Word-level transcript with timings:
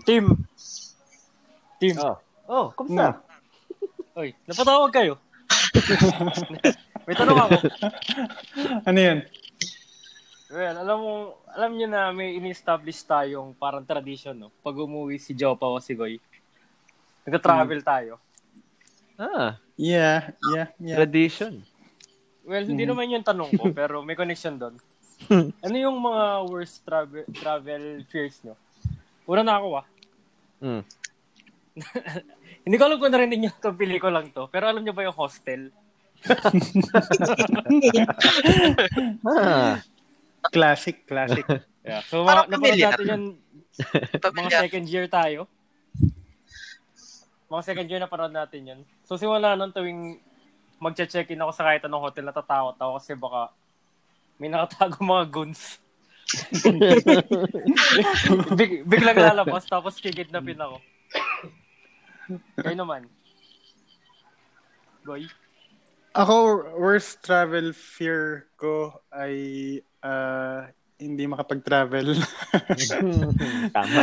Team. 0.00 0.48
Team. 1.76 1.96
Oh. 2.00 2.16
Oh, 2.48 2.66
kumusta? 2.72 3.20
Oy, 4.16 4.32
napatawag 4.48 4.92
kayo. 4.92 5.14
May 7.08 7.16
tanong 7.18 7.38
ako. 7.38 7.56
Ano 8.86 8.98
yun? 8.98 9.18
Well, 10.52 10.76
alam 10.84 10.98
mo, 11.00 11.12
alam 11.48 11.70
niyo 11.72 11.88
na 11.88 12.12
may 12.12 12.36
in-establish 12.36 13.08
tayong 13.08 13.56
parang 13.56 13.88
tradition, 13.88 14.36
no? 14.36 14.52
Pag 14.60 14.76
umuwi 14.76 15.16
si 15.16 15.32
Jopa 15.32 15.64
o 15.64 15.80
si 15.80 15.96
Goy, 15.96 16.20
nagka-travel 17.24 17.80
tayo. 17.80 18.20
Ah, 19.16 19.56
Yeah, 19.80 20.36
yeah, 20.52 20.68
yeah. 20.76 20.96
tradition. 21.00 21.64
Well, 22.44 22.68
hindi 22.68 22.84
naman 22.84 23.08
yung 23.08 23.24
tanong 23.24 23.56
ko, 23.56 23.72
pero 23.72 24.04
may 24.04 24.12
connection 24.12 24.60
doon. 24.60 24.76
ano 25.64 25.76
yung 25.78 25.96
mga 26.02 26.24
worst 26.50 26.82
travel 26.82 27.24
travel 27.30 28.02
fears 28.10 28.42
nyo? 28.42 28.58
Una 29.26 29.42
na 29.46 29.58
ako 29.58 29.68
ah. 29.78 29.86
Mm. 30.62 30.82
Hindi 32.64 32.76
ko 32.78 32.84
alam 32.86 32.98
kung 33.02 33.10
narinig 33.10 33.40
nyo 33.42 33.50
itong 33.58 33.78
pelikulang 33.78 34.30
to, 34.30 34.46
pero 34.50 34.70
alam 34.70 34.82
nyo 34.82 34.94
ba 34.94 35.06
yung 35.06 35.16
hostel? 35.16 35.70
Ah, 39.26 39.82
Classic, 40.50 41.06
classic. 41.06 41.46
Yeah. 41.86 42.02
So, 42.06 42.26
Parang 42.26 42.50
mga, 42.50 42.54
napanood 42.58 42.78
natin 42.82 43.06
yun, 43.06 43.24
mga 44.22 44.50
second 44.66 44.86
year 44.90 45.06
tayo. 45.06 45.46
Mga 47.46 47.62
second 47.62 47.86
year 47.90 48.00
na 48.02 48.10
panood 48.10 48.34
natin 48.34 48.62
yun. 48.66 48.80
So, 49.06 49.14
simula 49.14 49.54
nun 49.54 49.70
tuwing 49.70 50.18
magche-check-in 50.82 51.38
ako 51.38 51.52
sa 51.54 51.66
kahit 51.70 51.86
anong 51.86 52.10
hotel, 52.10 52.26
natatakot 52.26 52.74
ako 52.74 52.92
kasi 52.98 53.12
baka 53.14 53.54
may 54.38 54.50
nakatago 54.50 54.98
mga 54.98 55.26
goons. 55.30 55.81
Big, 58.58 58.84
biglang 58.88 59.18
lalabas, 59.18 59.68
tapos 59.68 60.00
kikidnapin 60.00 60.56
ako. 60.56 60.76
Kayo 62.60 62.76
naman. 62.76 63.04
Boy. 65.04 65.26
Ako, 66.12 66.68
worst 66.76 67.24
travel 67.24 67.72
fear 67.72 68.44
ko 68.60 69.00
ay 69.10 69.34
ah, 70.04 70.68
hindi 71.02 71.26
makapag-travel. 71.26 72.14
tama. 73.74 74.02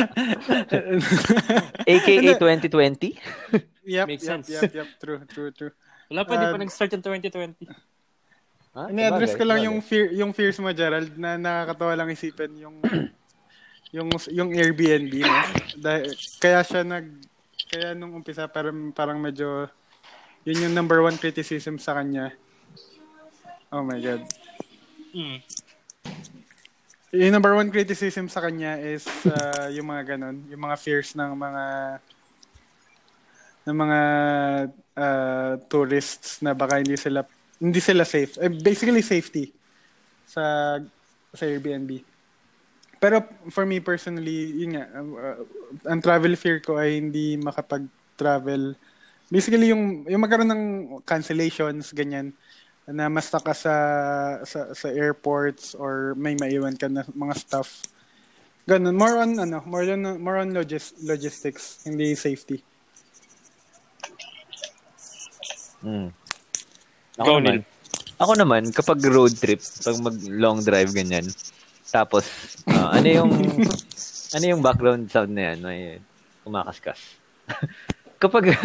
AKA 1.95 2.35
2020? 2.35 3.15
yep, 3.87 4.05
Makes 4.09 4.25
yep, 4.25 4.27
sense. 4.27 4.47
yep, 4.51 4.73
yep. 4.75 4.87
True, 4.99 5.23
true, 5.31 5.51
true. 5.55 5.71
Wala 6.11 6.25
pa, 6.27 6.35
di 6.35 6.45
pa 6.49 6.57
Um, 6.57 6.61
nag-start 6.65 6.91
yung 6.91 7.05
2020. 7.05 7.63
Ah, 8.69 8.87
Ini-address 8.93 9.33
ko 9.33 9.43
lang 9.49 9.65
yung 9.65 9.81
fear, 9.81 10.13
yung 10.13 10.29
fears 10.29 10.61
mo, 10.61 10.69
Gerald, 10.69 11.17
na 11.17 11.41
nakakatawa 11.41 11.97
lang 11.97 12.13
isipin 12.13 12.53
yung 12.61 12.77
yung 13.95 14.09
yung 14.29 14.49
Airbnb 14.53 15.13
no. 15.25 15.41
Dahil 15.81 16.13
kaya 16.37 16.61
siya 16.61 16.85
nag 16.85 17.09
kaya 17.69 17.97
nung 17.97 18.13
umpisa 18.13 18.45
parang 18.45 18.93
parang 18.93 19.17
medyo 19.17 19.65
yun 20.45 20.69
yung 20.69 20.75
number 20.77 21.01
one 21.01 21.17
criticism 21.17 21.81
sa 21.81 21.97
kanya. 21.97 22.33
Oh 23.73 23.81
my 23.81 23.97
god. 23.97 24.21
Mm. 25.17 25.41
Yung 27.09 27.33
number 27.33 27.57
one 27.57 27.73
criticism 27.73 28.29
sa 28.29 28.45
kanya 28.45 28.77
is 28.77 29.09
uh, 29.25 29.73
yung 29.73 29.89
mga 29.89 30.13
ganon, 30.13 30.45
yung 30.45 30.61
mga 30.61 30.77
fears 30.77 31.17
ng 31.17 31.33
mga 31.33 31.65
ng 33.65 33.77
mga 33.77 33.99
uh, 34.93 35.53
tourists 35.65 36.41
na 36.45 36.53
baka 36.53 36.77
hindi 36.77 36.93
sila 36.93 37.25
hindi 37.59 37.79
sila 37.83 38.07
safe. 38.07 38.39
Eh, 38.39 38.49
basically 38.49 39.03
safety 39.03 39.51
sa 40.23 40.77
sa 41.35 41.43
Airbnb. 41.45 42.01
Pero 42.99 43.23
for 43.47 43.63
me 43.63 43.79
personally, 43.79 44.59
yun 44.59 44.75
nga, 44.75 44.85
uh, 44.91 45.39
ang 45.87 46.03
travel 46.03 46.35
fear 46.35 46.59
ko 46.59 46.75
ay 46.75 46.99
hindi 46.99 47.39
makapag-travel. 47.39 48.75
Basically 49.31 49.71
yung 49.71 50.03
yung 50.07 50.19
magkaroon 50.19 50.51
ng 50.51 50.63
cancellations 51.07 51.95
ganyan 51.95 52.35
na 52.89 53.05
mas 53.05 53.29
ka 53.29 53.53
sa, 53.53 53.75
sa 54.43 54.73
sa 54.73 54.87
airports 54.89 55.77
or 55.77 56.17
may 56.17 56.33
maiwan 56.35 56.73
ka 56.75 56.89
na 56.89 57.05
mga 57.13 57.35
stuff. 57.37 57.85
Ganun, 58.65 58.97
more 58.97 59.15
on 59.21 59.37
ano, 59.37 59.61
more 59.65 59.85
on 59.85 60.01
more 60.19 60.37
on 60.41 60.49
logis, 60.51 60.93
logistics, 60.99 61.85
hindi 61.85 62.17
safety. 62.17 62.65
Mm. 65.79 66.18
Go, 67.19 67.35
Ako 67.35 67.43
naman, 67.43 67.67
ako 68.15 68.31
naman, 68.39 68.61
kapag 68.71 68.99
road 69.11 69.35
trip, 69.35 69.59
pag 69.59 69.97
mag 69.99 70.15
long 70.31 70.63
drive 70.63 70.95
ganyan, 70.95 71.27
tapos, 71.89 72.25
ah, 72.69 72.95
ano 72.95 73.07
yung, 73.11 73.31
ano 74.35 74.45
yung 74.45 74.61
background 74.63 75.11
sound 75.11 75.35
na 75.35 75.51
yan? 75.51 75.57
May 75.59 75.79
kumakaskas. 76.47 77.19
kapag, 78.23 78.55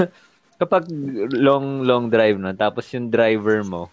kapag 0.60 0.86
long, 1.34 1.82
long 1.82 2.06
drive 2.12 2.38
na, 2.38 2.54
tapos 2.54 2.86
yung 2.94 3.10
driver 3.10 3.64
mo, 3.66 3.90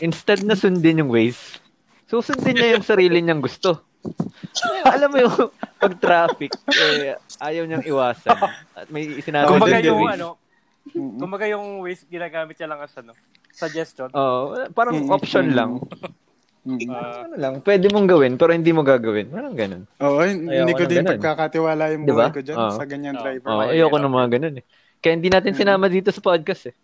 instead 0.00 0.40
na 0.46 0.56
sundin 0.56 1.04
yung 1.04 1.12
Waze, 1.12 1.60
susundin 2.08 2.56
niya 2.56 2.80
yung 2.80 2.86
sarili 2.86 3.20
niyang 3.20 3.44
gusto. 3.44 3.84
Alam 4.88 5.08
mo 5.12 5.18
yung 5.18 5.36
pag 5.76 5.94
traffic, 6.00 6.56
eh, 6.72 7.20
ayaw 7.36 7.68
niyang 7.68 7.86
iwasan. 7.86 8.38
At 8.74 8.88
may 8.88 9.20
sinabi 9.20 9.48
Kumbaga 9.50 9.78
yung 9.82 10.08
ano, 10.08 10.28
kumbaga 10.92 11.46
yung 11.46 11.82
ways 11.82 12.02
ginagamit 12.10 12.58
niya 12.58 12.70
lang 12.70 12.80
as 12.82 12.94
ano, 12.98 13.14
suggestion. 13.52 14.08
Oh, 14.16 14.56
parang 14.72 15.04
Mm, 15.04 15.10
option 15.12 15.46
lang. 15.52 15.70
Ah, 16.62 17.26
ano 17.26 17.34
lang, 17.34 17.54
pwede 17.66 17.90
mong 17.90 18.06
gawin, 18.06 18.38
pero 18.38 18.54
hindi 18.54 18.70
mo 18.70 18.86
gagawin. 18.86 19.34
Parang 19.34 19.50
ganun. 19.50 19.82
Oo, 19.98 20.22
hindi 20.22 20.54
Ayoko 20.54 20.78
ko 20.78 20.84
din 20.86 20.98
ganun. 21.02 21.18
pagkakatiwala 21.18 21.84
yung 21.90 22.04
Di 22.06 22.12
ba? 22.14 22.30
buhay 22.30 22.36
ko 22.38 22.42
dyan 22.46 22.58
Oo. 22.58 22.70
sa 22.78 22.84
ganyan 22.86 23.16
Oo. 23.18 23.22
driver. 23.26 23.48
Oh, 23.50 23.60
Ay, 23.66 23.82
ayoko 23.82 23.98
ng 23.98 24.14
mga 24.14 24.28
ganun 24.38 24.54
eh. 24.62 24.64
Kaya 25.02 25.12
hindi 25.18 25.26
natin 25.26 25.58
sinama 25.58 25.90
dito 25.90 26.14
sa 26.14 26.22
podcast 26.22 26.70
eh. 26.70 26.74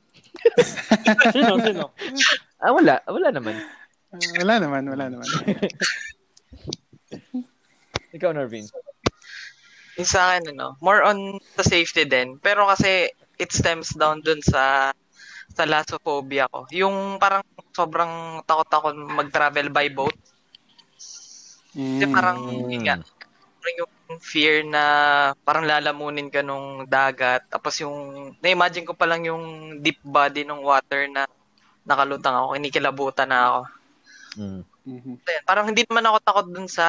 sino, 1.34 1.62
sino? 1.62 1.94
Ah, 2.58 2.74
wala. 2.74 2.98
Wala 3.06 3.30
naman. 3.30 3.54
Ah, 4.10 4.18
wala 4.42 4.54
naman, 4.58 4.82
wala 4.90 5.04
naman. 5.14 5.28
Ikaw, 8.18 8.34
Narvin. 8.34 8.66
Yung 9.94 10.10
sa 10.10 10.34
akin, 10.34 10.58
ano, 10.58 10.74
more 10.82 11.06
on 11.06 11.38
the 11.54 11.62
safety 11.62 12.02
din. 12.02 12.34
Pero 12.42 12.66
kasi, 12.66 13.14
it 13.38 13.54
stems 13.54 13.94
down 13.94 14.18
dun 14.26 14.42
sa 14.42 14.90
sa 15.58 15.66
lassophobia 15.66 16.46
ko. 16.46 16.70
Yung 16.70 17.18
parang 17.18 17.42
sobrang 17.74 18.38
takot 18.46 18.70
ako 18.70 18.86
mag-travel 18.94 19.74
by 19.74 19.90
boat. 19.90 20.14
Kasi 21.74 22.06
Mm. 22.06 22.14
parang, 22.14 22.38
yun 22.70 22.82
nga, 22.86 22.96
parang 23.58 23.76
yung 23.82 23.92
fear 24.22 24.62
na 24.62 24.82
parang 25.42 25.66
lalamunin 25.66 26.30
ka 26.30 26.46
nung 26.46 26.86
dagat. 26.86 27.42
Tapos 27.50 27.74
yung, 27.82 28.30
na-imagine 28.38 28.86
ko 28.86 28.94
pa 28.94 29.10
lang 29.10 29.26
yung 29.26 29.78
deep 29.82 29.98
body 30.06 30.46
ng 30.46 30.62
water 30.62 31.10
na 31.10 31.26
nakalutang 31.82 32.38
ako, 32.38 32.54
kinikilabutan 32.54 33.28
na 33.34 33.38
ako. 33.50 33.60
Mm. 34.38 34.62
Mhm. 34.88 35.14
Ayun, 35.26 35.44
parang 35.44 35.66
hindi 35.66 35.82
naman 35.84 36.06
ako 36.06 36.16
takot 36.22 36.46
dun 36.54 36.68
sa 36.70 36.86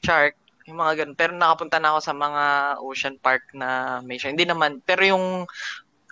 shark, 0.00 0.38
yung 0.70 0.78
mga 0.78 1.02
ganun. 1.02 1.18
Pero 1.18 1.32
nakapunta 1.34 1.82
na 1.82 1.90
ako 1.92 2.00
sa 2.00 2.14
mga 2.14 2.42
ocean 2.86 3.16
park 3.18 3.42
na 3.52 3.98
may 4.06 4.16
shark. 4.16 4.38
Hindi 4.38 4.46
naman. 4.46 4.78
Pero 4.86 5.02
yung 5.04 5.44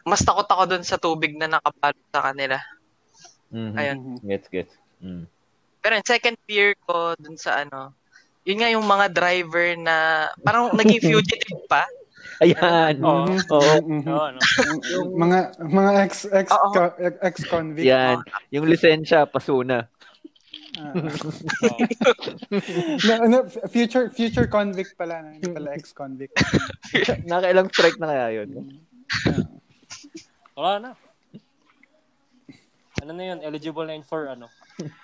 mas 0.07 0.25
takot 0.25 0.47
ako 0.49 0.63
dun 0.67 0.85
sa 0.85 0.97
tubig 0.97 1.37
na 1.37 1.49
nakabalot 1.49 2.07
sa 2.13 2.33
kanila. 2.33 2.59
Mhm. 3.51 3.75
Ayun. 3.77 3.99
Gets, 4.25 4.49
gets. 4.49 4.75
Mm. 5.03 5.25
Pero 5.81 5.93
yung 5.97 6.09
second 6.09 6.37
fear 6.45 6.77
ko 6.85 7.17
dun 7.17 7.37
sa 7.41 7.65
ano, 7.65 7.97
yun 8.45 8.61
nga 8.61 8.71
yung 8.73 8.87
mga 8.87 9.07
driver 9.13 9.77
na 9.77 10.29
parang 10.45 10.73
naging 10.77 11.03
fugitive 11.09 11.65
pa. 11.69 11.85
Ayan. 12.41 13.01
Oo. 13.05 13.29
Oo. 13.37 13.75
Mhm. 13.85 14.09
Oo, 14.09 14.25
ano? 14.33 14.41
mga 15.25 15.39
mga 15.61 15.91
ex 16.05 16.13
ex 16.29 16.49
Oo. 16.53 16.73
ex 17.21 17.37
convict. 17.49 17.85
Yan. 17.85 18.25
Yung 18.53 18.65
lisensya, 18.69 19.29
pasuna. 19.29 19.89
Oo. 20.81 21.05
no, 23.05 23.15
no, 23.29 23.39
future 23.69 24.09
future 24.09 24.47
convict 24.47 24.95
pala, 24.97 25.21
no? 25.21 25.37
hindi 25.37 25.51
pala 25.53 25.77
ex 25.77 25.93
convict. 25.93 26.33
Nakailang 27.31 27.69
strike 27.69 27.99
na 28.01 28.09
kaya 28.09 28.27
yun? 28.41 28.81
Wala 30.57 30.79
na. 30.79 30.91
Ano 33.01 33.13
na 33.17 33.25
yun? 33.33 33.39
Eligible 33.41 33.87
na 33.87 33.95
yun 33.97 34.05
for 34.05 34.29
ano? 34.29 34.49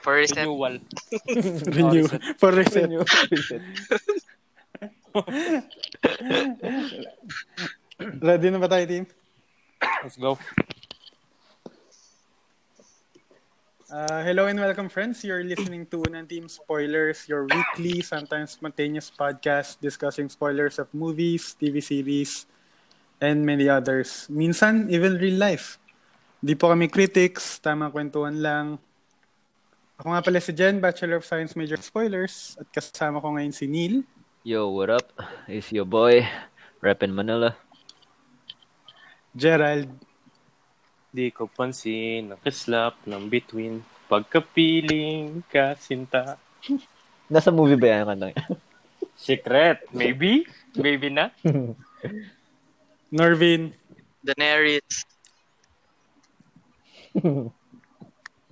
For 0.00 0.16
reason, 0.16 0.44
Renewal. 0.44 0.78
Renew 1.76 2.08
for 2.40 2.52
reset. 2.52 2.88
Ready 8.20 8.48
na 8.52 8.60
ba 8.60 8.68
tayo, 8.68 8.84
team? 8.84 9.04
Let's 10.04 10.16
go. 10.20 10.36
Uh, 13.86 14.20
hello 14.26 14.50
and 14.50 14.58
welcome, 14.58 14.88
friends. 14.90 15.22
You're 15.22 15.46
listening 15.46 15.86
to 15.94 16.02
Unang 16.04 16.28
Team 16.28 16.50
Spoilers, 16.50 17.24
your 17.30 17.46
weekly, 17.46 18.02
sometimes 18.02 18.58
spontaneous 18.58 19.08
podcast 19.14 19.78
discussing 19.80 20.28
spoilers 20.28 20.82
of 20.82 20.90
movies, 20.92 21.54
TV 21.54 21.78
series, 21.80 22.44
and 23.20 23.44
many 23.44 23.68
others. 23.68 24.28
Minsan, 24.28 24.88
even 24.92 25.16
real 25.16 25.38
life. 25.40 25.80
Di 26.40 26.52
po 26.52 26.68
kami 26.68 26.92
critics, 26.92 27.58
tamang 27.64 27.92
kwentuhan 27.92 28.36
lang. 28.38 28.66
Ako 29.96 30.12
nga 30.12 30.20
pala 30.20 30.38
si 30.44 30.52
Jen, 30.52 30.76
Bachelor 30.76 31.18
of 31.18 31.24
Science 31.24 31.56
Major 31.56 31.80
Spoilers, 31.80 32.60
at 32.60 32.68
kasama 32.68 33.16
ko 33.16 33.32
ngayon 33.32 33.54
si 33.56 33.64
Neil. 33.64 34.04
Yo, 34.44 34.68
what 34.68 34.92
up? 34.92 35.08
It's 35.48 35.72
your 35.72 35.88
boy, 35.88 36.22
Rep 36.84 37.00
in 37.00 37.16
Manila. 37.16 37.56
Gerald. 39.32 39.88
Di 41.08 41.32
ko 41.32 41.48
pansin, 41.48 42.36
nakislap 42.36 43.00
ng 43.08 43.24
between. 43.32 43.80
Pagkapiling 44.06 45.42
ka, 45.48 45.74
sinta. 45.80 46.36
Nasa 47.32 47.48
movie 47.48 47.80
ba 47.80 47.88
yan 47.90 48.12
ang? 48.12 48.36
Secret. 49.16 49.88
Maybe? 49.96 50.44
Maybe 50.76 51.08
na? 51.08 51.32
Norvin. 53.10 53.72
Daenerys. 54.24 55.04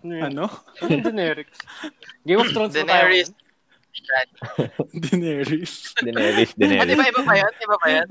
Ano? 0.05 0.47
Daenerys. 0.81 1.57
Game 2.27 2.41
of 2.41 2.49
Thrones. 2.53 2.75
Daenerys. 2.75 3.33
ngayon. 3.95 4.29
Daenerys. 4.93 5.75
Daenerys, 5.97 6.51
Ah, 6.53 6.59
di 6.59 6.95
Daenerys. 6.95 6.99
ba? 6.99 7.05
Iba 7.09 7.23
pa 7.25 7.35
yan? 7.39 7.53
Iba 7.57 7.77
pa 7.79 7.87
yan? 7.89 8.07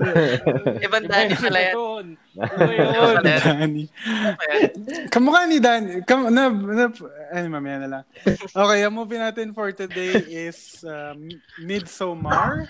Ibang 0.80 1.04
Dani 1.06 1.22
Daenerys 1.28 1.38
pala 1.38 1.60
yan. 1.60 1.74
doon. 1.76 2.06
Iba 2.34 2.72
yun. 2.72 3.22
yan. 3.22 3.70
Kamukha 5.12 5.40
ni 5.46 5.58
Dan. 5.60 6.02
Kam 6.02 6.32
na, 6.32 6.48
na, 6.50 6.88
ay, 7.30 7.46
mamaya 7.46 7.76
na 7.84 7.88
lang. 7.88 8.04
Okay, 8.50 8.80
ang 8.82 8.94
movie 8.96 9.20
natin 9.20 9.52
for 9.52 9.70
today 9.70 10.18
is 10.48 10.82
um, 10.82 11.28
Midsommar. 11.62 12.66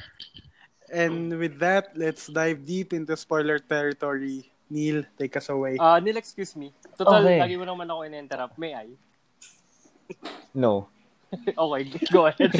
And 0.92 1.38
with 1.38 1.58
that, 1.60 1.96
let's 1.96 2.26
dive 2.28 2.66
deep 2.66 2.92
into 2.92 3.16
spoiler 3.16 3.58
territory. 3.58 4.50
Neil, 4.70 5.04
take 5.18 5.36
us 5.36 5.48
away. 5.48 5.76
Ah, 5.80 5.98
Neil, 6.00 6.16
excuse 6.16 6.56
me. 6.56 6.72
Total, 6.96 7.20
Okay. 7.24 7.38
lagi 7.40 7.56
mo 7.56 7.64
naman 7.64 7.88
ako 7.88 8.02
in-interrupt. 8.08 8.56
May 8.58 8.74
I? 8.74 8.88
No. 10.54 10.88
okay, 11.58 11.82
go 12.12 12.26
ahead. 12.30 12.46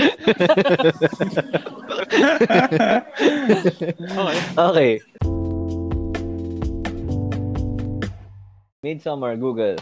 okay. 4.18 4.40
Okay. 4.58 4.92
Midsummer, 8.84 9.32
Google. 9.36 9.80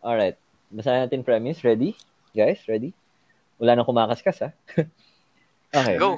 Alright. 0.00 0.36
Basahin 0.72 1.04
natin 1.04 1.20
premise. 1.20 1.60
Ready? 1.60 1.92
Guys, 2.32 2.64
ready? 2.64 2.96
Wala 3.60 3.76
nang 3.76 3.86
kumakaskas, 3.86 4.38
ha? 4.40 4.50
okay. 5.78 5.96
Go. 6.00 6.16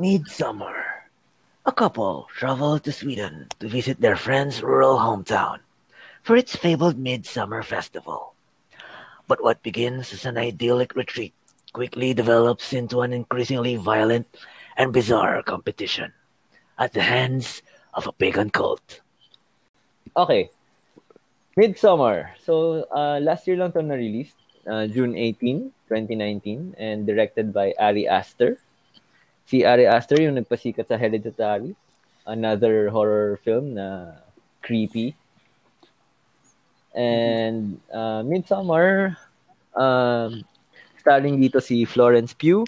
Midsummer. 0.00 1.04
A 1.66 1.72
couple 1.72 2.26
travel 2.32 2.80
to 2.80 2.90
Sweden 2.90 3.52
to 3.60 3.68
visit 3.68 4.00
their 4.00 4.16
friend's 4.16 4.62
rural 4.62 4.96
hometown 4.96 5.60
for 6.22 6.40
its 6.40 6.56
fabled 6.56 6.96
Midsummer 6.96 7.62
Festival. 7.62 8.32
But 9.28 9.44
what 9.44 9.62
begins 9.62 10.14
as 10.14 10.24
an 10.24 10.38
idyllic 10.38 10.96
retreat 10.96 11.34
quickly 11.74 12.14
develops 12.14 12.72
into 12.72 13.02
an 13.02 13.12
increasingly 13.12 13.76
violent 13.76 14.26
and 14.78 14.90
bizarre 14.90 15.42
competition 15.42 16.14
at 16.78 16.94
the 16.94 17.04
hands 17.04 17.60
of 17.92 18.06
a 18.06 18.12
pagan 18.16 18.48
cult. 18.48 19.04
Okay. 20.16 20.48
Midsummer. 21.58 22.32
So, 22.40 22.88
uh, 22.88 23.20
last 23.20 23.44
year 23.44 23.60
lang 23.60 23.68
ito 23.68 23.84
na-release. 23.84 24.32
Uh, 24.64 24.88
June 24.88 25.12
18, 25.12 25.92
2019 25.92 26.76
and 26.80 27.04
directed 27.04 27.52
by 27.52 27.76
Ari 27.76 28.08
Aster. 28.08 28.56
Si 29.50 29.66
Ari 29.66 29.82
Aster 29.82 30.22
yung 30.22 30.38
nagpasikat 30.38 30.86
sa 30.86 30.94
Hereditary, 30.94 31.74
another 32.22 32.86
horror 32.86 33.34
film 33.42 33.74
na 33.74 34.14
creepy. 34.62 35.18
And 36.94 37.82
uh, 37.90 38.22
Midsummer, 38.22 39.18
um, 39.74 40.46
starring 41.02 41.42
dito 41.42 41.58
si 41.58 41.82
Florence 41.82 42.30
Pugh, 42.30 42.62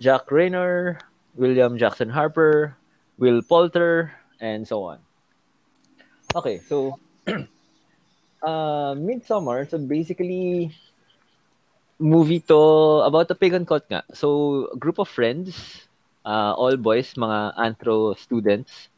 Jack 0.00 0.32
Raynor, 0.32 0.96
William 1.36 1.76
Jackson 1.76 2.08
Harper, 2.08 2.80
Will 3.20 3.44
Poulter, 3.44 4.16
and 4.40 4.64
so 4.64 4.88
on. 4.88 5.04
Okay, 6.32 6.64
so 6.64 6.96
uh, 8.40 8.96
Midsummer, 8.96 9.68
so 9.68 9.76
basically 9.76 10.72
movie 12.00 12.40
to 12.40 12.56
about 13.04 13.30
a 13.30 13.36
pagan 13.36 13.68
cult 13.68 13.84
nga. 13.92 14.02
So, 14.16 14.72
a 14.72 14.78
group 14.80 14.96
of 14.96 15.12
friends, 15.12 15.84
uh, 16.24 16.52
all 16.56 16.76
boys, 16.76 17.14
mga 17.14 17.54
anthro 17.56 18.16
students, 18.18 18.88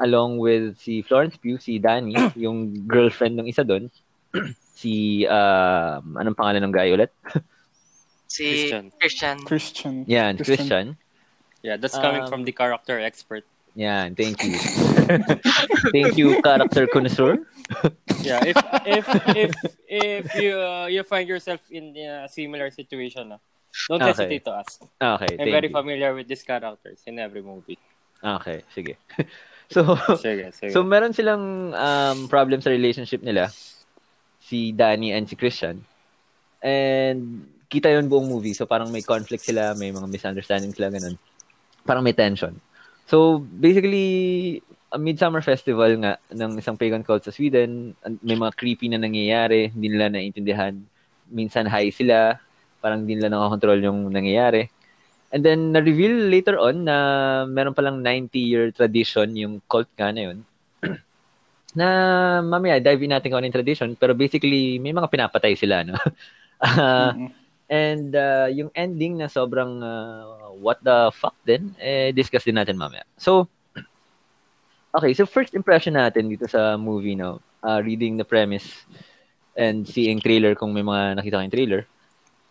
along 0.00 0.38
with 0.38 0.78
si 0.80 1.02
Florence 1.02 1.36
Pugh, 1.36 1.60
si 1.60 1.78
Danny, 1.78 2.16
yung 2.36 2.86
girlfriend 2.86 3.38
ng 3.40 3.46
isa 3.48 3.64
doon, 3.64 3.90
si, 4.80 5.26
uh, 5.26 6.00
anong 6.16 6.36
pangalan 6.36 6.64
ng 6.64 6.74
guy 6.74 6.90
ulit? 6.92 7.12
Si 8.30 8.46
Christian. 8.46 8.84
Christian. 8.94 9.36
Christian. 9.42 9.94
Yan, 10.06 10.38
Christian. 10.38 10.94
Yeah, 11.66 11.74
that's 11.74 11.98
coming 11.98 12.22
Um, 12.22 12.30
from 12.30 12.46
the 12.46 12.54
character 12.54 13.02
expert. 13.02 13.42
Yan, 13.74 14.14
thank 14.14 14.38
you. 14.46 14.54
thank 15.94 16.14
you, 16.14 16.38
character 16.38 16.86
connoisseur. 16.86 17.42
Yeah, 18.20 18.38
if 18.44 18.58
if 18.84 19.06
if 19.34 19.52
if 19.88 20.24
you 20.38 20.54
uh, 20.60 20.86
you 20.86 21.02
find 21.02 21.24
yourself 21.26 21.58
in 21.72 21.96
a 21.96 22.28
similar 22.28 22.68
situation, 22.70 23.32
uh, 23.32 23.42
don't 23.88 24.02
Okay. 24.02 24.10
hesitate 24.10 24.44
to 24.44 24.52
ask. 24.52 24.82
Okay, 24.98 25.38
I'm 25.38 25.50
very 25.50 25.70
you. 25.70 25.74
familiar 25.74 26.10
with 26.14 26.26
these 26.26 26.42
characters 26.42 27.00
in 27.06 27.18
every 27.18 27.42
movie. 27.42 27.78
Okay, 28.20 28.62
sige. 28.74 28.98
so, 29.72 29.96
Sige, 30.18 30.50
sige. 30.52 30.72
So 30.74 30.82
meron 30.82 31.14
silang 31.14 31.72
um, 31.72 32.18
problem 32.28 32.60
sa 32.60 32.68
relationship 32.68 33.22
nila, 33.22 33.48
si 34.42 34.74
Danny 34.74 35.14
and 35.14 35.24
si 35.24 35.38
Christian. 35.38 35.86
And 36.60 37.46
kita 37.70 37.88
yun 37.88 38.10
buong 38.10 38.28
movie. 38.28 38.52
So 38.52 38.66
parang 38.66 38.90
may 38.90 39.00
conflict 39.00 39.46
sila, 39.46 39.72
may 39.78 39.94
mga 39.94 40.10
misunderstanding 40.10 40.74
sila, 40.74 40.90
ganun. 40.90 41.16
Parang 41.86 42.02
may 42.02 42.12
tension. 42.12 42.58
So 43.06 43.38
basically, 43.40 44.58
a 44.90 44.98
Midsummer 44.98 45.40
Festival 45.40 45.96
nga 46.02 46.18
ng 46.28 46.58
isang 46.58 46.74
pagan 46.74 47.06
cult 47.06 47.22
sa 47.22 47.30
Sweden, 47.30 47.94
may 48.20 48.34
mga 48.34 48.52
creepy 48.58 48.90
na 48.90 48.98
nangyayari, 48.98 49.70
hindi 49.70 49.86
nila 49.88 50.10
naiintindihan. 50.10 50.74
Minsan 51.30 51.70
high 51.70 51.94
sila, 51.94 52.36
parang 52.80 53.04
hindi 53.04 53.16
nila 53.20 53.30
nakakontrol 53.30 53.78
yung 53.84 54.08
nangyayari. 54.10 54.66
And 55.30 55.46
then, 55.46 55.70
na-reveal 55.70 56.26
later 56.26 56.58
on 56.58 56.82
na 56.82 56.96
meron 57.46 57.76
palang 57.76 58.02
90-year 58.02 58.74
tradition 58.74 59.30
yung 59.38 59.62
cult 59.70 59.86
nga 59.94 60.10
na 60.10 60.26
yun. 60.26 60.42
na 61.78 61.86
mamaya, 62.42 62.82
dive 62.82 63.06
in 63.06 63.14
natin 63.14 63.30
kung 63.30 63.38
ano 63.38 63.46
yung 63.46 63.54
tradition. 63.54 63.94
Pero 63.94 64.10
basically, 64.10 64.82
may 64.82 64.90
mga 64.90 65.06
pinapatay 65.06 65.54
sila, 65.54 65.86
no? 65.86 65.94
Ah, 66.60 67.16
Mhm. 67.16 67.32
and 67.72 68.12
uh, 68.12 68.44
yung 68.52 68.68
ending 68.76 69.16
na 69.16 69.32
sobrang 69.32 69.80
uh, 69.80 70.52
what 70.60 70.76
the 70.84 71.08
fuck 71.16 71.32
din, 71.40 71.72
eh, 71.80 72.12
discuss 72.12 72.44
din 72.44 72.60
natin 72.60 72.76
mamaya. 72.76 73.00
So, 73.16 73.48
okay, 74.96 75.16
so 75.16 75.24
first 75.24 75.56
impression 75.56 75.96
natin 75.96 76.28
dito 76.28 76.44
sa 76.44 76.76
movie, 76.76 77.16
no? 77.16 77.40
Uh, 77.64 77.80
reading 77.80 78.20
the 78.20 78.28
premise 78.28 78.84
and 79.56 79.88
seeing 79.88 80.20
trailer 80.20 80.52
kung 80.52 80.72
may 80.76 80.84
mga 80.84 81.16
nakita 81.16 81.40
kayong 81.40 81.56
trailer. 81.56 81.82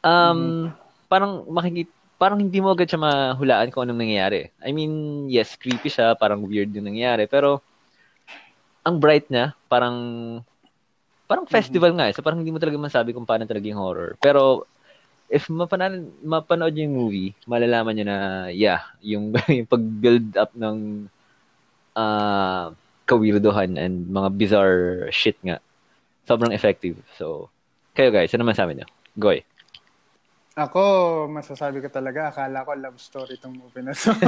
Um, 0.04 0.72
parang 1.12 1.44
makikita 1.50 2.00
parang 2.20 2.36
hindi 2.44 2.60
mo 2.60 2.76
agad 2.76 2.92
siya 2.92 3.00
mahulaan 3.00 3.72
kung 3.72 3.88
anong 3.88 4.04
nangyayari. 4.04 4.52
I 4.60 4.76
mean, 4.76 5.26
yes, 5.32 5.56
creepy 5.56 5.88
siya, 5.88 6.20
parang 6.20 6.44
weird 6.44 6.68
yung 6.76 6.92
nangyayari, 6.92 7.32
pero 7.32 7.64
ang 8.84 9.00
bright 9.00 9.32
niya, 9.32 9.56
parang 9.72 9.96
parang 11.24 11.48
festival 11.48 11.96
nga 11.96 12.12
eh. 12.12 12.14
So 12.14 12.20
parang 12.20 12.44
hindi 12.44 12.52
mo 12.52 12.60
talaga 12.60 12.76
masabi 12.76 13.16
kung 13.16 13.24
paano 13.24 13.48
talaga 13.48 13.72
yung 13.72 13.80
horror. 13.80 14.20
Pero 14.20 14.68
if 15.32 15.48
mapanood, 15.48 16.12
mapanood 16.20 16.76
niyo 16.76 16.92
yung 16.92 16.98
movie, 17.00 17.32
malalaman 17.48 17.94
niyo 17.96 18.06
na, 18.12 18.18
yeah, 18.52 18.84
yung, 19.00 19.32
yung 19.58 19.70
pag-build 19.70 20.36
up 20.36 20.52
ng 20.60 21.08
uh, 21.96 22.76
kawirdohan 23.08 23.80
and 23.80 24.12
mga 24.12 24.30
bizarre 24.36 25.08
shit 25.16 25.40
nga. 25.40 25.64
Sobrang 26.28 26.52
effective. 26.52 27.00
So, 27.16 27.48
kayo 27.96 28.12
guys, 28.12 28.36
ano 28.36 28.44
man 28.44 28.60
sabi 28.60 28.76
niyo? 28.76 28.90
Goy. 29.16 29.46
Ako, 30.60 30.84
masasabi 31.32 31.80
ko 31.80 31.88
talaga, 31.88 32.36
akala 32.36 32.68
ko 32.68 32.76
love 32.76 33.00
story 33.00 33.40
itong 33.40 33.56
movie 33.56 33.80
na 33.80 33.96
to. 33.96 34.12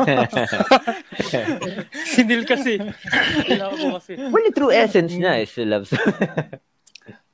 Sinil 2.15 2.47
kasi. 2.47 2.79
Kailangan 2.79 3.75
ko 3.75 3.87
kasi. 3.99 4.15
well, 4.31 4.39
yung 4.39 4.55
true 4.55 4.71
essence 4.71 5.11
niya 5.11 5.43
is 5.43 5.51
love 5.59 5.91
story. 5.91 6.15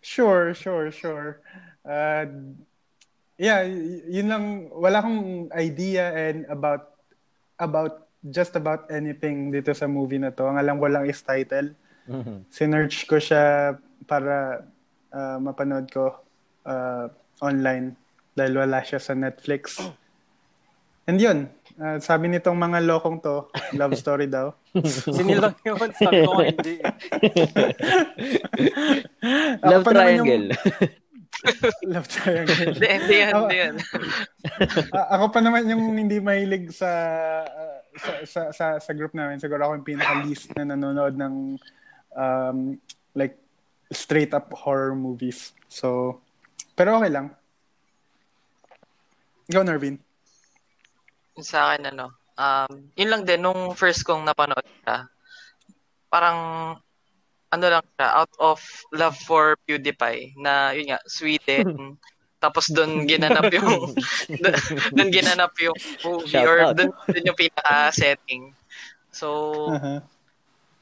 Sure, 0.07 0.55
sure, 0.55 0.87
sure. 0.87 1.43
Uh, 1.83 2.31
yeah, 3.35 3.67
yun 4.07 4.31
lang. 4.31 4.71
Wala 4.71 5.03
akong 5.03 5.51
idea 5.51 6.15
and 6.15 6.47
about 6.47 6.95
about 7.59 8.07
just 8.23 8.55
about 8.55 8.87
anything 8.87 9.51
dito 9.51 9.75
sa 9.75 9.83
movie 9.83 10.15
na 10.15 10.31
to. 10.31 10.47
Ang 10.47 10.63
alam 10.63 10.79
ko 10.79 10.87
lang 10.87 11.11
is 11.11 11.19
title. 11.19 11.75
Sinearch 12.47 13.03
ko 13.03 13.19
siya 13.19 13.75
para 14.07 14.63
uh, 15.11 15.43
mapanood 15.43 15.91
ko 15.91 16.23
uh, 16.63 17.11
online 17.43 18.06
dahil 18.37 18.53
wala 18.61 18.85
siya 18.85 19.01
sa 19.01 19.17
Netflix. 19.17 19.81
And 21.09 21.17
yun, 21.17 21.49
uh, 21.81 21.97
sabi 21.97 22.29
nitong 22.29 22.53
mga 22.53 22.85
lokong 22.85 23.17
to, 23.25 23.49
love 23.73 23.97
story 23.97 24.29
daw. 24.29 24.53
Sinil 24.85 25.41
lang 25.41 25.57
yun. 25.65 25.89
Sabi 25.97 26.21
ko 26.21 26.37
hindi. 26.45 26.75
Love 29.65 29.81
naman 29.81 30.13
yung- 30.21 30.27
triangle. 30.27 30.45
love 31.93 32.07
triangle. 32.11 32.75
Hindi, 32.77 32.87
hindi 32.91 33.15
yan, 33.17 33.31
Ako- 33.33 33.39
hindi 33.41 33.57
yan. 33.57 33.75
Ako 35.17 35.25
pa 35.33 35.39
naman 35.41 35.65
yung 35.65 35.83
hindi 35.97 36.17
mahilig 36.21 36.69
sa 36.75 36.91
uh, 37.47 37.77
sa, 37.97 38.11
sa, 38.25 38.41
sa, 38.53 38.65
sa 38.77 38.91
group 38.93 39.13
namin, 39.17 39.41
siguro 39.41 39.65
ako 39.65 39.81
yung 39.81 39.89
pinaka-least 39.89 40.53
na 40.53 40.77
nanonood 40.77 41.17
ng 41.17 41.57
um, 42.13 42.57
like 43.17 43.37
straight 43.89 44.33
up 44.33 44.53
horror 44.53 44.93
movies. 44.93 45.53
So, 45.67 46.19
pero 46.77 46.97
okay 47.01 47.09
lang. 47.09 47.33
Ikaw, 49.47 49.63
Nervin. 49.63 49.95
Sa 51.39 51.71
akin, 51.71 51.93
ano, 51.95 52.11
um, 52.35 52.71
yun 52.99 53.09
lang 53.11 53.23
din, 53.23 53.41
nung 53.43 53.71
first 53.73 54.03
kong 54.03 54.27
napanood 54.27 54.65
siya, 54.83 55.07
parang, 56.11 56.39
ano 57.47 57.65
lang 57.65 57.85
siya, 57.95 58.07
out 58.11 58.33
of 58.43 58.59
love 58.91 59.15
for 59.15 59.55
PewDiePie, 59.63 60.35
na, 60.35 60.75
yun 60.75 60.91
nga, 60.91 60.99
Sweden, 61.07 61.95
tapos 62.43 62.69
doon 62.69 63.07
ginanap 63.07 63.49
yung, 63.55 63.95
doon 64.95 65.09
ginanap 65.09 65.55
yung 65.63 65.77
movie, 66.03 66.37
Shout 66.37 66.45
or 66.45 66.57
doon, 66.75 66.91
doon 66.93 67.27
yung 67.33 67.39
pinaka-setting. 67.39 68.53
So, 69.09 69.27
Uh-huh. 69.73 70.01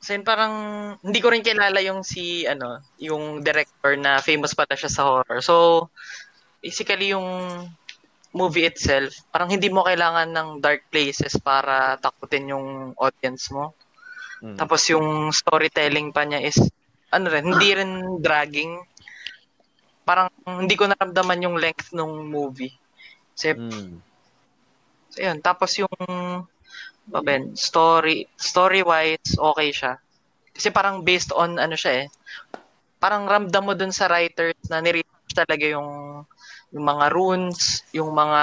So 0.05 0.13
yun, 0.13 0.21
parang 0.21 0.53
hindi 1.01 1.17
ko 1.17 1.33
rin 1.33 1.41
kilala 1.41 1.81
yung 1.81 2.05
si 2.05 2.45
ano, 2.45 2.77
yung 3.01 3.41
director 3.41 3.97
na 3.97 4.21
famous 4.21 4.53
pala 4.53 4.77
siya 4.77 4.93
sa 4.93 5.01
horror. 5.01 5.41
So 5.41 5.89
basically 6.61 7.09
yung 7.09 7.25
movie 8.35 8.67
itself, 8.67 9.15
parang 9.31 9.47
hindi 9.47 9.71
mo 9.71 9.87
kailangan 9.87 10.27
ng 10.35 10.49
dark 10.59 10.83
places 10.91 11.39
para 11.39 11.95
takutin 12.03 12.51
yung 12.51 12.91
audience 12.99 13.47
mo. 13.47 13.71
Mm. 14.43 14.59
Tapos 14.59 14.83
yung 14.91 15.31
storytelling 15.31 16.11
pa 16.11 16.27
niya 16.27 16.43
is 16.43 16.59
ano 17.15 17.31
rin, 17.31 17.47
hindi 17.47 17.71
rin 17.71 18.19
dragging. 18.19 18.83
Parang 20.03 20.27
hindi 20.43 20.75
ko 20.75 20.91
naramdaman 20.91 21.47
yung 21.47 21.55
length 21.55 21.95
ng 21.95 22.27
movie. 22.27 22.75
Kasi 23.31 23.55
Mm. 23.55 24.03
So, 25.15 25.23
yun. 25.23 25.39
Tapos 25.39 25.71
yung, 25.79 25.95
Ben, 27.23 27.55
story, 27.55 28.27
story-wise, 28.35 29.39
okay 29.39 29.69
siya. 29.71 29.95
Kasi 30.51 30.73
parang 30.75 31.07
based 31.07 31.31
on, 31.31 31.55
ano 31.55 31.77
siya 31.79 32.03
eh, 32.03 32.07
parang 32.99 33.23
ramdam 33.29 33.63
mo 33.63 33.77
dun 33.77 33.95
sa 33.95 34.11
writers 34.11 34.59
na 34.67 34.83
niresearch 34.83 35.31
talaga 35.31 35.65
yung, 35.71 35.87
yung 36.73 36.85
mga 36.85 37.05
runes, 37.11 37.85
yung 37.91 38.09
mga, 38.09 38.41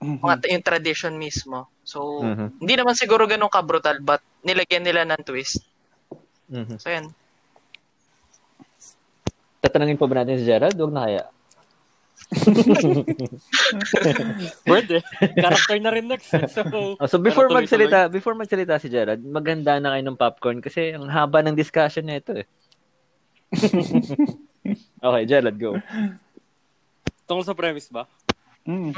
mga 0.00 0.34
yung 0.52 0.64
tradition 0.64 1.14
mismo. 1.16 1.68
So, 1.84 2.20
Mhm. 2.20 2.60
hindi 2.60 2.74
naman 2.76 2.96
siguro 2.96 3.24
ganun 3.24 3.52
ka-brutal, 3.52 4.00
but 4.00 4.20
nilagyan 4.40 4.84
nila 4.84 5.04
ng 5.04 5.20
twist. 5.24 5.64
Mhm. 6.48 6.76
So, 6.76 6.88
yun. 6.88 7.12
Tatanungin 9.60 9.96
pa 9.96 10.04
ba 10.04 10.20
natin 10.20 10.36
si 10.36 10.44
Gerald? 10.44 10.76
Huwag 10.76 10.92
na 10.92 11.08
kaya. 11.08 11.24
Word 14.68 14.88
eh. 14.92 15.02
Character 15.34 15.76
na 15.78 15.90
rin 15.92 16.06
next. 16.08 16.32
eh. 16.32 16.48
So, 16.48 16.62
Oh, 17.00 17.08
so 17.08 17.16
before 17.18 17.48
tuloy-tuloy. 17.48 17.88
magsalita, 17.88 18.00
before 18.08 18.34
magsalita 18.34 18.76
si 18.76 18.88
Gerald, 18.88 19.24
maghanda 19.24 19.80
na 19.80 19.96
kayo 19.96 20.04
ng 20.04 20.20
popcorn 20.20 20.58
kasi 20.60 20.92
ang 20.92 21.08
haba 21.08 21.40
ng 21.42 21.56
discussion 21.56 22.04
na 22.04 22.20
ito 22.20 22.32
eh. 22.32 22.46
okay, 25.04 25.22
Gerald, 25.24 25.56
go. 25.56 25.80
Tungkol 27.24 27.46
sa 27.46 27.56
premise 27.56 27.88
ba? 27.88 28.04
Mm. 28.64 28.96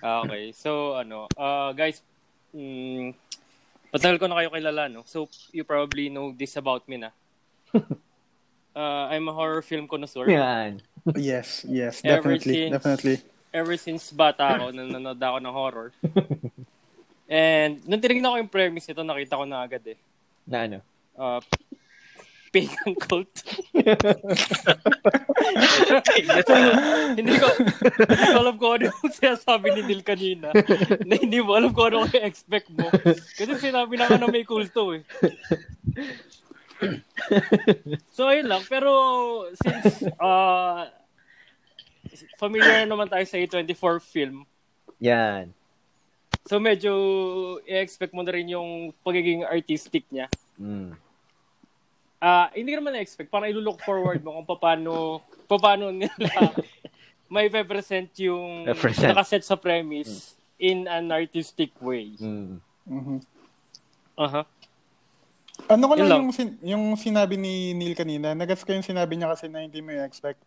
Ah, 0.00 0.24
okay. 0.24 0.52
So, 0.56 0.96
ano, 0.96 1.28
uh, 1.36 1.72
guys, 1.76 2.00
mm, 2.56 3.12
matagal 3.92 4.16
ko 4.16 4.26
na 4.28 4.40
kayo 4.40 4.48
kilala, 4.48 4.88
no? 4.88 5.04
So, 5.04 5.28
you 5.52 5.64
probably 5.64 6.08
know 6.08 6.32
this 6.32 6.56
about 6.56 6.88
me 6.88 6.96
na. 6.96 7.10
Uh, 8.72 9.04
I'm 9.12 9.28
a 9.28 9.34
horror 9.36 9.60
film 9.60 9.84
connoisseur. 9.84 10.28
Yan. 10.28 10.80
Yes, 11.16 11.64
yes, 11.68 12.00
Ever 12.04 12.36
definitely, 12.36 12.54
since- 12.68 12.72
definitely. 12.72 13.16
Ever 13.50 13.74
since 13.76 14.14
bata 14.14 14.46
ako, 14.56 14.70
nanonood 14.70 15.18
ako 15.18 15.38
ng 15.42 15.54
horror. 15.54 15.88
And, 17.30 17.82
nung 17.86 17.98
tinignan 17.98 18.30
ko 18.30 18.36
yung 18.38 18.52
premise 18.52 18.86
nito, 18.86 19.02
nakita 19.02 19.38
ko 19.38 19.44
na 19.46 19.62
agad 19.62 19.82
eh. 19.90 19.98
Na 20.46 20.66
ano? 20.66 20.78
Uh, 21.18 21.42
pagan 22.50 22.92
cult. 22.98 23.30
hindi 26.18 26.42
ko 26.42 26.54
hindi 27.14 27.34
ko 27.38 27.48
alam 28.36 28.54
kung 28.58 28.72
ano 28.76 28.82
yung 28.90 29.12
sinasabi 29.14 29.70
ni 29.74 29.82
Neil 29.86 30.02
kanina. 30.02 30.50
Na 31.06 31.14
hindi 31.14 31.38
mo 31.38 31.54
alam 31.54 31.70
kung 31.70 31.94
ano 31.94 32.10
yung 32.10 32.26
expect 32.26 32.68
mo. 32.74 32.90
Kasi 33.38 33.52
sinabi 33.58 33.94
na 33.96 34.10
na 34.18 34.26
may 34.26 34.42
kulto 34.42 34.98
eh. 34.98 35.02
so 38.10 38.26
ayun 38.26 38.50
lang. 38.50 38.62
Pero 38.66 38.90
since 39.54 40.10
uh, 40.18 40.90
familiar 42.34 42.82
naman 42.84 43.06
tayo 43.06 43.22
sa 43.24 43.38
A24 43.38 44.02
film, 44.02 44.42
Yan. 44.98 45.54
so 46.50 46.58
medyo 46.58 46.92
i-expect 47.62 48.10
mo 48.10 48.26
na 48.26 48.34
rin 48.34 48.50
yung 48.50 48.90
pagiging 49.06 49.46
artistic 49.46 50.02
niya. 50.10 50.26
Mm. 50.58 50.98
Ah, 52.20 52.52
hindi 52.52 52.76
naman 52.76 52.92
na-expect. 52.92 53.32
Parang 53.32 53.48
ilulook 53.48 53.80
forward 53.80 54.20
mo 54.20 54.36
kung 54.44 54.60
paano, 54.60 55.24
paano 55.48 55.88
nila 55.88 56.12
may 57.32 57.48
present 57.48 58.12
yung 58.20 58.68
Represent. 58.68 59.16
nakaset 59.16 59.40
sa 59.40 59.56
premise 59.56 60.36
in 60.60 60.84
an 60.84 61.08
artistic 61.08 61.72
way. 61.80 62.12
Mm. 62.20 62.60
Mhm. 62.84 63.18
Aha. 64.20 64.44
Ano 65.70 65.84
ko 65.88 65.94
lang. 65.96 66.28
yung, 66.28 66.34
sin- 66.34 66.60
yung 66.60 66.84
sinabi 67.00 67.40
ni 67.40 67.72
Neil 67.72 67.96
kanina, 67.96 68.36
nagets 68.36 68.68
ko 68.68 68.76
yung 68.76 68.84
sinabi 68.84 69.16
niya 69.16 69.32
kasi 69.32 69.48
na 69.48 69.64
hindi 69.64 69.80
mo 69.80 69.94
expect. 70.04 70.42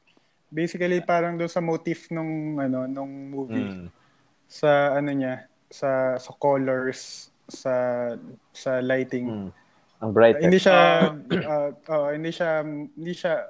Basically, 0.53 1.01
parang 1.01 1.33
doon 1.33 1.49
sa 1.49 1.63
motif 1.63 2.13
nung, 2.13 2.61
ano, 2.61 2.85
nung 2.85 3.09
movie. 3.33 3.65
Mm. 3.65 3.87
Sa, 4.45 5.01
ano 5.01 5.09
niya, 5.09 5.49
sa, 5.73 6.21
sa 6.21 6.31
colors, 6.37 7.33
sa, 7.49 7.73
sa 8.53 8.77
lighting. 8.77 9.25
Mm. 9.25 9.49
Ang 10.03 10.11
brighter. 10.11 10.43
hindi 10.43 10.59
siya, 10.59 11.15
uh, 11.47 11.71
oh, 11.87 12.11
hindi 12.11 12.31
siya, 12.35 12.67
hindi 12.67 13.13
siya, 13.15 13.47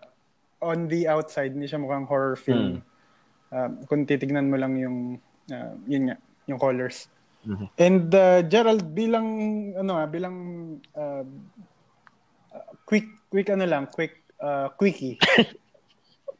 on 0.61 0.85
the 0.85 1.09
outside, 1.09 1.57
hindi 1.57 1.65
siya 1.65 1.81
mukhang 1.81 2.05
horror 2.05 2.37
film. 2.37 2.85
Uh, 3.49 3.73
kung 3.89 4.05
titignan 4.05 4.53
mo 4.53 4.61
lang 4.61 4.77
yung, 4.77 5.17
uh, 5.49 5.73
yun 5.89 6.13
nga, 6.13 6.17
yung 6.45 6.61
colors. 6.61 7.09
Mhm. 7.43 7.65
And 7.75 8.07
uh, 8.13 8.45
Gerald, 8.45 8.93
bilang, 8.93 9.27
ano 9.73 9.97
nga, 9.97 10.05
bilang, 10.05 10.35
uh, 10.93 11.25
uh, 12.53 12.71
quick, 12.85 13.09
quick 13.33 13.49
ano 13.49 13.65
lang, 13.65 13.89
quick, 13.89 14.21
uh, 14.37 14.69
quickie. 14.77 15.17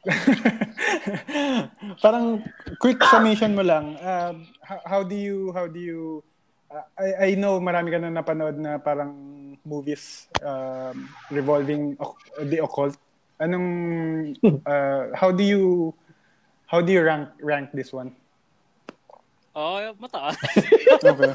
Parang 2.04 2.44
quick 2.76 3.00
summation 3.08 3.56
mo 3.56 3.64
lang. 3.64 3.96
Uh, 3.98 4.34
how, 4.60 4.80
how 4.84 5.02
do 5.02 5.16
you, 5.16 5.52
how 5.52 5.66
do 5.66 5.80
you, 5.80 6.22
uh, 6.68 6.84
I, 6.96 7.32
I 7.32 7.34
know 7.34 7.60
marami 7.60 7.92
ka 7.92 7.98
na 7.98 8.12
napanood 8.12 8.56
na 8.60 8.76
parang 8.76 9.33
movies 9.64 10.28
um, 10.44 11.08
revolving 11.30 11.96
the 12.40 12.62
occult. 12.62 12.96
Anong, 13.40 14.36
uh, 14.66 15.10
how 15.16 15.32
do 15.32 15.42
you, 15.42 15.92
how 16.66 16.80
do 16.80 16.92
you 16.92 17.02
rank, 17.02 17.28
rank 17.40 17.72
this 17.72 17.92
one? 17.92 18.14
Oh, 19.54 19.78
mataas. 19.98 20.34
Okay. 20.98 21.32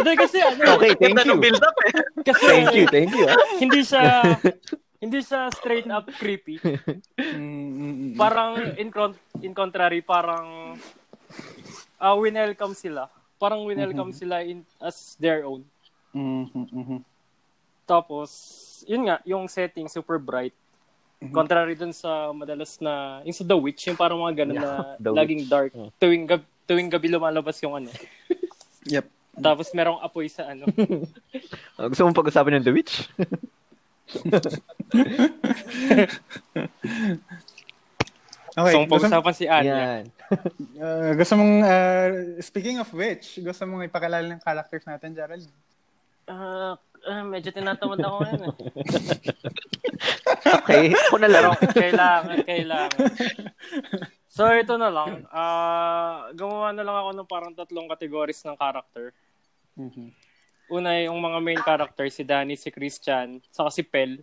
Hindi 0.00 0.12
kasi 0.16 0.38
ano, 0.40 0.78
Okay, 0.78 0.94
thank 0.96 1.18
you. 1.26 1.34
ng 1.36 1.42
build-up 1.42 1.76
eh. 1.84 1.92
kasi 2.24 2.40
Thank 2.46 2.72
you, 2.72 2.86
thank 2.88 3.12
you. 3.12 3.26
ah. 3.28 3.36
hindi 3.58 3.80
siya 3.84 4.04
hindi 5.02 5.18
siya 5.20 5.50
straight 5.52 5.84
up 5.92 6.08
creepy. 6.16 6.56
Parang 8.16 8.76
in, 8.80 8.88
con- 8.88 9.18
in 9.44 9.52
contrary, 9.52 10.00
parang 10.00 10.78
uh, 12.00 12.14
winelcome 12.16 12.72
sila. 12.72 13.10
Parang 13.36 13.64
winelcome 13.66 14.12
sila 14.14 14.40
in 14.40 14.64
as 14.80 15.16
their 15.20 15.44
own. 15.44 15.64
Mhm, 16.14 16.66
mhm. 16.70 16.98
Tapos, 17.86 18.30
yun 18.86 19.06
nga, 19.06 19.18
yung 19.26 19.46
setting 19.50 19.90
super 19.90 20.18
bright. 20.18 20.54
Contrary 21.20 21.76
dun 21.76 21.92
sa 21.92 22.32
madalas 22.32 22.80
na, 22.80 23.20
yung 23.28 23.36
sa 23.36 23.44
The 23.44 23.52
Witch, 23.52 23.84
yung 23.92 23.98
parang 23.98 24.22
mga 24.24 24.46
ganun 24.46 24.56
na 24.56 24.72
The 25.02 25.10
laging 25.12 25.44
Witch. 25.44 25.52
dark. 25.52 25.72
Tuwing, 26.00 26.24
gab, 26.24 26.42
tuwing 26.64 26.88
gabi 26.88 27.08
lumalabas 27.12 27.58
yung 27.60 27.76
ano. 27.76 27.90
Yep. 28.80 29.04
Tapos 29.36 29.68
merong 29.76 30.00
apoy 30.00 30.24
sa 30.32 30.48
ano. 30.48 30.64
Gusto 31.92 32.00
mong 32.00 32.16
pag-usapan 32.16 32.58
ng 32.58 32.64
The 32.64 32.72
Witch? 32.72 32.94
Okay. 38.50 38.72
gusto, 38.74 38.88
pag-usapan 38.90 39.34
si 39.36 39.44
Anya. 39.46 39.74
Yan. 39.76 40.04
uh, 40.80 41.12
gusto 41.14 41.32
mong, 41.38 41.54
uh, 41.62 42.10
speaking 42.42 42.80
of 42.82 42.88
which, 42.90 43.38
gusto 43.44 43.62
mong 43.68 43.86
ipakilala 43.86 44.26
ng 44.26 44.42
characters 44.42 44.82
natin, 44.88 45.14
Gerald? 45.14 45.44
Ah, 46.30 46.78
ah, 47.02 47.24
medyo 47.24 47.50
tinatamad 47.50 47.98
ako 47.98 48.16
ngayon. 48.20 48.42
eh. 48.44 48.54
Okay, 50.62 50.84
ako 50.94 51.16
na 51.18 51.28
lang. 51.28 51.42
Kailangan, 51.74 52.36
kailangan. 52.44 52.98
So, 54.26 54.46
ito 54.48 54.78
na 54.78 54.88
lang. 54.88 55.26
Ah, 55.28 56.30
gumawa 56.32 56.70
na 56.70 56.80
lang 56.80 56.96
ako 56.96 57.10
ng 57.12 57.28
parang 57.28 57.52
tatlong 57.52 57.90
categories 57.90 58.40
ng 58.42 58.54
character. 58.54 59.10
Mhm. 59.74 60.14
Una, 60.70 60.94
yung 61.02 61.18
mga 61.18 61.38
main 61.40 61.58
character, 61.58 62.06
si 62.06 62.22
Danny, 62.22 62.54
si 62.54 62.70
Christian, 62.70 63.42
saka 63.50 63.74
si 63.74 63.82
Pel. 63.82 64.22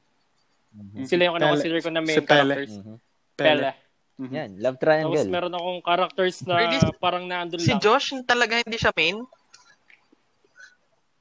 Sila 1.04 1.28
yung 1.28 1.36
Pele. 1.36 1.52
consider 1.52 1.80
ko 1.82 1.90
na 1.90 2.00
main 2.00 2.18
Si 2.18 2.24
Pele. 2.24 2.56
characters. 2.56 2.74
Mhm. 2.78 2.96
Pele. 3.36 3.72
Yan, 4.18 4.50
love 4.58 4.80
Tapos 4.80 4.82
triangle. 4.82 5.30
meron 5.30 5.54
akong 5.54 5.82
characters 5.84 6.42
na 6.42 6.56
parang 6.98 7.28
naandun 7.28 7.60
Si 7.60 7.70
lang. 7.70 7.78
Josh, 7.78 8.16
talaga 8.24 8.58
hindi 8.58 8.74
siya 8.74 8.90
main? 8.90 9.22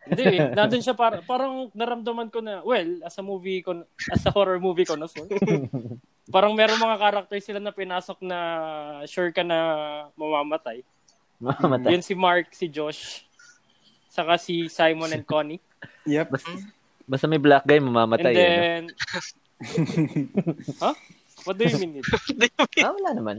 Hindi. 0.07 0.39
Nandun 0.55 0.83
siya 0.83 0.95
para, 0.95 1.19
parang 1.27 1.69
naramdaman 1.75 2.31
ko 2.31 2.39
na, 2.39 2.63
well, 2.63 3.03
as 3.03 3.19
a 3.19 3.25
movie, 3.27 3.61
con- 3.61 3.87
as 4.15 4.23
a 4.27 4.31
horror 4.31 4.63
movie 4.63 4.87
connoisseur, 4.87 5.27
parang 6.35 6.55
meron 6.55 6.79
mga 6.79 6.99
characters 6.99 7.45
sila 7.45 7.59
na 7.59 7.75
pinasok 7.75 8.23
na 8.23 8.39
sure 9.11 9.35
ka 9.35 9.43
na 9.43 9.59
mamamatay. 10.15 10.87
Mamamatay. 11.43 11.91
Yun 11.91 12.07
si 12.07 12.15
Mark, 12.15 12.55
si 12.55 12.71
Josh, 12.71 13.27
saka 14.07 14.39
si 14.39 14.71
Simon 14.71 15.11
and 15.11 15.27
Connie. 15.27 15.61
Yep. 16.07 16.31
Basta, 16.31 16.51
basta 17.05 17.27
may 17.27 17.43
black 17.43 17.67
guy, 17.67 17.83
mamamatay. 17.83 18.33
and 18.33 18.39
eh, 18.39 18.47
no? 18.47 18.63
then, 18.63 18.83
huh? 20.81 20.95
What 21.47 21.59
do 21.59 21.67
you 21.67 21.79
mean? 21.79 22.03
It? 22.03 22.83
Ah, 22.83 22.91
wala 22.91 23.11
naman. 23.15 23.37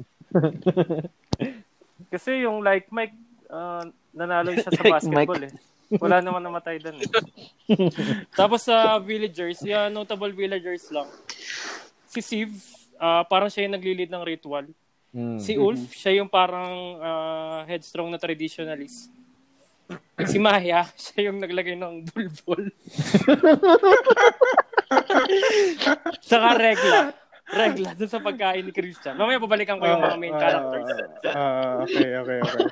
Kasi 2.13 2.47
yung 2.47 2.63
like 2.63 2.88
Mike, 2.88 3.15
uh, 3.51 3.83
nanalo 4.15 4.55
siya 4.55 4.71
sa 4.71 4.83
Like 4.83 4.93
basketball 4.95 5.43
eh. 5.43 5.51
Wala 5.96 6.20
naman 6.20 6.44
namatay 6.44 6.84
doon 6.84 7.00
eh. 7.00 7.10
Tapos 8.39 8.67
sa 8.67 9.00
villagers, 9.00 9.63
yeah, 9.63 9.88
notable 9.88 10.32
villagers 10.36 10.91
lang. 10.91 11.08
Si 12.12 12.20
Siv, 12.20 12.51
ah, 13.00 13.24
parang 13.24 13.48
siya 13.48 13.67
yung 13.67 13.75
naglilid 13.79 14.12
ng 14.12 14.24
ritual. 14.27 14.67
Mm. 15.15 15.39
Si 15.39 15.56
Ulf, 15.56 15.96
siya 15.96 16.20
yung 16.20 16.27
parang 16.27 17.00
ah, 17.00 17.60
headstrong 17.63 18.12
na 18.12 18.20
traditionalist. 18.20 19.08
Si 20.27 20.36
Maya, 20.36 20.84
siya 21.00 21.32
yung 21.32 21.39
naglagay 21.39 21.79
ng 21.79 22.03
bulbol. 22.12 22.67
Saka 26.27 26.50
regla. 26.60 27.15
Regla 27.48 27.96
dun 27.96 28.12
sa 28.12 28.20
pagkain 28.20 28.67
ni 28.67 28.75
Christian. 28.75 29.15
Mamaya 29.15 29.39
babalikan 29.39 29.79
ko 29.79 29.88
yung 29.88 30.03
mga 30.03 30.20
main 30.20 30.36
characters. 30.36 30.88
Ah, 31.32 31.79
okay, 31.88 32.20
okay, 32.20 32.39
okay. 32.44 32.67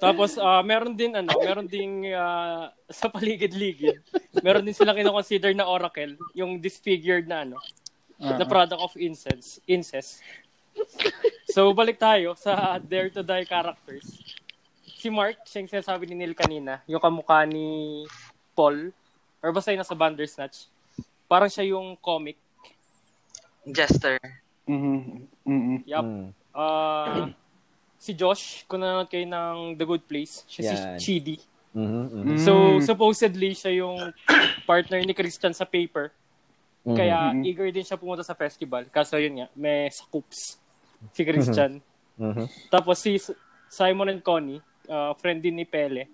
Tapos 0.00 0.40
ah, 0.40 0.64
meron 0.64 0.96
din 0.96 1.12
ano, 1.12 1.28
meron 1.44 1.68
ding 1.68 2.08
ah, 2.16 2.72
sa 2.88 3.12
paligid-ligid. 3.12 4.00
Meron 4.40 4.64
din 4.64 4.72
silang 4.72 4.96
kino-consider 4.96 5.52
na 5.52 5.68
oracle, 5.68 6.16
yung 6.32 6.56
disfigured 6.56 7.28
na 7.28 7.44
ano, 7.44 7.60
na 8.16 8.48
product 8.48 8.80
of 8.80 8.96
incest, 8.96 9.60
incest. 9.68 10.24
So 11.52 11.68
balik 11.76 12.00
tayo 12.00 12.32
sa 12.32 12.80
Dare 12.80 13.12
to 13.12 13.20
Die 13.20 13.44
characters. 13.44 14.24
Si 15.00 15.08
Mark, 15.12 15.44
siya 15.44 15.64
yung 15.64 15.72
sinasabi 15.72 16.08
ni 16.08 16.16
Neil 16.16 16.36
kanina, 16.36 16.80
yung 16.88 17.00
kamukha 17.00 17.44
ni 17.44 18.04
Paul, 18.56 18.92
or 19.40 19.52
basta 19.52 19.72
yung 19.72 19.80
nasa 19.80 19.96
Bandersnatch. 19.96 20.68
Parang 21.28 21.48
siya 21.48 21.76
yung 21.76 21.96
comic. 22.00 22.36
Jester. 23.68 24.16
Mhm. 24.64 25.28
Mhm. 25.44 25.76
Yup. 25.84 26.04
Mm. 26.04 26.28
Ah, 26.56 27.28
si 28.00 28.16
Josh, 28.16 28.64
kung 28.64 28.80
nanonood 28.80 29.12
kayo 29.12 29.28
ng 29.28 29.76
The 29.76 29.84
Good 29.84 30.08
Place, 30.08 30.48
siya 30.48 30.72
Yan. 30.72 30.72
si 30.72 30.80
Chidi. 30.98 31.36
Mhm, 31.76 32.04
mhm. 32.10 32.36
So, 32.40 32.80
supposedly, 32.80 33.52
siya 33.52 33.84
yung 33.84 34.10
partner 34.68 35.04
ni 35.04 35.12
Christian 35.12 35.52
sa 35.52 35.68
paper. 35.68 36.08
Mhm. 36.82 36.96
Kaya, 36.96 37.36
eager 37.44 37.68
din 37.68 37.84
siya 37.84 38.00
pumunta 38.00 38.24
sa 38.24 38.32
festival. 38.32 38.88
Kaso 38.88 39.20
yun 39.20 39.44
nga, 39.44 39.48
may 39.52 39.92
scoops 39.92 40.56
si 41.12 41.22
Christian. 41.22 41.84
Mhm. 42.16 42.48
Tapos 42.72 42.98
si 42.98 43.20
Simon 43.68 44.08
and 44.10 44.24
Connie, 44.24 44.64
uh, 44.88 45.12
friend 45.14 45.44
din 45.44 45.60
ni 45.60 45.68
Pele, 45.68 46.08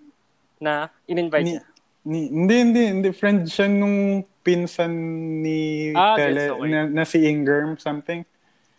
na 0.59 0.91
in-invite 1.07 1.43
Ni, 1.43 1.55
ni, 2.03 2.19
hindi, 2.27 2.55
hindi, 2.61 2.83
hindi. 2.83 3.09
Friend 3.11 3.47
siya 3.47 3.67
nung 3.71 4.23
pinsan 4.43 4.91
ni 5.39 5.91
Ah, 5.91 6.15
Pele 6.19 6.51
yes, 6.51 6.51
okay. 6.51 6.67
na, 6.67 6.79
na 6.87 7.03
si 7.03 7.17
Ingram 7.23 7.79
something. 7.79 8.23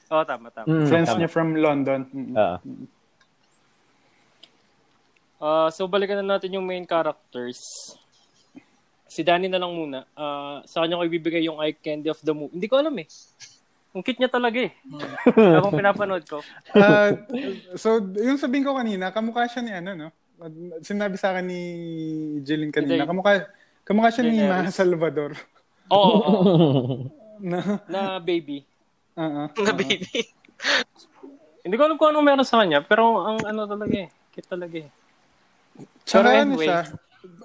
Oo, 0.09 0.25
tama, 0.25 0.49
tama. 0.49 0.65
Mm, 0.65 0.87
Friends 0.89 1.09
tama. 1.09 1.19
niya 1.21 1.29
from 1.29 1.49
London. 1.57 2.01
Mm. 2.13 2.37
Ah. 5.39 5.67
Uh, 5.67 5.69
so, 5.71 5.87
balikan 5.87 6.19
na 6.19 6.37
natin 6.37 6.55
yung 6.55 6.67
main 6.67 6.83
characters. 6.83 7.63
Si 9.09 9.23
Danny 9.23 9.47
na 9.47 9.63
lang 9.63 9.73
muna. 9.73 10.05
Uh, 10.13 10.61
sa 10.67 10.83
kanya 10.85 10.99
ko 10.99 11.07
ibibigay 11.07 11.47
yung 11.47 11.63
eye 11.63 11.75
candy 11.75 12.11
of 12.11 12.21
the 12.21 12.35
movie. 12.35 12.53
Hindi 12.59 12.69
ko 12.69 12.77
alam 12.77 12.95
eh. 12.99 13.07
Ang 13.97 14.05
cute 14.05 14.21
niya 14.21 14.29
talaga 14.29 14.59
eh. 14.69 14.73
Habang 15.57 15.75
pinapanood 15.75 16.25
ko. 16.29 16.45
Ah, 16.77 17.17
so, 17.79 18.03
yung 18.21 18.37
sabihin 18.37 18.67
ko 18.67 18.77
kanina, 18.77 19.09
kamukha 19.15 19.49
siya 19.49 19.63
ni 19.65 19.73
ano, 19.73 19.91
no? 19.97 20.09
Sinabi 20.85 21.17
sa 21.17 21.33
akin 21.35 21.47
ni 21.49 21.61
Jillian 22.45 22.71
kanina, 22.71 23.03
Hindi. 23.03 23.11
kamukha, 23.11 23.49
kamukha 23.83 24.13
siya 24.13 24.25
ni 24.29 24.39
Daenerys. 24.39 24.71
Maha 24.71 24.71
Salvador. 24.71 25.33
Oo, 25.89 26.15
oo, 26.21 26.43
oo. 26.53 26.97
na, 27.51 27.81
na 27.89 28.01
baby. 28.21 28.63
uh 29.17 29.49
Na 29.51 29.73
baby. 29.73 30.31
Hindi 31.65 31.75
ko 31.75 31.83
alam 31.89 31.97
kung 31.97 32.13
ano 32.13 32.21
meron 32.23 32.47
sa 32.47 32.61
kanya, 32.61 32.85
pero 32.85 33.25
ang 33.25 33.41
ano 33.41 33.65
talaga 33.65 33.97
eh. 34.05 34.09
Cute 34.37 34.47
talaga 34.53 34.77
eh. 34.85 34.98
Pero 36.09 36.27
ano 36.27 36.57
anyway. 36.57 36.67
siya, 36.67 36.81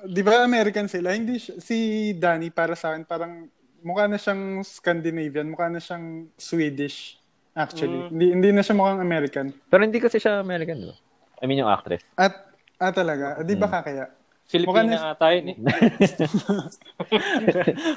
di 0.07 0.21
ba 0.23 0.41
American 0.41 0.87
sila? 0.87 1.11
Hindi 1.11 1.37
siya, 1.37 1.59
si 1.59 1.77
Danny 2.15 2.47
para 2.49 2.73
sa 2.73 2.95
akin, 2.95 3.03
parang 3.03 3.47
mukha 3.83 4.07
na 4.07 4.15
siyang 4.15 4.63
Scandinavian, 4.63 5.51
mukha 5.51 5.67
na 5.67 5.83
siyang 5.83 6.31
Swedish, 6.39 7.19
actually. 7.51 8.07
Mm. 8.07 8.09
Hindi, 8.09 8.25
hindi 8.31 8.49
na 8.55 8.61
siya 8.63 8.75
mukhang 8.75 9.03
American. 9.03 9.45
Pero 9.67 9.81
hindi 9.83 9.99
kasi 9.99 10.17
siya 10.17 10.39
American, 10.39 10.79
di 10.79 10.87
ba? 10.87 10.95
I 11.39 11.45
mean, 11.45 11.59
yung 11.59 11.67
actress. 11.67 11.99
At, 12.15 12.47
ah 12.79 12.91
talaga, 12.91 13.43
di 13.43 13.53
ba 13.53 13.67
Hmm. 13.67 13.75
kakaya? 13.75 14.05
Filipina 14.43 14.99
Mukha 14.99 15.15
ata 15.15 15.27
yun 15.31 15.55
eh. 15.55 15.57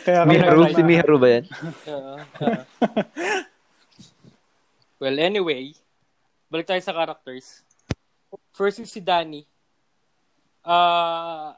Kaya 0.07 0.23
Miharu, 0.23 0.71
si 0.71 0.83
Miharu 0.83 1.17
ba 1.19 1.29
yan? 1.39 1.45
Well, 4.97 5.21
anyway, 5.21 5.77
balik 6.49 6.73
tayo 6.73 6.81
sa 6.81 6.97
characters. 6.97 7.61
First 8.57 8.81
is 8.81 8.89
si 8.89 8.97
Danny. 8.97 9.45
Ah, 10.67 11.55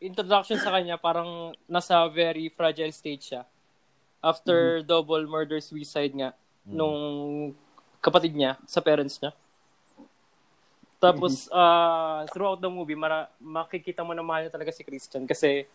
introduction 0.00 0.56
sa 0.56 0.72
kanya 0.72 0.96
parang 0.96 1.52
nasa 1.68 2.00
very 2.08 2.48
fragile 2.48 2.90
stage 2.90 3.30
siya. 3.30 3.44
After 4.24 4.80
double 4.86 5.28
murder 5.28 5.60
suicide 5.60 6.14
nga 6.16 6.30
nung 6.64 7.52
kapatid 8.00 8.32
niya 8.32 8.56
sa 8.64 8.80
parents 8.80 9.20
niya. 9.20 9.36
Tapos 10.96 11.50
ah, 11.52 12.24
throughout 12.32 12.62
the 12.62 12.70
movie 12.70 12.96
mara- 12.96 13.30
makikita 13.38 14.00
mo 14.00 14.14
na 14.16 14.24
mahal 14.24 14.46
niya 14.46 14.54
talaga 14.54 14.72
si 14.72 14.82
Christian 14.86 15.26
kasi 15.26 15.66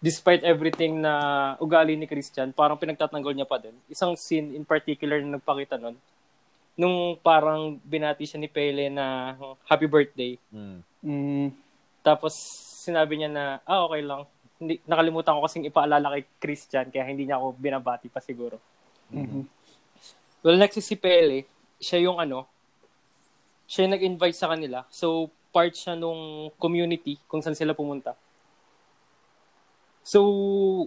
despite 0.00 0.44
everything 0.44 1.00
na 1.00 1.54
ugali 1.56 1.96
ni 1.96 2.04
Christian, 2.04 2.52
parang 2.52 2.76
pinagtatanggol 2.76 3.32
niya 3.32 3.48
pa 3.48 3.56
din. 3.56 3.72
Isang 3.88 4.12
scene 4.20 4.52
in 4.52 4.64
particular 4.64 5.16
na 5.24 5.40
nagpakita 5.40 5.80
nun, 5.80 5.96
nung 6.76 7.16
parang 7.24 7.80
binati 7.80 8.28
siya 8.28 8.36
ni 8.36 8.50
Pele 8.50 8.92
na 8.92 9.32
happy 9.64 9.88
birthday. 9.88 10.36
Mm. 10.52 10.84
Mm, 11.04 11.52
Tapos 12.00 12.32
sinabi 12.84 13.16
niya 13.16 13.30
na, 13.32 13.44
ah, 13.64 13.84
okay 13.88 14.00
lang. 14.04 14.28
Hindi, 14.60 14.80
nakalimutan 14.84 15.36
ko 15.36 15.44
kasing 15.44 15.68
ipaalala 15.68 16.12
kay 16.16 16.24
Christian, 16.40 16.88
kaya 16.92 17.04
hindi 17.08 17.24
niya 17.28 17.40
ako 17.40 17.56
binabati 17.56 18.08
pa 18.08 18.20
siguro. 18.20 18.60
mhm. 19.12 19.44
Well, 20.44 20.60
next 20.60 20.76
is 20.76 20.84
si 20.84 20.96
Pele. 20.96 21.48
Siya 21.80 22.04
yung 22.04 22.20
ano, 22.20 22.44
siya 23.64 23.88
yung 23.88 23.96
nag-invite 23.96 24.36
sa 24.36 24.52
kanila. 24.52 24.84
So, 24.92 25.32
part 25.48 25.72
siya 25.72 25.96
nung 25.96 26.52
community 26.60 27.16
kung 27.24 27.40
saan 27.40 27.56
sila 27.56 27.72
pumunta. 27.72 28.12
So, 30.04 30.20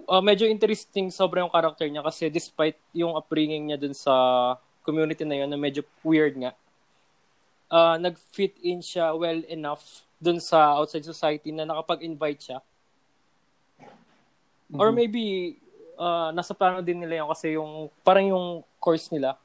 uh, 0.06 0.22
medyo 0.22 0.46
interesting 0.46 1.10
sobra 1.10 1.42
yung 1.42 1.50
character 1.50 1.90
niya 1.90 2.06
kasi 2.06 2.30
despite 2.30 2.78
yung 2.94 3.18
upbringing 3.18 3.66
niya 3.66 3.82
dun 3.82 3.98
sa 3.98 4.14
community 4.86 5.26
na 5.26 5.42
yun 5.42 5.50
na 5.50 5.58
medyo 5.58 5.82
weird 6.06 6.38
nga, 6.38 6.54
uh, 7.74 7.98
nag-fit 7.98 8.54
in 8.62 8.78
siya 8.86 9.18
well 9.18 9.42
enough 9.50 10.06
dun 10.18 10.42
sa 10.42 10.78
outside 10.78 11.06
society 11.06 11.54
na 11.54 11.66
nakapag-invite 11.66 12.42
siya. 12.42 12.60
Or 14.76 14.92
maybe, 14.92 15.56
uh, 15.96 16.34
nasa 16.36 16.52
plano 16.52 16.84
din 16.84 17.00
nila 17.00 17.24
yun 17.24 17.30
kasi 17.32 17.56
yung, 17.56 17.88
parang 18.04 18.28
yung 18.28 18.46
course 18.82 19.08
nila, 19.14 19.40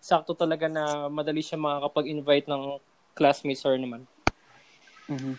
sakto 0.00 0.32
talaga 0.32 0.64
na 0.64 1.12
madali 1.12 1.44
siya 1.44 1.60
makakapag-invite 1.60 2.48
ng 2.48 2.80
classmates 3.12 3.66
or 3.68 3.76
naman. 3.76 4.08
Mhm. 5.10 5.36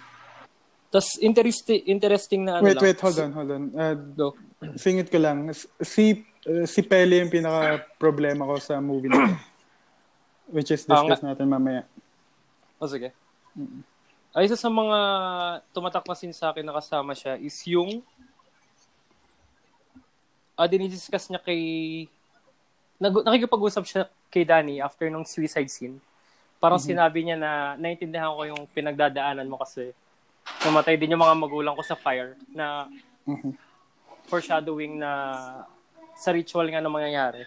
Tapos 0.92 1.16
interesting, 1.24 1.82
interesting 1.88 2.44
na 2.44 2.60
ano 2.60 2.68
Wait, 2.68 2.76
lang. 2.78 2.84
wait, 2.84 3.00
hold 3.00 3.18
on, 3.18 3.32
hold 3.32 3.52
on. 3.52 3.64
Uh, 3.74 3.96
Go. 4.14 4.28
singit 4.76 5.08
ko 5.10 5.18
lang. 5.18 5.50
Si, 5.82 6.22
uh, 6.46 6.68
si 6.68 6.84
Pele 6.84 7.24
yung 7.24 7.32
pinaka-problema 7.32 8.44
ko 8.46 8.60
sa 8.60 8.78
movie 8.84 9.10
na. 9.10 9.40
Which 10.52 10.70
is 10.70 10.84
Ah, 10.86 11.00
discuss 11.00 11.24
natin 11.24 11.48
mamaya. 11.48 11.88
O 12.78 12.86
sige. 12.86 13.16
Ay, 14.32 14.48
isa 14.48 14.56
sa 14.56 14.72
mga 14.72 15.00
tumatak 15.76 16.08
na 16.08 16.16
scene 16.16 16.32
sa 16.32 16.56
akin 16.56 16.64
na 16.64 16.72
kasama 16.72 17.12
siya 17.12 17.36
is 17.36 17.52
yung 17.68 18.00
uh, 20.56 20.68
dinidiscuss 20.72 21.28
niya 21.28 21.44
kay 21.44 21.60
nag, 22.96 23.12
nakikipag-usap 23.28 23.84
siya 23.84 24.02
kay 24.32 24.48
Danny 24.48 24.80
after 24.80 25.12
nung 25.12 25.28
suicide 25.28 25.68
scene. 25.68 26.00
Parang 26.64 26.80
sinabi 26.80 27.28
niya 27.28 27.36
na 27.36 27.52
naintindihan 27.76 28.32
ko 28.32 28.48
yung 28.48 28.64
pinagdadaanan 28.72 29.52
mo 29.52 29.60
kasi 29.60 29.92
namatay 30.64 30.96
din 30.96 31.12
yung 31.12 31.24
mga 31.28 31.36
magulang 31.36 31.76
ko 31.76 31.84
sa 31.84 32.00
fire 32.00 32.40
na 32.56 32.88
Mhm. 33.28 33.52
foreshadowing 34.26 34.96
na 34.98 35.12
sa 36.16 36.32
ritual 36.32 36.66
nga 36.72 36.80
na 36.80 36.88
mangyayari. 36.88 37.44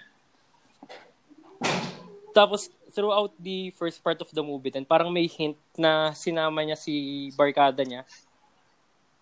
Tapos, 2.34 2.66
throughout 2.90 3.30
the 3.38 3.70
first 3.78 4.02
part 4.02 4.18
of 4.18 4.26
the 4.34 4.42
movie, 4.42 4.74
then 4.74 4.82
parang 4.82 5.14
may 5.14 5.30
hint 5.30 5.54
na 5.78 6.10
sinama 6.10 6.66
niya 6.66 6.74
si 6.74 7.30
barkada 7.38 7.86
niya 7.86 8.02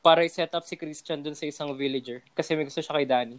para 0.03 0.27
i-set 0.27 0.51
up 0.51 0.67
si 0.67 0.75
Christian 0.75 1.23
dun 1.23 1.37
sa 1.39 1.47
isang 1.47 1.71
villager 1.79 2.25
kasi 2.35 2.59
may 2.59 2.67
gusto 2.67 2.83
siya 2.83 2.97
kay 2.99 3.07
Danny. 3.07 3.39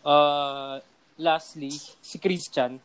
Uh, 0.00 0.80
lastly, 1.20 1.74
si 2.00 2.16
Christian. 2.16 2.80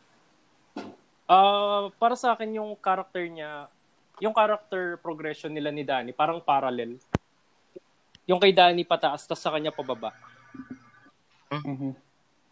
Uh, 1.24 1.88
para 1.96 2.12
sa 2.20 2.36
akin 2.36 2.52
yung 2.60 2.76
character 2.76 3.24
niya, 3.24 3.72
yung 4.20 4.36
character 4.36 5.00
progression 5.00 5.48
nila 5.56 5.72
ni 5.72 5.86
Danny, 5.86 6.12
parang 6.12 6.36
parallel. 6.36 7.00
Yung 8.28 8.36
kay 8.36 8.52
Danny 8.52 8.84
pataas, 8.84 9.24
tapos 9.24 9.40
sa 9.40 9.56
kanya 9.56 9.72
pababa. 9.72 10.12
Mhm. 11.48 12.03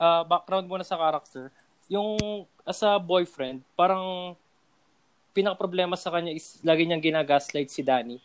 Uh, 0.02 0.26
background 0.26 0.66
muna 0.66 0.82
sa 0.82 0.98
character. 0.98 1.54
Yung 1.86 2.18
as 2.66 2.82
a 2.82 2.98
boyfriend, 2.98 3.62
parang 3.78 4.34
pinaka-problema 5.30 5.94
sa 5.94 6.10
kanya 6.10 6.34
is 6.34 6.58
lagi 6.66 6.82
niyang 6.82 6.98
ginagaslight 6.98 7.70
si 7.70 7.86
Danny. 7.86 8.18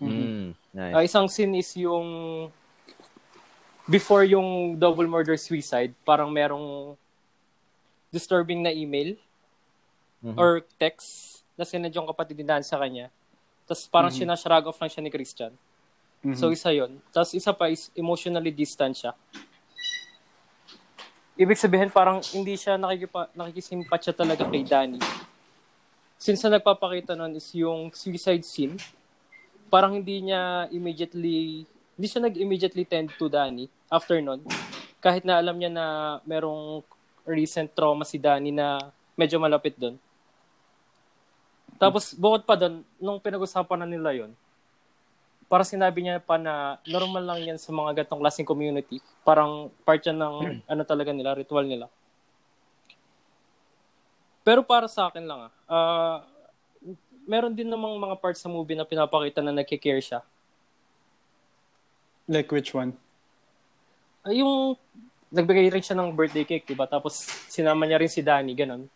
Mm, 0.00 0.56
nice. 0.72 0.94
Uh, 0.96 1.04
isang 1.04 1.28
scene 1.28 1.52
is 1.60 1.68
yung 1.76 2.48
before 3.84 4.24
yung 4.24 4.80
double 4.80 5.04
murder 5.04 5.36
suicide, 5.36 5.92
parang 6.08 6.32
merong 6.32 6.96
disturbing 8.08 8.64
na 8.64 8.72
email 8.72 9.12
Mhm. 10.24 10.40
or 10.40 10.64
text 10.80 11.44
na 11.52 11.68
sinad 11.68 11.92
yung 11.92 12.08
kapatid 12.08 12.40
ni 12.40 12.48
Dan 12.48 12.64
sa 12.64 12.80
kanya. 12.80 13.12
Tapos 13.68 13.84
parang 13.92 14.08
sinashrug 14.08 14.72
off 14.72 14.80
lang 14.80 14.88
siya 14.88 15.04
ni 15.04 15.12
Christian. 15.12 15.52
Mhm. 16.24 16.38
So 16.38 16.48
isa 16.48 16.72
yon. 16.72 16.96
Tapos 17.12 17.36
isa 17.36 17.52
pa 17.52 17.68
is 17.68 17.92
emotionally 17.92 18.54
distant 18.54 18.96
siya. 18.96 19.12
Ibig 21.32 21.56
sabihin 21.56 21.88
parang 21.88 22.20
hindi 22.36 22.60
siya 22.60 22.76
nakikipa, 22.76 23.32
nakikisimpatya 23.32 24.12
talaga 24.12 24.44
kay 24.52 24.68
Danny. 24.68 25.00
Since 26.20 26.44
na 26.44 26.60
nagpapakita 26.60 27.16
nun 27.16 27.32
is 27.34 27.48
yung 27.56 27.88
suicide 27.96 28.44
scene, 28.44 28.76
parang 29.72 29.96
hindi 29.96 30.28
niya 30.28 30.68
immediately, 30.68 31.64
hindi 31.96 32.06
siya 32.06 32.28
nag-immediately 32.28 32.84
tend 32.84 33.16
to 33.16 33.32
Danny 33.32 33.64
after 33.88 34.20
nun. 34.20 34.44
Kahit 35.00 35.24
na 35.24 35.40
alam 35.40 35.56
niya 35.56 35.72
na 35.72 35.86
merong 36.28 36.84
recent 37.24 37.72
trauma 37.72 38.04
si 38.04 38.20
Danny 38.20 38.52
na 38.52 38.92
medyo 39.16 39.40
malapit 39.40 39.72
doon. 39.80 39.96
Tapos, 41.80 42.14
bukod 42.14 42.44
pa 42.46 42.54
doon, 42.54 42.84
nung 43.00 43.18
pinag-usapan 43.18 43.82
na 43.82 43.88
nila 43.88 44.14
yon 44.14 44.30
parang 45.52 45.68
sinabi 45.68 46.00
niya 46.00 46.16
pa 46.16 46.40
na 46.40 46.80
normal 46.88 47.28
lang 47.28 47.44
yan 47.44 47.60
sa 47.60 47.76
mga 47.76 48.00
gatong 48.00 48.24
klaseng 48.24 48.48
community. 48.48 49.04
Parang 49.20 49.68
part 49.84 50.00
yan 50.00 50.16
ng 50.16 50.64
ano 50.72 50.82
talaga 50.88 51.12
nila, 51.12 51.36
ritual 51.36 51.68
nila. 51.68 51.92
Pero 54.40 54.64
para 54.64 54.88
sa 54.88 55.12
akin 55.12 55.28
lang 55.28 55.40
ah, 55.44 55.52
ah, 55.68 56.16
meron 57.28 57.52
din 57.52 57.68
namang 57.68 58.00
mga 58.00 58.16
parts 58.16 58.40
sa 58.40 58.48
movie 58.48 58.72
na 58.72 58.88
pinapakita 58.88 59.44
na 59.44 59.52
nagkikare 59.52 60.00
siya. 60.00 60.24
Like 62.24 62.48
which 62.48 62.72
one? 62.72 62.96
Ah, 64.24 64.32
yung 64.32 64.80
nagbigay 65.28 65.68
rin 65.68 65.84
siya 65.84 66.00
ng 66.00 66.16
birthday 66.16 66.48
cake, 66.48 66.64
diba? 66.64 66.88
Tapos 66.88 67.28
sinama 67.52 67.84
niya 67.84 68.00
rin 68.00 68.08
si 68.08 68.24
Danny, 68.24 68.56
ganun. 68.56 68.88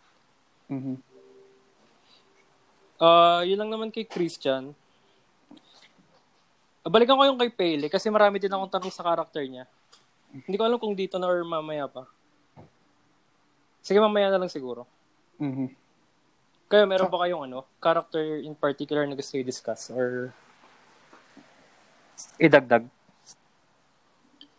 Mhm. 0.73 0.97
Ah, 2.97 3.45
yun 3.45 3.61
lang 3.61 3.69
naman 3.69 3.93
kay 3.93 4.09
Christian. 4.09 4.73
Balikan 6.87 7.19
ko 7.19 7.23
yung 7.27 7.39
kay 7.39 7.51
Pele 7.51 7.91
kasi 7.91 8.07
marami 8.07 8.39
din 8.39 8.51
akong 8.51 8.71
tanong 8.71 8.93
sa 8.93 9.03
character 9.03 9.43
niya. 9.43 9.67
Hindi 10.31 10.55
ko 10.55 10.63
alam 10.63 10.79
kung 10.79 10.95
dito 10.95 11.19
na 11.19 11.27
or 11.27 11.43
mamaya 11.43 11.87
pa. 11.87 12.07
Sige, 13.83 13.99
mamaya 14.03 14.31
na 14.31 14.39
lang 14.39 14.51
siguro. 14.51 14.83
Mhm. 15.39 15.71
Kaya 16.67 16.83
meron 16.83 17.07
ba 17.07 17.23
kayong 17.23 17.47
ano, 17.47 17.63
character 17.79 18.43
in 18.43 18.51
particular 18.51 19.07
na 19.07 19.15
gusto 19.15 19.39
i-discuss 19.39 19.87
or 19.95 20.35
idagdag? 22.35 22.83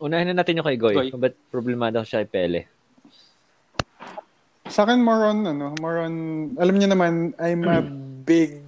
Unahin 0.01 0.33
na 0.33 0.41
natin 0.41 0.57
yung 0.57 0.69
kay 0.69 0.81
Goy. 0.81 0.95
Goy. 0.95 1.09
Ba't 1.13 1.37
problemado 1.53 2.01
siya 2.07 2.25
kay 2.25 2.31
Pele? 2.33 2.61
Sa 4.69 4.85
akin 4.85 5.01
more 5.05 5.29
on 5.29 5.45
ano, 5.45 5.77
more 5.81 6.05
on 6.05 6.15
alam 6.57 6.77
niyo 6.77 6.89
naman 6.93 7.37
I'm 7.37 7.65
a 7.69 7.81
big 8.25 8.68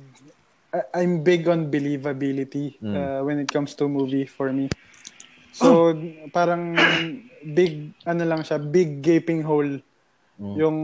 I- 0.70 1.02
I'm 1.02 1.22
big 1.22 1.50
on 1.50 1.66
believability 1.66 2.78
Mm. 2.78 2.94
uh, 2.94 3.20
when 3.26 3.42
it 3.42 3.50
comes 3.50 3.74
to 3.78 3.90
movie 3.90 4.26
for 4.26 4.54
me. 4.54 4.70
So 5.50 5.92
parang 6.30 6.78
big 7.42 7.90
ano 8.06 8.22
lang 8.22 8.46
siya, 8.46 8.62
big 8.62 9.02
gaping 9.02 9.42
hole 9.42 9.83
Mm. 10.40 10.54
yung 10.56 10.78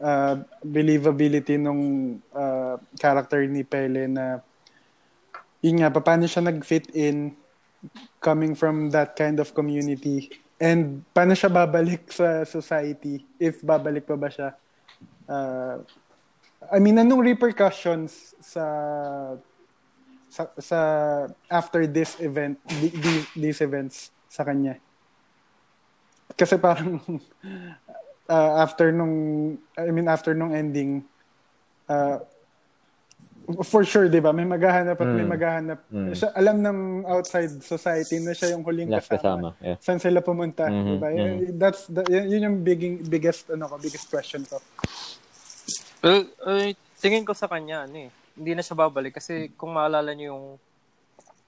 uh, 0.00 0.34
believability 0.64 1.60
nung 1.60 2.16
uh, 2.32 2.80
character 2.96 3.44
ni 3.44 3.60
Pele 3.60 4.08
na 4.08 4.40
yun 5.60 5.82
nga, 5.82 5.92
paano 5.92 6.24
siya 6.24 6.40
nag-fit 6.40 6.88
in 6.96 7.36
coming 8.16 8.54
from 8.54 8.88
that 8.88 9.12
kind 9.12 9.38
of 9.38 9.52
community 9.52 10.32
and 10.56 11.04
paano 11.12 11.36
siya 11.36 11.52
babalik 11.52 12.08
sa 12.08 12.42
society 12.42 13.22
if 13.36 13.60
babalik 13.60 14.02
pa 14.02 14.16
ba 14.16 14.26
siya 14.26 14.56
uh, 15.28 15.78
I 16.60 16.78
mean 16.78 16.96
anong 16.96 17.22
repercussions 17.22 18.34
sa 18.40 18.64
sa, 20.28 20.42
sa 20.58 20.78
after 21.48 21.86
this 21.86 22.18
event 22.18 22.58
the, 22.68 22.88
the- 22.90 23.28
these 23.34 23.60
events 23.60 24.10
sa 24.28 24.42
kanya 24.42 24.76
kasi 26.34 26.54
parang 26.54 26.98
uh, 28.28 28.52
after 28.58 28.90
nung 28.90 29.14
I 29.74 29.88
mean 29.88 30.06
after 30.06 30.34
nung 30.34 30.52
ending 30.52 31.06
uh, 31.86 32.20
for 33.64 33.80
sure 33.80 34.04
'di 34.04 34.20
ba 34.20 34.28
may 34.28 34.44
maghahanap 34.44 34.92
at 34.94 35.08
may 35.08 35.24
Mm. 35.24 35.32
maghahanap 35.32 35.78
Mm. 35.88 36.12
siya, 36.12 36.28
alam 36.36 36.60
ng 36.60 36.78
outside 37.08 37.48
society 37.58 38.20
na 38.20 38.36
siya 38.36 38.52
yung 38.52 38.60
huling 38.60 38.92
Last 38.92 39.08
kasama, 39.08 39.56
kasama. 39.56 39.64
Yeah. 39.64 39.76
saan 39.80 39.96
sila 39.96 40.20
pumunta 40.20 40.68
Mhm, 40.68 40.84
'di 40.84 40.96
ba 40.98 41.08
Yun- 41.08 41.56
that's 41.56 41.88
the, 41.88 42.04
yun, 42.04 42.24
yun 42.28 42.40
yung 42.44 42.56
big, 42.60 42.80
biggest 43.08 43.48
ano 43.48 43.64
ko 43.64 43.80
biggest 43.80 44.04
question 44.06 44.44
ko 44.44 44.60
Well, 45.98 46.30
uh, 46.46 46.70
tingin 47.02 47.26
ko 47.26 47.34
sa 47.34 47.50
kanya, 47.50 47.86
ano 47.86 48.06
eh, 48.06 48.10
hindi 48.38 48.52
na 48.54 48.62
siya 48.62 48.78
babalik 48.78 49.18
kasi 49.18 49.50
kung 49.58 49.74
maalala 49.74 50.14
niyo 50.14 50.34
yung 50.34 50.44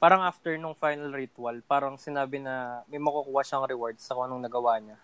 parang 0.00 0.24
after 0.24 0.56
nung 0.56 0.74
final 0.74 1.12
ritual, 1.12 1.60
parang 1.68 1.94
sinabi 2.00 2.40
na 2.40 2.82
may 2.90 2.98
makukuha 2.98 3.44
siyang 3.44 3.68
reward 3.68 4.00
sa 4.00 4.16
kung 4.16 4.26
anong 4.26 4.42
nagawa 4.42 4.80
niya. 4.80 4.96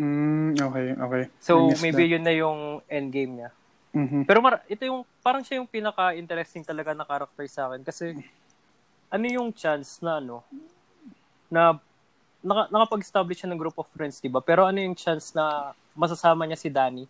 mm, 0.00 0.56
okay 0.58 0.86
okay 0.96 1.22
So, 1.38 1.70
maybe 1.78 2.08
that. 2.08 2.12
yun 2.16 2.24
na 2.24 2.34
yung 2.34 2.82
endgame 2.88 3.32
niya. 3.38 3.50
Mhm. 3.94 4.24
Pero 4.26 4.38
mar- 4.42 4.64
ito 4.66 4.82
yung, 4.84 5.04
parang 5.22 5.44
siya 5.44 5.62
yung 5.62 5.70
pinaka-interesting 5.70 6.64
talaga 6.66 6.92
na 6.96 7.06
character 7.06 7.44
sa 7.46 7.70
akin 7.70 7.82
kasi 7.84 8.16
ano 9.08 9.24
yung 9.28 9.48
chance 9.54 10.00
na 10.02 10.18
ano, 10.20 10.44
na 11.48 11.76
naka, 12.44 12.68
nakapag-establish 12.72 13.44
siya 13.44 13.50
ng 13.50 13.60
group 13.60 13.76
of 13.78 13.88
friends, 13.92 14.20
di 14.20 14.28
ba? 14.28 14.40
Pero 14.44 14.64
ano 14.64 14.78
yung 14.80 14.94
chance 14.96 15.32
na 15.32 15.72
masasama 15.96 16.44
niya 16.44 16.58
si 16.60 16.68
Danny? 16.68 17.04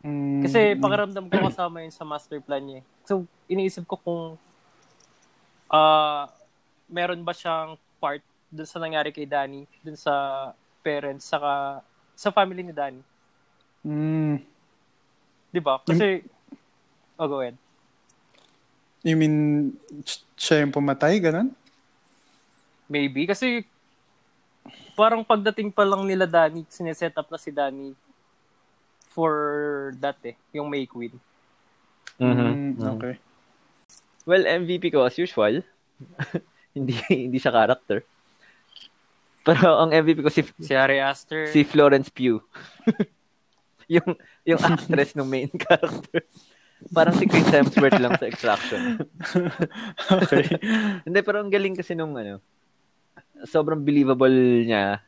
Mm, 0.00 0.40
Kasi 0.40 0.60
pakiramdam 0.80 1.28
ko 1.28 1.36
kasama 1.52 1.84
yun 1.84 1.92
sa 1.92 2.08
master 2.08 2.40
plan 2.40 2.64
niya. 2.64 2.80
eh. 2.80 2.84
So, 3.04 3.28
iniisip 3.44 3.84
ko 3.84 4.00
kung 4.00 4.24
ah 5.70 6.26
meron 6.90 7.22
ba 7.22 7.36
siyang 7.36 7.76
part 8.00 8.24
dun 8.50 8.66
sa 8.66 8.82
nangyari 8.82 9.14
kay 9.14 9.28
Danny, 9.28 9.68
dun 9.84 9.94
sa 9.94 10.50
parents, 10.82 11.28
saka 11.28 11.84
sa 12.16 12.32
family 12.32 12.64
ni 12.64 12.74
Danny. 12.74 13.04
Mm, 13.86 14.42
Di 15.50 15.60
ba? 15.60 15.78
Kasi, 15.80 16.24
oh, 17.16 17.28
go 17.28 17.40
ahead. 17.40 17.56
you 19.00 19.16
mean 19.16 19.72
siya 20.36 20.60
yung 20.60 20.76
pumatay 20.76 21.16
ganun 21.16 21.56
Maybe. 22.90 23.22
Kasi, 23.24 23.62
parang 24.92 25.22
pagdating 25.22 25.70
pa 25.70 25.86
lang 25.86 26.04
nila 26.04 26.26
Danny, 26.26 26.66
sineset 26.66 27.14
up 27.14 27.30
na 27.30 27.38
si 27.38 27.54
Danny 27.54 27.94
for 29.10 29.32
that 29.98 30.16
eh, 30.22 30.38
yung 30.52 30.70
May 30.70 30.86
Queen. 30.86 31.12
Mhm. 32.16 32.78
Mm, 32.78 32.84
okay 32.96 33.14
Well, 34.22 34.44
MVP 34.44 34.92
ko 34.92 35.02
as 35.02 35.16
usual. 35.16 35.64
hindi 36.76 36.94
hindi 37.08 37.36
siya 37.36 37.50
character. 37.50 38.04
Pero 39.42 39.80
ang 39.80 39.90
MVP 39.90 40.20
ko 40.20 40.30
si 40.30 40.44
Si 40.60 40.76
Ari 40.76 41.00
Aster. 41.00 41.48
si 41.48 41.64
Florence 41.64 42.12
Pugh. 42.12 42.44
yung 43.90 44.14
yung 44.44 44.60
actress 44.60 45.16
ng 45.16 45.26
main 45.26 45.50
character. 45.66 46.22
Parang 46.92 47.16
si 47.16 47.26
Chris 47.26 47.48
Hemsworth 47.48 47.98
lang 47.98 48.14
sa 48.16 48.28
Extraction. 48.28 49.04
okay 50.08 50.44
Hindi, 51.04 51.18
pero 51.20 51.40
ang 51.42 51.52
galing 51.52 51.74
kasi 51.74 51.92
nung 51.92 52.16
ano, 52.16 52.40
sobrang 53.44 53.80
believable 53.80 54.32
niya 54.64 55.00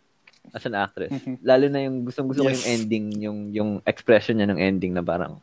as 0.51 0.67
an 0.67 0.75
actress. 0.75 1.15
Lalo 1.47 1.71
na 1.71 1.87
yung 1.87 2.03
gustong 2.03 2.27
gusto 2.27 2.43
ko 2.43 2.51
Yes. 2.51 2.59
yung 2.59 2.67
ending, 2.67 3.07
yung 3.23 3.39
yung 3.55 3.71
expression 3.87 4.43
niya 4.43 4.51
ng 4.51 4.59
ending 4.59 4.93
na 4.99 5.05
parang 5.07 5.39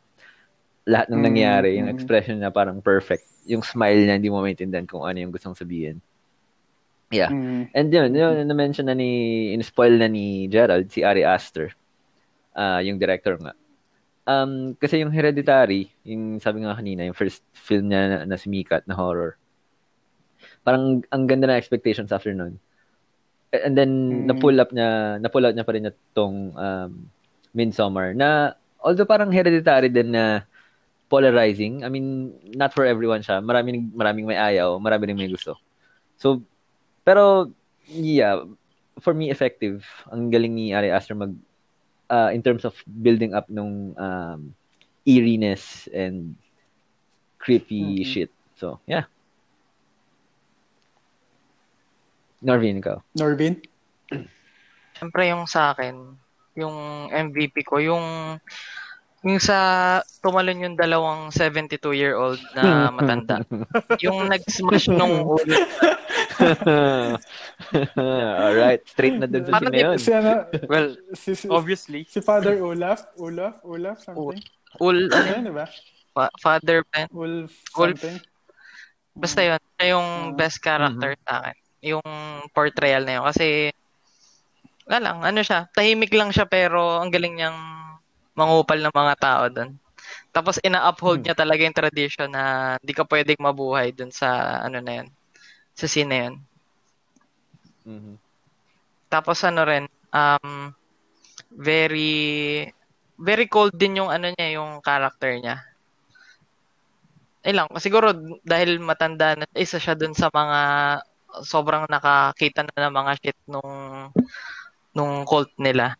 lahat 0.84 1.08
ng 1.08 1.22
nangyari, 1.24 1.80
yung 1.80 1.88
mm. 1.88 1.96
expression 1.96 2.36
niya 2.36 2.52
parang 2.52 2.84
perfect. 2.84 3.24
Yung 3.48 3.64
smile 3.64 4.04
niya, 4.04 4.16
hindi 4.20 4.32
mo 4.32 4.44
maintindihan 4.44 4.84
kung 4.84 5.04
ano 5.06 5.16
yung 5.16 5.32
gustong 5.32 5.56
sabihin. 5.56 6.00
Yeah. 7.10 7.30
Mm, 7.30 7.74
And 7.74 7.88
yun, 7.90 8.10
yun, 8.14 8.46
na-mention 8.46 8.86
na 8.86 8.94
ni, 8.94 9.50
in-spoil 9.54 9.98
na 9.98 10.06
ni 10.06 10.46
Gerald, 10.46 10.90
si 10.94 11.02
Ari 11.02 11.26
Aster. 11.26 11.74
ah 12.54 12.82
yung 12.82 12.98
director 12.98 13.38
nga. 13.38 13.54
Um, 14.26 14.74
kasi 14.78 15.02
yung 15.02 15.10
Hereditary, 15.10 15.90
yung 16.06 16.38
sabi 16.38 16.62
nga 16.62 16.74
kanina, 16.74 17.06
yung 17.06 17.18
first 17.18 17.42
film 17.54 17.90
niya 17.90 18.06
na, 18.06 18.18
na 18.26 18.36
sumikat 18.38 18.86
na 18.86 18.94
horror. 18.94 19.38
Parang 20.62 21.02
ang 21.10 21.24
ganda 21.26 21.50
na 21.50 21.58
expectations 21.58 22.10
after 22.14 22.30
nun. 22.30 22.58
And 23.50 23.74
then, 23.74 23.90
Mm. 23.90 24.24
na-pull 24.30 24.56
up 24.62 24.70
niya, 24.70 25.18
na-pull 25.18 25.42
out 25.46 25.54
niya 25.58 25.66
pa 25.66 25.74
rin 25.74 25.86
na 25.90 25.94
tong 26.14 26.54
um, 26.54 26.90
Midsommar 27.50 28.14
na 28.14 28.54
although 28.78 29.04
parang 29.08 29.34
hereditary 29.34 29.90
din 29.90 30.14
na 30.14 30.46
polarizing. 31.10 31.82
I 31.82 31.90
mean, 31.90 32.30
not 32.54 32.70
for 32.70 32.86
everyone 32.86 33.26
siya. 33.26 33.42
Maraming 33.42 33.90
maraming 33.90 34.22
may 34.30 34.38
ayaw, 34.38 34.78
marami 34.78 35.10
ring 35.10 35.18
may 35.18 35.26
gusto. 35.26 35.58
So, 36.14 36.46
pero 37.02 37.50
yeah, 37.90 38.38
for 39.02 39.10
me 39.18 39.34
effective. 39.34 39.82
Ang 40.14 40.30
galing 40.30 40.54
ni 40.54 40.70
Ari 40.70 40.94
Aster 40.94 41.18
mag 41.18 41.34
uh, 42.06 42.30
in 42.30 42.46
terms 42.46 42.62
of 42.62 42.78
building 42.86 43.34
up 43.34 43.50
nung 43.50 43.98
um, 43.98 44.54
eeriness 45.02 45.90
and 45.90 46.38
creepy 47.42 48.06
Mhm. 48.06 48.06
shit. 48.06 48.30
So, 48.54 48.78
yeah. 48.86 49.10
Norvin, 52.40 52.78
ikaw. 52.78 52.98
Norvin? 53.14 53.60
Siyempre 54.92 55.28
yung 55.28 55.44
sa 55.44 55.70
akin, 55.70 55.96
yung 56.54 56.76
MVP 57.08 57.62
ko, 57.62 57.78
yung 57.78 58.36
yung 59.20 59.36
sa 59.36 59.56
tumalon 60.20 60.64
yung 60.64 60.76
dalawang 60.76 61.28
72-year-old 61.28 62.40
na 62.54 62.62
matanda. 62.96 63.44
yung 64.00 64.24
nag-smash 64.26 64.88
nung 64.88 65.24
ulo. 65.26 65.56
Alright, 68.40 68.80
straight 68.86 69.16
na 69.16 69.26
dun 69.26 69.44
sa 69.44 69.60
na 69.60 69.68
yun. 69.70 69.96
Si, 69.96 70.08
ano, 70.10 70.48
Well, 70.64 70.96
si, 71.12 71.34
si, 71.34 71.46
obviously. 71.46 72.08
si 72.08 72.20
Father 72.20 72.56
Olaf? 72.58 73.12
Olaf? 73.16 73.60
Olaf? 73.62 74.00
Something? 74.00 74.40
Ul, 74.78 74.98
Ano 75.04 75.14
ano, 75.14 75.28
yun, 75.30 75.42
diba? 75.46 75.66
fa- 76.10 76.32
Father 76.38 76.80
Ben. 76.86 77.06
Wolf 77.10 77.52
Wolf. 77.74 77.98
something? 77.98 78.16
Basta 79.12 79.40
yun, 79.42 79.60
siya 79.76 79.86
yung 79.90 80.08
Ah. 80.08 80.32
best 80.32 80.58
character 80.60 81.12
sa 81.20 81.32
akin. 81.42 81.56
Yung 81.80 82.04
portrayal 82.52 83.08
na 83.08 83.20
yun. 83.20 83.24
Kasi, 83.24 83.72
wala 84.84 84.98
lang, 85.00 85.18
ano 85.24 85.40
siya, 85.40 85.68
tahimik 85.72 86.12
lang 86.12 86.28
siya 86.32 86.44
pero 86.44 87.00
ang 87.00 87.08
galing 87.08 87.40
niyang 87.40 87.58
mangupal 88.36 88.80
ng 88.80 88.94
mga 88.94 89.14
tao 89.20 89.44
doon. 89.48 89.70
Tapos 90.30 90.58
ina-uphold 90.62 91.24
niya 91.24 91.36
talaga 91.36 91.62
yung 91.64 91.76
tradition 91.76 92.30
na 92.30 92.74
di 92.82 92.92
ka 92.94 93.04
pwedeng 93.06 93.40
mabuhay 93.42 93.90
doon 93.94 94.10
sa 94.14 94.60
ano 94.64 94.78
na 94.82 95.02
yun, 95.02 95.08
sa 95.74 95.86
scene 95.90 96.08
na 96.10 96.18
yun. 96.28 96.34
Mhm. 97.86 98.14
Tapos 99.10 99.42
ano 99.42 99.62
rin, 99.66 99.84
um, 100.14 100.70
very, 101.50 102.66
very 103.18 103.46
cold 103.50 103.74
din 103.74 103.98
yung 104.02 104.10
ano 104.12 104.30
niya, 104.30 104.60
yung 104.60 104.78
character 104.84 105.34
niya. 105.34 105.56
Eh 107.42 107.56
lang, 107.56 107.72
siguro 107.80 108.12
dahil 108.44 108.76
matanda 108.84 109.32
na, 109.32 109.48
isa 109.56 109.80
siya 109.80 109.96
dun 109.96 110.12
sa 110.12 110.28
mga 110.28 110.60
sobrang 111.42 111.86
nakakita 111.86 112.66
na 112.66 112.88
ng 112.88 112.94
mga 112.94 113.12
shit 113.22 113.38
nung 113.46 113.72
nung 114.94 115.22
cult 115.22 115.50
nila. 115.56 115.94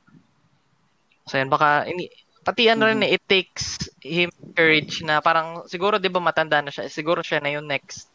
So 1.31 1.39
yun, 1.39 1.47
baka, 1.47 1.87
ini, 1.87 2.11
pati 2.43 2.67
ano 2.67 2.91
rin 2.91 3.07
eh, 3.07 3.15
it 3.15 3.23
takes 3.31 3.79
him 4.03 4.35
courage 4.59 5.07
na 5.07 5.23
parang, 5.23 5.63
siguro 5.71 6.03
di 6.03 6.11
ba 6.11 6.19
matanda 6.19 6.59
na 6.59 6.75
siya, 6.75 6.91
siguro 6.91 7.23
siya 7.23 7.39
na 7.39 7.55
yung 7.55 7.71
next. 7.71 8.11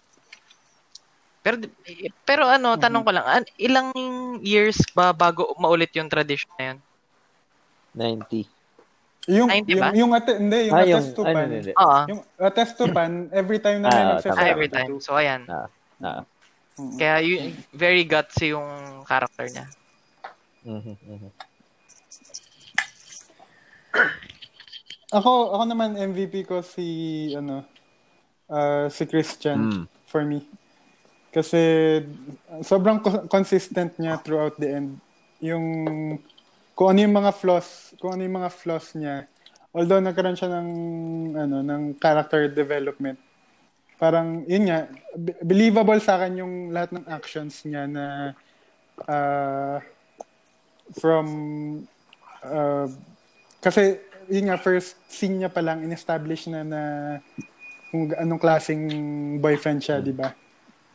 Pero, 1.46 1.62
pero 2.26 2.44
ano, 2.50 2.76
tanong 2.76 3.06
ko 3.06 3.12
lang, 3.14 3.26
an- 3.26 3.54
ilang 3.62 3.94
years 4.42 4.82
ba 4.98 5.14
bago 5.14 5.54
maulit 5.62 5.94
yung 5.96 6.10
tradition 6.10 6.50
na 6.60 6.74
yun? 6.74 6.78
90. 7.96 8.50
Yung, 9.26 9.50
90 9.50 9.70
yung, 9.72 9.80
ba? 9.82 9.90
yung, 9.96 10.12
ate, 10.12 10.32
hindi, 10.38 10.58
yung 10.70 10.76
Ah, 10.76 10.84
yung, 10.84 11.00
Atestupan. 11.02 11.34
ano, 11.34 11.54
hindi. 11.56 11.72
Oo. 11.74 12.00
Yung 12.12 12.22
Atestupan, 12.36 13.12
every 13.32 13.60
time 13.64 13.80
na 13.80 13.88
may 13.88 14.04
Ah, 14.04 14.10
nagsasabi. 14.18 14.36
tama. 14.36 14.44
Ah, 14.44 14.52
every 14.52 14.70
time. 14.70 14.92
So, 15.00 15.16
ayan. 15.16 15.42
Ah, 15.48 15.70
ah. 16.04 16.22
Mm. 16.76 16.98
Kaya, 17.00 17.16
y- 17.24 17.56
very 17.72 18.04
gutsy 18.04 18.52
yung 18.52 18.68
character 19.08 19.48
niya. 19.48 19.66
Mhm, 20.66 20.96
mhm. 21.00 21.30
Ako, 25.16 25.56
ako 25.56 25.64
naman 25.70 25.96
MVP 25.96 26.44
ko 26.44 26.60
si, 26.60 26.84
ano, 27.32 27.64
uh, 28.50 28.90
si 28.92 29.08
Christian 29.08 29.72
Mm. 29.72 29.84
for 30.10 30.26
me. 30.28 30.44
Kasi 31.32 31.60
sobrang 32.64 33.00
co- 33.00 33.28
consistent 33.28 33.96
niya 33.96 34.20
throughout 34.20 34.56
the 34.56 34.72
end. 34.72 35.00
Yung 35.40 35.64
kung 36.76 36.92
ano 36.92 37.00
yung 37.04 37.16
mga 37.16 37.32
flaws, 37.32 37.96
kung 38.00 38.16
ano 38.16 38.24
yung 38.24 38.40
mga 38.40 38.52
flaws 38.52 38.96
niya. 38.96 39.28
Although 39.76 40.00
nagkaroon 40.00 40.36
siya 40.36 40.52
ng 40.52 40.70
ano, 41.36 41.60
ng 41.60 42.00
character 42.00 42.48
development. 42.48 43.20
Parang 43.96 44.44
yun 44.46 44.68
nga, 44.68 44.92
be- 45.16 45.40
believable 45.40 46.00
sa 46.04 46.20
akin 46.20 46.44
yung 46.44 46.54
lahat 46.76 46.92
ng 46.96 47.06
actions 47.08 47.64
niya 47.64 47.88
na 47.88 48.06
uh, 49.08 49.78
from 51.00 51.28
uh, 52.44 52.88
kasi 53.64 53.98
yun 54.30 54.52
nga 54.52 54.60
first 54.60 54.98
scene 55.10 55.42
niya 55.42 55.50
pa 55.50 55.62
lang 55.62 55.82
in-establish 55.86 56.50
na 56.52 56.62
na 56.66 56.82
kung 57.90 58.12
anong 58.12 58.42
klaseng 58.42 58.84
boyfriend 59.40 59.80
siya, 59.80 60.04
di 60.04 60.12
ba? 60.12 60.36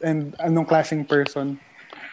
And 0.05 0.37
anong 0.37 0.69
klaseng 0.69 1.09
person. 1.09 1.57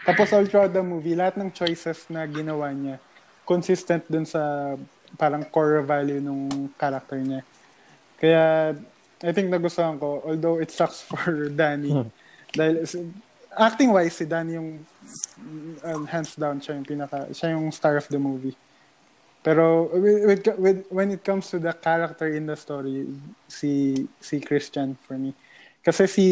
Tapos 0.08 0.32
all 0.32 0.48
throughout 0.48 0.72
the 0.72 0.80
movie, 0.80 1.18
lahat 1.20 1.36
ng 1.36 1.52
choices 1.52 2.08
na 2.08 2.24
ginawa 2.24 2.72
niya, 2.72 2.96
consistent 3.44 4.08
dun 4.08 4.24
sa 4.24 4.74
parang 5.20 5.44
core 5.44 5.84
value 5.84 6.24
nung 6.24 6.72
character 6.80 7.20
niya. 7.20 7.42
Kaya, 8.16 8.76
I 9.24 9.32
think 9.34 9.50
nagustuhan 9.50 9.98
ko, 10.00 10.22
although 10.26 10.62
it 10.62 10.70
sucks 10.70 11.02
for 11.10 11.50
Danny. 11.50 11.94
dahil, 12.54 12.86
acting-wise, 13.58 14.14
si 14.14 14.26
Danny 14.30 14.54
yung 14.54 14.86
um, 15.82 16.06
hands 16.06 16.38
down 16.38 16.62
siya 16.62 16.78
yung 16.78 16.86
pinaka, 16.86 17.26
siya 17.34 17.58
yung 17.58 17.74
star 17.74 17.98
of 17.98 18.06
the 18.08 18.22
movie. 18.22 18.54
Pero 19.42 19.90
with, 19.90 20.26
with, 20.26 20.42
with, 20.60 20.80
when 20.92 21.10
it 21.10 21.24
comes 21.24 21.50
to 21.50 21.58
the 21.58 21.74
character 21.74 22.30
in 22.30 22.46
the 22.46 22.58
story, 22.58 23.08
si 23.48 24.04
si 24.22 24.44
Christian 24.44 24.94
for 25.08 25.18
me. 25.18 25.34
Kasi 25.82 26.04
si 26.06 26.26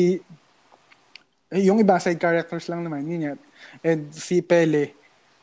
eh, 1.50 1.62
yung 1.64 1.80
iba 1.80 1.96
side 2.02 2.20
characters 2.20 2.68
lang 2.68 2.84
naman, 2.84 3.06
yun 3.08 3.34
yan. 3.34 3.40
And 3.82 4.12
si 4.12 4.42
Pele, 4.42 4.94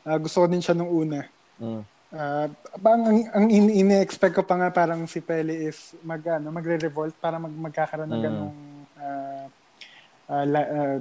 ah, 0.05 0.19
gusto 0.19 0.43
ko 0.43 0.47
din 0.47 0.61
siya 0.61 0.77
nung 0.77 0.91
una. 0.91 1.25
Mm. 1.57 1.83
Ah, 2.13 2.45
parang 2.77 3.09
ang, 3.09 3.19
ang 3.33 3.45
in- 3.49 3.73
ini-expect 3.73 4.37
ko 4.37 4.45
pa 4.45 4.53
nga 4.53 4.69
parang 4.69 5.01
si 5.09 5.17
Pele 5.17 5.49
is 5.65 5.97
mag 6.05 6.21
ano, 6.21 6.53
magre-revolt 6.53 7.17
para 7.17 7.41
mag 7.41 7.49
magkakaroon 7.49 8.05
ng 8.05 8.21
Mm. 8.21 8.25
ganung 8.29 8.53
ah, 9.01 9.45
ah, 10.29 10.45
li- 10.45 10.71
ah, 10.77 10.97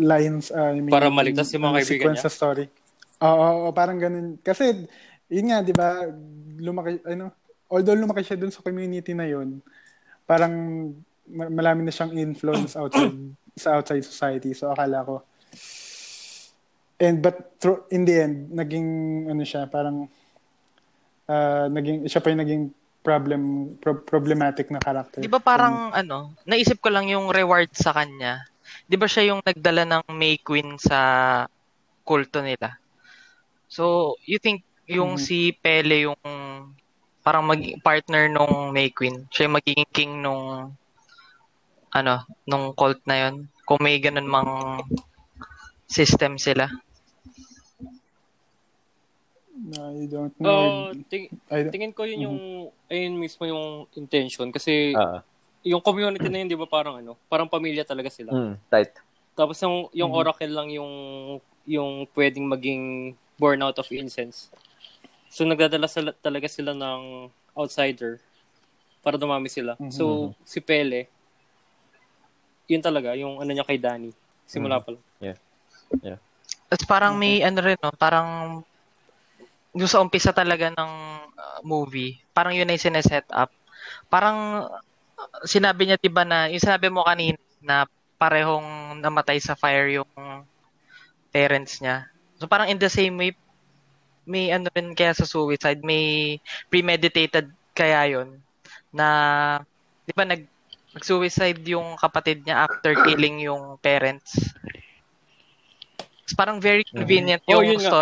lines 0.00 0.48
ah, 0.48 0.72
I 0.72 0.80
mean, 0.80 0.88
Para 0.88 1.12
maligtas 1.12 1.52
yung 1.52 1.68
mga 1.68 1.76
ah, 1.76 1.78
kaibigan 1.84 2.12
niya? 2.16 2.24
sa 2.24 2.32
story. 2.32 2.64
Oo, 3.20 3.68
oo, 3.68 3.68
parang 3.76 4.00
ganun. 4.00 4.40
Kasi 4.40 4.88
yun 5.28 5.52
nga, 5.52 5.60
'di 5.60 5.76
ba, 5.76 6.08
lumaki 6.56 6.96
ano, 7.04 7.28
although 7.68 7.94
lumaki 7.94 8.24
siya 8.24 8.40
dun 8.40 8.50
sa 8.50 8.64
community 8.64 9.12
na 9.12 9.28
yun, 9.28 9.60
parang 10.24 10.52
ma- 11.28 11.52
malami 11.52 11.84
na 11.84 11.92
siyang 11.92 12.16
influence 12.16 12.72
outside 12.72 13.12
sa 13.52 13.76
outside 13.76 14.00
society. 14.00 14.56
So 14.56 14.72
akala 14.72 15.04
ko 15.04 15.28
And 17.02 17.18
but 17.18 17.58
through, 17.58 17.82
in 17.90 18.06
the 18.06 18.14
end, 18.14 18.54
naging 18.54 18.86
ano 19.26 19.42
siya, 19.42 19.66
parang 19.66 20.06
ah, 21.32 21.66
naging 21.72 22.04
siya 22.04 22.20
pa 22.20 22.28
yung 22.28 22.42
naging 22.44 22.64
problem 23.02 23.42
pro- 23.82 24.04
problematic 24.04 24.70
na 24.70 24.78
character. 24.78 25.18
Di 25.18 25.26
ba 25.26 25.42
parang, 25.42 25.90
ano, 25.90 26.36
naisip 26.46 26.78
ko 26.78 26.92
lang 26.92 27.10
yung 27.10 27.32
reward 27.32 27.72
sa 27.74 27.90
kanya. 27.90 28.44
Di 28.86 28.94
ba 28.94 29.10
siya 29.10 29.34
yung 29.34 29.40
nagdala 29.42 29.82
ng 29.88 30.04
May 30.14 30.38
Queen 30.38 30.78
sa 30.78 30.98
kulto 32.06 32.44
nila? 32.44 32.78
So, 33.66 34.14
you 34.28 34.38
think 34.38 34.62
yung 34.86 35.16
Mhm. 35.16 35.22
si 35.24 35.38
Pele 35.56 36.06
yung 36.10 36.20
parang 37.22 37.46
mag 37.46 37.62
partner 37.86 38.26
nung 38.28 38.74
May 38.74 38.90
Queen, 38.90 39.26
siya 39.30 39.46
yung 39.46 39.56
magiging 39.58 39.90
king 39.94 40.12
nung 40.22 40.74
ano, 41.92 42.14
nung 42.48 42.72
cult 42.72 42.98
na 43.04 43.28
yon 43.28 43.46
Kung 43.62 43.78
may 43.78 44.00
ganun 44.02 44.26
mang 44.26 44.82
system 45.86 46.40
sila. 46.40 46.66
I 49.62 50.10
don't 50.10 50.34
know. 50.42 50.50
Oh, 50.50 50.90
ting- 51.06 51.30
I 51.46 51.62
don't- 51.62 51.70
tingin 51.70 51.94
ko 51.94 52.02
yun 52.02 52.26
yung, 52.26 52.38
ayun 52.90 53.14
mismo 53.14 53.46
yung 53.46 53.86
intention. 53.94 54.50
Kasi 54.50 54.98
Ah, 54.98 55.22
yung 55.62 55.78
community 55.78 56.26
na 56.26 56.42
yun, 56.42 56.50
di 56.50 56.58
ba 56.58 56.66
parang 56.66 56.98
ano, 56.98 57.14
parang 57.30 57.46
pamilya 57.46 57.86
talaga 57.86 58.10
sila. 58.10 58.34
mm, 58.34 58.54
tight. 58.66 58.90
Tapos 59.38 59.54
yung, 59.62 59.86
yung 59.94 60.10
Mhm. 60.10 60.18
oracle 60.18 60.50
lang 60.52 60.68
yung, 60.74 60.92
yung 61.62 62.10
pwedeng 62.18 62.50
maging 62.50 63.14
born 63.38 63.62
out 63.62 63.78
of 63.78 63.86
incense. 63.94 64.50
So 65.30 65.46
nagdadala 65.46 65.86
sila, 65.86 66.10
talaga 66.12 66.50
sila 66.50 66.74
ng 66.74 67.30
outsider 67.54 68.18
para 69.00 69.14
dumami 69.14 69.46
sila. 69.46 69.78
Mhm. 69.78 69.94
So 69.94 70.34
si 70.42 70.58
Pele, 70.58 71.06
yun 72.66 72.82
talaga, 72.82 73.14
yung 73.14 73.38
ano 73.38 73.50
niya 73.54 73.64
kay 73.64 73.78
Danny. 73.78 74.10
Simula 74.42 74.82
pa 74.82 74.92
lang. 74.92 75.04
Tapos 76.68 76.88
parang 76.88 77.14
may 77.14 77.44
ano 77.44 77.60
rin, 77.60 77.76
no? 77.78 77.92
Parang 77.94 78.60
yung 79.72 79.88
sa 79.88 80.00
umpisa 80.04 80.32
talaga 80.36 80.68
ng 80.68 80.92
uh, 81.32 81.60
movie, 81.64 82.20
parang 82.36 82.52
yun 82.52 82.68
ay 82.68 82.76
sineset 82.76 83.24
up. 83.32 83.48
Parang 84.12 84.68
uh, 84.68 85.42
sinabi 85.48 85.88
niya 85.88 85.96
'di 85.96 86.10
ba 86.12 86.24
na, 86.28 86.48
yung 86.52 86.60
sinabi 86.62 86.92
mo 86.92 87.04
kanina 87.04 87.40
na 87.64 87.88
parehong 88.20 89.00
namatay 89.00 89.40
sa 89.40 89.56
fire 89.56 89.88
yung 89.90 90.12
parents 91.32 91.80
niya. 91.80 92.06
So 92.36 92.44
parang 92.46 92.68
in 92.68 92.78
the 92.78 92.92
same 92.92 93.16
way 93.16 93.32
may 94.22 94.54
ano 94.54 94.70
rin 94.70 94.94
kaya 94.94 95.16
sa 95.16 95.26
suicide, 95.26 95.82
may 95.82 96.38
premeditated 96.70 97.50
kaya 97.74 98.06
yon 98.12 98.38
na 98.92 99.08
'di 100.06 100.12
ba 100.14 100.24
nag 100.28 100.42
nag-suicide 100.92 101.64
yung 101.72 101.96
kapatid 101.96 102.44
niya 102.44 102.68
after 102.68 102.92
killing 103.08 103.40
yung 103.40 103.80
parents. 103.80 104.36
It's 106.28 106.36
parang 106.36 106.60
very 106.60 106.84
convenient 106.84 107.40
Mm-hmm. 107.48 107.56
Oh, 107.56 107.64
yung 107.64 107.80
yun 107.80 107.88
nga. 107.88 107.92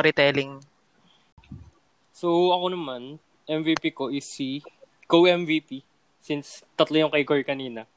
So, 2.20 2.52
ako 2.52 2.76
naman, 2.76 3.16
MVP 3.48 3.96
ko 3.96 4.12
is 4.12 4.28
si 4.28 4.60
co-MVP. 5.08 5.80
Since 6.20 6.68
tatlo 6.76 7.00
yung 7.00 7.08
kay 7.08 7.24
Core 7.24 7.48
kanina. 7.48 7.88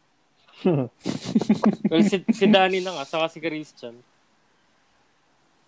well, 1.92 2.04
si, 2.08 2.24
si 2.32 2.48
Danny 2.48 2.80
na 2.80 2.96
nga, 2.96 3.04
saka 3.04 3.28
si 3.28 3.44
Christian. 3.44 4.00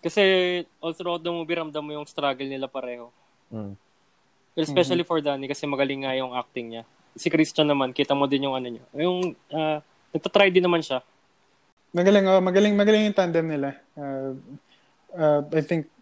Kasi 0.00 0.22
all 0.80 0.96
throughout 0.96 1.20
the 1.20 1.28
movie, 1.28 1.52
ramdam 1.52 1.84
mo 1.84 1.92
yung 2.00 2.08
struggle 2.08 2.48
nila 2.48 2.64
pareho. 2.64 3.12
Mm. 3.52 3.76
Especially 4.56 5.04
for 5.04 5.20
Danny 5.20 5.52
kasi 5.52 5.68
magaling 5.68 6.08
nga 6.08 6.16
yung 6.16 6.32
acting 6.32 6.72
niya. 6.72 6.84
Si 7.12 7.28
Christian 7.28 7.68
naman, 7.68 7.92
kita 7.92 8.16
mo 8.16 8.24
din 8.24 8.48
yung 8.48 8.56
ano 8.56 8.72
niya. 8.72 8.84
Yung, 8.96 9.36
uh, 9.52 9.84
nagtatry 10.16 10.48
din 10.48 10.64
naman 10.64 10.80
siya. 10.80 11.04
Magaling, 11.92 12.24
oh, 12.24 12.40
magaling, 12.40 12.72
magaling 12.72 13.04
yung 13.04 13.18
tandem 13.20 13.52
nila. 13.52 13.76
Uh, 13.92 14.32
uh, 15.12 15.44
I 15.52 15.60
think, 15.60 15.92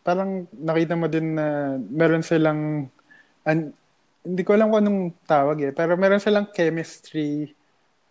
parang 0.00 0.46
nakita 0.54 0.94
mo 0.94 1.06
din 1.10 1.36
na 1.36 1.76
meron 1.78 2.24
silang, 2.24 2.88
an, 3.44 3.74
hindi 4.24 4.42
ko 4.44 4.56
alam 4.56 4.68
kung 4.68 4.80
anong 4.84 5.02
tawag 5.24 5.58
eh, 5.64 5.72
pero 5.72 5.96
meron 5.96 6.22
silang 6.22 6.48
chemistry 6.52 7.52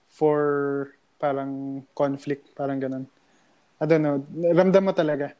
for 0.10 0.40
parang 1.20 1.84
conflict, 1.94 2.56
parang 2.56 2.82
ganun. 2.82 3.06
I 3.80 3.86
don't 3.88 4.04
know, 4.04 4.20
ramdam 4.54 4.90
mo 4.90 4.94
talaga. 4.96 5.34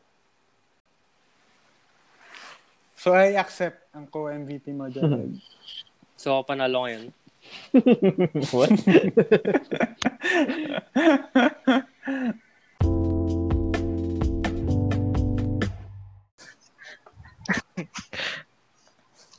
So 3.00 3.16
I 3.16 3.40
accept 3.40 3.88
ang 3.96 4.12
co-MVP 4.12 4.76
mo 4.76 4.92
dyan. 4.92 5.40
So, 6.20 6.36
ako 6.36 6.52
panalo 6.52 6.84
ngayon. 6.84 7.16
What? 8.52 8.76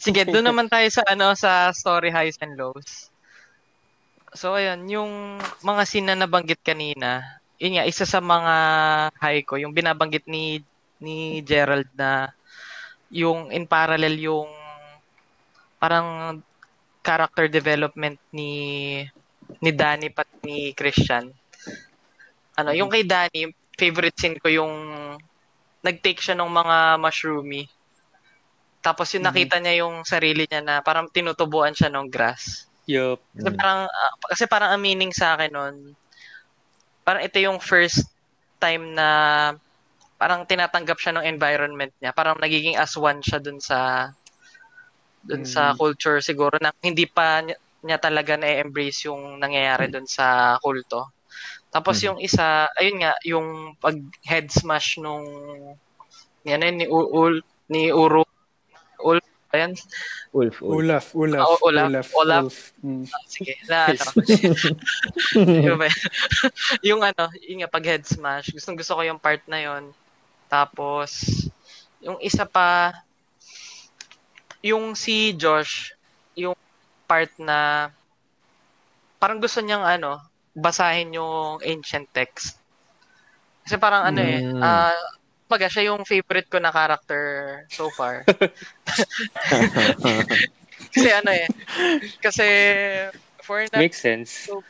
Sige, 0.00 0.24
doon 0.24 0.48
naman 0.48 0.66
tayo 0.72 0.88
sa 0.88 1.04
ano 1.04 1.36
sa 1.36 1.68
story 1.76 2.08
highs 2.08 2.40
and 2.40 2.56
lows. 2.56 3.12
So 4.32 4.56
ayun, 4.56 4.88
yung 4.88 5.36
mga 5.60 5.82
scene 5.84 6.08
na 6.08 6.16
nabanggit 6.16 6.64
kanina, 6.64 7.20
yun 7.60 7.76
nga 7.76 7.84
isa 7.84 8.08
sa 8.08 8.24
mga 8.24 8.54
high 9.20 9.44
ko, 9.44 9.60
yung 9.60 9.76
binabanggit 9.76 10.24
ni 10.24 10.64
ni 11.04 11.44
Gerald 11.44 11.88
na 11.92 12.32
yung 13.12 13.52
in 13.52 13.68
parallel 13.68 14.16
yung 14.16 14.48
parang 15.76 16.40
character 17.04 17.48
development 17.48 18.16
ni 18.32 18.52
ni 19.60 19.70
Danny 19.74 20.08
pat 20.08 20.28
ni 20.46 20.72
Christian. 20.72 21.28
Ano, 22.56 22.72
yung 22.72 22.88
kay 22.92 23.04
Danny, 23.04 23.50
favorite 23.76 24.16
scene 24.16 24.36
ko 24.36 24.48
yung 24.48 24.74
nag-take 25.80 26.20
siya 26.20 26.36
ng 26.36 26.48
mga 26.48 26.76
mushroomy. 27.00 27.64
Tapos 28.80 29.12
yung 29.12 29.28
nakita 29.28 29.60
niya 29.60 29.84
yung 29.84 30.08
sarili 30.08 30.48
niya 30.48 30.64
na 30.64 30.74
parang 30.80 31.08
tinutubuan 31.12 31.76
siya 31.76 31.92
ng 31.92 32.08
grass. 32.08 32.64
Yup. 32.88 33.20
Kasi 33.36 33.52
parang 33.52 33.80
ah, 33.86 34.12
kasi 34.32 34.44
parang 34.48 34.70
ang 34.72 34.82
meaning 34.82 35.12
sa 35.12 35.36
akin 35.36 35.52
nun, 35.52 35.76
parang 37.04 37.22
ito 37.22 37.36
yung 37.40 37.60
first 37.60 38.08
time 38.56 38.96
na 38.96 39.08
parang 40.20 40.44
tinatanggap 40.44 40.96
siya 41.00 41.16
ng 41.16 41.28
environment 41.28 41.92
niya. 42.00 42.12
Parang 42.12 42.36
nagiging 42.40 42.76
as 42.76 42.96
one 42.96 43.20
siya 43.20 43.40
dun 43.40 43.60
sa 43.60 44.10
dun 45.20 45.44
sa 45.44 45.76
culture 45.76 46.24
siguro 46.24 46.56
na 46.56 46.72
hindi 46.80 47.04
pa 47.04 47.44
niya, 47.44 47.56
niya 47.84 47.98
talaga 48.00 48.36
na-embrace 48.40 49.08
yung 49.08 49.36
nangyayari 49.40 49.92
dun 49.92 50.08
sa 50.08 50.56
kulto. 50.60 51.12
Tapos 51.68 52.00
Mhm. 52.00 52.04
yung 52.08 52.18
isa, 52.20 52.66
ayun 52.76 52.96
nga, 53.00 53.12
yung 53.24 53.48
pag 53.76 53.96
head 54.26 54.48
smash 54.48 54.96
nung 54.96 55.24
yan 56.44 56.64
ni 56.64 56.88
Ul 56.88 57.44
ni 57.68 57.92
Uru 57.92 58.24
Ul 59.04 59.18
ayan 59.50 59.74
Wolf, 60.30 60.62
wolf. 60.62 60.78
Olaf, 60.78 61.06
Olaf, 61.12 61.42
Ah, 61.42 61.48
Olaf, 61.50 61.58
Olaf, 61.66 61.88
Olaf. 61.90 62.08
Olaf. 62.14 62.54
Mm. 62.86 63.04
sige 63.26 63.54
na 63.66 63.78
yung, 65.66 65.74
ba- 65.76 66.00
yung 66.86 67.00
ano, 67.02 67.24
yung 67.42 67.58
nga 67.60 67.70
pag 67.70 67.82
head 67.82 68.06
smash, 68.06 68.54
gustong 68.54 68.78
gusto 68.78 68.94
ko 68.94 69.02
yung 69.02 69.18
part 69.18 69.42
na 69.50 69.58
yon. 69.58 69.90
Tapos 70.46 71.26
yung 71.98 72.22
isa 72.22 72.46
pa 72.46 72.94
yung 74.62 74.94
si 74.94 75.32
Josh, 75.34 75.90
yung 76.36 76.54
part 77.08 77.32
na 77.36 77.90
parang 79.18 79.42
gusto 79.42 79.58
niyang 79.58 79.82
ano, 79.82 80.22
basahin 80.52 81.10
yung 81.10 81.58
ancient 81.60 82.06
text. 82.12 82.54
Kasi 83.66 83.76
parang 83.76 84.06
ano 84.06 84.20
eh, 84.22 84.38
Mm. 84.40 84.62
ah 84.62 84.94
Baga, 85.50 85.66
siya 85.66 85.90
yung 85.90 86.06
favorite 86.06 86.46
ko 86.46 86.62
na 86.62 86.70
character 86.70 87.22
so 87.66 87.90
far. 87.98 88.22
kasi 90.94 91.10
ano 91.10 91.30
eh, 91.34 91.50
kasi 92.22 92.46
for 93.42 93.66
not 93.74 93.82
Makes 93.82 93.98
sense. 93.98 94.30
so, 94.46 94.62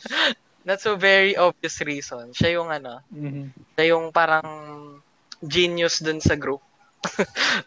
not 0.68 0.80
so 0.80 0.96
very 0.96 1.36
obvious 1.36 1.76
reason, 1.84 2.32
siya 2.32 2.56
yung 2.56 2.72
ano, 2.72 3.04
Mhm. 3.12 3.52
siya 3.76 3.84
yung 3.92 4.08
parang 4.16 4.48
genius 5.44 6.00
dun 6.00 6.24
sa 6.24 6.40
group. 6.40 6.64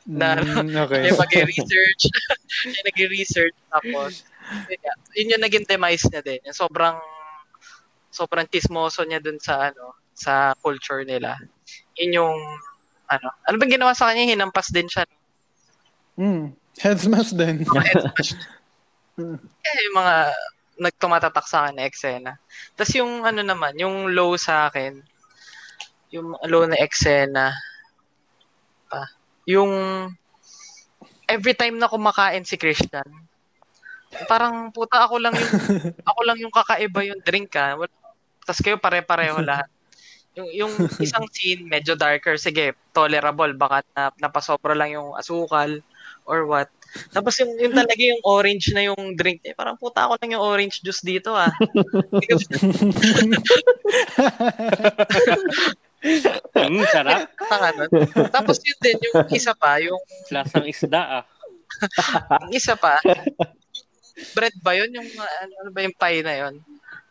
na 0.09 0.41
Mm, 0.41 0.73
okay. 0.81 1.05
siya 1.05 1.13
mag-research, 1.13 2.01
siya 2.65 2.81
nag-research 2.89 3.53
tapos 3.69 4.25
yun, 4.65 4.81
yun 5.13 5.31
yung 5.37 5.43
naging 5.45 5.65
demise 5.69 6.09
niya 6.09 6.25
din. 6.25 6.41
Yung 6.41 6.57
sobrang 6.57 6.97
sobrang 8.09 8.49
tismoso 8.49 9.05
niya 9.05 9.21
dun 9.21 9.37
sa 9.37 9.69
ano, 9.69 9.93
sa 10.17 10.57
culture 10.57 11.05
nila. 11.05 11.37
Yun 11.97 12.17
yung 12.23 12.37
ano, 13.07 13.27
ano 13.47 13.55
ba 13.55 13.65
ginawa 13.65 13.93
sa 13.95 14.11
kanya? 14.11 14.27
Hinampas 14.27 14.69
din 14.69 14.87
siya. 14.91 15.07
Mm. 16.19 16.53
Head 16.77 16.99
smash 17.01 17.31
din. 17.33 17.63
Head 17.63 18.03
smash. 18.03 18.31
eh, 19.67 19.79
yung 19.89 19.97
mga 19.97 20.15
nagtumatatak 20.77 21.45
sa 21.49 21.65
akin 21.65 21.75
na 21.81 21.87
eksena. 21.89 22.33
Tapos 22.77 22.93
yung 22.93 23.25
ano 23.25 23.41
naman, 23.41 23.73
yung 23.81 24.13
low 24.13 24.37
sa 24.37 24.69
akin, 24.69 25.01
yung 26.13 26.37
low 26.45 26.69
na 26.69 26.77
eksena, 26.77 27.49
pa, 28.85 29.09
yung 29.49 29.71
every 31.25 31.57
time 31.57 31.81
na 31.81 31.89
kumakain 31.89 32.45
si 32.45 32.55
Christian, 32.55 33.09
parang 34.29 34.69
puta 34.71 35.03
ako 35.03 35.17
lang 35.19 35.33
yung 35.35 35.53
ako 36.09 36.19
lang 36.23 36.37
yung 36.39 36.53
kakaiba 36.53 37.01
yung 37.09 37.21
drink 37.25 37.51
ha. 37.57 37.75
Tapos 38.45 38.61
kayo 38.63 38.77
pare-pareho 38.77 39.41
lahat. 39.41 39.67
Yung, 40.37 40.49
yung 40.53 40.73
isang 41.01 41.25
scene, 41.33 41.65
medyo 41.65 41.97
darker, 41.97 42.37
sige, 42.37 42.77
tolerable, 42.93 43.51
baka 43.57 43.81
na, 43.97 44.13
napasobra 44.21 44.77
lang 44.77 44.93
yung 44.93 45.17
asukal 45.17 45.81
or 46.29 46.45
what. 46.45 46.69
Tapos 47.11 47.35
yung, 47.41 47.51
yung 47.59 47.75
talaga 47.75 47.99
yung 47.99 48.21
orange 48.23 48.71
na 48.71 48.87
yung 48.87 49.17
drink, 49.17 49.43
eh, 49.43 49.57
parang 49.57 49.75
puta 49.75 50.07
ako 50.07 50.15
lang 50.21 50.37
yung 50.37 50.45
orange 50.45 50.79
juice 50.85 51.03
dito 51.03 51.33
ah. 51.35 51.51
Mm, 56.57 56.85
sarap. 56.93 57.25
Nun. 57.75 57.89
Tapos 58.29 58.61
yun 58.61 58.79
din, 58.79 58.97
yung 59.01 59.27
isa 59.33 59.51
pa, 59.57 59.81
yung, 59.81 59.97
Lasang 60.29 60.69
isda 60.69 61.21
ah. 61.21 61.23
yung 62.47 62.53
isa 62.53 62.77
pa, 62.77 63.01
bread 64.37 64.55
ba 64.61 64.77
yun? 64.77 64.93
Yung, 64.93 65.09
uh, 65.17 65.45
ano 65.65 65.69
ba 65.73 65.81
yung 65.83 65.97
pie 65.97 66.21
na 66.21 66.35
yun? 66.45 66.53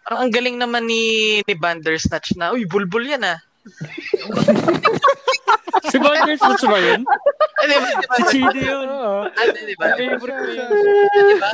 Parang 0.07 0.23
ang 0.23 0.31
galing 0.31 0.55
naman 0.55 0.87
ni, 0.87 1.03
ni 1.43 1.55
Bandersnatch 1.59 2.39
na, 2.39 2.55
uy, 2.55 2.63
bulbul 2.63 3.03
yan 3.03 3.27
ah. 3.27 3.43
Si 5.91 5.99
Bandersnatch 5.99 6.63
ba 6.63 6.79
yun? 6.79 7.03
Di 7.03 7.75
ba? 7.75 7.91
Ba? 7.91 8.15
Si 8.15 8.23
Chidi 8.31 8.71
yun. 8.71 8.87
Oo. 8.87 9.27
Di 9.35 9.75
ba? 9.75 9.99
Favorite 9.99 10.39
ko 10.39 10.51
yun. 10.55 10.71
Di 10.71 11.35
ba? 11.43 11.49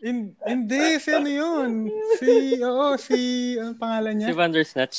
In, 0.00 0.32
hindi, 0.48 0.96
si 0.96 1.12
ano 1.12 1.28
yun? 1.28 1.92
Si, 2.16 2.56
oo, 2.64 2.96
si, 2.96 3.20
anong 3.60 3.76
pangalan 3.76 4.16
niya? 4.16 4.32
Si 4.32 4.36
Bandersnatch. 4.36 4.98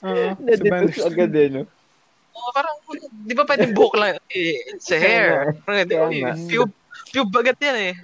Oo, 0.00 0.32
si 0.32 0.40
Nadetouch 0.40 0.72
Bandersnatch. 0.72 1.12
agad 1.12 1.32
eh, 1.36 1.48
no? 1.52 1.62
Oo, 2.32 2.48
parang, 2.56 2.80
di 3.28 3.34
ba 3.36 3.44
pwedeng 3.44 3.76
buhok 3.76 3.94
lang? 4.00 4.16
Eh, 4.32 4.72
it's 4.72 4.88
a 4.88 4.96
hair. 4.96 5.52
Di, 5.84 6.00
uy, 6.00 6.24
nga. 6.24 6.32
pube, 6.32 6.72
pube 7.12 7.36
agad 7.44 7.60
yan 7.60 7.92
eh. 7.92 7.94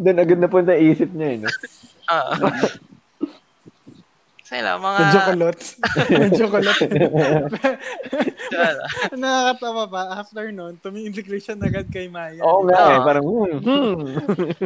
Doon 0.00 0.24
agad 0.24 0.40
napunta 0.40 0.72
isip 0.72 1.12
niya 1.12 1.28
eh, 1.36 1.38
no? 1.44 1.52
Ah. 2.04 2.36
So 4.54 4.64
Sila, 4.64 4.80
mga... 4.80 4.98
Medyo 4.98 5.20
kulot. 5.28 5.58
Medyo 6.24 6.44
kulot. 6.48 6.78
Nakakatawa 9.20 9.84
pa. 9.92 10.02
After 10.24 10.48
nun, 10.48 10.80
tumingin 10.80 11.12
si 11.12 11.20
Christian 11.20 11.60
agad 11.60 11.92
kay 11.92 12.08
Maya. 12.08 12.40
Oo 12.40 12.64
nga 12.64 12.78
eh, 12.80 12.96
Oo. 12.96 13.04
parang, 13.04 13.24
hmm, 13.28 13.60
hmm. 13.60 14.00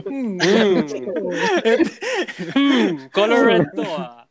Hmm. 0.07 0.35
Hmm, 2.55 2.91
color 3.17 3.43
red 3.43 3.67
to 3.75 3.85
ah. 3.91 4.23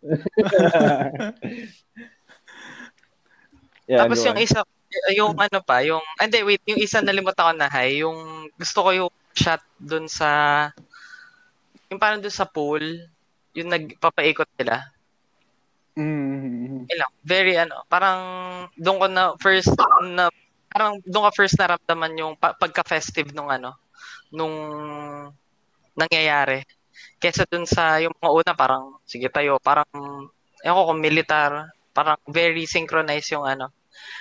Yeah, 3.88 4.04
Tapos 4.04 4.20
yung 4.24 4.40
isa, 4.40 4.64
yung 5.16 5.36
ano 5.36 5.60
pa, 5.64 5.84
yung, 5.84 6.04
ah, 6.20 6.24
hindi, 6.24 6.44
wait, 6.48 6.64
yung 6.64 6.80
isa 6.80 7.04
nalimutan 7.04 7.44
ko 7.44 7.54
na 7.56 7.68
high, 7.68 8.04
yung 8.04 8.48
gusto 8.56 8.84
ko 8.84 8.90
yung 8.96 9.12
shot 9.36 9.64
dun 9.80 10.08
sa, 10.08 10.72
yung 11.92 12.00
parang 12.00 12.24
dun 12.24 12.32
sa 12.32 12.48
pool, 12.48 12.84
yung 13.52 13.68
nagpapaikot 13.68 14.48
nila. 14.60 14.96
Mm. 15.98 16.86
Lang, 16.94 17.12
very 17.26 17.58
ano, 17.58 17.82
parang 17.90 18.22
doon 18.78 18.98
ko 19.02 19.08
na 19.10 19.34
first 19.42 19.74
na 20.14 20.30
parang 20.70 21.02
doon 21.10 21.26
ka 21.26 21.34
first 21.34 21.58
naramdaman 21.58 22.14
yung 22.22 22.34
pa- 22.38 22.54
pagka-festive 22.54 23.34
nung 23.34 23.50
ano, 23.50 23.74
nung 24.30 24.54
nangyayari. 25.98 26.62
Kesa 27.18 27.50
dun 27.50 27.66
sa 27.66 27.98
yung 27.98 28.14
mga 28.22 28.30
una 28.30 28.52
parang 28.54 29.02
sige 29.10 29.26
tayo, 29.34 29.58
parang 29.58 29.90
ewan 30.62 30.78
ko 30.78 30.84
kung 30.94 31.02
militar, 31.02 31.52
parang 31.98 32.22
very 32.30 32.70
synchronized 32.70 33.34
yung 33.34 33.50
ano. 33.50 33.74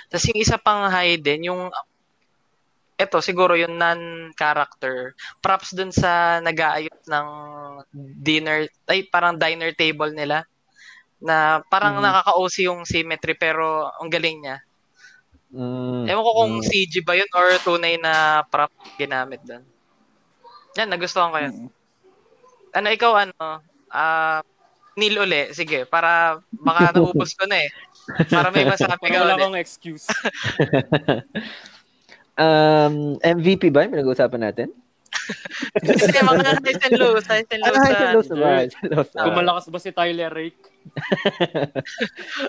Tapos 0.09 0.25
yung 0.33 0.41
isa 0.41 0.57
pang 0.57 0.89
high 0.89 1.21
din, 1.21 1.53
yung 1.53 1.69
eto 2.97 3.21
siguro 3.21 3.53
yung 3.53 3.77
non-character. 3.77 5.13
Props 5.45 5.77
dun 5.77 5.93
sa 5.93 6.41
nag-aayos 6.41 7.05
ng 7.05 7.27
dinner, 8.17 8.65
ay 8.89 9.05
parang 9.13 9.37
diner 9.37 9.69
table 9.77 10.09
nila 10.17 10.41
na 11.17 11.59
parang 11.65 11.97
Mhm. 11.97 12.03
nakaka-OC 12.03 12.55
yung 12.65 12.81
symmetry 12.83 13.33
pero 13.33 13.89
ang 13.93 14.07
galing 14.07 14.37
niya. 14.39 14.57
Mm, 15.47 16.05
Ewan 16.05 16.23
ko 16.23 16.31
kung 16.35 16.53
mm. 16.59 16.65
CG 16.65 16.93
ba 17.01 17.15
yun 17.15 17.29
or 17.31 17.47
tunay 17.59 17.95
na 17.95 18.43
prop 18.45 18.67
ginamit 18.95 19.39
doon. 19.41 19.63
Yan, 20.75 20.91
nagustuhan 20.91 21.31
ko 21.31 21.39
yun. 21.39 21.53
Mm. 21.55 21.69
Ano, 22.75 22.87
ikaw 22.91 23.11
ano, 23.17 23.63
ah, 23.89 24.43
Neil 24.93 25.13
uli, 25.15 25.53
sige, 25.53 25.85
para 25.85 26.41
baka 26.51 26.89
naubos 26.93 27.31
ko 27.33 27.45
na 27.45 27.61
eh. 27.61 27.69
Para 28.27 28.49
may 28.49 28.65
masabi 28.65 28.97
Para 28.99 29.13
ka 29.13 29.21
wala 29.21 29.33
ulit. 29.33 29.41
kang 29.41 29.57
excuse. 29.57 30.05
Um, 32.37 33.17
MVP 33.17 33.73
ba 33.73 33.81
yung 33.81 33.97
pinag-uusapan 33.97 34.37
natin? 34.43 34.69
Kasi 35.81 36.13
mga 36.13 36.61
highs 36.61 36.81
and 36.85 36.93
lows, 36.93 37.25
highs 37.25 37.49
and 37.49 37.65
Ano, 37.65 37.73
lows. 37.73 37.81
highs 37.81 37.97
and 38.77 38.93
ba? 38.93 39.01
Kung 39.09 39.33
Ah, 39.33 39.37
malakas 39.41 39.65
ba 39.67 39.79
si 39.81 39.89
Tyler 39.89 40.29
Rake? 40.29 40.61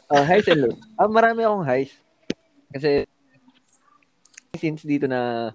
Ah, 0.09 0.25
highs 0.25 0.47
and 0.47 0.61
lows. 0.63 0.79
Ah, 0.95 1.07
marami 1.07 1.43
akong 1.43 1.65
highs. 1.65 1.93
Kasi 2.69 3.05
since 4.55 4.83
dito 4.83 5.07
na 5.07 5.53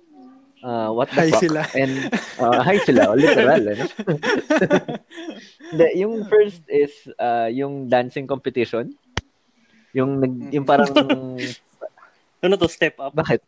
ah, 0.62 0.90
what 0.90 1.12
the 1.12 1.20
High 1.20 1.32
fuck 1.32 1.44
sila. 1.44 1.62
and 1.76 1.94
ah, 2.40 2.64
high 2.64 2.80
sila 2.80 3.12
oh, 3.12 3.18
literal 3.20 3.60
ano? 3.60 3.86
Hindi, 5.74 5.88
yung 6.00 6.24
first 6.26 6.64
is 6.68 6.94
ah, 7.18 7.48
yung 7.48 7.88
dancing 7.88 8.24
competition 8.24 8.96
yung 9.94 10.18
nag, 10.18 10.34
yung 10.52 10.66
parang 10.66 10.90
Ano 12.44 12.60
to, 12.60 12.68
step 12.68 13.00
up? 13.00 13.12
bakit 13.12 13.40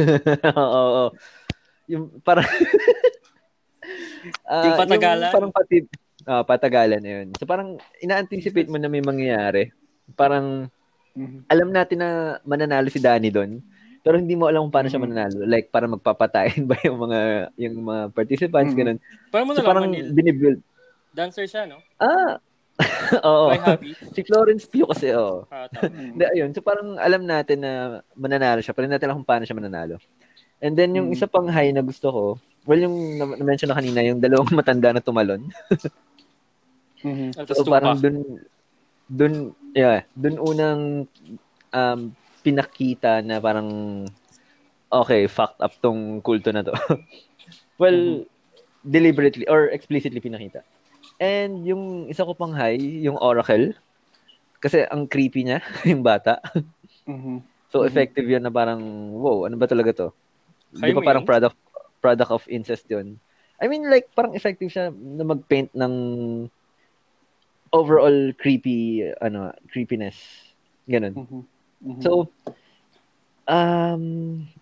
oo 0.56 0.62
oo. 0.62 1.04
yung 1.86 2.08
parang 2.20 2.44
Ah, 4.44 4.64
Yung 4.68 4.76
patagalan? 4.76 5.32
parang 5.32 5.50
pati 5.50 5.88
ah, 6.24 6.42
patagalan 6.42 7.00
na 7.00 7.10
yun 7.20 7.26
so 7.36 7.44
parang 7.44 7.76
ina-anticipate 7.98 8.66
mo 8.66 8.76
na 8.76 8.88
may 8.88 9.00
mangyayari 9.00 9.70
parang 10.12 10.68
Mhm. 11.10 11.42
alam 11.50 11.68
natin 11.70 11.98
na 11.98 12.10
mananalo 12.46 12.86
si 12.86 13.02
Danny 13.02 13.34
doon. 13.34 13.58
Pero 14.00 14.14
hindi 14.14 14.38
mo 14.38 14.46
alam 14.46 14.62
kung 14.64 14.72
paano 14.72 14.86
siya 14.86 15.02
Mhm. 15.02 15.06
mananalo. 15.10 15.42
Like, 15.42 15.66
para 15.68 15.90
magpapatayin 15.90 16.64
ba 16.70 16.78
yung 16.86 17.02
mga 17.02 17.20
yung 17.58 17.76
mga 17.82 18.02
participants, 18.14 18.72
Mhm. 18.72 18.78
ganun. 18.78 18.98
Paano 19.28 19.44
mo 19.44 19.52
So, 19.52 19.66
parang 19.66 19.90
binibuild. 19.90 20.62
Dancer 21.10 21.50
siya, 21.50 21.66
no? 21.66 21.82
Ah! 21.98 22.38
Oo. 23.26 23.50
Si 24.14 24.22
Florence 24.22 24.70
Pugh 24.70 24.86
kasi, 24.86 25.10
oo. 25.12 25.44
Ah, 25.50 25.66
tama. 25.66 25.90
Ayun. 26.30 26.54
So, 26.54 26.62
parang 26.62 26.94
alam 26.96 27.26
natin 27.26 27.58
na 27.60 27.72
mananalo 28.14 28.62
siya. 28.62 28.72
Pero 28.72 28.86
hindi 28.86 28.94
natin 28.94 29.10
alam 29.10 29.18
kung 29.20 29.28
paano 29.28 29.42
siya 29.44 29.58
mananalo. 29.58 29.98
And 30.60 30.76
then, 30.76 30.92
yung 30.92 31.08
Mhm. 31.08 31.16
isa 31.16 31.24
pang 31.24 31.48
high 31.48 31.72
na 31.72 31.80
gusto 31.80 32.06
ko, 32.12 32.24
well, 32.68 32.76
yung 32.78 33.16
na- 33.16 33.36
na-mention 33.36 33.72
na 33.72 33.78
kanina, 33.80 34.04
yung 34.04 34.20
dalawang 34.20 34.52
matanda 34.60 34.92
na 34.92 35.00
tumalon. 35.00 35.40
Mhm. 37.00 37.32
At 37.36 37.48
So, 37.48 37.64
parang 37.64 37.96
dun, 37.96 38.16
dun, 39.08 39.34
yeah, 39.72 40.04
dun 40.12 40.36
unang 40.36 41.08
um, 41.72 42.00
pinakita 42.44 43.24
na 43.24 43.40
parang, 43.40 44.04
okay, 44.92 45.24
fucked 45.24 45.60
up 45.64 45.72
tong 45.80 46.20
kulto 46.20 46.52
na 46.52 46.60
to. 46.60 46.76
well, 47.80 48.24
deliberately 48.84 49.48
or 49.48 49.72
explicitly 49.72 50.20
pinakita. 50.20 50.60
And 51.20 51.64
yung 51.64 52.08
isa 52.08 52.24
ko 52.24 52.32
pang 52.36 52.52
high, 52.52 52.76
yung 52.80 53.16
Oracle, 53.16 53.72
kasi 54.60 54.84
ang 54.84 55.08
creepy 55.08 55.44
niya, 55.44 55.64
yung 55.88 56.04
bata. 56.04 56.40
Mhm. 57.08 57.40
So, 57.72 57.80
Mhm. 57.80 57.88
effective 57.88 58.26
yun 58.28 58.44
na 58.44 58.52
parang, 58.52 58.80
wow, 59.16 59.48
ano 59.48 59.56
ba 59.56 59.64
talaga 59.64 59.92
to? 59.96 60.08
Di 60.70 60.94
ba 60.94 61.02
parang 61.02 61.26
product, 61.26 61.56
product 61.98 62.30
of 62.30 62.44
incest 62.46 62.86
yun? 62.86 63.18
I 63.60 63.68
mean, 63.68 63.84
like, 63.90 64.08
parang 64.16 64.32
effective 64.32 64.72
siya 64.72 64.88
na 64.94 65.24
mag-paint 65.26 65.68
ng 65.76 65.94
overall 67.70 68.32
creepy, 68.38 69.04
ano, 69.20 69.52
creepiness. 69.70 70.16
Ganun. 70.88 71.14
Mhm. 71.14 71.42
Mhm. 71.80 72.00
So, 72.02 72.28
um, 73.46 74.02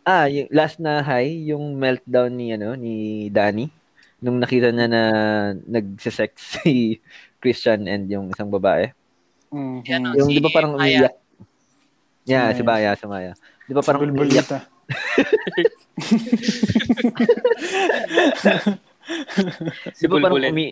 ah, 0.02 0.26
yung 0.26 0.48
last 0.50 0.82
na 0.82 1.00
high, 1.00 1.30
yung 1.30 1.78
meltdown 1.78 2.34
ni, 2.34 2.52
ano, 2.52 2.74
ni 2.74 3.28
Danny, 3.30 3.70
nung 4.18 4.42
nakita 4.42 4.74
niya 4.74 4.88
na 4.90 5.02
nagsisex 5.62 6.30
si 6.58 6.98
Christian 7.38 7.86
and 7.86 8.10
yung 8.10 8.34
isang 8.34 8.50
babae. 8.50 8.90
Mhm. 9.54 9.78
Yan, 9.86 10.02
oh. 10.04 10.14
Yung, 10.24 10.28
di 10.32 10.42
ba 10.42 10.50
parang 10.52 10.74
Maya. 10.74 11.06
umiiyak? 11.06 11.14
Yeah, 12.28 12.52
Si 12.52 12.60
Maya, 12.60 12.92
si 12.92 13.06
Maya. 13.08 13.32
Di 13.64 13.72
ba 13.72 13.80
parang 13.80 14.04
Bulbulita. 14.04 14.68
Si 19.94 20.04
Di 20.04 20.08
ba 20.08 20.16
parang 20.20 20.38
umi... 20.38 20.68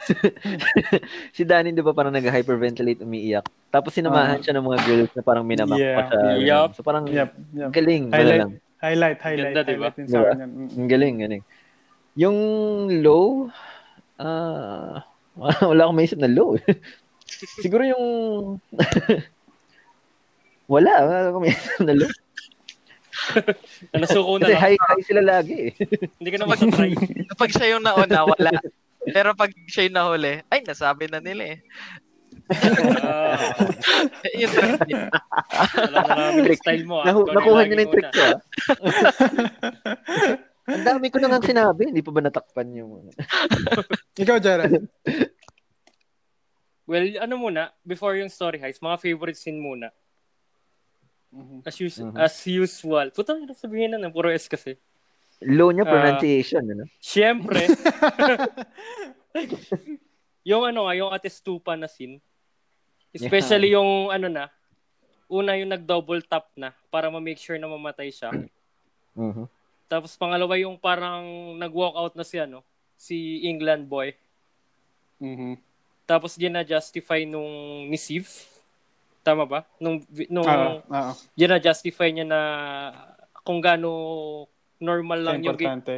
si 1.36 1.42
Danny, 1.44 1.76
di 1.76 1.84
ba 1.84 1.92
parang 1.92 2.14
nag-hyperventilate, 2.14 3.04
umiiyak. 3.04 3.44
Tapos 3.68 3.92
sinamahan 3.92 4.40
Ah. 4.40 4.42
siya 4.42 4.56
ng 4.56 4.64
mga 4.64 4.78
girls 4.88 5.12
na 5.12 5.22
parang 5.22 5.44
minamak 5.44 5.76
pa 5.76 5.84
Yeah. 5.84 6.08
siya. 6.08 6.20
Yup. 6.40 6.68
So 6.72 6.80
parang 6.80 7.04
Yep, 7.04 7.30
yep. 7.52 7.70
galing. 7.70 8.04
Highlight. 8.08 8.40
lang. 8.40 8.52
Highlight, 8.80 9.18
highlight, 9.20 9.52
Ganda, 9.52 9.60
diba? 9.68 9.88
highlight 9.92 10.08
Diba? 10.08 10.30
Ang 10.72 10.88
galing, 10.88 11.14
galing. 11.20 11.42
Yung 12.16 12.38
low, 13.04 13.52
ah, 14.16 15.04
wala 15.70 15.80
akong 15.84 15.98
maisip 16.00 16.16
na 16.16 16.32
low. 16.32 16.56
Siguro 17.62 17.84
yung... 17.84 18.04
wala, 20.64 20.92
wala 21.04 21.28
akong 21.28 21.44
maisip 21.44 21.76
na 21.84 21.94
low. 21.94 22.10
Ano, 23.94 24.04
suko 24.06 24.38
na 24.38 24.46
Kasi 24.46 24.54
lang. 24.54 24.62
high, 24.62 24.78
high 24.78 25.04
sila 25.04 25.22
lagi 25.22 25.54
eh. 25.68 25.72
Hindi 26.18 26.30
ka 26.30 26.38
naman 26.38 26.56
sa 26.56 26.66
try. 26.70 26.92
Kapag 27.34 27.50
siya 27.50 27.66
yung 27.76 27.84
nauna, 27.84 28.18
wala. 28.26 28.50
Pero 29.02 29.34
pag 29.34 29.50
siya 29.66 29.90
yung 29.90 29.96
nahuli, 29.96 30.34
ay, 30.46 30.60
nasabi 30.62 31.10
na 31.10 31.18
nila 31.18 31.56
eh. 31.56 31.58
Yung 34.38 34.52
trend 34.52 34.80
niya. 34.86 35.02
alam 35.78 36.02
na 36.06 36.14
namin 36.18 36.54
style 36.58 36.84
mo. 36.86 37.02
Ah. 37.02 37.06
Nahu- 37.10 37.30
nakuha 37.30 37.60
yung 37.62 37.68
niyo 37.70 37.76
na 37.76 37.82
yung 37.86 37.94
trick 37.94 38.10
ko 38.10 38.22
ah. 38.22 38.38
Ang 40.70 40.86
dami 40.86 41.10
ko 41.10 41.18
na 41.18 41.28
nga 41.34 41.42
sinabi, 41.42 41.90
hindi 41.90 41.98
pa 41.98 42.14
ba 42.14 42.22
natakpan 42.22 42.70
yung... 42.78 43.10
Ikaw, 44.22 44.38
Jared. 44.38 44.86
Well, 46.86 47.06
ano 47.18 47.34
muna, 47.34 47.74
before 47.82 48.14
yung 48.14 48.30
story 48.30 48.62
heights, 48.62 48.78
mga 48.78 49.02
favorite 49.02 49.34
scene 49.34 49.58
muna. 49.58 49.90
Mhm. 51.30 51.62
As, 51.62 51.76
us- 51.78 52.02
Mhm. 52.02 52.16
as 52.18 52.34
usual. 52.44 53.06
Putang 53.14 53.42
ina 53.42 53.54
sabihin 53.54 53.94
na, 53.94 54.10
puro 54.10 54.28
S 54.28 54.50
kasi. 54.50 54.74
Low 55.40 55.70
niya 55.70 55.86
Ah. 55.86 55.90
pronunciation, 55.90 56.60
ano? 56.64 56.84
Siyempre. 57.00 57.64
yung 60.44 60.66
ano 60.66 60.84
nga, 60.84 60.94
yung 60.96 61.12
atestupa 61.12 61.78
na 61.78 61.86
scene. 61.86 62.18
Especially 63.10 63.74
yung 63.74 64.10
ano 64.10 64.26
na, 64.26 64.50
una 65.30 65.54
yung 65.54 65.70
nag-double 65.70 66.22
tap 66.22 66.50
na 66.54 66.74
para 66.90 67.06
ma-make 67.08 67.38
sure 67.38 67.58
na 67.58 67.70
mamatay 67.70 68.10
siya. 68.10 68.30
Mhm. 69.14 69.46
Tapos 69.86 70.14
pangalawa 70.14 70.54
yung 70.58 70.78
parang 70.78 71.22
nag-walk 71.56 71.94
out 71.94 72.14
na 72.14 72.22
si 72.22 72.38
ano, 72.38 72.62
si 72.94 73.42
England 73.42 73.86
boy. 73.86 74.14
Mhm. 75.18 75.58
Tapos 76.04 76.34
gina-justify 76.34 77.22
nung 77.22 77.46
ni 77.86 77.94
Steve. 77.94 78.26
Tama 79.20 79.44
ba? 79.44 79.60
Nung 79.76 80.00
nung 80.32 80.48
Ah, 80.48 81.12
ah, 81.12 81.14
gina-justify 81.36 82.08
niya 82.08 82.24
na 82.24 82.40
kung 83.44 83.60
gaano 83.60 83.90
normal 84.80 85.20
lang 85.20 85.44
yung 85.44 85.56
game. 85.56 85.68
importante. 85.68 85.94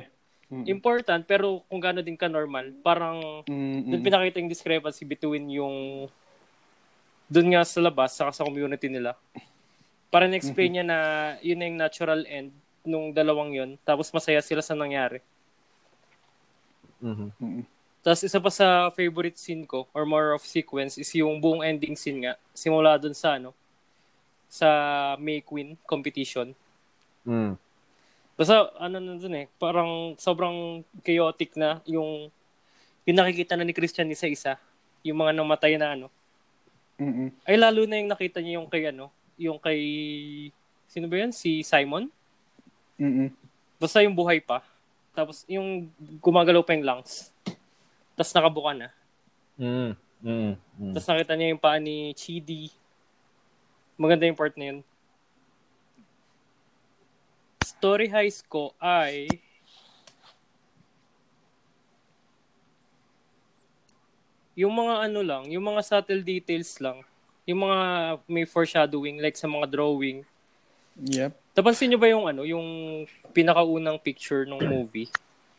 Mhm. 0.51 0.66
Important 0.68 1.23
pero 1.25 1.62
kung 1.70 1.81
gaano 1.81 2.03
din 2.03 2.18
ka 2.18 2.27
normal. 2.27 2.75
Parang 2.83 3.47
Mhm. 3.47 3.89
doon 3.89 4.03
pinakita 4.03 4.43
yung 4.43 4.51
discrepancy 4.51 5.07
between 5.07 5.47
yung 5.49 6.07
doon 7.33 7.49
nga 7.55 7.64
sa 7.64 7.81
labas, 7.81 8.12
saka 8.12 8.35
sa 8.35 8.45
community 8.45 8.93
nila. 8.93 9.16
Para 10.12 10.29
na-explain 10.29 10.77
niya 10.77 10.85
na 10.85 10.99
yun 11.41 11.57
na 11.57 11.64
yung 11.64 11.81
natural 11.81 12.20
end 12.29 12.53
nung 12.85 13.14
dalawang 13.14 13.55
yun. 13.55 13.70
Tapos 13.81 14.12
masaya 14.12 14.43
sila 14.45 14.61
sa 14.61 14.77
nangyari. 14.77 15.23
Mhm. 17.01 17.64
Tapos 18.03 18.26
isa 18.26 18.42
pa 18.42 18.50
sa 18.50 18.90
favorite 18.90 19.38
scene 19.38 19.62
ko, 19.62 19.86
or 19.94 20.03
more 20.03 20.34
of 20.34 20.42
sequence, 20.42 20.98
is 20.98 21.09
yung 21.14 21.38
buong 21.38 21.62
ending 21.62 21.94
scene 21.94 22.26
nga. 22.26 22.34
Simula 22.50 22.98
doon 22.98 23.14
sa 23.14 23.38
ano, 23.38 23.55
sa 24.50 24.68
May 25.22 25.40
Queen 25.40 25.78
competition. 25.86 26.50
Mm. 27.22 27.55
Basta 28.34 28.74
ano 28.82 28.96
na 28.98 29.14
dun 29.16 29.38
eh, 29.38 29.46
parang 29.57 30.18
sobrang 30.18 30.82
chaotic 31.07 31.55
na 31.55 31.78
yung 31.86 32.26
yung 33.07 33.16
nakikita 33.18 33.55
na 33.55 33.64
ni 33.64 33.74
Christian 33.74 34.11
isa-isa. 34.11 34.59
Yung 35.07 35.22
mga 35.22 35.34
namatay 35.38 35.78
na 35.78 35.94
ano. 35.94 36.07
Mm-mm. 37.00 37.34
Ay 37.46 37.57
lalo 37.59 37.86
na 37.86 37.98
yung 37.98 38.11
nakita 38.11 38.38
niya 38.38 38.61
yung 38.61 38.68
kay 38.68 38.90
ano, 38.90 39.11
yung 39.38 39.59
kay 39.59 39.80
sino 40.90 41.09
ba 41.09 41.22
yun? 41.22 41.32
Si 41.32 41.64
Simon? 41.64 42.11
Mm-mm. 43.00 43.30
Basta 43.80 44.05
yung 44.05 44.14
buhay 44.14 44.38
pa. 44.38 44.62
Tapos 45.16 45.48
yung 45.48 45.88
gumagalaw 46.22 46.62
pa 46.62 46.76
yung 46.76 46.86
lungs. 46.86 47.32
Tapos 48.23 48.39
nakabuka 48.39 48.70
na. 48.79 48.89
Mm. 49.59 49.99
Mm. 50.23 50.55
Mm. 50.55 50.93
Tapos 50.95 51.11
nakita 51.11 51.35
niya 51.35 51.51
yung 51.51 51.59
paa 51.59 51.83
ni 51.83 52.14
Chidi. 52.14 52.70
Maganda 53.99 54.31
yung 54.31 54.39
part 54.39 54.55
na 54.55 54.70
yun. 54.70 54.79
Story 57.66 58.07
highs 58.07 58.47
ko 58.47 58.70
ay 58.79 59.27
yung 64.55 64.70
mga 64.70 65.11
ano 65.11 65.20
lang, 65.27 65.51
yung 65.51 65.66
mga 65.66 65.83
subtle 65.83 66.23
details 66.23 66.79
lang. 66.79 67.03
Yung 67.43 67.66
mga 67.66 67.79
may 68.31 68.47
foreshadowing 68.47 69.18
like 69.18 69.35
sa 69.35 69.51
mga 69.51 69.66
drawing. 69.66 70.23
Yep. 70.95 71.35
Napansin 71.59 71.91
niyo 71.91 71.99
ba 71.99 72.07
yung 72.07 72.31
ano, 72.31 72.47
yung 72.47 73.03
pinakaunang 73.35 73.99
picture 73.99 74.47
ng 74.47 74.62
movie? 74.62 75.11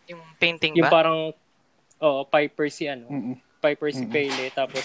Yung 0.07 0.23
painting 0.39 0.79
Yung 0.79 0.87
ba? 0.87 1.03
parang 1.03 1.35
oh, 2.03 2.27
Piper 2.27 2.67
si 2.67 2.91
ano, 2.91 3.07
Mm-mm. 3.07 3.39
Piper 3.63 3.89
si 3.95 4.03
Pele 4.03 4.51
tapos 4.51 4.83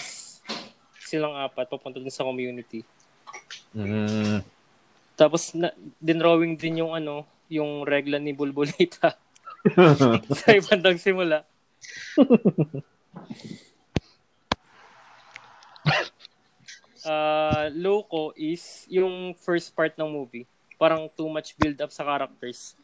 silang 1.02 1.34
apat 1.34 1.66
papunta 1.66 1.98
dun 1.98 2.14
sa 2.14 2.22
community. 2.22 2.86
Mm. 3.74 4.46
Tapos 5.18 5.50
na, 5.50 5.74
dinrawing 5.98 6.54
din 6.54 6.86
yung 6.86 6.94
ano, 6.94 7.26
yung 7.50 7.82
regla 7.82 8.22
ni 8.22 8.30
Bulbulita 8.30 9.18
sa 10.38 10.48
ibandang 10.54 11.00
simula. 11.02 11.42
uh, 17.02 17.66
Loco 17.74 18.30
is 18.38 18.86
yung 18.86 19.34
first 19.34 19.74
part 19.74 19.98
ng 19.98 20.06
movie. 20.06 20.46
Parang 20.78 21.10
too 21.10 21.26
much 21.26 21.58
build 21.58 21.82
up 21.82 21.90
sa 21.90 22.06
characters. 22.06 22.78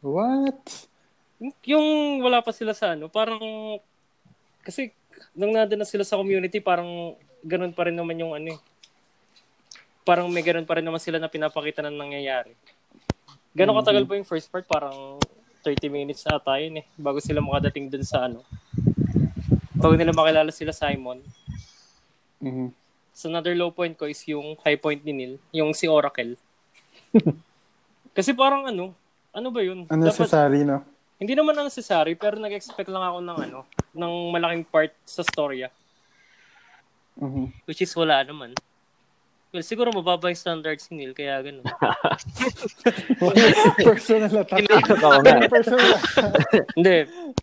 What? 0.00 0.88
Yung 1.40 2.20
wala 2.20 2.44
pa 2.44 2.52
sila 2.52 2.76
sa 2.76 2.92
ano, 2.92 3.08
parang 3.08 3.40
kasi 4.60 4.92
nung 5.32 5.56
nandun 5.56 5.80
na 5.80 5.88
sila 5.88 6.04
sa 6.04 6.20
community, 6.20 6.60
parang 6.60 7.16
ganun 7.40 7.72
pa 7.72 7.88
rin 7.88 7.96
naman 7.96 8.20
yung 8.20 8.36
ano 8.36 8.52
eh. 8.52 8.60
Parang 10.04 10.28
may 10.28 10.44
ganun 10.44 10.68
pa 10.68 10.76
rin 10.76 10.84
naman 10.84 11.00
sila 11.00 11.16
na 11.16 11.32
pinapakita 11.32 11.80
na 11.80 11.88
nangyayari. 11.88 12.52
Gano'ng 13.56 13.80
katagal 13.80 14.04
po 14.04 14.12
yung 14.14 14.28
first 14.28 14.52
part? 14.52 14.68
Parang 14.68 15.16
30 15.64 15.88
minutes 15.88 16.28
ata 16.28 16.60
yun 16.60 16.84
eh. 16.84 16.86
Bago 16.96 17.18
sila 17.24 17.40
makadating 17.40 17.88
dun 17.88 18.04
sa 18.04 18.28
ano. 18.28 18.44
Bago 19.80 19.96
nila 19.96 20.12
makilala 20.12 20.52
sila 20.52 20.76
Simon. 20.76 21.24
Mhm. 22.40 22.68
So 23.16 23.28
another 23.28 23.52
low 23.56 23.72
point 23.72 23.96
ko 23.96 24.08
is 24.08 24.20
yung 24.28 24.56
high 24.64 24.76
point 24.76 25.00
ni 25.04 25.12
Neil, 25.12 25.34
yung 25.52 25.72
si 25.72 25.88
Oracle. 25.88 26.36
Kasi 28.16 28.32
parang 28.32 28.68
ano, 28.68 28.92
ano 29.32 29.48
ba 29.52 29.60
yun? 29.60 29.88
Unnecessary, 29.88 30.64
no? 30.64 30.84
Hindi 31.20 31.36
naman 31.36 31.52
necessary, 31.52 32.16
pero 32.16 32.40
nag-expect 32.40 32.88
lang 32.88 33.04
ako 33.04 33.18
ng 33.20 33.38
ano, 33.44 33.60
ng 33.92 34.12
malaking 34.32 34.64
part 34.64 34.96
sa 35.04 35.20
storya. 35.20 35.68
Mhm. 37.20 37.52
Which 37.68 37.84
is 37.84 37.92
wala 37.92 38.24
naman. 38.24 38.56
Well, 39.50 39.66
siguro 39.66 39.90
mababa 39.90 40.30
yung 40.30 40.38
standards 40.38 40.88
ni 40.88 41.04
Neil, 41.04 41.12
kaya 41.12 41.42
ganun. 41.42 41.66
personal 43.84 44.30
attack. 44.46 44.62
Personal 45.52 45.90
Hindi, 46.78 46.96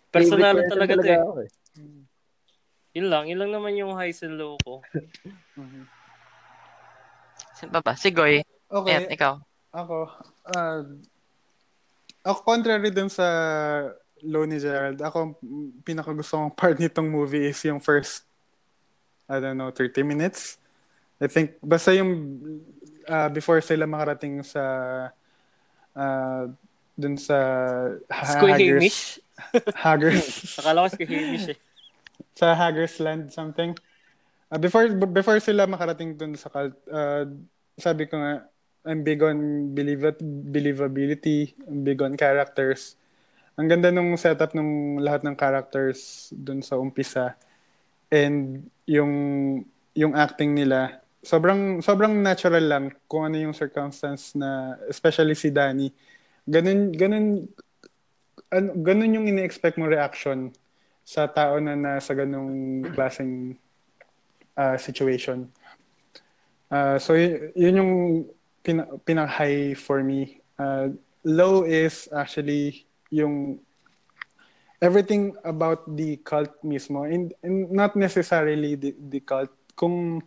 personal 0.08 0.56
talaga 0.72 0.92
to 0.96 1.04
eh. 1.04 1.20
eh. 1.44 1.48
Yun 2.96 3.06
lang, 3.12 3.28
yun 3.28 3.38
lang 3.38 3.52
naman 3.52 3.76
yung 3.76 3.92
highs 3.92 4.24
and 4.24 4.40
low 4.40 4.56
ko. 4.64 4.80
Sino 7.60 7.70
pa 7.76 7.84
ba? 7.84 7.92
Si 7.92 8.08
Goy. 8.08 8.40
Okay. 8.72 8.90
Ayan, 8.90 9.06
ikaw. 9.12 9.34
Ako, 9.76 10.08
uh, 10.56 10.80
ako 12.28 12.44
contrary 12.44 12.92
dun 12.92 13.08
sa 13.08 13.24
Lonely 14.20 14.60
Gerald, 14.60 15.00
ako 15.00 15.40
mm, 15.40 15.80
pinakagusto 15.80 16.36
kong 16.36 16.52
part 16.52 16.76
nitong 16.76 17.08
movie 17.08 17.48
is 17.48 17.60
yung 17.64 17.80
first, 17.80 18.28
I 19.30 19.40
don't 19.40 19.56
know, 19.56 19.72
30 19.72 20.04
minutes. 20.04 20.60
I 21.18 21.26
think, 21.26 21.56
basta 21.64 21.96
yung 21.96 22.12
uh, 23.08 23.28
before 23.32 23.58
sila 23.64 23.88
makarating 23.88 24.44
sa 24.44 24.62
uh, 25.96 26.42
dun 26.98 27.16
sa 27.16 27.38
Squid 28.36 28.58
Hamish? 28.58 29.22
Haggers. 29.86 30.58
Akala 30.58 30.86
ko 30.86 30.88
si 30.98 31.04
Hamish 31.06 31.48
eh. 31.54 31.58
sa 32.34 32.54
Haggers 32.54 32.98
Land 33.00 33.30
something. 33.32 33.72
Uh, 34.50 34.58
before 34.58 34.90
before 35.10 35.38
sila 35.38 35.66
makarating 35.66 36.14
dun 36.18 36.34
sa 36.34 36.50
cult, 36.50 36.74
uh, 36.90 37.24
sabi 37.78 38.10
ko 38.10 38.18
nga, 38.18 38.46
I'm 38.88 39.04
big 39.04 39.20
on 39.20 39.70
believ- 39.76 40.24
believability, 40.48 41.52
I'm 41.68 41.84
big 41.84 42.00
on 42.00 42.16
characters. 42.16 42.96
Ang 43.60 43.68
ganda 43.68 43.92
nung 43.92 44.16
setup 44.16 44.56
ng 44.56 44.96
lahat 45.04 45.28
ng 45.28 45.36
characters 45.36 46.32
dun 46.32 46.64
sa 46.64 46.80
umpisa. 46.80 47.36
And 48.08 48.64
yung 48.88 49.12
yung 49.92 50.16
acting 50.16 50.56
nila, 50.56 51.04
sobrang 51.20 51.84
sobrang 51.84 52.16
natural 52.16 52.64
lang 52.64 52.84
kung 53.04 53.28
ano 53.28 53.36
yung 53.36 53.52
circumstance 53.52 54.32
na 54.32 54.80
especially 54.88 55.36
si 55.36 55.52
Danny. 55.52 55.92
Ganun 56.48 56.96
ganun 56.96 57.44
ano, 58.48 58.68
ganun 58.80 59.12
yung 59.12 59.28
ine-expect 59.28 59.76
mo 59.76 59.84
reaction 59.84 60.48
sa 61.04 61.28
tao 61.28 61.60
na 61.60 61.76
nasa 61.76 62.16
ganung 62.16 62.80
klaseng 62.96 63.52
uh, 64.56 64.76
situation. 64.80 65.48
Uh, 66.68 66.96
so 66.96 67.16
y- 67.16 67.52
yun 67.56 67.80
yung 67.80 67.92
pina- 68.62 68.88
pinaka-high 69.04 69.74
for 69.74 70.02
me. 70.02 70.40
Uh, 70.58 70.94
low 71.24 71.62
is 71.62 72.08
actually 72.10 72.86
yung 73.10 73.58
everything 74.80 75.34
about 75.42 75.84
the 75.96 76.18
cult 76.22 76.54
mismo 76.62 77.02
and, 77.02 77.34
and 77.42 77.70
not 77.70 77.96
necessarily 77.96 78.74
the, 78.74 78.94
the 79.10 79.20
cult. 79.20 79.50
Kung 79.74 80.22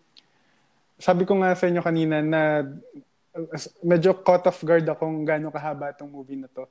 sabi 0.99 1.25
ko 1.25 1.39
nga 1.39 1.55
sa 1.55 1.67
inyo 1.67 1.81
kanina 1.81 2.19
na 2.21 2.67
medyo 3.83 4.13
caught 4.21 4.47
off 4.47 4.59
guard 4.61 4.83
akong 4.85 5.23
gaano 5.23 5.49
kahaba 5.49 5.95
tong 5.95 6.11
movie 6.11 6.39
na 6.39 6.51
to. 6.51 6.67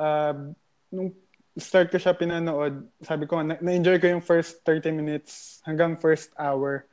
Uh, 0.00 0.52
nung 0.88 1.12
start 1.54 1.92
ko 1.92 2.00
siya 2.00 2.16
pinanood, 2.16 2.88
sabi 3.04 3.28
ko, 3.28 3.44
na- 3.44 3.60
na-enjoy 3.60 4.00
ko 4.00 4.06
yung 4.08 4.24
first 4.24 4.64
30 4.64 4.96
minutes 4.96 5.60
hanggang 5.62 5.98
first 5.98 6.32
hour. 6.40 6.88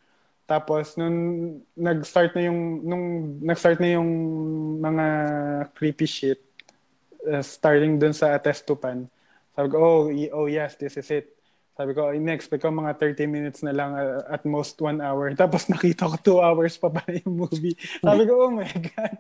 Tapos 0.48 0.95
nung 0.95 1.20
nag-start 1.76 2.32
na 2.39 2.48
yung 2.48 2.80
nung 2.88 3.06
nag-start 3.43 3.84
na 3.84 4.00
yung 4.00 4.10
mga 4.80 5.06
creepy 5.76 6.08
shit 6.08 6.39
uh, 7.28 7.43
starting 7.43 8.00
dun 8.00 8.16
sa 8.16 8.32
Atestupan. 8.32 9.12
Sabi 9.52 9.68
ko, 9.68 9.76
oh, 9.78 10.02
oh 10.08 10.48
yes, 10.48 10.80
this 10.80 10.95
is 10.95 11.12
it. 11.12 11.36
Sabi 11.78 11.93
ko, 11.93 12.10
in-expect 12.10 12.66
ko 12.66 12.74
mga 12.74 12.98
30 12.98 13.30
minutes 13.30 13.62
na 13.62 13.70
lang 13.70 13.93
uh, 13.93 14.26
at 14.32 14.41
most 14.48 14.82
one 14.82 14.98
hour. 14.98 15.30
Tapos 15.38 15.70
nakita 15.70 16.10
ko 16.10 16.41
2 16.41 16.48
hours 16.48 16.74
pa 16.80 16.89
pala 16.89 17.22
yung 17.22 17.45
movie. 17.45 17.78
Sabi 18.02 18.24
ko, 18.26 18.50
oh 18.50 18.54
my 18.56 18.66
God. 18.66 19.18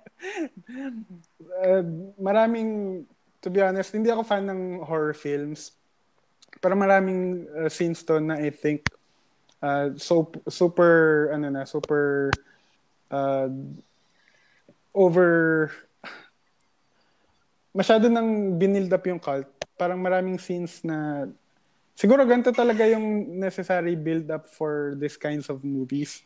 Uh, 1.61 1.83
maraming, 2.31 3.03
to 3.43 3.53
be 3.53 3.61
honest, 3.61 3.93
hindi 3.93 4.09
ako 4.09 4.25
fan 4.25 4.49
ng 4.49 4.81
horror 4.81 5.13
films. 5.13 5.75
Pero 6.57 6.73
maraming 6.73 7.45
uh, 7.53 7.69
scenes 7.69 8.01
to 8.01 8.17
na 8.17 8.41
I 8.41 8.49
think 8.49 8.89
uh, 9.61 9.93
so 9.97 10.29
super 10.49 11.29
ano 11.33 11.47
na 11.49 11.63
super 11.65 12.29
uh, 13.09 13.49
over 14.93 15.69
masyado 17.77 18.09
nang 18.09 18.57
binild 18.57 18.89
up 18.89 19.05
yung 19.05 19.21
cult. 19.21 19.45
Parang 19.77 20.01
maraming 20.01 20.41
scenes 20.41 20.81
na 20.81 21.29
siguro 21.93 22.25
ganito 22.25 22.49
talaga 22.49 22.81
yung 22.89 23.37
necessary 23.37 23.93
build 23.93 24.25
up 24.33 24.49
for 24.49 24.97
this 24.97 25.13
kinds 25.13 25.45
of 25.53 25.61
movies. 25.61 26.25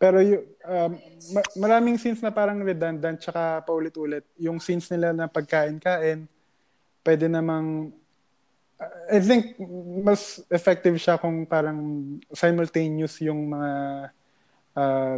Pero 0.00 0.24
yung 0.24 0.44
um, 0.64 0.92
ma- 1.36 1.52
maraming 1.56 2.00
scenes 2.00 2.24
na 2.24 2.32
parang 2.32 2.64
redundant 2.64 3.20
tsaka 3.20 3.60
paulit-ulit. 3.68 4.24
Yung 4.40 4.56
scenes 4.56 4.88
nila 4.88 5.12
na 5.12 5.28
pagkain-kain 5.28 6.24
pwede 7.04 7.28
namang 7.28 7.92
I 9.08 9.20
think 9.24 9.56
mas 10.04 10.44
effective 10.52 11.00
siya 11.00 11.16
kung 11.16 11.48
parang 11.48 11.80
simultaneous 12.28 13.16
yung 13.24 13.48
mga 13.48 13.72
uh, 14.76 15.16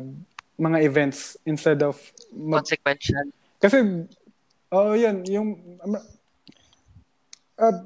mga 0.59 0.79
events 0.87 1.35
instead 1.43 1.83
of 1.83 1.99
mag- 2.31 2.63
Consequential. 2.63 3.27
kasi 3.59 4.07
oh 4.71 4.95
yun 4.95 5.27
yung 5.27 5.59
uh, 7.59 7.79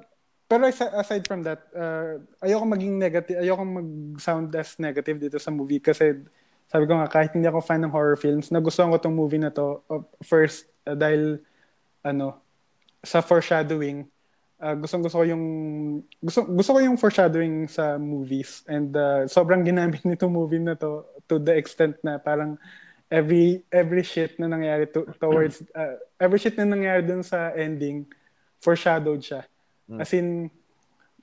pero 0.44 0.68
asi- 0.68 0.92
aside 0.92 1.24
from 1.24 1.40
that 1.40 1.64
uh, 1.72 2.20
ayoko 2.44 2.68
maging 2.68 3.00
negative 3.00 3.40
ayoko 3.40 3.64
mag-sound 3.64 4.52
as 4.52 4.76
negative 4.76 5.16
dito 5.16 5.40
sa 5.40 5.48
movie 5.48 5.80
kasi 5.80 6.20
sabi 6.68 6.84
ko 6.84 7.00
nga 7.00 7.08
kahit 7.08 7.32
hindi 7.32 7.48
ako 7.48 7.64
fan 7.64 7.80
ng 7.80 7.92
horror 7.92 8.20
films 8.20 8.52
nagustuhan 8.52 8.92
ko 8.92 9.00
tong 9.00 9.16
movie 9.16 9.40
na 9.40 9.48
to 9.48 9.80
uh, 9.88 10.04
first 10.20 10.68
uh, 10.84 10.92
dahil 10.92 11.40
ano 12.04 12.36
sa 13.00 13.24
foreshadowing 13.24 14.04
uh, 14.62 14.74
gusto 14.78 15.02
gusto 15.02 15.16
ko 15.18 15.24
yung 15.26 15.44
gusto 16.22 16.46
gusto 16.46 16.70
ko 16.72 16.78
yung 16.78 16.96
foreshadowing 16.96 17.66
sa 17.66 17.98
movies 17.98 18.62
and 18.70 18.94
uh, 18.94 19.26
sobrang 19.26 19.66
ginamit 19.66 20.06
nito 20.06 20.30
movie 20.30 20.62
na 20.62 20.78
to 20.78 21.02
to 21.26 21.42
the 21.42 21.52
extent 21.52 21.98
na 22.06 22.22
parang 22.22 22.54
every 23.10 23.66
every 23.68 24.06
shit 24.06 24.38
na 24.38 24.46
nangyari 24.46 24.86
to, 24.88 25.04
towards 25.18 25.60
uh, 25.74 25.98
every 26.16 26.38
shit 26.38 26.54
na 26.56 26.64
nangyari 26.64 27.02
dun 27.02 27.20
sa 27.20 27.50
ending 27.52 28.06
foreshadowed 28.62 29.20
siya. 29.20 29.42
As 29.98 30.14
in 30.14 30.48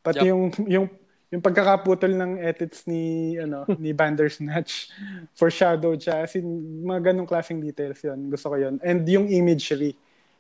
pati 0.04 0.28
Yup. 0.28 0.30
yung 0.30 0.44
yung 0.68 0.86
yung 1.30 1.42
pagkakaputol 1.42 2.14
ng 2.14 2.42
edits 2.42 2.86
ni 2.86 3.34
ano 3.42 3.66
ni 3.82 3.96
Bandersnatch 3.96 4.94
foreshadowed 5.34 5.98
siya. 5.98 6.28
As 6.28 6.38
in 6.38 6.46
mga 6.86 7.10
ganong 7.10 7.26
klaseng 7.26 7.64
details 7.64 8.04
yon 8.06 8.30
gusto 8.30 8.54
ko 8.54 8.56
yon 8.60 8.78
and 8.86 9.02
yung 9.10 9.26
imagery 9.26 9.98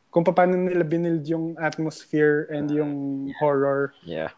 kung 0.09 0.25
paano 0.25 0.57
nila 0.57 0.81
binild 0.81 1.21
yung 1.29 1.53
atmosphere 1.61 2.49
and 2.49 2.69
yung 2.73 2.93
horror 3.37 3.93
Yeah. 4.01 4.33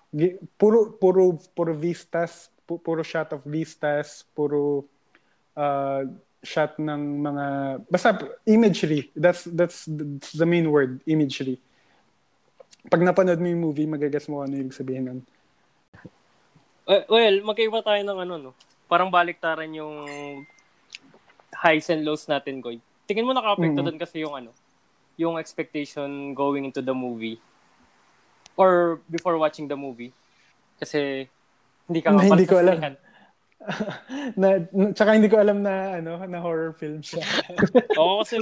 Puro 0.60 0.92
puro 1.00 1.40
puro 1.56 1.72
vistas 1.72 2.52
pu- 2.68 2.80
puro 2.84 3.00
shot 3.00 3.32
of 3.32 3.48
vistas 3.48 4.28
puro 4.36 4.84
uh, 5.56 6.04
shot 6.44 6.76
ng 6.76 7.02
mga 7.24 7.46
basta 7.88 8.20
imagery 8.44 9.08
that's 9.16 9.48
that's 9.48 9.88
that's 9.88 10.36
the 10.36 10.44
main 10.44 10.68
word 10.68 11.00
imagery 11.08 11.56
pag 12.92 13.00
napanood 13.00 13.40
mo 13.40 13.48
yung 13.48 13.64
movie 13.64 13.88
magagets 13.88 14.28
mo 14.28 14.44
ano 14.44 14.60
ibig 14.60 14.76
sabihin 14.76 15.06
nun 15.08 15.20
well, 17.08 17.36
magkaiba 17.46 17.80
tayo 17.86 18.02
ng 18.04 18.20
ano, 18.20 18.34
no? 18.36 18.52
Parang 18.92 19.08
baliktaran 19.08 19.70
yung 19.72 19.94
highs 21.56 21.88
and 21.94 22.04
lows 22.04 22.28
natin, 22.28 22.60
Goy. 22.60 22.84
Tingin 23.08 23.24
mo 23.24 23.32
naka-apekto 23.32 23.80
Mhm. 23.80 23.86
doon 23.88 24.00
kasi 24.02 24.24
yung 24.24 24.36
ano, 24.36 24.52
yung 25.18 25.36
expectation 25.38 26.34
going 26.34 26.64
into 26.64 26.82
the 26.82 26.94
movie 26.94 27.38
or 28.56 29.00
before 29.08 29.38
watching 29.38 29.68
the 29.68 29.76
movie. 29.76 30.12
Kasi 30.80 31.28
hindi 31.88 32.00
ka 32.02 32.12
Na 32.12 32.24
hindi 32.24 32.48
ko 32.48 32.58
alam. 32.58 32.78
na, 32.80 32.90
na 34.42 34.48
tsaka 34.92 35.14
hindi 35.14 35.30
ko 35.30 35.38
alam 35.38 35.62
na 35.62 36.02
ano 36.02 36.18
na 36.26 36.40
horror 36.42 36.74
film 36.74 36.98
siya 37.06 37.22
Oo, 38.02 38.26
kasi, 38.26 38.42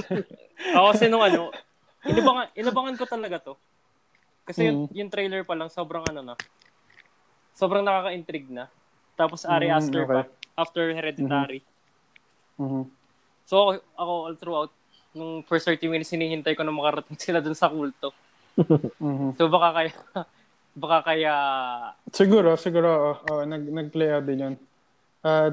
ako 0.72 0.86
kasi 0.96 1.04
nung 1.12 1.20
ano, 1.20 1.52
inabangan, 2.08 2.46
inabangan 2.56 2.94
ko 2.96 3.04
talaga 3.04 3.36
to. 3.42 3.54
Kasi 4.48 4.66
yung, 4.66 4.88
Mm. 4.88 4.96
yung 4.96 5.10
trailer 5.12 5.42
pa 5.44 5.52
lang, 5.52 5.68
sobrang 5.68 6.02
ano 6.08 6.24
na, 6.24 6.34
sobrang 7.52 7.84
nakaka-intrigue 7.84 8.48
na. 8.48 8.72
Tapos 9.14 9.44
Ari 9.44 9.68
Mm, 9.68 9.76
Aster 9.76 10.04
pa, 10.08 10.24
okay. 10.24 10.32
after 10.56 10.82
Hereditary. 10.96 11.60
Mhm. 12.56 12.88
So 13.44 13.54
ako, 13.60 13.70
ako 13.94 14.12
all 14.24 14.36
throughout, 14.40 14.72
nung 15.14 15.42
first 15.46 15.66
30 15.66 15.90
minutes, 15.90 16.10
hinihintay 16.14 16.54
ko 16.54 16.62
na 16.62 16.74
makarating 16.74 17.18
sila 17.24 17.42
dun 17.42 17.56
sa 17.56 17.70
kulto. 17.70 18.14
Mhm. 19.00 19.34
So 19.38 19.48
baka 19.50 19.68
kaya, 19.72 19.94
baka 20.82 20.98
kaya, 21.02 21.34
siguro 22.14 22.54
siguro 22.54 22.90
oh, 22.90 23.16
oh, 23.26 23.42
nag 23.42 23.66
nag-play 23.66 24.10
out 24.14 24.22
din 24.22 24.38
yun 24.38 24.54
uh, 25.26 25.50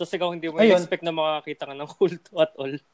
tapos 0.00 0.16
ikaw 0.16 0.32
hindi 0.32 0.48
mo 0.48 0.56
Ayun. 0.56 0.80
expect 0.80 1.04
na 1.04 1.12
makakita 1.12 1.68
ka 1.68 1.76
ng 1.76 1.90
kulto 1.92 2.32
at 2.40 2.52
all. 2.56 2.72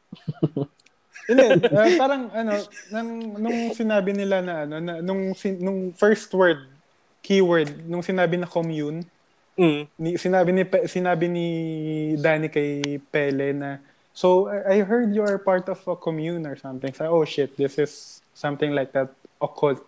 Hindi, 1.26 1.42
uh, 1.58 1.90
parang 1.98 2.30
ano, 2.30 2.54
nang, 2.94 3.08
nung 3.34 3.58
sinabi 3.74 4.14
nila 4.14 4.42
na 4.42 4.54
ano, 4.62 4.76
na, 4.78 5.02
nung, 5.02 5.34
sin- 5.34 5.58
nung 5.58 5.90
first 5.90 6.30
word, 6.30 6.70
keyword, 7.18 7.82
nung 7.86 8.02
sinabi 8.02 8.38
na 8.38 8.46
commune, 8.46 9.06
Mm. 9.56 9.88
ni, 9.96 10.10
sinabi 10.20 10.52
ni 10.52 10.68
sinabi 10.84 11.32
ni 11.32 11.46
Danny 12.20 12.52
kay 12.52 13.00
Pele 13.08 13.56
na 13.56 13.80
so 14.16 14.48
I 14.48 14.80
heard 14.80 15.12
you 15.12 15.20
are 15.28 15.36
part 15.36 15.68
of 15.68 15.84
a 15.84 15.92
commune 15.92 16.48
or 16.48 16.56
something. 16.56 16.96
So, 16.96 17.04
oh 17.04 17.28
shit, 17.28 17.52
this 17.60 17.76
is 17.76 18.24
something 18.32 18.72
like 18.72 18.96
that 18.96 19.12
occult. 19.36 19.84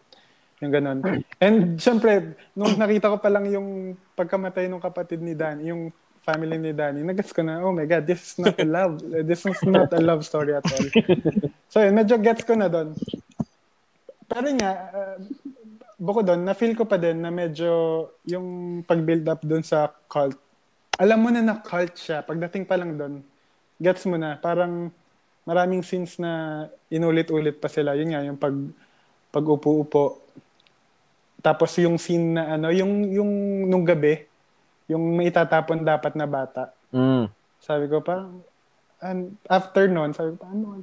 Yung 0.61 0.69
ganun. 0.69 1.01
And 1.41 1.81
syempre, 1.81 2.37
nung 2.53 2.77
nakita 2.77 3.09
ko 3.09 3.17
pa 3.17 3.33
lang 3.33 3.49
yung 3.49 3.97
pagkamatay 4.13 4.69
ng 4.69 4.85
kapatid 4.85 5.25
ni 5.25 5.33
Danny, 5.33 5.73
yung 5.73 5.89
family 6.21 6.61
ni 6.61 6.77
Danny, 6.77 7.01
nagets 7.01 7.33
ko 7.33 7.41
na, 7.41 7.65
oh 7.65 7.73
my 7.73 7.89
God, 7.89 8.05
this 8.05 8.21
is 8.21 8.35
not 8.37 8.53
a 8.61 8.69
love. 8.69 9.01
This 9.31 9.49
is 9.49 9.61
not 9.65 9.89
a 9.97 10.03
love 10.03 10.21
story 10.29 10.53
at 10.53 10.67
all. 10.69 10.87
so, 11.73 11.81
yun, 11.81 11.97
medyo 11.97 12.21
gets 12.21 12.45
ko 12.45 12.53
na 12.53 12.69
doon. 12.69 12.93
Pero 14.29 14.47
nga, 14.61 14.73
uh, 14.93 15.17
bukod 15.97 16.29
doon, 16.29 16.45
na-feel 16.45 16.77
ko 16.77 16.85
pa 16.85 17.01
din 17.01 17.25
na 17.25 17.33
medyo 17.33 18.05
yung 18.29 18.81
pag-build 18.85 19.25
up 19.25 19.41
doon 19.41 19.65
sa 19.65 19.89
cult. 20.05 20.37
Alam 21.01 21.19
mo 21.25 21.29
na 21.33 21.41
na 21.41 21.57
cult 21.65 21.97
siya. 21.97 22.21
Pagdating 22.21 22.69
pa 22.69 22.77
lang 22.77 22.93
doon, 22.99 23.25
gets 23.79 24.05
mo 24.05 24.19
na. 24.19 24.37
Parang 24.37 24.91
maraming 25.49 25.81
scenes 25.81 26.21
na 26.21 26.67
inulit-ulit 26.93 27.57
pa 27.57 27.71
sila. 27.73 27.97
Yun 27.97 28.13
nga, 28.13 28.27
yung 28.27 28.37
pag, 28.37 28.55
pag-upo-upo. 29.33 30.21
Tapos 31.41 31.73
yung 31.79 31.97
scene 31.97 32.37
na 32.37 32.59
ano, 32.59 32.69
yung, 32.75 33.07
yung 33.09 33.31
nung 33.71 33.87
gabi, 33.87 34.27
yung 34.91 35.17
may 35.17 35.31
itatapon 35.31 35.87
dapat 35.87 36.13
na 36.19 36.27
bata. 36.29 36.75
Mm. 36.93 37.31
Sabi 37.63 37.85
ko 37.87 38.03
parang, 38.03 38.43
and 39.01 39.39
after 39.47 39.87
noon, 39.87 40.13
sabi 40.13 40.35
ko, 40.37 40.43
ano, 40.45 40.83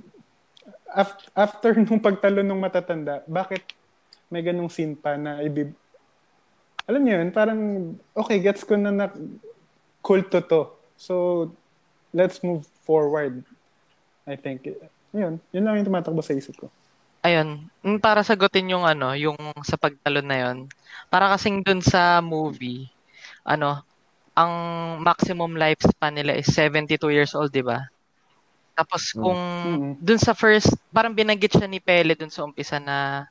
after, 0.89 1.25
after 1.35 1.71
nung 1.85 2.01
pagtalo 2.01 2.41
nung 2.41 2.63
matatanda, 2.63 3.21
bakit 3.29 3.61
may 4.31 4.41
ganong 4.41 4.71
scene 4.71 4.97
pa 4.97 5.19
na 5.19 5.43
ibib... 5.45 5.75
Alam 6.85 7.01
niyo 7.01 7.21
yun, 7.21 7.29
parang, 7.33 7.61
okay, 8.13 8.37
gets 8.41 8.61
ko 8.61 8.77
na 8.77 8.93
na 8.93 9.07
kulto 10.05 10.37
to. 10.41 10.69
So, 10.97 11.49
let's 12.13 12.39
move 12.45 12.65
forward. 12.85 13.41
I 14.29 14.37
think. 14.37 14.69
Yun, 15.13 15.41
yun 15.51 15.63
lang 15.65 15.81
yung 15.81 15.87
tumatakbo 15.89 16.21
sa 16.21 16.37
isip 16.37 16.55
ko. 16.59 16.67
Ayun, 17.25 17.65
mm, 17.81 17.99
para 17.99 18.21
sagutin 18.21 18.69
yung 18.69 18.85
ano, 18.85 19.17
yung 19.17 19.37
sa 19.65 19.77
pagtalon 19.81 20.27
na 20.27 20.37
yon. 20.45 20.57
Para 21.09 21.33
kasing 21.33 21.65
dun 21.65 21.81
sa 21.81 22.21
movie, 22.21 22.85
ano, 23.41 23.81
ang 24.37 24.53
maximum 25.01 25.55
lifespan 25.57 26.13
nila 26.13 26.37
is 26.37 26.45
72 26.53 26.99
years 27.09 27.33
old, 27.33 27.49
'di 27.49 27.65
ba? 27.65 27.87
Tapos 28.75 29.15
kung 29.15 29.39
Mm. 29.39 30.03
dun 30.03 30.19
sa 30.21 30.35
first, 30.35 30.75
parang 30.91 31.15
binanggit 31.15 31.55
siya 31.55 31.65
ni 31.65 31.79
Pele 31.79 32.13
dun 32.13 32.29
sa 32.29 32.43
umpisa 32.43 32.77
na 32.77 33.25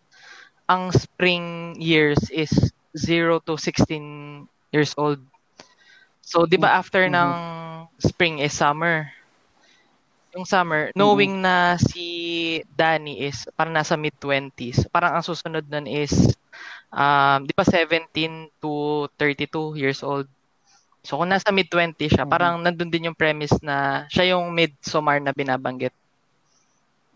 ang 0.67 0.89
spring 0.91 1.77
years 1.77 2.19
is 2.33 2.51
0 2.97 3.39
to 3.45 3.55
16 3.61 4.47
years 4.73 4.97
old. 4.97 5.21
So, 6.25 6.49
'di 6.49 6.57
ba 6.57 6.81
after 6.81 7.07
ng 7.07 7.31
spring 8.01 8.41
is 8.41 8.57
summer. 8.57 9.13
Yung 10.35 10.45
summer, 10.47 10.91
knowing 10.99 11.39
na 11.41 11.78
si 11.78 12.07
Danny 12.74 13.22
is 13.30 13.47
parang 13.55 13.74
nasa 13.74 13.95
mid-20s, 13.95 14.87
parang 14.91 15.14
ang 15.14 15.24
susunod 15.24 15.62
nun 15.70 15.87
is, 15.87 16.11
um, 16.91 17.47
di 17.47 17.55
ba 17.55 17.62
17 17.62 18.51
to 18.59 19.07
32 19.16 19.78
years 19.78 20.03
old. 20.03 20.26
So 21.07 21.18
kung 21.22 21.30
nasa 21.30 21.55
mid-20 21.55 22.11
siya, 22.11 22.26
Mhm. 22.26 22.30
parang 22.30 22.55
nandun 22.62 22.91
din 22.91 23.09
yung 23.12 23.18
premise 23.18 23.55
na 23.62 24.07
siya 24.11 24.35
yung 24.35 24.51
mid-summer 24.53 25.22
na 25.22 25.30
binabanggit. 25.30 25.95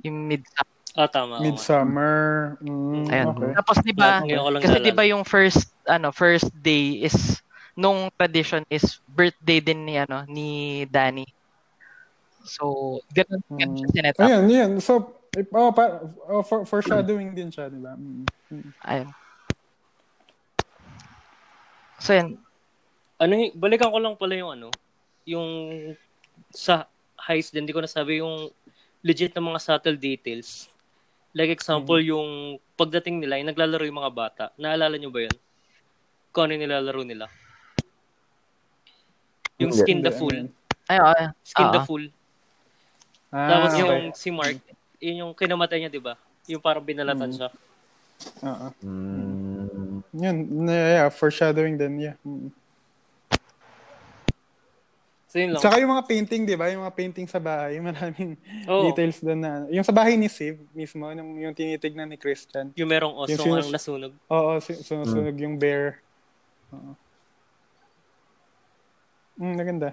Yung 0.06 0.28
mid 0.30 0.42
Ah, 0.98 1.06
tama. 1.10 1.36
oo 1.38 1.40
nga. 1.40 1.42
Midsummer. 1.44 2.16
Mm, 2.62 3.06
Ayun. 3.12 3.28
okay. 3.34 3.52
Tapos 3.54 3.76
di 3.82 3.92
ba, 3.94 4.22
kasi 4.58 4.76
di 4.82 4.92
ba 4.94 5.04
yung 5.06 5.22
first 5.26 5.70
ano, 5.86 6.10
first 6.14 6.50
day 6.54 7.02
is 7.02 7.38
nung 7.78 8.10
tradition 8.18 8.62
is 8.70 8.98
birthday 9.06 9.62
din 9.62 9.86
ni 9.86 9.94
ano 9.98 10.26
ni 10.26 10.82
Danny. 10.90 11.26
So, 12.48 12.98
ganun, 13.12 13.40
ganun 13.52 13.76
siya 13.76 13.88
Mm. 13.88 13.94
sinet 13.94 14.16
up. 14.16 14.24
Ayun, 14.24 14.44
yun. 14.48 14.72
So, 14.80 14.92
oh, 15.52 15.70
pa, 15.70 16.00
oh, 16.26 16.42
for, 16.42 16.64
foreshadowing 16.64 17.36
din 17.36 17.52
siya, 17.52 17.68
di 17.68 17.78
ba? 17.78 17.92
Mm. 17.94 18.24
Ayun. 18.82 19.08
So, 21.98 22.14
yan. 22.14 22.38
ano 23.18 23.32
balikan 23.58 23.90
ko 23.90 23.98
lang 23.98 24.14
pala 24.14 24.38
yung 24.38 24.54
ano, 24.54 24.70
yung 25.26 25.48
sa 26.54 26.86
heist 27.18 27.50
din, 27.50 27.66
hindi 27.66 27.74
ko 27.74 27.82
nasabi 27.82 28.22
yung 28.22 28.46
legit 29.02 29.34
na 29.34 29.42
mga 29.42 29.58
subtle 29.58 29.98
details. 29.98 30.70
Like 31.34 31.50
example, 31.50 31.98
yung 31.98 32.56
pagdating 32.78 33.18
nila, 33.18 33.42
yung 33.42 33.50
naglalaro 33.50 33.82
yung 33.84 34.00
mga 34.00 34.14
bata. 34.14 34.44
Naalala 34.54 34.96
nyo 34.96 35.10
ba 35.10 35.26
yun? 35.26 35.36
Kung 36.30 36.46
ano 36.46 36.54
yung 36.54 36.64
nilalaro 36.64 37.02
nila? 37.02 37.26
Yung. 39.58 39.74
Skin 39.74 40.00
the 40.00 40.14
Fool. 40.14 40.34
yun? 40.34 40.48
Ay, 40.86 41.02
oo. 41.02 41.24
Skin 41.42 41.68
the 41.74 41.82
Oo. 41.82 41.86
Fool. 41.90 42.04
Ah, 43.28 43.48
Tapos 43.50 43.70
okay. 43.70 43.82
yung 43.82 44.02
si 44.12 44.28
Mark, 44.30 44.56
yun 44.98 45.16
yung 45.22 45.32
kinamatay 45.32 45.78
niya, 45.78 45.90
di 45.90 46.00
ba? 46.00 46.16
Yung 46.46 46.60
parang 46.60 46.80
binalatan 46.80 47.28
Mm. 47.28 47.36
siya. 47.36 47.48
Oo. 48.42 48.66
Mm. 48.82 50.00
Yun, 50.10 50.36
yeah, 50.64 50.88
yeah, 50.96 51.08
foreshadowing 51.08 51.76
din, 51.76 52.00
yeah. 52.02 52.16
Mm. 52.24 52.48
So 55.28 55.36
yun 55.36 55.52
lang. 55.52 55.60
Saka 55.60 55.76
yung 55.76 55.92
mga 55.92 56.08
painting, 56.08 56.48
di 56.48 56.56
ba? 56.56 56.72
Yung 56.72 56.88
mga 56.88 56.96
painting 56.96 57.28
sa 57.28 57.36
bahay, 57.36 57.76
maraming 57.84 58.32
Oo. 58.64 58.88
details 58.88 59.20
doon 59.20 59.38
na. 59.38 59.52
Yung 59.68 59.84
sa 59.84 59.92
bahay 59.92 60.16
ni 60.16 60.24
Siv 60.24 60.56
mismo, 60.72 61.04
yung, 61.04 61.36
yung 61.36 61.52
tinitignan 61.52 62.08
ni 62.08 62.16
Christian. 62.16 62.72
Yung 62.74 62.88
merong 62.88 63.12
oso 63.14 63.36
Yung 63.36 63.44
sinus- 63.44 63.68
ang 63.68 63.76
nasunog. 63.76 64.12
Oo, 64.26 64.56
su- 64.58 64.80
sunusunog 64.80 65.36
yung 65.36 65.60
bear. 65.60 66.00
Oo. 66.72 66.96
Mm, 69.38 69.54
naganda. 69.54 69.88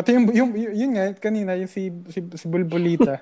Pati 0.00 0.16
yung, 0.16 0.26
yung, 0.32 0.50
yung, 0.56 0.72
yun 0.72 0.90
nga, 0.96 1.04
kanina, 1.20 1.52
yung 1.60 1.68
si, 1.68 1.92
si, 2.08 2.24
si 2.24 2.46
Bulbulita. 2.48 3.20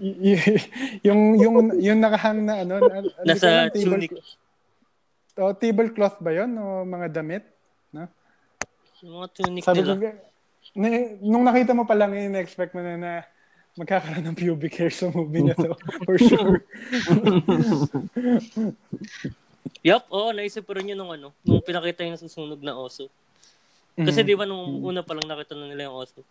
Y- 0.00 0.32
y- 0.32 0.64
yung, 1.04 1.36
yung, 1.36 1.56
yung 1.76 1.98
nakahang 2.00 2.40
na, 2.40 2.64
ano, 2.64 2.80
na, 2.80 3.04
ano 3.04 3.08
Nasa 3.20 3.68
lang, 3.68 3.76
tunic. 3.76 4.16
O, 5.36 5.52
tablecloth 5.52 6.16
ba 6.24 6.32
yun? 6.32 6.56
O 6.56 6.88
mga 6.88 7.20
damit? 7.20 7.44
Yung 9.02 9.22
mga 9.22 9.28
tunic 9.30 9.62
Sabi 9.62 9.86
ko, 9.86 9.94
nila. 9.94 10.18
na, 10.74 10.86
nung 11.22 11.44
nakita 11.46 11.70
mo 11.76 11.86
pa 11.86 11.94
lang, 11.94 12.10
yun, 12.16 12.34
na-expect 12.34 12.74
mo 12.74 12.82
na 12.82 12.98
na 12.98 13.12
magkakaroon 13.78 14.26
ng 14.26 14.38
pubic 14.38 14.74
hair 14.74 14.90
sa 14.90 15.06
movie 15.06 15.46
na 15.46 15.54
to. 15.54 15.70
For 16.06 16.18
sure. 16.18 16.66
Yup, 19.86 20.02
oo, 20.10 20.34
naisip 20.34 20.66
ko 20.66 20.74
rin 20.74 20.90
yun 20.90 20.98
nung 20.98 21.14
ano, 21.14 21.30
nung 21.46 21.62
pinakita 21.62 22.02
yung 22.02 22.18
nasusunog 22.18 22.58
na 22.58 22.74
oso. 22.74 23.06
Kasi 23.98 24.22
di 24.22 24.38
ba 24.38 24.46
nung 24.46 24.78
una 24.86 25.02
pa 25.02 25.18
lang 25.18 25.26
nakita 25.26 25.58
na 25.58 25.66
nila 25.66 25.90
yung 25.90 25.98
oso. 25.98 26.22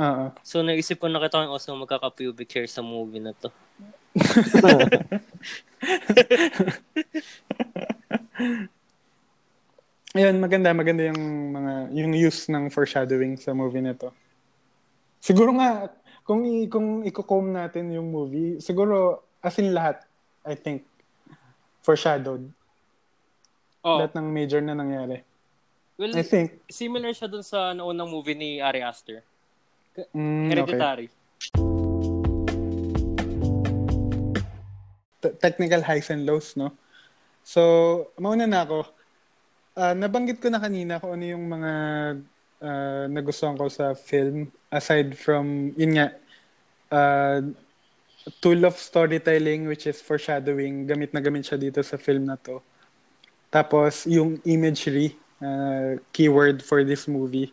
Oo. 0.00 0.32
So 0.40 0.64
naisip 0.64 0.96
ko 1.00 1.08
nakita 1.12 1.40
ko 1.40 1.44
yung 1.44 1.56
oso 1.56 1.76
magkaka-pubic 1.76 2.48
hair 2.56 2.68
sa 2.68 2.80
movie 2.80 3.20
na 3.20 3.36
to. 3.36 3.52
Ayun, 10.16 10.40
maganda, 10.40 10.72
maganda 10.72 11.12
yung 11.12 11.52
mga 11.52 11.92
yung 11.92 12.16
use 12.16 12.48
ng 12.48 12.72
foreshadowing 12.72 13.36
sa 13.36 13.52
movie 13.52 13.84
na 13.84 13.92
to. 13.92 14.08
Siguro 15.20 15.52
nga 15.60 15.92
kung 16.24 16.48
i, 16.48 16.64
kung 16.64 17.04
i-comb 17.04 17.52
natin 17.52 17.92
yung 17.92 18.08
movie, 18.08 18.56
siguro 18.64 19.20
as 19.44 19.60
in 19.60 19.76
lahat, 19.76 20.00
I 20.48 20.56
think 20.56 20.88
foreshadowed. 21.84 22.48
Oh, 23.84 24.00
Lahat 24.00 24.16
ng 24.16 24.32
major 24.32 24.64
na 24.64 24.72
nangyari. 24.72 25.20
Well, 25.98 26.12
I 26.16 26.22
think. 26.22 26.60
similar 26.68 27.12
siya 27.16 27.28
dun 27.28 27.42
sa 27.42 27.72
naunang 27.72 28.08
movie 28.08 28.36
ni 28.36 28.60
Ari 28.60 28.84
Aster. 28.84 29.24
Mm, 30.12 30.52
okay. 30.52 30.52
Hereditary. 30.52 31.08
T- 35.24 35.36
technical 35.40 35.80
highs 35.80 36.12
and 36.12 36.28
lows, 36.28 36.52
no? 36.56 36.76
So, 37.40 38.12
mauna 38.20 38.44
na 38.44 38.68
ako. 38.68 38.80
Ah, 39.76 39.96
nabanggit 39.96 40.40
ko 40.40 40.52
na 40.52 40.60
kanina 40.60 41.00
kung 41.00 41.16
ano 41.16 41.24
yung 41.24 41.44
mga 41.48 41.72
ah, 42.60 43.04
nagustuhan 43.08 43.56
ko 43.56 43.68
sa 43.72 43.96
film 43.96 44.52
aside 44.68 45.16
from, 45.16 45.72
yun 45.80 45.96
nga, 45.96 46.12
ah, 46.92 47.40
tool 48.42 48.60
of 48.66 48.76
storytelling 48.76 49.64
which 49.64 49.88
is 49.88 50.02
foreshadowing. 50.04 50.84
Gamit 50.84 51.16
na 51.16 51.24
gamit 51.24 51.48
siya 51.48 51.56
dito 51.56 51.80
sa 51.80 51.96
film 51.96 52.28
na 52.28 52.36
to. 52.36 52.60
Tapos, 53.48 54.04
yung 54.04 54.42
imagery, 54.44 55.16
ah, 55.42 55.98
keyword 56.12 56.60
for 56.62 56.84
this 56.84 57.08
movie. 57.08 57.52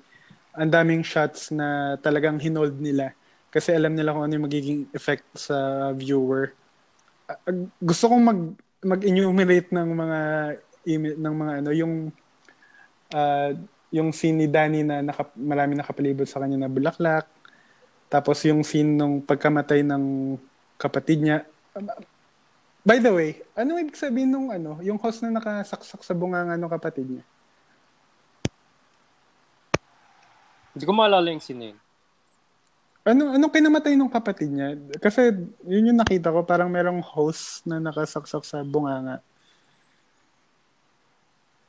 Ang 0.53 0.69
daming 0.69 1.01
shots 1.01 1.49
na 1.49 1.97
talagang 1.99 2.37
hinold 2.37 2.77
nila. 2.77 3.15
Kasi 3.49 3.73
alam 3.73 3.93
nila 3.93 4.13
kung 4.13 4.25
ano 4.25 4.33
yung 4.33 4.47
magiging 4.49 4.79
effect 4.93 5.25
sa 5.37 5.89
viewer 5.93 6.53
uh, 7.29 7.53
gusto 7.79 8.11
kong 8.11 8.23
mag 8.23 8.39
mag-enumerate 8.83 9.71
ng 9.71 9.89
mga 9.95 10.19
ng 11.15 11.35
mga 11.39 11.53
ano 11.63 11.69
yung 11.71 11.93
uh, 13.15 13.51
yung 13.93 14.09
scene 14.11 14.43
ni 14.43 14.47
Danny 14.49 14.81
na 14.83 14.99
naka, 14.99 15.29
marami 15.37 15.77
nakapalibot 15.77 16.27
sa 16.27 16.43
kanya 16.43 16.67
na 16.67 16.69
bulaklak 16.71 17.29
tapos 18.11 18.43
yung 18.43 18.61
scene 18.61 18.99
nung 18.99 19.23
pagkamatay 19.23 19.81
ng 19.87 20.35
kapatid 20.77 21.23
niya 21.23 21.39
By 22.83 22.99
the 22.99 23.15
way, 23.15 23.39
ano 23.55 23.79
ibig 23.79 23.95
sabihin 23.95 24.27
nung 24.27 24.51
ano, 24.51 24.75
yung 24.83 24.99
host 24.99 25.23
na 25.23 25.31
nakasaksak 25.31 26.03
sa 26.03 26.11
bunganga 26.11 26.59
ng 26.59 26.67
kapatid 26.67 27.07
niya? 27.07 27.23
Hindi 30.73 30.83
ko 30.89 30.93
maalala 30.93 31.29
yung 31.29 31.43
na 31.57 31.65
yun. 31.71 31.79
Ano 33.03 33.35
anong 33.35 33.53
kinamatay 33.53 33.93
ng 33.99 34.09
kapatid 34.09 34.49
niya? 34.49 34.79
Kasi 34.97 35.35
yun 35.67 35.91
yung 35.91 35.99
nakita 35.99 36.31
ko, 36.31 36.41
parang 36.47 36.71
merong 36.71 37.03
host 37.03 37.61
na 37.67 37.77
nakasaksak 37.77 38.47
sa 38.47 38.63
bunganga. 38.63 39.19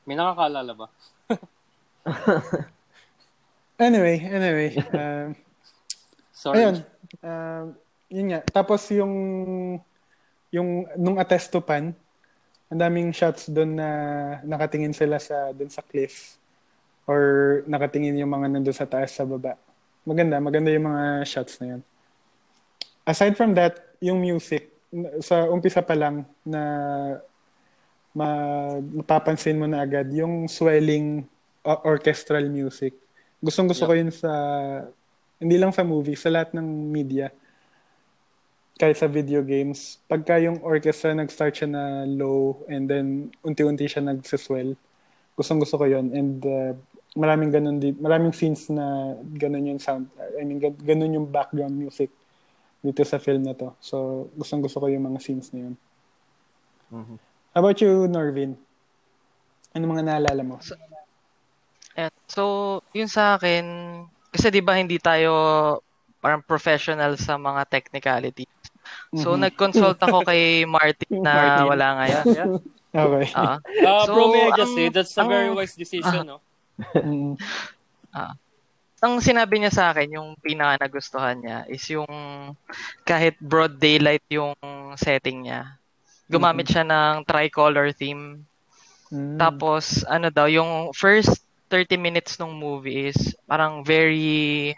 May 0.06 0.14
nakakaalala 0.14 0.72
ba? 0.72 0.86
Anyway, 3.74 4.22
anyway. 4.22 4.70
um, 4.94 5.34
Sorry. 6.30 6.62
Ayun. 6.62 6.76
Um, 7.26 7.74
yun 8.06 8.26
nga. 8.30 8.40
Tapos 8.54 8.86
yung 8.94 9.14
yung 10.54 10.86
nung 10.94 11.18
Atestopan, 11.18 11.90
ang 12.70 12.78
daming 12.78 13.10
shots 13.10 13.50
doon 13.50 13.74
na 13.74 13.88
nakatingin 14.46 14.94
sila 14.94 15.18
sa 15.18 15.50
doon 15.50 15.70
sa 15.74 15.82
cliff 15.82 16.38
or 17.04 17.62
nakatingin 17.68 18.16
yung 18.20 18.32
mga 18.32 18.46
nandun 18.52 18.76
sa 18.76 18.88
taas 18.88 19.12
sa 19.12 19.28
baba. 19.28 19.56
Maganda, 20.04 20.40
maganda 20.40 20.72
yung 20.72 20.88
mga 20.88 21.24
shots 21.24 21.60
na 21.60 21.76
yun. 21.76 21.82
Aside 23.04 23.36
from 23.36 23.52
that, 23.56 23.80
yung 24.00 24.20
music, 24.20 24.72
sa 25.20 25.48
umpisa 25.50 25.82
pa 25.84 25.96
lang 25.96 26.24
na 26.46 26.62
ma, 28.14 28.28
mapapansin 28.80 29.58
mo 29.58 29.66
na 29.66 29.82
agad 29.82 30.08
yung 30.14 30.46
swelling 30.46 31.26
orchestral 31.64 32.46
music. 32.48 32.94
Gustong 33.42 33.68
gusto 33.68 33.84
ko 33.84 33.92
yun 33.92 34.08
sa 34.14 34.30
hindi 35.42 35.56
lang 35.58 35.74
sa 35.74 35.84
movie, 35.84 36.16
sa 36.16 36.30
lahat 36.32 36.54
ng 36.56 36.64
media. 36.88 37.28
Kahit 38.80 38.98
sa 38.98 39.06
video 39.10 39.44
games, 39.44 40.00
pagka 40.08 40.40
yung 40.40 40.58
orchestra 40.64 41.14
nag-start 41.14 41.54
siya 41.54 41.68
na 41.70 41.84
low 42.08 42.64
and 42.66 42.88
then 42.90 43.30
unti-unti 43.44 43.86
siya 43.86 44.02
nagsiswell, 44.02 44.74
gustong 45.38 45.62
gusto 45.62 45.78
ko 45.78 45.86
yun. 45.86 46.10
And 46.10 46.38
uh, 46.42 46.72
maraming 47.14 47.50
ganun 47.50 47.78
di, 47.78 47.94
maraming 47.94 48.30
scenes 48.30 48.66
na 48.68 49.14
ganun 49.32 49.66
yung 49.66 49.78
sound, 49.78 50.06
I 50.34 50.42
mean, 50.42 50.58
gan- 50.58 50.76
ganun 50.76 51.14
yung 51.14 51.26
background 51.26 51.72
music 51.72 52.10
dito 52.80 53.00
sa 53.02 53.16
film 53.16 53.42
na 53.42 53.54
to. 53.54 53.72
So, 53.80 54.28
gustong 54.34 54.60
gusto 54.60 54.78
ko 54.78 54.86
yung 54.86 55.06
mga 55.06 55.18
scenes 55.18 55.48
na 55.50 55.70
yun. 55.70 55.74
How 57.50 57.60
about 57.60 57.78
you, 57.80 58.06
Norvin? 58.06 58.54
Ano 59.72 59.88
mga 59.88 60.04
naalala 60.04 60.42
mo? 60.44 60.58
Ayan. 61.94 62.12
So, 62.26 62.42
yun 62.90 63.06
sa 63.06 63.34
akin, 63.34 63.64
kasi 64.30 64.50
'di 64.50 64.62
ba 64.62 64.74
hindi 64.74 64.98
tayo 64.98 65.30
parang 66.18 66.40
professional 66.40 67.14
sa 67.14 67.34
mga 67.34 67.66
technicality. 67.68 68.46
So, 69.12 69.34
Mhm. 69.34 69.40
nag-consult 69.44 69.98
ako 69.98 70.22
kay 70.22 70.62
Martin 70.70 71.20
na 71.20 71.32
Martin. 71.32 71.66
wala 71.70 71.86
ngayon. 71.96 72.24
Okay. 72.94 73.26
Ah. 73.34 73.58
Ah, 73.82 74.06
So, 74.06 74.14
bro, 74.14 74.30
may 74.30 74.46
I 74.46 74.54
just 74.54 74.70
ang- 74.70 74.78
say, 74.78 74.86
that's 74.86 75.18
a 75.18 75.26
very 75.26 75.50
wise 75.50 75.74
decision, 75.74 76.22
no? 76.24 76.38
Mm. 76.78 77.38
ang 79.04 79.20
sinabi 79.20 79.60
niya 79.60 79.72
sa 79.74 79.84
akin, 79.92 80.16
yung 80.16 80.32
pinaka 80.40 80.80
nagustuhan 80.80 81.36
niya 81.36 81.68
is 81.68 81.84
yung 81.92 82.08
kahit 83.04 83.36
broad 83.36 83.76
daylight 83.76 84.24
yung 84.32 84.56
setting 84.96 85.44
niya. 85.44 85.76
Gumamit 86.24 86.72
siya 86.72 86.88
ng 86.88 87.20
tricolor 87.28 87.92
theme. 87.92 88.48
Mm. 89.12 89.36
Tapos, 89.36 90.08
ano 90.08 90.32
daw, 90.32 90.48
yung 90.48 90.96
first 90.96 91.44
30 91.68 92.00
minutes 92.00 92.40
ng 92.40 92.48
movie 92.48 93.12
is 93.12 93.36
parang 93.44 93.84
very, 93.84 94.72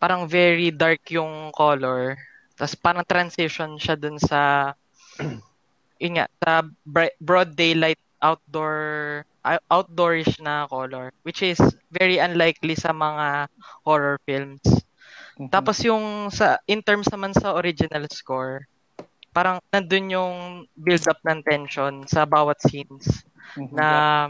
parang 0.00 0.24
very 0.24 0.72
dark 0.72 1.04
yung 1.12 1.52
color. 1.52 2.16
Tapos 2.56 2.74
parang 2.80 3.04
transition 3.04 3.76
siya 3.76 3.98
dun 3.98 4.16
sa, 4.16 4.72
yun 6.02 6.16
nga, 6.16 6.26
sa 6.40 6.64
bright, 6.86 7.18
broad 7.20 7.52
daylight 7.52 8.00
outdoor, 8.24 8.80
out- 9.28 9.33
outdoorish 9.70 10.40
na 10.42 10.66
color. 10.68 11.12
Which 11.22 11.42
is 11.44 11.60
very 11.92 12.18
unlikely 12.18 12.74
sa 12.76 12.90
mga 12.92 13.48
horror 13.86 14.18
films. 14.26 14.62
Mhm. 15.38 15.50
Tapos 15.52 15.78
yung 15.84 16.28
sa 16.34 16.58
in 16.66 16.82
terms 16.82 17.08
naman 17.12 17.32
sa 17.36 17.54
original 17.56 18.04
score, 18.10 18.64
parang 19.34 19.58
nandun 19.72 20.10
yung 20.14 20.34
build 20.78 21.04
up 21.08 21.18
ng 21.26 21.42
tension 21.46 22.04
sa 22.08 22.24
bawat 22.26 22.58
scenes 22.64 23.06
Mhm. 23.56 23.68
na 23.74 24.28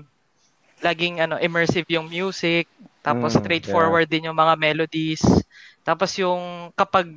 laging 0.83 1.21
ano 1.23 1.39
immersive 1.41 1.87
yung 1.89 2.09
music, 2.11 2.69
tapos 3.05 3.35
Mm, 3.35 3.41
straightforward 3.41 4.09
din 4.11 4.29
yung 4.31 4.37
mga 4.39 4.55
melodies. 4.61 5.23
Tapos 5.87 6.12
yung 6.19 6.71
kapag 6.77 7.09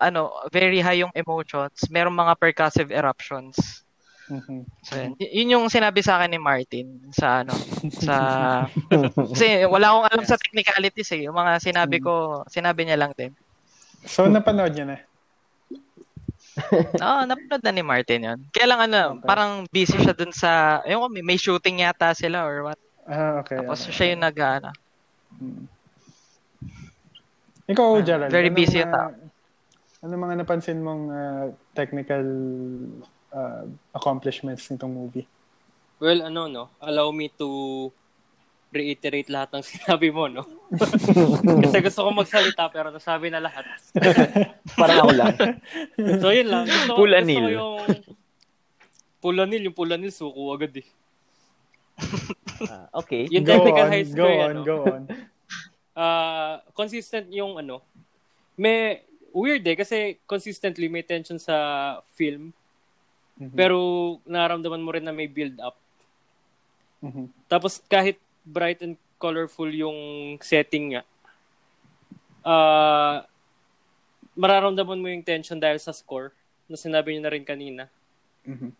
ano, 0.00 0.32
very 0.52 0.80
high 0.80 1.00
yung 1.04 1.12
emotions, 1.14 1.76
merong 1.92 2.14
mga 2.16 2.34
percussive 2.40 2.90
eruptions. 2.92 3.84
Mhm. 4.30 4.62
So, 4.86 4.94
yun. 4.94 5.12
Y- 5.18 5.42
yun 5.42 5.52
yung 5.58 5.66
sinabi 5.66 6.06
sa 6.06 6.16
akin 6.16 6.30
ni 6.30 6.38
Martin 6.38 6.86
sa 7.10 7.42
ano, 7.42 7.50
sa 7.98 8.14
kasi 9.34 9.66
wala 9.66 9.90
akong 9.90 10.06
alam 10.06 10.24
sa 10.24 10.38
technicalities 10.38 11.10
eh. 11.18 11.26
Yung 11.26 11.34
mga 11.34 11.58
sinabi 11.58 11.98
ko, 11.98 12.46
sinabi 12.46 12.86
niya 12.86 12.94
lang 12.96 13.12
din. 13.18 13.34
So, 14.06 14.30
napanood 14.30 14.70
niya 14.72 14.86
na. 14.86 14.98
Oo, 17.04 17.20
napanood 17.26 17.62
na 17.62 17.74
ni 17.74 17.82
Martin 17.82 18.22
yun. 18.22 18.38
Kaya 18.54 18.66
lang 18.70 18.80
ano, 18.86 19.00
Okay. 19.18 19.26
parang 19.26 19.52
busy 19.68 19.98
siya 19.98 20.14
dun 20.14 20.30
sa, 20.30 20.78
ayun 20.86 21.10
may, 21.10 21.34
may 21.34 21.38
shooting 21.38 21.82
yata 21.82 22.14
sila 22.14 22.46
or 22.46 22.70
what. 22.70 22.80
Ah, 23.10 23.42
okay. 23.42 23.58
Tapos 23.58 23.82
okay. 23.82 23.92
siya 23.92 24.06
yung 24.14 24.22
nag, 24.22 24.36
ano. 24.38 24.70
Mm. 25.42 25.64
Ikaw, 27.70 27.88
Ah, 27.98 28.02
Gerald. 28.02 28.30
very 28.30 28.50
ano 28.50 28.56
busy 28.56 28.78
yung 28.78 28.94
tao. 28.94 29.10
Ano 30.00 30.14
mga 30.16 30.34
napansin 30.38 30.80
mong 30.80 31.02
ah, 31.10 31.46
technical 31.74 32.22
ah, 33.34 33.64
accomplishments 33.94 34.68
nitong 34.68 34.92
movie? 34.92 35.26
Well, 36.00 36.24
ano, 36.26 36.48
no? 36.48 36.64
Allow 36.80 37.12
me 37.12 37.28
to 37.36 37.92
reiterate 38.70 39.26
lahat 39.26 39.50
ng 39.58 39.64
sinabi 39.74 40.08
mo, 40.14 40.30
no? 40.30 40.46
Kasi 41.66 41.76
gusto 41.82 42.06
ko 42.06 42.10
magsalita 42.14 42.70
pero 42.70 42.94
nasabi 42.94 43.28
na 43.28 43.42
lahat. 43.42 43.66
Parang 44.80 45.06
ako 45.06 45.12
lang. 45.12 45.34
So, 46.22 46.30
yun 46.30 46.48
lang. 46.48 46.64
Gusto, 46.70 46.94
Full 46.96 47.12
gusto 47.12 47.30
yung... 47.30 47.78
Full 49.20 49.38
anil. 49.44 49.62
Yung 49.68 49.76
full 49.76 49.92
anil, 49.92 50.12
suko 50.14 50.56
agad 50.56 50.72
eh. 50.80 50.88
Ah, 52.64 52.88
okay. 53.04 53.28
Yung 53.28 53.44
go 53.44 53.52
technical 53.52 53.84
on, 53.84 53.92
high 53.92 54.06
go 54.08 54.24
score, 54.24 54.40
on, 54.40 54.50
ano? 54.50 54.62
go 54.64 54.76
on. 54.88 55.02
Ah, 55.92 56.64
consistent 56.72 57.28
yung 57.28 57.60
ano. 57.60 57.84
May... 58.56 59.04
Weird 59.30 59.62
eh, 59.62 59.78
kasi 59.78 60.18
consistently 60.26 60.90
may 60.90 61.06
tension 61.06 61.38
sa 61.38 61.54
film. 62.18 62.50
Mhm. 63.40 63.56
Pero 63.56 63.78
nararamdaman 64.28 64.84
mo 64.84 64.90
rin 64.92 65.04
na 65.08 65.16
may 65.16 65.26
build 65.26 65.56
up. 65.64 65.80
Mhm. 67.00 67.32
Tapos 67.48 67.80
kahit 67.88 68.20
bright 68.44 68.84
and 68.84 69.00
colorful 69.16 69.68
yung 69.68 69.96
setting 70.44 70.96
nga, 70.96 71.02
ah 72.44 73.24
mararamdaman 74.36 75.00
mo 75.00 75.08
yung 75.08 75.24
tension 75.24 75.60
dahil 75.60 75.76
sa 75.80 75.92
score 75.92 76.32
na 76.70 76.76
sinabi 76.78 77.12
niyo 77.12 77.22
na 77.24 77.32
rin 77.32 77.44
kanina. 77.44 77.84
Mhm. 78.46 78.72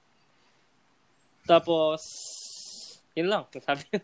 Tapos, 1.45 2.01
yun 3.17 3.29
lang. 3.29 3.45
Sabi 3.65 3.83
so, 3.83 3.99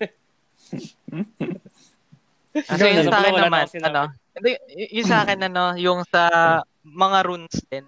Ikaw, 2.56 2.88
yung 2.96 3.06
ano, 3.06 3.12
sa 3.12 3.18
akin 3.22 3.32
na 3.36 3.42
naman, 3.46 3.66
ano, 3.84 4.00
y- 4.42 4.92
yung 5.00 5.06
sa 5.08 5.18
akin, 5.22 5.38
ano, 5.46 5.64
yung 5.78 6.00
sa 6.08 6.22
mga 6.82 7.18
runes 7.24 7.56
din, 7.70 7.86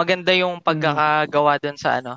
maganda 0.00 0.32
yung 0.32 0.64
pagkakagawa 0.64 1.60
dun 1.60 1.76
sa, 1.76 2.00
ano, 2.00 2.16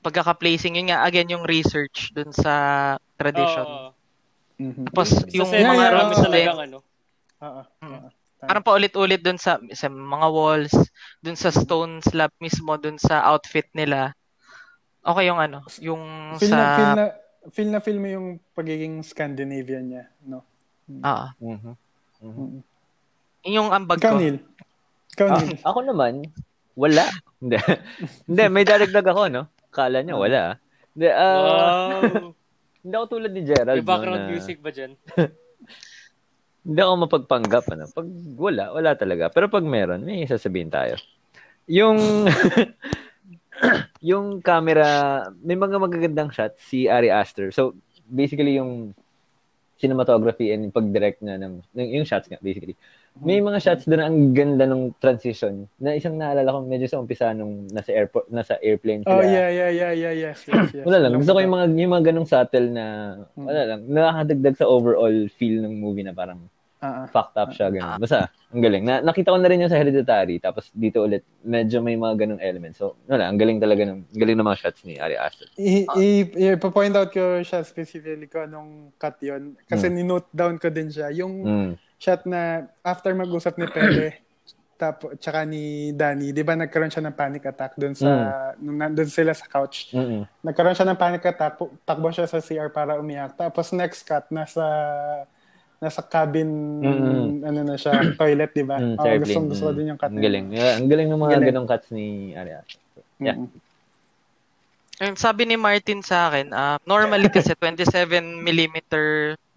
pagkaka-placing. 0.00 0.80
Yun 0.80 0.88
nga, 0.88 1.04
again, 1.04 1.28
yung 1.28 1.44
research 1.44 2.08
dun 2.16 2.32
sa 2.32 2.52
tradition. 3.20 3.68
Oo. 3.68 3.90
Mhm. 4.56 4.88
Tapos, 4.88 5.08
Sa 5.12 5.28
yung 5.28 5.50
Yeah, 5.52 5.68
mga 5.68 5.84
yeah, 5.84 5.92
oo. 5.92 6.08
din, 6.08 6.18
talagang 6.24 6.60
ano. 6.64 6.78
Oo, 7.40 7.60
Mm. 7.84 7.92
oo. 8.00 8.08
parang 8.40 8.64
paulit-ulit 8.64 9.20
dun 9.20 9.36
sa, 9.36 9.60
sa 9.76 9.92
mga 9.92 10.26
walls, 10.32 10.72
dun 11.20 11.36
sa 11.36 11.52
stone 11.52 12.00
slab 12.00 12.32
mismo, 12.40 12.72
dun 12.80 12.96
sa 12.96 13.20
outfit 13.28 13.68
nila. 13.76 14.16
Okay 15.00 15.28
yung 15.28 15.36
ano, 15.40 15.60
yung 15.80 16.00
Feel 16.40 16.48
sa... 16.48 16.56
na, 16.56 16.68
feel 16.72 16.92
na, 16.96 17.06
feel 17.52 17.68
na 17.68 17.80
feel 17.80 17.98
mo 18.00 18.08
yung 18.08 18.26
pagiging 18.52 19.04
Scandinavian 19.04 19.84
niya, 19.84 20.04
no? 20.24 20.40
Ah, 21.04 21.36
Mhm. 21.36 21.76
Mhm. 22.20 22.60
yung 23.44 23.68
ambag 23.72 24.00
Ikaw, 24.00 24.12
ko. 24.12 24.20
Neil. 24.20 24.36
Ikaw, 25.12 25.26
Ah, 25.28 25.36
Neil. 25.38 25.56
ako 25.60 25.78
naman, 25.84 26.12
wala. 26.80 27.04
Hindi. 27.36 27.60
Hindi, 28.28 28.42
may 28.48 28.64
daragdag 28.64 29.04
ako, 29.04 29.22
no? 29.28 29.42
Kala 29.68 30.00
niya, 30.00 30.16
wala. 30.16 30.40
ah. 30.40 30.54
Hindi, 30.96 31.08
ah, 31.12 31.36
Wow! 31.36 32.32
hindi 32.82 32.94
ako 32.96 33.06
tulad 33.12 33.32
ni 33.36 33.42
Gerald, 33.44 33.76
May 33.76 33.84
background 33.84 34.16
no, 34.16 34.24
na- 34.24 34.32
music 34.32 34.56
ba 34.64 34.72
dyan? 34.72 34.96
Hindi 36.64 36.80
ako 36.80 36.94
mapagpanggap, 37.08 37.64
ano? 37.72 37.84
Pag 37.88 38.08
wala, 38.36 38.64
wala 38.72 38.90
talaga. 38.92 39.32
Pero 39.32 39.48
pag 39.48 39.64
meron, 39.64 40.04
may 40.04 40.28
sasabihin 40.28 40.68
tayo. 40.68 40.96
Yung, 41.68 42.28
yung 44.00 44.44
camera, 44.44 45.24
may 45.40 45.56
mga 45.56 45.76
magagandang 45.80 46.28
shots 46.32 46.60
si 46.68 46.84
Ari 46.84 47.08
Aster. 47.08 47.48
So, 47.48 47.76
basically 48.04 48.60
yung 48.60 48.92
cinematography 49.80 50.52
and 50.52 50.68
pag-direct 50.68 51.24
na 51.24 51.40
ng, 51.40 51.64
ng 51.72 51.88
yung 51.96 52.04
shots 52.04 52.28
nga, 52.28 52.36
basically. 52.44 52.76
May 53.18 53.42
mga 53.42 53.58
shots 53.58 53.84
doon 53.84 53.98
na 53.98 54.06
ang 54.06 54.18
ganda 54.32 54.64
ng 54.64 54.94
transition. 54.96 55.66
Na 55.76 55.92
isang 55.92 56.14
naalala 56.14 56.54
ko 56.54 56.58
medyo 56.62 56.86
sa 56.86 56.96
umpisa 56.96 57.34
nung 57.34 57.66
nasa 57.68 57.90
airport, 57.90 58.30
nasa 58.30 58.54
airplane 58.62 59.02
sila. 59.02 59.12
Oh, 59.12 59.20
yeah, 59.20 59.50
yeah, 59.50 59.68
yeah, 59.68 59.92
yeah, 59.92 60.14
yes, 60.14 60.46
yes, 60.46 60.70
yes. 60.72 60.84
Wala 60.88 61.02
lang. 61.02 61.18
Gusto 61.18 61.34
ko 61.34 61.42
yung 61.42 61.52
mga, 61.52 61.66
yung 61.74 61.92
mga 61.92 62.04
ganong 62.06 62.24
subtle 62.24 62.68
na, 62.70 62.84
Hmm. 63.34 63.44
wala 63.44 63.62
lang, 63.66 63.80
nakakadagdag 63.84 64.56
sa 64.56 64.66
overall 64.66 65.16
feel 65.34 65.60
ng 65.60 65.74
movie 65.74 66.06
na 66.06 66.14
parang 66.14 66.46
Ah, 66.80 67.04
ah. 67.04 67.06
fucked 67.12 67.36
up 67.36 67.52
siya, 67.52 67.68
ganun. 67.68 68.00
Basta, 68.00 68.32
ang 68.48 68.62
galing. 68.64 68.88
Na, 68.88 69.04
nakita 69.04 69.28
ko 69.28 69.36
na 69.36 69.52
rin 69.52 69.60
yung 69.60 69.68
sa 69.68 69.76
Hereditary, 69.76 70.40
tapos 70.40 70.72
dito 70.72 71.04
ulit, 71.04 71.20
medyo 71.44 71.84
may 71.84 71.92
mga 71.92 72.24
ganong 72.24 72.40
elements. 72.40 72.80
So, 72.80 72.96
wala, 73.04 73.28
ang 73.28 73.36
galing 73.36 73.60
talaga 73.60 73.84
ng, 73.84 74.08
galing 74.10 74.32
ng 74.32 74.48
mga 74.48 74.56
shots 74.56 74.80
ni 74.88 74.96
Ari 74.96 75.12
Aster. 75.12 75.44
I, 75.60 75.84
i, 75.92 76.06
ipo-point 76.48 76.96
out 76.96 77.12
ko 77.12 77.44
siya 77.44 77.60
specifically 77.60 78.24
ko 78.24 78.48
anong 78.48 78.96
cut 78.96 79.20
yon 79.20 79.60
Kasi 79.60 79.92
ni-note 79.92 80.32
down 80.32 80.56
ko 80.56 80.72
din 80.72 80.88
siya. 80.88 81.12
Yung 81.12 81.34
Mm. 81.44 81.72
Shot 82.00 82.24
na 82.24 82.40
after 82.80 83.12
mag-usap 83.12 83.54
ni 83.54 83.68
Pele, 83.68 84.16
tapo, 84.74 85.12
tsaka 85.14 85.44
ni 85.44 85.92
Danny, 85.92 86.32
di 86.32 86.40
ba 86.40 86.56
nagkaroon 86.56 86.88
siya 86.88 87.04
ng 87.04 87.12
panic 87.12 87.44
attack 87.44 87.76
doon 87.76 87.92
sa, 87.92 88.08
nung 88.56 88.74
nandun 88.74 89.04
sila 89.06 89.30
sa 89.30 89.44
couch. 89.44 89.92
Mm-mm. 89.92 90.24
Nagkaroon 90.40 90.72
siya 90.72 90.88
ng 90.88 90.96
panic 90.96 91.20
attack, 91.22 91.54
takbo 91.84 92.08
siya 92.08 92.24
sa 92.24 92.40
CR 92.40 92.68
para 92.68 92.96
umiyak. 92.96 93.36
Tapos 93.36 93.68
next 93.70 94.02
cut, 94.02 94.24
nasa 94.30 94.64
nasa 95.76 96.00
cabin, 96.02 96.48
Mm-mm. 96.78 97.40
ano 97.42 97.60
na 97.62 97.76
siya, 97.76 97.92
toilet, 98.16 98.52
di 98.52 98.64
ba? 98.64 98.76
Mm, 98.76 98.96
gustong 99.20 99.48
gusto 99.48 99.62
ko 99.62 99.70
Mm. 99.70 99.76
din 99.76 99.86
yung 99.86 100.00
cut. 100.00 100.08
Ang 100.08 100.16
na 100.16 100.22
galing. 100.22 100.46
Yeah, 100.50 100.72
ang 100.76 100.88
galing 100.88 101.08
ng 101.08 101.16
mga 101.18 101.30
Galing. 101.30 101.48
ganong 101.52 101.68
cuts 101.68 101.88
ni 101.90 102.06
Ari 102.32 102.52
Aster. 102.52 102.80
Yeah. 103.16 103.36
Mm. 103.36 103.48
Ayun, 105.00 105.16
sabi 105.16 105.48
ni 105.48 105.56
Martin 105.56 106.04
sa 106.04 106.28
akin, 106.28 106.52
ah, 106.52 106.76
normally 106.84 107.32
kasi 107.32 107.56
27 107.56 108.20
mm 108.36 108.76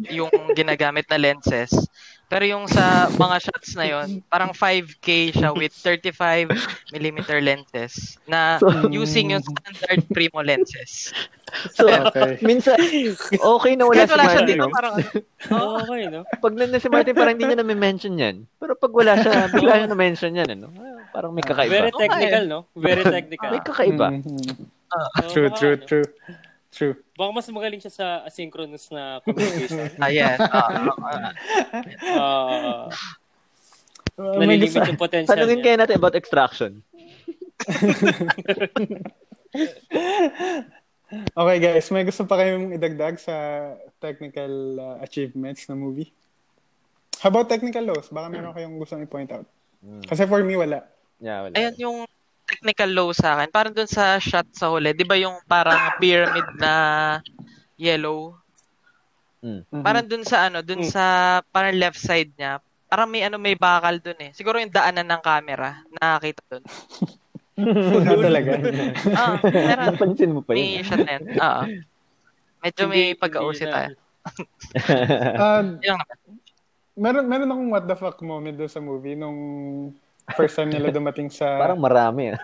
yung 0.07 0.31
ginagamit 0.51 1.03
na 1.05 1.19
lenses. 1.19 1.75
Pero 2.25 2.47
yung 2.47 2.65
sa 2.65 3.11
mga 3.11 3.37
shots 3.43 3.75
na 3.75 3.85
yon, 3.85 4.23
parang 4.25 4.49
5K 4.49 5.07
siya 5.35 5.51
with 5.51 5.75
35 5.75 6.47
mm 6.89 7.19
lenses 7.37 8.15
na 8.23 8.55
using 8.89 9.35
yung 9.35 9.43
standard 9.43 10.01
primo 10.09 10.39
lenses. 10.39 11.11
So, 11.69 11.85
Okay. 11.85 12.39
minsan, 12.41 12.79
okay 13.29 13.73
na 13.75 13.85
wala 13.85 13.99
Kahit 13.99 14.09
si 14.09 14.15
wala 14.15 14.23
siya 14.23 14.33
Martin. 14.33 14.47
dito, 14.49 14.63
no? 14.63 14.73
parang 14.73 14.93
Oo, 15.53 15.75
okay, 15.85 16.03
no? 16.07 16.19
Pag 16.39 16.53
nandun 16.55 16.79
si 16.79 16.89
Martin, 16.89 17.13
parang 17.13 17.33
hindi 17.35 17.45
niya 17.45 17.59
na-mention 17.59 18.15
yan. 18.15 18.35
Pero 18.57 18.73
pag 18.73 18.89
wala 18.89 19.13
siya, 19.13 19.31
bigla 19.53 19.73
siya 19.77 19.89
na-mention 19.91 20.33
yan. 20.33 20.49
Ano? 20.55 20.67
Ah, 20.73 21.03
Parang 21.13 21.29
may 21.29 21.45
kakaiba. 21.45 21.69
Very 21.69 21.91
technical, 21.93 22.43
no? 22.47 22.59
Very 22.73 23.03
technical. 23.13 23.49
May 23.51 23.61
kakaiba. 23.61 24.07
Mm, 24.09 24.72
Oo, 24.93 25.27
True, 25.27 25.49
baka, 25.49 25.57
true, 25.57 25.75
ano, 25.75 25.85
true. 25.85 26.07
True. 26.69 26.93
Baka 27.13 27.29
mas 27.31 27.45
magaling 27.49 27.77
siya 27.79 27.93
sa 27.93 28.05
asynchronous 28.25 28.89
na 28.89 29.21
communication. 29.21 29.93
ayan. 30.05 30.37
ah, 30.41 30.89
Ah, 32.09 32.89
ah, 34.17 34.37
may 34.37 34.45
nalilimit 34.47 34.73
gusto, 34.73 34.89
yung 34.89 34.97
potential 34.97 35.29
Tanungin 35.29 35.61
niya. 35.61 35.65
kaya 35.65 35.77
natin 35.81 35.95
about 35.97 36.17
extraction. 36.17 36.81
okay 41.37 41.57
guys, 41.59 41.85
may 41.89 42.03
gusto 42.03 42.25
pa 42.25 42.41
kayong 42.41 42.73
idagdag 42.73 43.21
sa 43.21 43.35
technical 43.97 44.51
uh, 44.77 44.97
achievements 44.99 45.69
na 45.69 45.77
movie? 45.77 46.09
How 47.21 47.29
about 47.29 47.47
technical 47.47 47.85
lows? 47.85 48.09
Baka 48.09 48.27
meron 48.27 48.51
kayong 48.51 48.75
gustong 48.75 49.01
i-point 49.01 49.31
out. 49.31 49.45
Kasi 50.03 50.25
for 50.25 50.43
me, 50.43 50.57
wala. 50.57 50.83
Yeah, 51.21 51.47
wala. 51.47 51.55
Ayan 51.55 51.75
yung 51.77 51.97
technical 52.43 52.89
low 52.91 53.09
sa 53.11 53.35
akin. 53.35 53.49
Parang 53.49 53.73
dun 53.73 53.87
sa 53.87 54.17
shot 54.17 54.47
sa 54.51 54.69
huli, 54.69 54.91
di 54.91 55.03
ba 55.03 55.15
yung 55.15 55.39
parang 55.43 55.95
pyramid 55.97 56.45
na 56.57 56.73
yellow? 57.75 58.35
Mm. 59.39 59.63
Mhm. 59.65 59.83
Parang 59.83 60.05
dun 60.05 60.23
sa 60.23 60.47
ano, 60.47 60.59
dun 60.59 60.83
Mm. 60.83 60.89
sa 60.89 61.03
parang 61.45 61.75
left 61.75 61.99
side 61.99 62.31
niya, 62.33 62.59
parang 62.87 63.07
may 63.07 63.23
ano 63.23 63.35
may 63.35 63.55
bakal 63.55 63.97
dun 63.97 64.19
eh. 64.19 64.31
Siguro 64.31 64.55
yung 64.55 64.71
daanan 64.71 65.07
ng 65.07 65.21
camera, 65.21 65.83
nakakita 65.93 66.41
dun. 66.49 66.63
Wala 67.59 68.11
talaga. 68.27 68.51
Ah, 69.19 69.35
meron. 69.43 69.85
Napansin 69.93 70.31
mo 70.31 70.41
pa 70.41 70.51
May 70.53 70.79
yun. 70.79 70.85
shot 70.85 70.99
na 70.99 71.11
yun. 71.15 71.25
Oo. 71.37 71.63
Medyo 72.63 72.83
may 72.87 73.03
pag-ausi 73.13 73.65
tayo. 73.73 73.91
Um, 75.35 75.83
meron, 76.95 77.25
meron 77.27 77.51
akong 77.51 77.69
what 77.69 77.85
the 77.85 77.97
fuck 77.97 78.15
moment 78.21 78.55
doon 78.55 78.71
sa 78.71 78.79
movie 78.79 79.19
nung 79.19 79.35
first 80.31 80.55
time 80.55 80.71
nila 80.71 80.89
dumating 80.89 81.27
sa... 81.27 81.45
Parang 81.63 81.81
marami. 81.81 82.31
ah. 82.31 82.41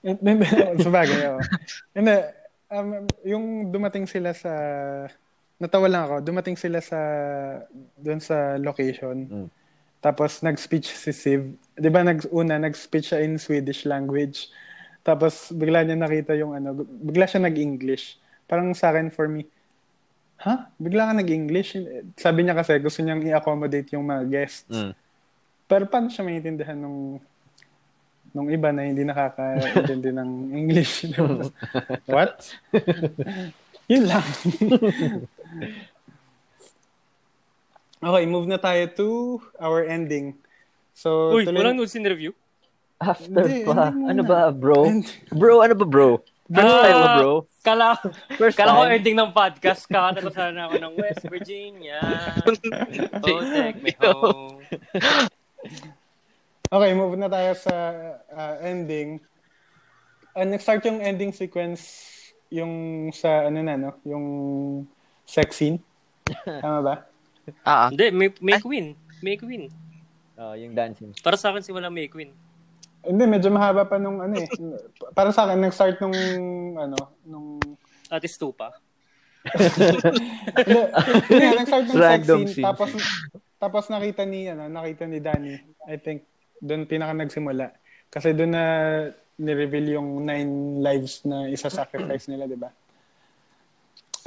Hindi, 0.00 0.48
sa 0.80 0.90
bagay, 0.90 1.20
oo. 1.28 1.40
Hindi, 1.92 2.14
um, 2.72 2.88
yung 3.24 3.44
dumating 3.68 4.08
sila 4.08 4.32
sa... 4.32 4.52
Natawa 5.60 5.92
lang 5.92 6.02
ako. 6.08 6.14
Dumating 6.24 6.56
sila 6.56 6.80
sa... 6.80 6.98
doon 8.00 8.20
sa 8.24 8.56
location. 8.56 9.16
Mm. 9.28 9.48
Tapos 10.00 10.40
nag-speech 10.40 10.96
si 10.96 11.12
Siv. 11.12 11.52
Di 11.76 11.92
ba 11.92 12.00
nag, 12.00 12.24
una, 12.32 12.56
nag-speech 12.56 13.12
siya 13.12 13.20
in 13.20 13.36
Swedish 13.36 13.84
language. 13.84 14.48
Tapos 15.04 15.52
bigla 15.52 15.84
niya 15.84 15.96
nakita 16.00 16.32
yung 16.36 16.56
ano, 16.56 16.72
bigla 16.88 17.28
siya 17.28 17.44
nag-English. 17.44 18.16
Parang 18.48 18.72
sa 18.72 18.92
akin, 18.92 19.12
for 19.12 19.28
me, 19.28 19.44
ha? 20.40 20.72
Bigla 20.80 21.12
ka 21.12 21.20
nag-English? 21.20 21.76
Sabi 22.16 22.48
niya 22.48 22.56
kasi 22.56 22.80
gusto 22.80 23.04
niyang 23.04 23.20
i-accommodate 23.28 23.92
yung 23.92 24.08
mga 24.08 24.24
guests. 24.32 24.72
Mm. 24.72 24.92
Pero 25.70 25.86
paano 25.86 26.10
siya 26.10 26.26
maintindihan 26.26 26.74
nung 26.74 27.22
nung 28.30 28.46
iba 28.46 28.70
na 28.70 28.82
hindi 28.82 29.02
nakakaintindi 29.02 30.10
ng 30.18 30.30
English? 30.52 31.06
What? 32.10 32.50
Yun 33.86 34.04
lang. 34.06 34.26
Okay, 38.00 38.24
move 38.24 38.46
na 38.46 38.56
tayo 38.56 38.82
to 38.90 39.08
our 39.58 39.84
ending. 39.84 40.40
So, 40.90 41.36
Uy, 41.36 41.44
tuloy- 41.44 41.60
walang 41.60 41.76
nudes 41.76 41.94
in 41.94 42.02
review? 42.02 42.32
After 42.96 43.24
Hindi, 43.44 43.64
pa. 43.64 43.88
hindi. 43.88 44.08
Ano 44.08 44.22
ba, 44.22 44.52
bro? 44.52 44.84
Bro, 45.32 45.64
ano 45.64 45.74
ba, 45.74 45.86
bro? 45.86 46.10
First 46.46 46.66
Ah, 46.66 46.82
time 46.82 46.96
mo, 46.96 47.08
bro? 47.14 47.32
Kala, 47.62 47.88
First 48.36 48.56
kala 48.58 48.70
ko 48.70 48.82
time? 48.82 48.92
ending 48.94 49.16
ng 49.16 49.30
podcast. 49.30 49.82
Kakanta 49.86 50.20
ko 50.20 50.28
sana 50.28 50.66
ako 50.66 50.76
ng 50.76 50.92
West 50.96 51.24
Virginia. 51.24 52.00
oh, 53.24 53.40
take 53.40 53.80
me 53.80 53.92
home. 53.96 54.60
Okay, 56.70 56.90
move 56.94 57.18
na 57.18 57.26
tayo 57.26 57.50
sa 57.58 57.74
ah, 58.30 58.54
ending. 58.62 59.18
Uh, 60.38 60.46
nag-start 60.46 60.86
yung 60.86 61.02
ending 61.02 61.34
sequence 61.34 62.06
yung 62.50 63.06
sa 63.14 63.46
ano 63.46 63.58
na 63.62 63.74
no, 63.74 63.90
yung 64.06 64.26
sex 65.26 65.58
scene. 65.58 65.82
Tama 66.62 66.78
ba? 66.82 66.94
Ah, 67.66 67.86
ah. 67.86 67.88
Hindi, 67.90 68.10
may, 68.14 68.28
may 68.38 68.58
queen. 68.62 68.94
May 69.18 69.34
queen. 69.34 69.70
Oh, 70.38 70.54
yung 70.54 70.72
dancing. 70.72 71.10
Para 71.20 71.34
sa 71.34 71.50
akin, 71.50 71.62
simula 71.62 71.90
may 71.90 72.06
queen. 72.06 72.30
Hindi, 73.02 73.24
medyo 73.26 73.50
mahaba 73.50 73.82
pa 73.84 73.96
nung 73.96 74.20
ano 74.20 74.38
eh. 74.38 74.48
Para 75.18 75.34
sa 75.34 75.48
akin, 75.48 75.58
nag-start 75.58 75.98
nung 76.04 76.16
ano, 76.76 76.98
nung 77.26 77.58
At 78.10 78.22
Stupa. 78.26 78.74
Hindi, 80.60 80.80
hindi, 81.32 81.46
nag-start 81.56 81.84
ng 81.88 81.96
sex 81.96 82.04
Random 82.04 82.40
scene, 82.44 82.52
scene. 82.52 82.66
tapos 82.68 82.92
tapos 83.60 83.92
nakita 83.92 84.24
ni 84.24 84.48
ano, 84.48 84.72
nakita 84.72 85.04
ni 85.04 85.20
Danny. 85.20 85.60
I 85.84 86.00
think 86.00 86.24
doon 86.64 86.88
pinaka 86.88 87.12
nagsimula. 87.12 87.76
Kasi 88.08 88.32
doon 88.32 88.52
na 88.56 88.64
ni-reveal 89.40 90.00
yung 90.00 90.24
nine 90.24 90.80
lives 90.80 91.24
na 91.28 91.48
isa-sacrifice 91.48 92.28
nila, 92.28 92.48
di 92.48 92.56
ba? 92.56 92.72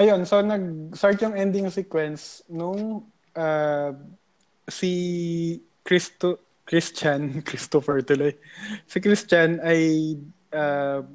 Ayun, 0.01 0.25
so 0.25 0.41
nag-start 0.41 1.21
yung 1.21 1.37
ending 1.37 1.69
sequence 1.69 2.41
nung 2.49 3.05
uh, 3.37 3.91
si 4.65 4.93
Christo 5.85 6.41
Christian, 6.65 7.29
Christopher 7.47 8.01
tuloy. 8.01 8.33
Si 8.89 8.97
Christian 8.97 9.61
ay 9.61 10.13
uh, 10.49 11.05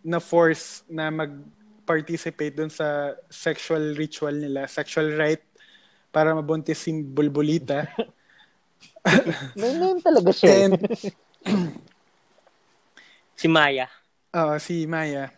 na-force 0.00 0.88
na 0.88 1.12
mag-participate 1.12 2.56
dun 2.56 2.72
sa 2.72 3.12
sexual 3.28 3.92
ritual 3.92 4.36
nila, 4.36 4.68
sexual 4.68 5.12
rite 5.16 5.44
para 6.14 6.30
mabuntis 6.30 6.78
si 6.78 6.94
Bulbulita. 7.02 7.90
May 9.58 9.74
name 9.74 9.98
talaga 9.98 10.30
siya. 10.30 10.70
And 10.70 10.78
Si 13.34 13.50
Maya. 13.50 13.90
uh, 14.32 14.56
si 14.62 14.86
Maya. 14.86 15.28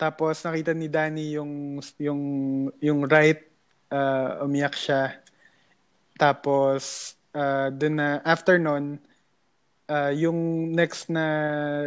Tapos 0.00 0.40
nakita 0.42 0.72
ni 0.74 0.88
Danny 0.90 1.36
yung 1.38 1.78
yung 2.00 2.22
yung 2.82 3.00
rite 3.06 3.52
uh, 3.92 4.42
umiyak 4.42 4.74
siya. 4.74 5.22
Tapos 6.18 7.14
uh, 7.36 7.70
dun 7.70 8.02
na 8.02 8.18
after 8.26 8.58
nun 8.58 8.98
uh, 9.86 10.10
yung 10.10 10.72
next 10.74 11.06
na 11.12 11.24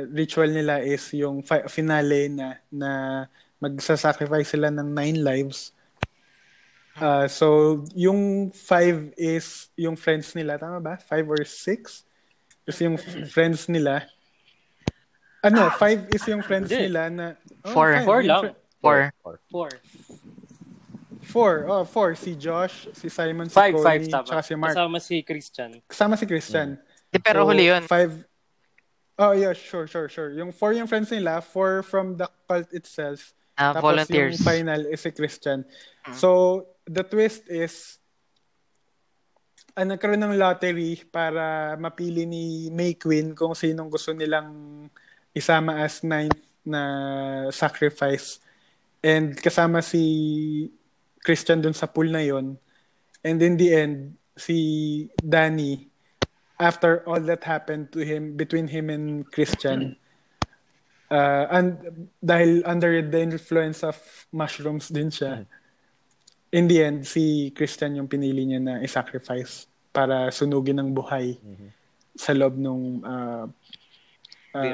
ritual 0.08 0.48
nila 0.48 0.80
is 0.80 1.04
yung 1.12 1.44
fi- 1.44 1.68
finale 1.68 2.32
na 2.32 2.48
na 2.72 2.90
magsasacrifice 3.60 4.56
sila 4.56 4.72
ng 4.72 4.94
nine 4.96 5.20
lives. 5.20 5.75
Uh, 6.96 7.28
so, 7.28 7.84
yung 7.94 8.50
five 8.52 9.12
is 9.18 9.68
yung 9.76 9.96
friends 9.96 10.32
nila. 10.34 10.56
Tama 10.56 10.80
ba? 10.80 10.96
Five 10.96 11.28
or 11.28 11.44
six? 11.44 12.08
Kasi 12.64 12.88
yung 12.88 12.96
friends 13.28 13.68
nila. 13.68 14.08
Ano, 15.44 15.70
five 15.76 16.08
is 16.10 16.24
yung 16.26 16.42
friends 16.42 16.72
Hindi. 16.72 16.90
nila 16.90 17.02
na... 17.12 17.26
Oh, 17.68 17.76
Four. 17.76 17.90
five. 17.94 18.06
Four 18.06 18.20
Yung 18.24 18.30
lang. 18.32 18.42
fri- 18.42 18.58
Four. 18.82 19.00
Four. 19.52 19.70
Four. 21.26 21.54
Oh, 21.68 21.84
four. 21.86 22.16
Si 22.16 22.36
Josh, 22.36 22.88
si 22.94 23.10
Simon, 23.10 23.50
si 23.50 23.54
Five, 23.54 23.74
Cody, 23.74 23.84
five, 23.84 24.04
tama. 24.10 24.24
tsaka 24.26 24.42
si 24.42 24.54
Mark. 24.56 24.74
Kasama 24.74 24.98
si 25.02 25.16
Christian. 25.22 25.72
Kasama 25.90 26.14
si 26.18 26.26
Christian. 26.26 26.78
Di, 27.12 27.18
pero 27.20 27.44
So, 27.46 27.50
huli 27.52 27.66
yun. 27.70 27.84
Five. 27.86 28.14
Oh, 29.18 29.32
yeah, 29.32 29.54
sure, 29.54 29.88
sure, 29.88 30.10
sure. 30.10 30.32
Yung 30.34 30.52
four 30.52 30.74
yung 30.74 30.88
friends 30.88 31.10
nila, 31.10 31.42
four 31.42 31.82
from 31.84 32.18
the 32.18 32.28
cult 32.48 32.68
itself. 32.74 33.34
Ah, 33.58 33.72
Tapos 33.74 33.96
volunteers. 33.96 34.36
yung 34.38 34.44
final 34.44 34.82
is 34.92 35.00
si 35.02 35.12
Christian. 35.16 35.64
So, 36.14 36.68
the 36.86 37.04
twist 37.04 37.50
is, 37.50 37.98
ah, 39.74 39.84
nagkaroon 39.84 40.22
ng 40.22 40.38
lottery 40.38 41.02
para 41.10 41.76
mapili 41.76 42.24
ni 42.30 42.70
May 42.70 42.96
Queen 42.96 43.34
kung 43.34 43.58
sinong 43.58 43.90
gusto 43.90 44.14
nilang 44.14 44.88
isama 45.34 45.82
as 45.84 46.06
ninth 46.06 46.40
na 46.64 46.82
sacrifice. 47.52 48.40
And 49.06 49.38
kasama 49.38 49.86
si 49.86 50.72
Christian 51.22 51.62
dun 51.62 51.78
sa 51.78 51.90
pool 51.90 52.10
na 52.10 52.22
yon. 52.22 52.58
And 53.26 53.38
in 53.42 53.58
the 53.58 53.70
end, 53.74 54.18
si 54.38 55.10
Danny, 55.18 55.90
after 56.62 57.02
all 57.10 57.22
that 57.26 57.44
happened 57.44 57.92
to 57.94 58.06
him, 58.06 58.38
between 58.38 58.70
him 58.70 58.90
and 58.90 59.26
Christian, 59.30 59.98
uh, 61.10 61.46
and 61.50 62.10
dahil 62.22 62.62
under 62.66 63.02
the 63.02 63.22
influence 63.22 63.82
of 63.82 63.98
mushrooms 64.30 64.90
din 64.90 65.10
siya, 65.10 65.50
in 66.52 66.68
the 66.68 66.78
end, 66.82 67.06
si 67.06 67.50
Christian 67.52 67.96
yung 67.96 68.08
pinili 68.08 68.46
niya 68.46 68.60
na 68.60 68.74
i-sacrifice 68.82 69.66
para 69.90 70.30
sunugin 70.30 70.78
ng 70.78 70.90
buhay 70.92 71.40
sa 72.16 72.32
loob 72.32 72.56
ng 72.56 73.02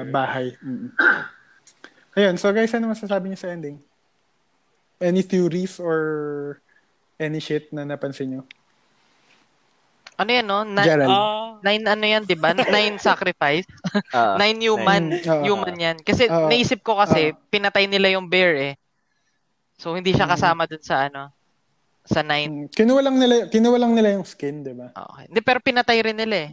bahay. 0.09 0.53
Mm. 0.61 0.89
Ayun, 2.11 2.35
so 2.35 2.51
guys, 2.51 2.73
ano 2.75 2.91
masasabi 2.91 3.31
niyo 3.31 3.39
sa 3.39 3.49
ending? 3.49 3.79
Any 5.01 5.23
theories 5.23 5.79
or 5.79 6.59
any 7.17 7.39
shit 7.39 7.71
na 7.73 7.81
napansin 7.81 8.27
niyo? 8.29 8.41
Ano 10.21 10.29
yan, 10.29 10.45
no? 10.45 10.61
Na- 10.61 10.85
Gerald. 10.85 11.09
Ah, 11.09 11.57
nine 11.65 11.81
ano 11.81 12.05
yan, 12.05 12.21
di 12.29 12.37
ba? 12.37 12.53
Nine 12.53 13.01
sacrifice. 13.09 13.65
Ah, 14.13 14.37
nine 14.41 14.61
human. 14.61 15.17
Nine. 15.17 15.25
Ah. 15.25 15.41
human 15.41 15.73
yan. 15.73 15.97
Kasi 15.97 16.29
Ah. 16.29 16.45
naisip 16.45 16.85
ko 16.85 17.01
kasi, 17.01 17.33
Ah. 17.33 17.37
pinatay 17.49 17.89
nila 17.89 18.13
yung 18.13 18.29
bear 18.29 18.53
eh. 18.53 18.73
So, 19.81 19.97
hindi 19.97 20.13
siya 20.13 20.29
kasama 20.29 20.69
dun 20.69 20.85
sa 20.85 21.09
ano, 21.09 21.33
sa 22.11 22.21
nine. 22.21 22.67
Mm, 22.67 22.69
Kinuha 22.69 23.01
lang 23.01 23.15
nila, 23.15 23.35
kinuha 23.47 23.77
lang 23.77 23.95
nila 23.95 24.09
yung 24.13 24.23
skin, 24.23 24.61
di 24.61 24.71
ba? 24.71 24.91
Ah, 24.91 25.07
Okay. 25.09 25.25
Hindi, 25.27 25.39
pero 25.41 25.59
pinatay 25.59 25.97
rin 26.01 26.15
nila 26.15 26.35
eh. 26.45 26.51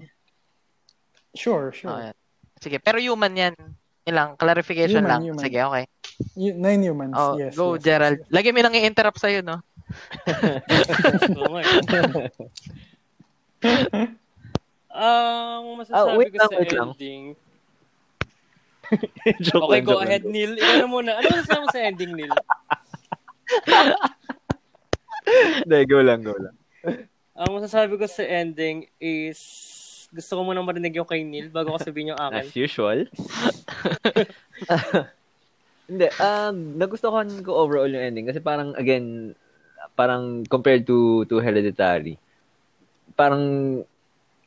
Sure, 1.33 1.71
sure. 1.71 1.91
Oh, 1.91 2.01
yan. 2.01 2.17
Sige, 2.57 2.79
pero 2.79 2.97
human 2.97 3.31
yan. 3.31 3.55
Ilang, 4.03 4.35
clarification 4.35 5.03
Human, 5.03 5.11
lang. 5.11 5.21
human. 5.23 5.43
Sige, 5.43 5.59
okay. 5.61 5.85
Nine 6.35 6.83
humans, 6.83 7.13
Oh, 7.13 7.37
yes. 7.37 7.53
go, 7.53 7.75
yes, 7.75 7.85
Gerald. 7.85 8.19
yes. 8.19 8.31
Lagi 8.31 8.49
mo 8.49 8.59
lang 8.59 8.73
i-interrupt 8.73 9.19
sa'yo, 9.19 9.43
no? 9.43 9.61
oo 11.29 11.51
nga 11.51 11.61
eh. 11.61 11.69
Ang 14.89 15.77
masasabi 15.77 15.99
Ah, 16.01 16.17
wait 16.17 16.31
ko 16.31 16.39
lang, 16.39 16.49
sa 16.49 16.57
wait 16.57 16.73
lang. 16.73 16.91
ending. 16.91 17.25
joke 19.45 19.69
Okay, 19.69 19.79
lang, 19.79 19.85
go 19.85 19.93
joke 19.93 20.05
ahead, 20.05 20.23
lang. 20.25 20.33
Neil. 20.33 20.53
Ikaw 20.57 20.75
na 20.75 20.87
muna. 20.87 21.11
Ano 21.15 21.27
masasabi 21.31 21.61
mo 21.61 21.69
sa 21.69 21.81
ending, 21.83 22.13
Neil? 22.15 22.33
Hindi, 25.65 25.79
go 25.89 26.01
lang, 26.01 26.21
go 26.25 26.35
lang. 26.37 26.55
Ang 27.39 27.55
masasabi 27.55 27.95
ko 27.95 28.05
sa 28.11 28.27
ending 28.27 28.91
is 28.99 29.39
gusto 30.09 30.41
ko 30.41 30.43
munang 30.43 30.65
marinig 30.65 30.97
yung 30.97 31.09
kay 31.09 31.23
Neil 31.23 31.53
bago 31.53 31.77
ko 31.77 31.79
sabihin 31.79 32.17
yung 32.17 32.21
akin. 32.21 32.43
As 32.43 32.57
usual. 32.57 33.07
Hindi, 35.89 36.07
um, 36.21 36.57
nagustuhan 36.77 37.29
ko 37.45 37.65
overall 37.65 37.89
yung 37.89 38.13
ending 38.13 38.27
kasi 38.29 38.41
parang, 38.41 38.77
again, 38.77 39.37
parang 39.97 40.45
compared 40.49 40.87
to 40.87 41.25
to 41.27 41.41
Hereditary, 41.41 42.19
parang 43.17 43.85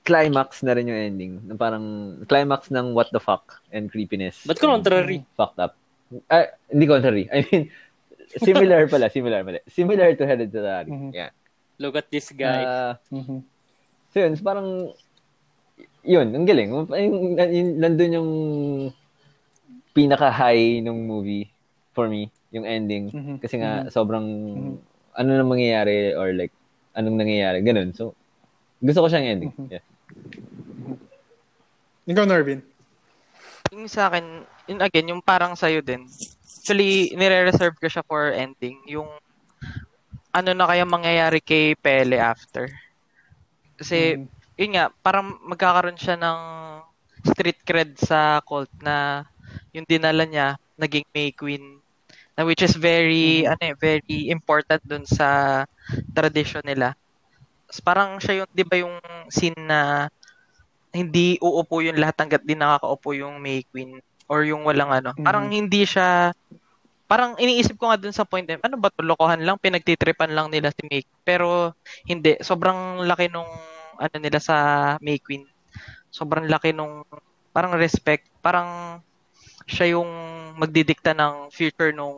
climax 0.02 0.66
na 0.66 0.74
rin 0.74 0.90
yung 0.90 0.98
ending. 0.98 1.34
Parang 1.58 2.18
climax 2.26 2.74
ng 2.74 2.98
what 2.98 3.14
the 3.14 3.22
fuck 3.22 3.62
and 3.70 3.92
creepiness. 3.92 4.42
Ko 4.46 4.54
contrary? 4.58 5.26
Fucked 5.38 5.60
up. 5.62 5.78
Ah, 6.28 6.50
hindi 6.68 6.86
contrary. 6.90 7.30
I 7.30 7.46
mean, 7.48 7.70
similar 8.38 8.88
pala, 8.88 9.10
similar 9.10 9.42
pala. 9.44 9.60
Similar 9.68 10.16
to 10.16 10.24
Hereditary. 10.24 10.88
Mhm. 10.88 11.12
Yeah. 11.12 11.32
Look 11.76 11.98
at 11.98 12.08
this 12.08 12.30
guy. 12.32 12.64
Ah, 12.64 12.94
Mhm. 13.10 13.42
So 14.12 14.20
yun, 14.20 14.36
so 14.36 14.44
parang, 14.44 14.92
yun, 16.04 16.28
ang 16.36 16.44
galing. 16.44 16.70
Yung, 16.70 16.88
yung, 16.92 17.70
nandun 17.80 18.12
yung 18.12 18.32
pinaka-high 19.92 20.84
nung 20.84 21.04
movie 21.04 21.48
for 21.92 22.08
me, 22.08 22.32
yung 22.52 22.64
ending. 22.64 23.12
Mhm. 23.12 23.36
Kasi 23.40 23.60
nga, 23.60 23.84
Mhm. 23.84 23.92
sobrang, 23.92 24.26
Mhm. 24.28 24.74
ano 25.16 25.30
na 25.32 25.44
mangyayari 25.44 26.16
or 26.16 26.32
like, 26.32 26.52
anong 26.92 27.20
nangyayari, 27.20 27.64
ganun. 27.64 27.96
So, 27.96 28.16
gusto 28.80 29.04
ko 29.04 29.08
siyang 29.08 29.28
ending. 29.28 29.52
Mhm. 29.56 29.68
Yeah. 29.72 29.84
Ikaw, 32.08 32.26
Norvin. 32.28 32.60
Yung 33.72 33.88
sa 33.88 34.12
akin, 34.12 34.44
yun 34.68 34.84
again, 34.84 35.08
yung 35.08 35.24
parang 35.24 35.56
sa'yo 35.56 35.80
din. 35.80 36.04
Actually, 36.72 37.12
nire-reserve 37.20 37.76
ko 37.84 37.92
siya 37.92 38.00
for 38.08 38.32
ending. 38.32 38.80
Yung 38.88 39.12
ano 40.32 40.50
na 40.56 40.64
kaya 40.64 40.88
mangyayari 40.88 41.44
kay 41.44 41.76
Pele 41.76 42.16
after. 42.16 42.72
Kasi, 43.76 44.16
Mhm. 44.16 44.32
yun 44.56 44.72
nga, 44.80 44.88
parang 45.04 45.36
magkakaroon 45.52 46.00
siya 46.00 46.16
ng 46.16 46.40
street 47.28 47.60
cred 47.68 48.00
sa 48.00 48.40
cult 48.48 48.72
na 48.80 49.28
yung 49.76 49.84
dinala 49.84 50.24
niya, 50.24 50.56
naging 50.80 51.04
May 51.12 51.36
Queen. 51.36 51.84
Na 52.40 52.48
which 52.48 52.64
is 52.64 52.80
very, 52.80 53.44
ano 53.44 53.60
eh, 53.60 53.76
very 53.76 54.32
important 54.32 54.80
dun 54.88 55.04
sa 55.04 55.68
tradition 56.16 56.64
nila. 56.64 56.96
parang 57.84 58.16
siya 58.16 58.48
yung, 58.48 58.50
di 58.56 58.64
ba 58.64 58.80
yung 58.80 58.96
scene 59.28 59.60
na 59.60 60.08
hindi 60.96 61.36
uupo 61.44 61.84
yung 61.84 62.00
lahat 62.00 62.24
hanggat 62.24 62.48
di 62.48 62.56
nakakaupo 62.56 63.12
yung 63.12 63.44
May 63.44 63.68
Queen 63.68 64.00
or 64.32 64.48
yung 64.48 64.64
walang 64.64 64.92
ano. 64.92 65.12
Parang 65.20 65.52
hindi 65.52 65.84
siya 65.84 66.32
parang 67.12 67.36
iniisip 67.36 67.76
ko 67.76 67.92
nga 67.92 68.00
dun 68.00 68.16
sa 68.16 68.24
point, 68.24 68.48
ano 68.48 68.80
ba 68.80 68.88
to, 68.88 69.04
lokohan 69.04 69.44
lang, 69.44 69.60
pinagtitripan 69.60 70.32
lang 70.32 70.48
nila 70.48 70.72
si 70.72 70.80
May 70.88 71.04
Pero 71.28 71.76
hindi, 72.08 72.40
sobrang 72.40 73.04
laki 73.04 73.28
nung 73.28 73.52
ano 74.00 74.16
nila 74.16 74.40
sa 74.40 74.56
May 75.04 75.20
Queen. 75.20 75.44
Sobrang 76.08 76.48
laki 76.48 76.72
nung 76.72 77.04
parang 77.52 77.76
respect, 77.76 78.32
parang 78.40 79.04
siya 79.68 80.00
yung 80.00 80.08
magdidikta 80.56 81.12
ng 81.12 81.52
future 81.52 81.92
nung 81.92 82.16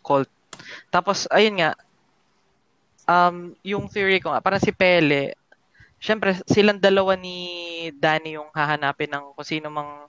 cult. 0.00 0.32
Tapos, 0.88 1.28
ayun 1.28 1.60
nga, 1.60 1.76
um, 3.08 3.52
yung 3.62 3.84
theory 3.92 4.18
ko 4.22 4.32
nga, 4.32 4.40
parang 4.40 4.62
si 4.64 4.72
Pele, 4.72 5.36
syempre, 6.00 6.34
silang 6.48 6.80
dalawa 6.80 7.14
ni 7.20 7.36
Danny 7.96 8.40
yung 8.40 8.50
hahanapin 8.56 9.12
ng 9.12 9.36
kung 9.36 9.46
sino 9.46 9.68
mang 9.68 10.08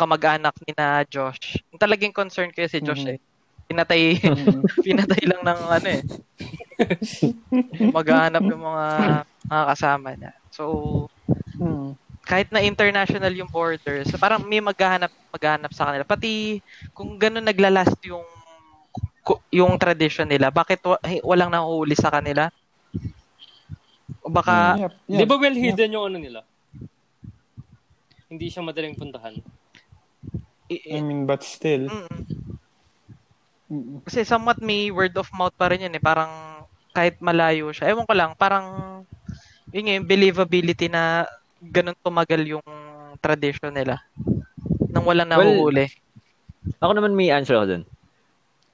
kamag-anak 0.00 0.56
ni 0.64 0.72
na 0.74 1.04
Josh. 1.06 1.60
Yung 1.70 1.80
talagang 1.80 2.16
concern 2.16 2.50
ko 2.50 2.64
si 2.64 2.80
Josh 2.80 3.04
Mhm. 3.04 3.14
eh. 3.16 3.20
Pinatay, 3.70 4.18
pinatay 4.84 5.22
lang 5.24 5.42
ng 5.46 5.60
ano 5.70 5.88
eh. 5.88 6.02
Maghahanap 7.86 8.42
yung 8.42 8.58
mga, 8.60 8.86
mga 9.46 9.64
kasama 9.68 10.08
niya. 10.12 10.32
So, 10.50 10.64
Mm. 11.54 11.92
kahit 12.24 12.48
na 12.48 12.58
international 12.58 13.30
yung 13.30 13.46
borders, 13.46 14.08
parang 14.16 14.40
may 14.40 14.58
maghahanap 14.58 15.12
maghahanap 15.30 15.70
sa 15.70 15.86
kanila. 15.86 16.02
Pati 16.02 16.56
kung 16.90 17.14
gano'n 17.14 17.44
naglalast 17.44 18.00
yung 18.02 18.24
yung 19.50 19.76
tradition 19.76 20.24
nila, 20.24 20.48
bakit 20.48 20.80
hi- 21.04 21.20
walang 21.20 21.52
nahuhuli 21.52 21.92
sa 21.92 22.08
kanila? 22.08 22.48
O 24.20 24.32
baka 24.32 24.80
Yep, 24.80 24.92
Di 25.04 25.20
yep. 25.20 25.28
ba 25.28 25.36
well 25.36 25.54
hidden 25.54 25.92
yung 25.92 26.06
ano 26.06 26.18
nila? 26.18 26.40
Hindi 28.26 28.46
siya 28.48 28.64
madaling 28.64 28.96
puntahan. 28.96 29.36
i- 30.66 30.96
mean, 30.98 31.22
but 31.22 31.44
still. 31.44 31.86
mm, 31.86 32.49
Mm. 33.70 34.02
kasi 34.02 34.26
somewhat 34.26 34.58
may 34.58 34.90
word 34.90 35.14
of 35.14 35.30
mouth 35.30 35.54
pa 35.54 35.70
rin 35.70 35.86
yun 35.86 35.94
eh. 35.94 36.02
Parang 36.02 36.66
kahit 36.90 37.22
malayo 37.22 37.70
siya. 37.70 37.94
Ewan 37.94 38.02
ko 38.02 38.14
lang, 38.18 38.34
parang 38.34 38.66
yun 39.70 39.86
nga, 39.86 39.94
yung 39.94 40.10
believability 40.10 40.90
na 40.90 41.22
ganun 41.62 41.94
tumagal 42.02 42.42
yung 42.42 42.66
tradition 43.22 43.70
nila. 43.70 44.02
Nang 44.90 45.06
walang 45.06 45.30
Well, 45.30 45.46
nahuhuli. 45.54 45.86
Ako 46.82 46.92
naman 46.98 47.14
may 47.14 47.30
answer 47.30 47.54
ako 47.54 47.78
dun. 47.78 47.84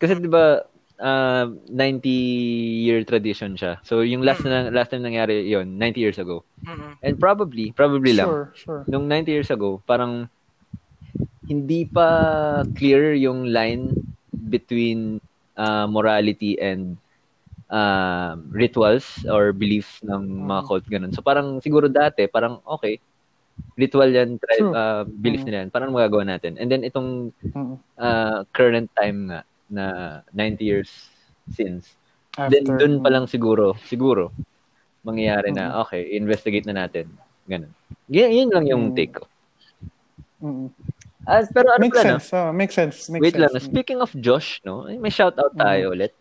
Kasi 0.01 0.17
di 0.17 0.33
ba, 0.33 0.65
ah, 0.97 1.45
90-year 1.69 3.05
tradition 3.05 3.53
siya. 3.53 3.77
So, 3.85 4.01
yung 4.01 4.25
last 4.25 4.45
na 4.49 4.73
last 4.73 4.97
time 4.97 5.05
nangyari 5.05 5.45
yon 5.45 5.77
90 5.77 6.01
years 6.01 6.17
ago. 6.17 6.41
Mm-mm. 6.65 6.97
And 7.05 7.21
probably, 7.21 7.77
probably 7.77 8.17
lang, 8.17 8.29
Sure, 8.29 8.47
sure. 8.57 8.83
nung 8.89 9.05
90 9.09 9.29
years 9.29 9.53
ago, 9.53 9.85
parang 9.85 10.33
hindi 11.47 11.85
pa 11.85 12.09
clear 12.75 13.15
yung 13.15 13.53
line 13.53 13.93
between 14.47 15.19
uh, 15.59 15.87
morality 15.91 16.57
and 16.57 16.95
uh, 17.71 18.39
rituals 18.51 19.27
or 19.27 19.51
beliefs 19.53 19.99
ng 20.07 20.47
mga 20.47 20.63
cult 20.67 20.85
ganun. 20.87 21.13
So 21.13 21.23
parang 21.23 21.59
siguro 21.59 21.91
dati, 21.91 22.31
parang 22.31 22.63
okay, 22.63 22.99
ritual 23.75 24.13
yan, 24.13 24.37
tri- 24.39 24.61
True. 24.63 24.73
uh, 24.73 25.03
beliefs 25.09 25.43
Mm. 25.45 25.49
nila 25.49 25.59
yan. 25.67 25.71
Parang 25.73 25.91
magagawa 25.93 26.25
natin. 26.29 26.61
And 26.61 26.69
then 26.71 26.85
itong 26.85 27.33
Mm. 27.53 27.77
uh, 27.97 28.45
current 28.53 28.93
time 28.95 29.33
nga 29.33 29.41
na 29.67 29.85
90 30.31 30.63
years 30.63 31.11
since, 31.51 31.97
then 32.37 32.63
After, 32.69 32.79
dun 32.79 33.03
pa 33.03 33.11
lang 33.11 33.27
siguro, 33.27 33.75
siguro, 33.89 34.31
mangyayari 35.03 35.51
Mm. 35.51 35.57
na, 35.57 35.65
okay, 35.83 36.15
investigate 36.15 36.67
na 36.69 36.87
natin. 36.87 37.11
Ganun. 37.47 37.71
Y- 38.07 38.43
yun 38.43 38.51
lang 38.51 38.67
yung 38.67 38.93
Mm. 38.93 38.95
take 38.95 39.15
ko. 39.17 39.25
Mm. 40.43 40.69
Ah, 41.27 41.43
pero 41.51 41.75
ano 41.75 41.83
Makes 41.83 41.99
pala, 41.99 42.07
no? 42.07 42.19
sense. 42.23 42.29
Oh, 42.33 42.51
makes 42.55 42.75
sense. 42.79 42.97
Makes 43.11 43.23
Wait 43.23 43.35
sense. 43.35 43.51
lang. 43.51 43.67
Speaking 43.67 43.99
of 43.99 44.11
Josh, 44.15 44.63
no? 44.63 44.87
ay, 44.87 44.95
May 44.97 45.11
shout 45.11 45.35
out 45.35 45.53
tayo 45.59 45.91
ulit. 45.91 46.15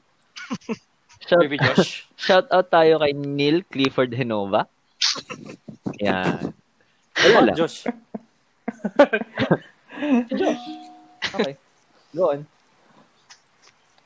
Shout, 1.26 1.42
Baby 1.46 1.62
Josh. 1.62 2.10
shout 2.26 2.50
out 2.50 2.74
tayo 2.74 2.98
kay 2.98 3.14
Neil 3.14 3.62
Clifford 3.70 4.14
Henova. 4.18 4.66
Yan. 6.02 6.54
Wala 7.22 7.54
lang. 7.54 7.56
Josh. 7.60 7.86
Okay. 11.34 11.54
Go 12.14 12.34
on. 12.34 12.42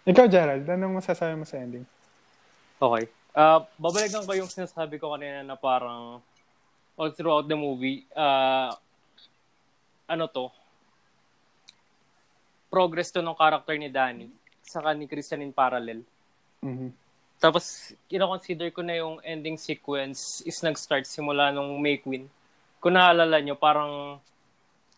Ikaw, 0.03 0.25
Gerald, 0.27 0.65
anong 0.65 0.99
masasabi 0.99 1.35
mo 1.37 1.45
sa 1.45 1.59
ending? 1.59 1.85
Okay. 2.79 3.07
Uh, 3.35 3.61
babalikan 3.77 4.23
ko 4.25 4.31
yung 4.33 4.49
sinasabi 4.49 4.97
ko 4.97 5.13
kanina 5.13 5.45
na 5.45 5.55
parang 5.59 6.23
all 6.97 7.11
throughout 7.15 7.47
the 7.47 7.55
movie, 7.55 8.03
uh, 8.15 8.73
ano 10.09 10.25
to, 10.27 10.49
progress 12.69 13.09
to 13.09 13.19
ng 13.19 13.35
character 13.35 13.75
ni 13.75 13.89
Danny 13.89 14.29
saka 14.61 14.93
ni 14.93 15.09
Christian 15.09 15.41
in 15.41 15.49
parallel. 15.49 16.05
Mhm. 16.61 16.93
Tapos, 17.41 17.95
kino-consider 18.05 18.69
ko 18.69 18.85
na 18.85 18.99
yung 18.99 19.17
ending 19.25 19.57
sequence 19.57 20.45
is 20.45 20.61
nag-start 20.61 21.09
simula 21.09 21.49
nung 21.49 21.81
May 21.81 21.97
Queen. 21.97 22.29
Kung 22.77 22.93
naalala 22.93 23.41
nyo, 23.41 23.57
parang 23.57 24.19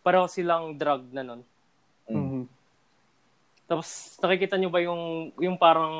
pareho 0.03 0.27
silang 0.27 0.75
drug 0.75 1.05
na 1.15 1.23
nun. 1.23 1.41
Mhm. 2.09 2.43
Tapos, 3.69 4.19
nakikita 4.19 4.59
nyo 4.59 4.67
ba 4.67 4.83
yung, 4.83 5.31
yung 5.39 5.55
parang, 5.55 5.93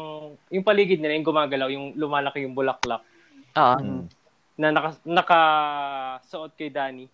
yung 0.52 0.66
paligid 0.66 1.00
nila, 1.00 1.16
yung 1.16 1.30
gumagalaw, 1.30 1.72
yung 1.72 1.96
lumalaki 1.96 2.44
yung 2.44 2.58
bulaklak 2.58 3.00
Ah, 3.56 3.76
Mm. 3.80 4.08
na 4.56 4.68
naka, 4.72 4.90
nakasuot 5.04 6.52
kay 6.56 6.68
Danny. 6.68 7.08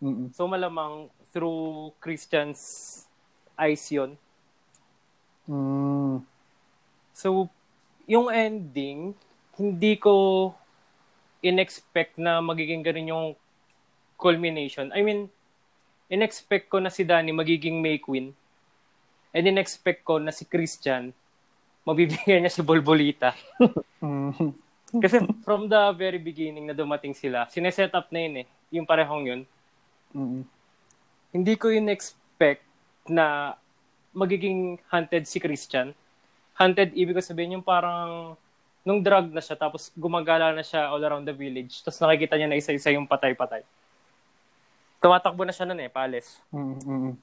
Mhm. 0.00 0.32
So, 0.32 0.48
malamang 0.48 1.08
through 1.32 1.92
Christian's 2.00 2.60
eyes 3.60 3.84
yun. 3.92 4.16
Mm. 5.44 6.24
So, 7.12 7.52
yung 8.08 8.32
ending, 8.32 9.12
hindi 9.60 10.00
ko 10.00 10.50
in-expect 11.44 12.16
na 12.16 12.40
magiging 12.40 12.80
ganun 12.80 13.12
yung 13.12 13.26
culmination. 14.16 14.88
I 14.96 15.04
mean, 15.04 15.28
in-expect 16.08 16.72
ko 16.72 16.80
na 16.80 16.88
si 16.88 17.04
Danny 17.04 17.32
magiging 17.32 17.80
May 17.80 18.00
Queen. 18.00 18.32
And 19.30 19.44
in-expect 19.46 20.02
ko 20.02 20.16
na 20.16 20.32
si 20.32 20.48
Christian, 20.48 21.12
mabibigyan 21.84 22.44
niya 22.44 22.52
si 22.52 22.64
Bolbolita. 22.64 23.36
Mhm. 24.00 24.52
Kasi 25.04 25.22
from 25.46 25.70
the 25.70 25.94
very 25.94 26.18
beginning 26.18 26.66
na 26.66 26.74
dumating 26.74 27.14
sila, 27.14 27.46
sineset 27.46 27.94
up 27.94 28.10
na 28.10 28.26
yun 28.26 28.34
eh. 28.42 28.46
Yung 28.74 28.86
parehong 28.88 29.22
yun. 29.22 29.40
Mhm. 30.10 30.42
Hindi 31.30 31.54
ko 31.54 31.70
in-expect 31.70 32.66
na 33.10 33.58
magiging 34.14 34.78
hunted 34.86 35.26
si 35.26 35.42
Christian. 35.42 35.92
Hunted, 36.54 36.94
ibig 36.94 37.18
ko 37.18 37.22
sabihin 37.22 37.58
yung 37.58 37.66
parang 37.66 38.38
nung 38.80 39.04
drug 39.04 39.28
na 39.34 39.44
siya, 39.44 39.58
tapos 39.58 39.92
gumagala 39.92 40.56
na 40.56 40.64
siya 40.64 40.88
all 40.88 41.04
around 41.04 41.28
the 41.28 41.36
village, 41.36 41.84
tapos 41.84 42.00
nakikita 42.00 42.38
niya 42.40 42.48
na 42.48 42.56
isa-isa 42.56 42.94
yung 42.94 43.04
patay-patay. 43.04 43.60
Tumatakbo 45.00 45.44
na 45.44 45.52
siya 45.52 45.68
nun 45.68 45.80
eh, 45.80 45.92
palace. 45.92 46.40
Mhm. 46.52 47.16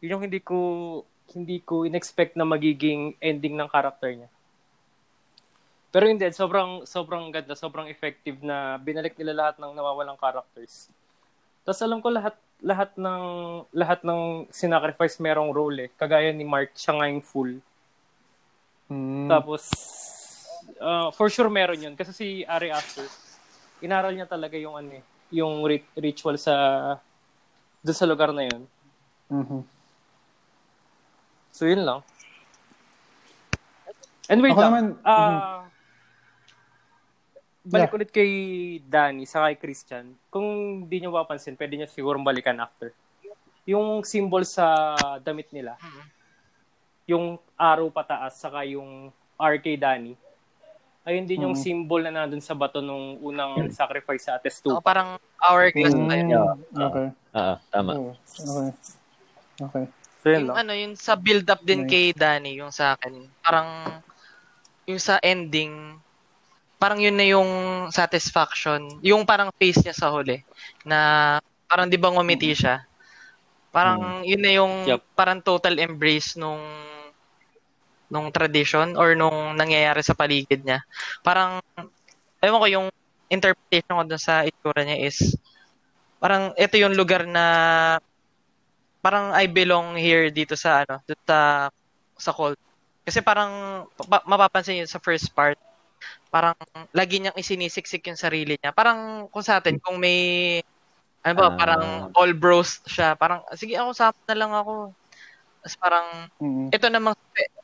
Yun 0.00 0.12
yung 0.16 0.24
hindi 0.24 0.40
ko 0.40 0.58
hindi 1.30 1.62
ko 1.62 1.86
in-expect 1.86 2.34
na 2.34 2.42
magiging 2.42 3.14
ending 3.22 3.54
ng 3.54 3.70
character 3.70 4.10
niya. 4.10 4.30
Pero 5.90 6.06
hindi, 6.06 6.26
sobrang 6.30 6.86
sobrang 6.86 7.30
ganda, 7.34 7.54
sobrang 7.58 7.90
effective 7.90 8.38
na 8.40 8.78
binalik 8.78 9.18
nila 9.18 9.34
lahat 9.34 9.54
ng 9.58 9.72
nawawalang 9.74 10.18
characters. 10.18 10.88
Tapos 11.66 11.80
alam 11.82 11.98
ko 12.00 12.08
lahat 12.10 12.34
lahat 12.60 12.92
ng 12.96 13.22
lahat 13.72 14.00
ng 14.04 14.46
sinacrifice 14.52 15.16
merong 15.20 15.50
role 15.52 15.86
eh. 15.86 15.90
Kagaya 15.96 16.32
ni 16.32 16.44
Mark, 16.44 16.76
siya 16.76 16.96
nga 16.96 17.08
yung 17.08 17.24
full. 17.24 17.56
Mhm. 18.90 19.28
Tapos 19.28 19.62
uh, 20.80 21.08
for 21.14 21.30
sure 21.30 21.48
meron 21.48 21.78
yun 21.78 21.94
kasi 21.94 22.10
si 22.12 22.28
Ari 22.42 22.74
Aster 22.74 23.06
inaral 23.80 24.12
niya 24.12 24.28
talaga 24.28 24.60
yung 24.60 24.76
ano 24.76 25.00
eh, 25.00 25.04
yung 25.32 25.64
rit- 25.64 25.94
ritual 25.96 26.36
sa 26.36 26.54
doon 27.80 27.96
sa 27.96 28.04
lugar 28.08 28.34
na 28.34 28.44
yun. 28.44 28.62
Mhm. 29.32 29.60
So, 31.50 31.64
yun 31.68 31.84
lang. 31.84 32.00
And 34.30 34.40
wait 34.40 34.52
Ako 34.54 34.60
lang. 34.62 34.70
naman, 34.70 34.84
ah 35.02 35.69
Balik 37.60 37.86
Yeah. 37.86 37.96
ulit 37.96 38.10
kay 38.10 38.30
Danny 38.82 39.28
sa 39.28 39.44
kay 39.44 39.56
Christian. 39.56 40.16
Kung 40.32 40.46
di 40.88 40.96
nyo 40.98 41.12
mapansin, 41.12 41.52
pwede 41.54 41.76
nyo 41.76 41.84
siguro 41.84 42.16
balikan 42.16 42.56
after. 42.56 42.96
Yung 43.68 44.00
symbol 44.02 44.48
sa 44.48 44.64
damit 45.20 45.52
nila, 45.52 45.76
yung 47.04 47.36
arrow 47.54 47.92
pataas, 47.92 48.40
saka 48.40 48.64
yung 48.64 49.12
RK 49.36 49.76
Danny, 49.76 50.16
ayun 51.04 51.28
din 51.28 51.44
yung 51.44 51.52
Mhm. 51.52 51.60
symbol 51.60 52.00
na 52.00 52.12
nandun 52.14 52.40
sa 52.40 52.56
bato 52.56 52.80
nung 52.80 53.20
unang 53.20 53.68
sacrifice 53.68 54.24
sa 54.24 54.40
Ates 54.40 54.64
oh, 54.64 54.80
2. 54.80 54.80
parang 54.80 55.20
hourglass 55.36 55.92
Mhm. 55.92 56.06
ba 56.08 56.14
yun? 56.16 56.28
Yeah. 56.30 56.86
Okay. 56.88 57.06
Ah, 57.30 57.56
tama. 57.68 57.92
Oh, 57.92 58.12
okay. 58.40 58.70
Okay. 59.60 59.84
So, 60.20 60.26
yun 60.28 60.36
Yung 60.38 60.48
lang. 60.48 60.56
ano, 60.58 60.72
yung 60.72 60.94
sa 60.96 61.12
build-up 61.12 61.60
din 61.60 61.84
Nice. 61.84 61.90
kay 61.90 62.04
Danny, 62.12 62.56
yung 62.56 62.72
sa 62.72 62.96
akin, 62.96 63.12
parang 63.40 64.00
yung 64.84 64.98
sa 64.98 65.20
ending, 65.20 66.00
parang 66.80 66.96
yun 66.96 67.12
na 67.12 67.28
yung 67.28 67.50
satisfaction, 67.92 68.88
yung 69.04 69.28
parang 69.28 69.52
face 69.60 69.84
niya 69.84 69.92
sa 69.92 70.08
huli 70.08 70.40
na 70.88 71.36
parang 71.68 71.86
'di 71.86 72.00
ba 72.00 72.08
ngumiti 72.08 72.56
siya. 72.56 72.80
Parang 73.70 74.24
yun 74.24 74.40
na 74.42 74.50
yung 74.56 74.88
Yup. 74.88 75.04
parang 75.14 75.44
total 75.44 75.76
embrace 75.78 76.34
nung 76.40 76.64
nung 78.10 78.32
tradition 78.34 78.98
or 78.98 79.14
nung 79.14 79.54
nangyayari 79.54 80.00
sa 80.02 80.16
paligid 80.16 80.64
niya. 80.64 80.82
Parang 81.22 81.60
ewan 82.42 82.62
ko 82.64 82.66
yung 82.66 82.86
interpretation 83.30 83.94
ko 83.94 84.02
dun 84.02 84.18
sa 84.18 84.42
itsura 84.42 84.82
niya 84.82 84.98
is 85.06 85.38
parang 86.18 86.50
ito 86.58 86.74
yung 86.80 86.98
lugar 86.98 87.28
na 87.28 87.44
parang 89.00 89.30
I 89.36 89.46
belong 89.46 89.94
here 89.96 90.28
dito 90.32 90.56
sa 90.56 90.82
ano, 90.82 90.98
dito 91.04 91.22
sa 91.28 91.70
sa 92.16 92.32
cult. 92.32 92.58
Kasi 93.04 93.22
parang 93.24 93.84
pa- 94.10 94.26
mapapansin 94.28 94.82
yun 94.82 94.90
sa 94.90 95.00
first 95.00 95.32
part, 95.32 95.56
parang 96.30 96.54
lagi 96.94 97.18
niyang 97.18 97.36
isinisiksik 97.36 98.06
yung 98.06 98.16
sarili 98.18 98.54
niya. 98.56 98.70
Parang 98.70 99.26
kung 99.28 99.42
sa 99.42 99.58
atin, 99.58 99.76
kung 99.82 99.98
may 99.98 100.62
ano 101.20 101.34
ba, 101.36 101.52
Ah. 101.52 101.56
parang 101.58 101.82
all 102.16 102.32
bros 102.32 102.80
siya. 102.88 103.12
Parang, 103.12 103.44
sige 103.52 103.76
ako, 103.76 103.90
sa 103.92 104.14
na 104.24 104.36
lang 104.38 104.52
ako. 104.56 104.94
Tapos 105.60 105.76
parang, 105.76 106.06
Mm. 106.40 106.72
ito 106.72 106.86
namang 106.88 107.12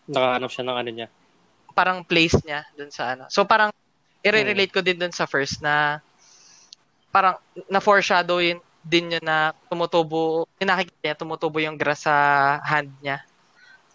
Nakahanap 0.06 0.50
siya 0.52 0.64
ng 0.68 0.76
ano 0.76 0.90
niya. 0.92 1.08
parang 1.72 2.00
place 2.04 2.36
niya 2.44 2.64
dun 2.72 2.88
sa 2.88 3.12
ano. 3.16 3.28
So 3.28 3.44
parang 3.44 3.68
i-relate 4.20 4.72
ko 4.72 4.80
din 4.80 4.96
dun 4.96 5.12
sa 5.12 5.24
first 5.28 5.60
na 5.60 6.00
parang 7.08 7.36
na-foreshadow 7.68 8.40
yun 8.40 8.60
din 8.80 9.10
yun 9.12 9.24
na 9.24 9.50
tumutubo, 9.66 10.46
yung 10.56 10.70
nakikita 10.70 11.00
niya, 11.02 11.16
tumutubo 11.18 11.58
yung 11.58 11.74
grass 11.76 12.06
sa 12.06 12.14
hand 12.62 12.88
niya. 13.02 13.18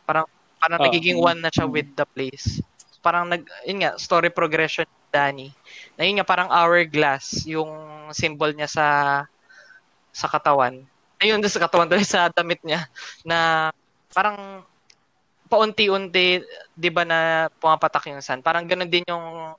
Parang 0.03 0.27
parang 0.60 0.77
Ah. 0.77 0.85
nagiging 0.85 1.18
one 1.18 1.39
na 1.39 1.49
siya 1.49 1.65
with 1.65 1.89
the 1.95 2.06
place. 2.06 2.60
Parang 3.02 3.26
nag, 3.26 3.44
yun 3.65 3.82
nga, 3.82 3.98
story 3.98 4.30
progression 4.30 4.86
ni 4.86 5.06
Danny. 5.10 5.49
Na 5.98 6.06
yun 6.06 6.22
nga, 6.22 6.28
parang 6.28 6.49
hourglass, 6.53 7.44
yung 7.49 7.69
symbol 8.14 8.53
niya 8.53 8.69
sa 8.69 8.86
sa 10.14 10.28
katawan. 10.30 10.86
Ayun, 11.18 11.41
sa 11.45 11.61
katawan, 11.61 11.90
doon 11.91 12.06
sa 12.06 12.30
damit 12.30 12.61
niya, 12.61 12.86
na 13.26 13.69
parang 14.14 14.64
paunti-unti, 15.52 16.40
di 16.72 16.90
ba 16.94 17.03
na 17.03 17.52
pumapatak 17.60 18.07
yung 18.07 18.23
sun. 18.23 18.40
Parang 18.40 18.64
ganun 18.64 18.88
din 18.88 19.03
yung 19.03 19.52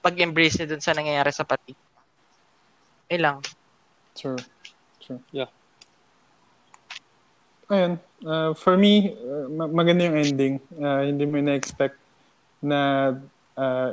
pag-embrace 0.00 0.56
niya 0.56 0.72
dun 0.72 0.80
sa 0.80 0.96
nangyayari 0.96 1.28
sa 1.28 1.44
pati. 1.44 1.76
Eh 3.12 3.20
lang. 3.20 3.44
True. 4.16 4.40
True. 5.04 5.20
Yeah. 5.32 5.52
Ayun. 7.68 8.00
Uh, 8.24 8.56
for 8.56 8.80
me, 8.80 9.12
uh, 9.20 9.46
ma- 9.52 9.68
maganda 9.68 10.08
yung 10.08 10.16
ending. 10.16 10.54
Uh, 10.80 11.04
hindi 11.04 11.28
mo 11.28 11.36
na-expect 11.44 12.00
na 12.62 13.12
uh, 13.58 13.90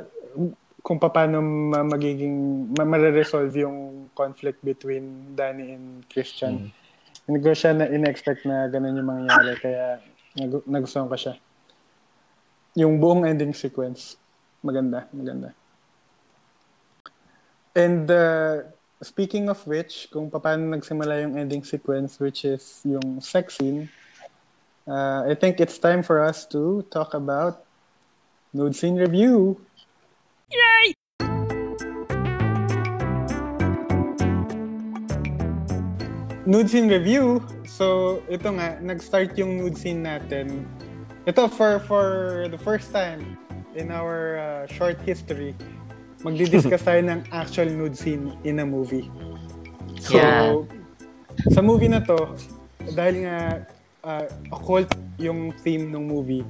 kung 0.86 1.02
paano 1.02 1.42
ma- 1.42 1.82
magiging, 1.82 2.70
ma- 2.70 2.86
mare-resolve 2.86 3.50
yung 3.58 4.06
conflict 4.14 4.62
between 4.62 5.34
Danny 5.34 5.74
and 5.74 6.06
Christian. 6.06 6.70
Hindi 7.26 7.38
ko 7.42 7.50
siya 7.50 7.74
na 7.74 7.90
in-expect 7.90 8.46
na 8.46 8.70
ganun 8.70 8.94
yung 8.94 9.10
mangyayari. 9.10 9.58
Kaya 9.58 9.98
nag- 10.38 10.62
nagustuhan 10.62 11.10
ko 11.10 11.18
siya. 11.18 11.34
Yung 12.78 13.02
buong 13.02 13.26
ending 13.26 13.50
sequence, 13.50 14.14
maganda, 14.62 15.10
maganda. 15.10 15.50
And 17.74 18.06
uh, 18.06 18.70
speaking 19.02 19.50
of 19.50 19.58
which, 19.66 20.06
kung 20.14 20.30
paano 20.30 20.70
nagsimula 20.70 21.26
yung 21.26 21.34
ending 21.34 21.66
sequence, 21.66 22.22
which 22.22 22.46
is 22.46 22.80
yung 22.86 23.18
sex 23.18 23.58
scene, 23.58 23.90
uh, 24.86 25.26
I 25.26 25.34
think 25.34 25.58
it's 25.58 25.82
time 25.82 26.06
for 26.06 26.22
us 26.22 26.46
to 26.54 26.86
talk 26.94 27.12
about 27.12 27.65
nude 28.56 28.74
scene 28.74 28.96
review. 28.96 29.60
Nude 36.46 36.70
scene 36.70 36.88
review. 36.88 37.42
So, 37.66 38.22
ito 38.30 38.54
nga, 38.54 38.78
nag-start 38.78 39.34
yung 39.36 39.58
nude 39.58 39.74
scene 39.76 40.06
natin. 40.06 40.62
Ito, 41.26 41.50
for 41.50 41.82
for 41.82 42.06
the 42.46 42.56
first 42.58 42.94
time 42.94 43.34
in 43.74 43.90
our 43.90 44.38
uh, 44.38 44.62
short 44.70 45.02
history, 45.02 45.58
magdi-discuss 46.22 46.86
tayo 46.88 47.02
ng 47.02 47.26
actual 47.34 47.66
nude 47.66 47.98
scene 47.98 48.30
in 48.46 48.62
a 48.62 48.66
movie. 48.66 49.10
So, 49.98 50.16
Yeah. 50.16 50.62
sa 51.50 51.60
movie 51.60 51.90
na 51.90 51.98
to, 52.06 52.38
dahil 52.94 53.26
nga 53.26 53.66
uh, 54.06 54.24
occult 54.54 54.88
yung 55.18 55.50
theme 55.66 55.90
ng 55.90 56.06
movie, 56.06 56.46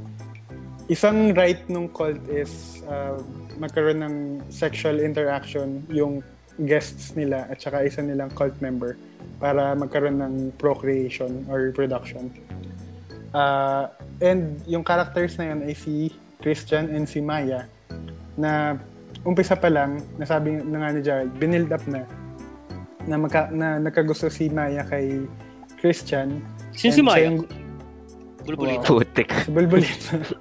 isang 0.87 1.35
right 1.35 1.59
nung 1.67 1.91
cult 1.91 2.21
is 2.31 2.83
uh, 2.87 3.19
magkaroon 3.59 4.03
ng 4.07 4.15
sexual 4.53 5.03
interaction 5.03 5.83
yung 5.91 6.23
guests 6.63 7.13
nila 7.19 7.45
at 7.51 7.61
saka 7.61 7.85
isa 7.85 8.01
nilang 8.01 8.31
cult 8.33 8.55
member 8.63 8.97
para 9.43 9.75
magkaroon 9.77 10.23
ng 10.23 10.35
procreation 10.57 11.45
or 11.51 11.69
reproduction. 11.69 12.33
Uh, 13.37 13.91
and 14.25 14.63
yung 14.65 14.81
characters 14.87 15.37
na 15.37 15.53
yun 15.53 15.61
ay 15.67 15.75
si 15.77 16.09
Christian 16.41 16.89
and 16.95 17.05
si 17.05 17.21
Maya 17.21 17.69
na 18.39 18.79
umpisa 19.27 19.59
pa 19.59 19.69
lang, 19.69 20.01
nasabi 20.17 20.63
na 20.63 20.87
nga 20.87 20.89
ni 20.95 21.01
Jared, 21.03 21.31
binild 21.37 21.69
up 21.75 21.83
na 21.91 22.07
na, 23.07 23.19
magka, 23.19 23.51
na 23.51 23.79
nagkagusto 23.83 24.31
si 24.31 24.51
Maya 24.51 24.83
kay 24.87 25.27
Christian. 25.79 26.43
Sino 26.75 26.95
si 26.95 27.03
Maya? 27.03 27.31
yung- 27.31 27.66
Bulbulito. 28.47 29.03
Putik. 29.03 29.31
Si 29.47 29.51
Bulbulito. 29.51 30.15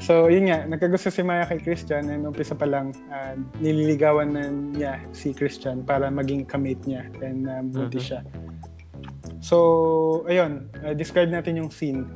So, 0.00 0.32
yun 0.32 0.48
nga, 0.48 0.64
nagkagusto 0.64 1.12
si 1.12 1.20
Maya 1.20 1.44
kay 1.44 1.60
Christian 1.60 2.08
and 2.08 2.24
umpisa 2.24 2.56
pa 2.56 2.64
lang, 2.64 2.96
ah, 3.12 3.36
nililigawan 3.60 4.32
na 4.32 4.48
niya 4.48 4.94
si 5.12 5.36
Christian 5.36 5.84
para 5.84 6.08
maging 6.08 6.48
kamate 6.48 6.80
niya 6.88 7.04
and 7.20 7.44
uh, 7.44 7.60
buntis 7.60 8.08
siya. 8.08 8.24
So, 9.44 10.24
ayun, 10.24 10.72
ah, 10.80 10.96
describe 10.96 11.28
natin 11.28 11.60
yung 11.60 11.70
scene. 11.70 12.08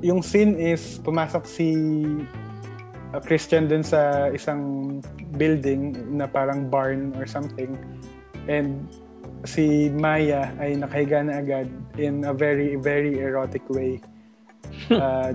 Yung 0.00 0.24
scene 0.24 0.56
is 0.56 0.96
pumasok 1.04 1.44
si 1.44 1.68
ah, 3.12 3.20
Christian 3.20 3.68
dun 3.68 3.84
sa 3.84 4.32
isang 4.32 4.98
building 5.36 6.00
na 6.16 6.24
parang 6.24 6.72
barn 6.72 7.12
or 7.20 7.28
something 7.28 7.76
and 8.48 8.88
si 9.44 9.88
Maya 9.92 10.52
ay 10.60 10.76
nakahiga 10.76 11.24
na 11.24 11.40
agad 11.40 11.68
in 11.96 12.24
a 12.28 12.34
very, 12.34 12.76
very 12.76 13.18
erotic 13.20 13.64
way 13.72 14.00
uh, 14.94 15.32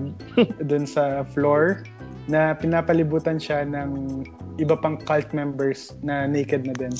dun 0.62 0.86
sa 0.86 1.26
floor 1.34 1.82
na 2.26 2.54
pinapalibutan 2.54 3.38
siya 3.38 3.62
ng 3.66 4.22
iba 4.58 4.74
pang 4.74 4.98
cult 4.98 5.30
members 5.30 5.94
na 6.02 6.26
naked 6.26 6.66
na 6.66 6.74
din. 6.74 6.94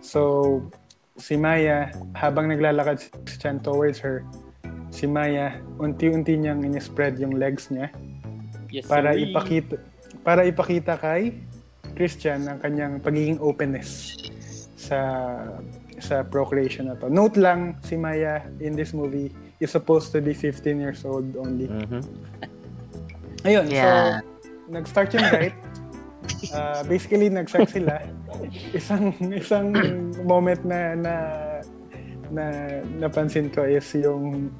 So, 0.00 0.62
si 1.18 1.34
Maya, 1.36 1.90
habang 2.14 2.48
naglalakad 2.48 3.02
si 3.02 3.08
Christian 3.26 3.58
towards 3.60 3.98
her, 4.00 4.22
si 4.94 5.06
Maya, 5.10 5.58
unti-unti 5.78 6.38
niyang 6.38 6.62
in-spread 6.62 7.18
yung 7.18 7.34
legs 7.34 7.70
niya 7.70 7.90
Yes, 8.70 8.86
para 8.86 9.18
sir. 9.18 9.26
ipakita 9.26 9.76
para 10.22 10.46
ipakita 10.46 10.94
kay 10.94 11.34
Christian 11.98 12.46
ang 12.46 12.62
kanyang 12.62 13.02
pagiging 13.02 13.42
openness 13.42 14.14
sa 14.78 14.98
sa 16.00 16.24
procreation 16.24 16.88
na 16.88 16.96
to. 16.98 17.08
Note 17.08 17.36
lang, 17.36 17.76
si 17.84 17.96
Maya 17.96 18.42
in 18.60 18.74
this 18.74 18.92
movie 18.92 19.30
is 19.60 19.70
supposed 19.70 20.12
to 20.12 20.20
be 20.20 20.32
15 20.32 20.80
years 20.80 21.04
old 21.04 21.36
only. 21.36 21.68
Mhm. 21.68 22.00
Ayun, 23.44 23.66
Yeah. 23.72 24.20
so 24.20 24.28
nag-start 24.68 25.12
yung 25.16 25.26
right. 25.32 25.56
Uh, 26.52 26.80
basically, 26.92 27.28
nag-sex 27.28 27.72
sila. 27.72 28.04
Isang 28.72 29.16
isang 29.32 29.72
moment 30.24 30.60
na 30.64 30.94
na 30.96 31.14
na 32.30 32.44
napansin 33.00 33.50
ko 33.50 33.66
is 33.66 33.84
yung 33.96 34.52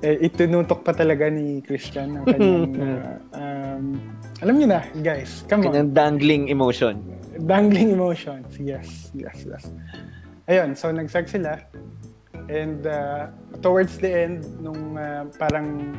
eh, 0.00 0.16
itinutok 0.16 0.80
pa 0.80 0.96
talaga 0.96 1.28
ni 1.28 1.60
Christian 1.60 2.16
ang 2.16 2.24
kanyang 2.24 2.72
uh, 2.84 3.14
um, 3.36 3.84
alam 4.40 4.54
niyo 4.56 4.68
na, 4.72 4.80
guys. 5.04 5.44
Come 5.44 5.68
on. 5.68 5.76
Kanyang 5.76 5.92
dangling 5.92 6.44
emotion. 6.48 7.04
Dangling 7.44 7.92
emotions. 7.92 8.48
Yes, 8.56 9.12
yes, 9.12 9.44
yes. 9.44 9.68
Ayun, 10.50 10.74
so 10.74 10.90
nag-sex 10.90 11.30
sila. 11.30 11.62
And 12.50 12.82
uh, 12.82 13.30
towards 13.62 14.02
the 14.02 14.10
end, 14.10 14.42
nung 14.58 14.98
uh, 14.98 15.30
parang 15.38 15.94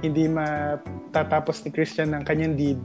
hindi 0.00 0.32
matatapos 0.32 1.60
ni 1.68 1.70
Christian 1.76 2.16
ng 2.16 2.24
kanyang 2.24 2.56
deed, 2.56 2.80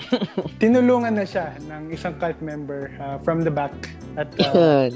tinulungan 0.62 1.20
na 1.20 1.28
siya 1.28 1.52
ng 1.68 1.92
isang 1.92 2.16
cult 2.16 2.40
member 2.40 2.88
uh, 2.96 3.20
from 3.20 3.44
the 3.44 3.52
back 3.52 3.76
at 4.16 4.32
uh, 4.40 4.88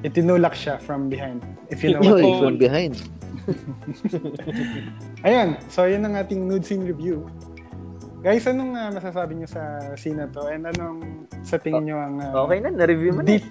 itinulak 0.00 0.56
siya 0.56 0.80
from 0.80 1.12
behind. 1.12 1.44
If 1.68 1.84
you 1.84 1.92
know 1.92 2.00
what 2.00 2.24
mean. 2.24 2.40
from 2.40 2.56
behind. 2.56 2.94
Ayun, 5.28 5.60
so 5.68 5.84
yun 5.84 6.00
ang 6.08 6.16
ating 6.16 6.48
nude 6.48 6.64
scene 6.64 6.88
review. 6.88 7.28
Guys, 8.24 8.48
anong 8.48 8.72
uh, 8.72 8.88
masasabi 8.88 9.36
niyo 9.36 9.52
sa 9.52 9.92
scene 10.00 10.16
na 10.16 10.26
to? 10.32 10.48
And 10.48 10.64
anong 10.64 11.28
sa 11.44 11.60
tingin 11.60 11.92
niyo 11.92 12.00
ang 12.00 12.24
uh, 12.24 12.48
Okay 12.48 12.58
na, 12.64 12.72
na-review 12.72 13.12
mo 13.12 13.20
na. 13.20 13.36
deep 13.36 13.44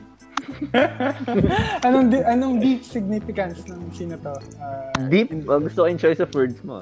anong 1.86 2.08
di- 2.10 2.24
anong 2.24 2.60
deep 2.60 2.82
significance 2.82 3.68
ng 3.68 3.82
na 4.08 4.18
to? 4.18 4.34
Uh, 4.58 5.08
Deep? 5.08 5.28
in- 5.30 5.44
Oh, 5.46 5.60
gusto 5.60 5.84
ko 5.84 5.88
yung 5.88 6.00
choice 6.00 6.20
of 6.20 6.32
words 6.32 6.60
mo. 6.64 6.80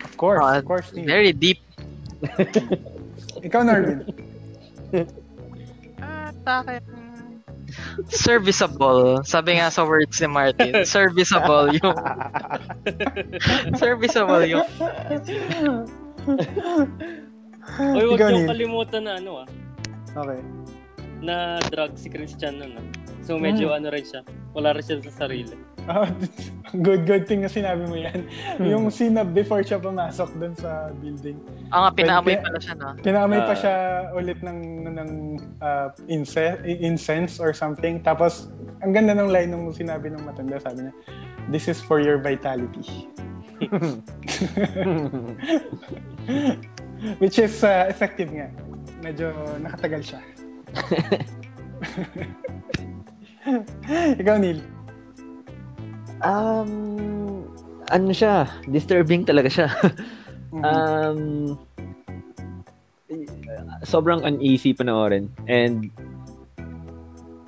of 0.00 0.12
course, 0.16 0.40
Ah, 0.40 0.56
of 0.56 0.64
course. 0.64 0.88
Neil. 0.92 1.04
Very 1.04 1.32
deep. 1.32 1.60
Ikaw, 3.46 3.60
Narvin. 3.62 4.00
Ah, 6.00 6.32
akin, 6.60 6.80
serviceable. 8.08 9.20
Sabi 9.24 9.56
nga 9.58 9.68
sa 9.68 9.84
words 9.84 10.16
ni 10.20 10.28
Martin, 10.28 10.84
serviceable 10.88 11.72
yung 11.74 11.96
serviceable 13.74 14.44
yung 14.44 14.64
Uy, 17.74 18.04
wag 18.06 18.20
Neil. 18.20 18.48
kalimutan 18.48 19.02
na 19.04 19.16
ano 19.18 19.42
ah, 19.42 19.48
Okay. 20.14 20.38
Na 21.24 21.58
drug 21.64 21.94
si 21.94 22.06
Christian 22.06 22.58
nun 22.58 22.76
ah. 22.76 22.84
So 23.20 23.36
medyo 23.36 23.68
Hmm. 23.68 23.76
ano 23.80 23.86
rin 23.88 24.04
siya. 24.04 24.20
Wala 24.52 24.72
rin 24.72 24.80
siya 24.80 25.00
sa 25.02 25.24
sarili. 25.24 25.56
Ah, 25.84 26.08
good, 26.80 27.04
good 27.04 27.24
thing 27.24 27.40
na 27.40 27.48
sinabi 27.48 27.84
mo 27.84 27.92
yan. 27.92 28.24
yung 28.58 28.88
scene 28.88 29.12
na 29.12 29.22
before 29.22 29.60
siya 29.60 29.76
pumasok 29.76 30.30
dun 30.34 30.54
sa 30.54 30.88
building. 30.94 31.36
Ah, 31.68 31.84
nga, 31.84 31.90
pinaamoy 31.94 32.34
pala 32.38 32.56
siya 32.56 32.74
na. 32.74 32.86
Kinamay 33.00 33.38
pa 33.42 33.52
Ah. 33.52 33.56
siya 33.56 33.74
ulit 34.12 34.38
ng, 34.40 34.58
ng 34.86 35.08
uh, 35.58 35.88
ince- 36.06 36.60
incense 36.64 37.36
or 37.36 37.52
something. 37.52 37.98
Tapos, 37.98 38.48
ang 38.80 38.92
ganda 38.92 39.12
ng 39.12 39.28
line 39.28 39.50
nung 39.50 39.68
sinabi 39.70 40.08
ng 40.08 40.20
matanda. 40.20 40.56
Sabi 40.56 40.88
niya, 40.88 40.92
this 41.48 41.68
is 41.68 41.80
for 41.80 42.00
your 42.00 42.16
vitality. 42.16 43.08
Which 47.20 47.38
is 47.38 47.62
uh, 47.62 47.86
effective 47.88 48.32
nga. 48.32 48.48
Medyo 49.00 49.30
nakatagal 49.60 50.00
siya. 50.02 50.20
Ikaw, 54.20 54.36
Neil. 54.40 54.60
Um, 56.24 56.70
ano 57.92 58.12
siya? 58.14 58.48
Disturbing 58.68 59.24
talaga 59.28 59.48
siya. 59.50 59.68
Mhm. 60.54 60.62
um, 60.62 61.58
sobrang 63.84 64.24
uneasy 64.24 64.72
panoorin. 64.72 65.28
And 65.50 65.90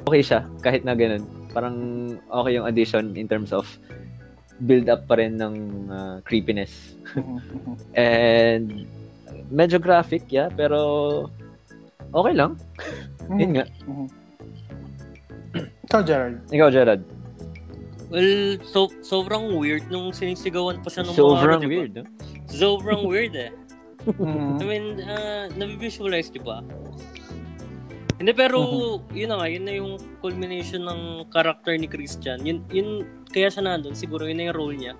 okay 0.06 0.22
siya, 0.22 0.44
kahit 0.60 0.84
na 0.84 0.94
ganun. 0.98 1.24
Parang 1.54 1.76
okay 2.28 2.52
yung 2.60 2.66
addition 2.68 3.16
in 3.16 3.28
terms 3.30 3.52
of 3.54 3.64
build 4.64 4.88
up 4.88 5.04
pa 5.08 5.20
rin 5.20 5.36
ng 5.36 5.54
uh, 5.88 6.16
creepiness. 6.24 6.96
Mhm, 7.16 7.38
mhm. 7.40 7.74
And 7.96 8.66
medyo 9.48 9.80
graphic, 9.80 10.28
yeah, 10.28 10.52
pero 10.52 11.28
okay 12.12 12.34
lang. 12.34 12.52
Yun 13.30 13.50
nga. 13.56 13.64
Mhm. 13.86 14.06
Ikaw, 15.86 16.00
Gerald. 16.02 16.38
Ikaw, 16.50 16.68
Gerard. 16.70 17.02
Well, 18.06 18.58
so, 18.62 18.86
sobrang 19.02 19.58
weird 19.58 19.90
nung 19.90 20.14
sinisigawan 20.14 20.78
pa 20.78 20.90
siya 20.90 21.02
ng 21.06 21.14
Sobrang 21.14 21.58
mga, 21.58 21.58
ano, 21.58 21.62
di 21.62 21.66
ba? 21.66 21.72
weird, 21.74 21.92
no? 21.94 22.04
Sobrang 22.46 23.02
weird 23.02 23.34
eh. 23.34 23.50
Mhm. 24.06 24.62
I 24.62 24.64
mean, 24.66 24.86
uh, 25.02 25.44
nabivisualize, 25.58 26.30
di 26.30 26.38
ba? 26.38 26.62
Hindi, 28.16 28.32
pero 28.32 28.58
yun 29.12 29.28
na 29.28 29.42
nga, 29.42 29.48
yun 29.50 29.64
na 29.66 29.74
yung 29.76 29.92
culmination 30.22 30.86
ng 30.86 31.28
character 31.28 31.74
ni 31.76 31.84
Christian. 31.84 32.40
Yun, 32.46 32.62
yun 32.70 32.88
kaya 33.28 33.50
siya 33.50 33.66
nandun, 33.66 33.92
siguro 33.92 34.24
yun 34.24 34.38
na 34.40 34.48
yung 34.48 34.56
role 34.56 34.76
niya. 34.78 34.94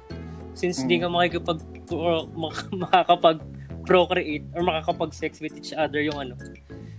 Since 0.52 0.84
hindi 0.84 1.00
ka 1.00 1.08
makikipag, 1.08 1.62
or 1.94 2.26
mak- 2.36 2.68
makakapag-procreate 2.74 4.44
or 4.52 4.66
makakapag-sex 4.66 5.38
with 5.40 5.54
each 5.56 5.72
other 5.72 6.02
yung 6.02 6.18
ano, 6.18 6.34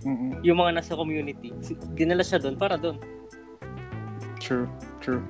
Mhm. 0.04 0.44
yung 0.46 0.58
mga 0.58 0.78
nasa 0.78 0.94
community. 0.94 1.50
Dinala 1.94 2.22
siya 2.22 2.38
doon 2.38 2.54
para 2.54 2.78
doon. 2.78 2.98
True, 4.38 4.70
true. 5.02 5.22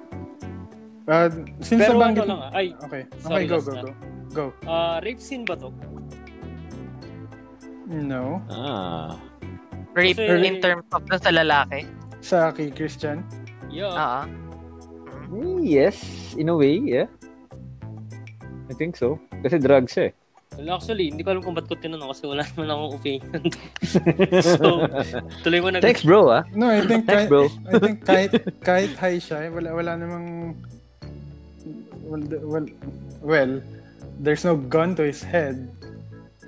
Uh, 1.09 1.33
since 1.65 1.81
Pero 1.81 1.97
ano 1.97 2.13
nabanggit 2.13 2.27
lang 2.29 2.41
ah, 2.45 2.51
ay, 2.53 2.67
Okay. 2.85 3.03
Okay, 3.09 3.25
Sorry, 3.25 3.45
go, 3.49 3.57
last 3.57 3.65
go, 3.65 3.73
na. 3.73 3.81
go. 3.81 3.93
Go. 4.29 4.45
ah, 4.69 4.97
rape 5.01 5.23
scene 5.25 5.49
ba 5.49 5.57
to? 5.57 5.73
No. 7.89 8.45
Ah. 8.53 9.17
Rape 9.97 10.21
Kasi- 10.21 10.45
in 10.45 10.61
terms 10.61 10.85
of 10.93 11.01
dun 11.09 11.17
sa 11.17 11.33
lalaki. 11.33 11.89
Sa 12.21 12.53
kay 12.53 12.69
Christian. 12.69 13.25
Yeah. 13.73 13.93
Ah, 13.97 14.25
Yes, 15.61 16.01
in 16.41 16.49
a 16.49 16.57
way, 16.57 16.81
yeah. 16.81 17.05
I 18.69 18.75
think 18.77 18.97
so. 18.97 19.21
Kasi 19.45 19.61
drugs 19.61 19.93
siya 19.93 20.09
eh. 20.09 20.13
Well, 20.59 20.75
actually, 20.75 21.15
hindi 21.15 21.23
ko 21.23 21.39
alam 21.39 21.43
kung 21.47 21.55
ba't 21.55 21.71
ko 21.71 21.79
tinanong 21.79 22.11
kasi 22.11 22.27
wala 22.27 22.43
naman 22.51 22.67
akong 22.67 22.95
opinion. 22.99 23.43
so, 24.59 24.91
tuloy 25.47 25.63
mo 25.63 25.71
na. 25.71 25.79
Thanks, 25.79 26.03
bro, 26.03 26.35
ah. 26.35 26.43
No, 26.51 26.67
I 26.67 26.83
think 26.83 27.07
Thanks, 27.07 27.15
kahit, 27.15 27.29
bro. 27.31 27.47
I 27.47 27.73
think 27.79 27.97
kahit 28.03 28.33
kahit 28.67 28.93
high 28.99 29.23
siya, 29.23 29.47
eh, 29.47 29.51
wala 29.55 29.71
wala 29.71 29.95
namang 29.95 30.59
well, 32.11 32.25
well, 32.43 32.67
well, 33.23 33.53
there's 34.19 34.43
no 34.43 34.59
gun 34.59 34.99
to 34.99 35.07
his 35.07 35.23
head. 35.23 35.71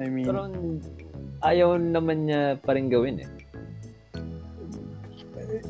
I 0.03 0.11
mean, 0.11 0.27
Pero 0.27 0.51
ayaw 1.47 1.78
naman 1.78 2.27
niya 2.27 2.59
pa 2.59 2.74
rin 2.74 2.91
gawin 2.91 3.23
eh. 3.23 3.31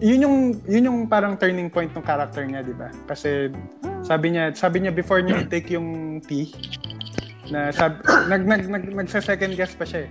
yun 0.00 0.20
yung 0.24 0.36
yun 0.64 0.84
yung 0.88 0.98
parang 1.08 1.36
turning 1.36 1.68
point 1.68 1.92
ng 1.92 2.04
character 2.04 2.44
niya, 2.48 2.64
'di 2.64 2.72
ba? 2.72 2.88
Kasi 3.04 3.52
sabi 4.00 4.32
niya, 4.32 4.56
sabi 4.56 4.80
niya 4.80 4.92
before 4.96 5.20
niya 5.20 5.44
take 5.44 5.68
yung 5.76 6.20
tea 6.24 6.48
na 7.50 7.74
sab, 7.74 8.00
nag 8.30 8.42
nag 8.46 8.62
nag 8.70 8.84
nagsa 9.04 9.20
second 9.20 9.52
guess 9.58 9.74
pa 9.74 9.84
siya 9.84 10.06
eh. 10.06 10.10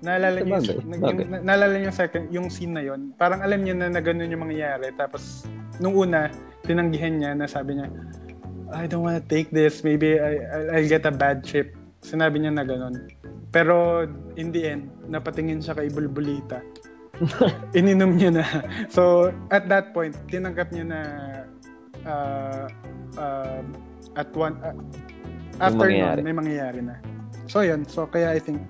Naalala 0.00 0.40
niyo 0.40 0.56
yung, 0.64 0.96
yung, 0.96 1.44
naalala 1.44 1.72
niyo 1.76 1.86
yung 1.92 1.98
second 1.98 2.24
yung 2.32 2.46
scene 2.48 2.72
na 2.72 2.82
yon. 2.82 3.12
Parang 3.14 3.44
alam 3.44 3.60
niya 3.60 3.76
na, 3.76 3.86
na 3.92 4.00
ganun 4.00 4.32
yung 4.32 4.44
mangyayari 4.48 4.90
tapos 4.96 5.44
nung 5.78 5.92
una 5.92 6.32
tinanggihan 6.64 7.14
niya 7.14 7.30
na 7.36 7.44
sabi 7.44 7.78
niya 7.78 7.88
I 8.70 8.86
don't 8.86 9.02
wanna 9.02 9.22
take 9.22 9.50
this. 9.50 9.82
Maybe 9.82 10.18
I, 10.18 10.38
I'll- 10.46 10.70
I'll 10.78 10.90
get 10.90 11.02
a 11.06 11.10
bad 11.10 11.42
trip. 11.42 11.74
Sinabi 12.00 12.40
niya 12.40 12.54
na 12.54 12.62
ganun. 12.62 13.10
Pero 13.50 14.06
in 14.38 14.54
the 14.54 14.62
end, 14.62 14.90
napatingin 15.10 15.58
siya 15.58 15.74
kay 15.74 15.90
Bulbulita. 15.90 16.62
Ininom 17.78 18.14
niya 18.14 18.30
na. 18.40 18.44
So, 18.88 19.34
at 19.50 19.66
that 19.68 19.92
point, 19.92 20.14
tinanggap 20.30 20.70
niya 20.70 20.86
na 20.86 21.00
uh, 22.06 22.64
uh, 23.18 23.60
at 24.16 24.30
one, 24.38 24.56
uh, 24.62 24.72
after 25.60 25.86
mangyayari. 25.86 26.18
nun, 26.18 26.26
may 26.26 26.36
mangyayari 26.36 26.80
na. 26.80 26.96
So, 27.46 27.60
yun. 27.60 27.84
So, 27.84 28.08
kaya 28.08 28.32
I 28.32 28.40
think 28.40 28.64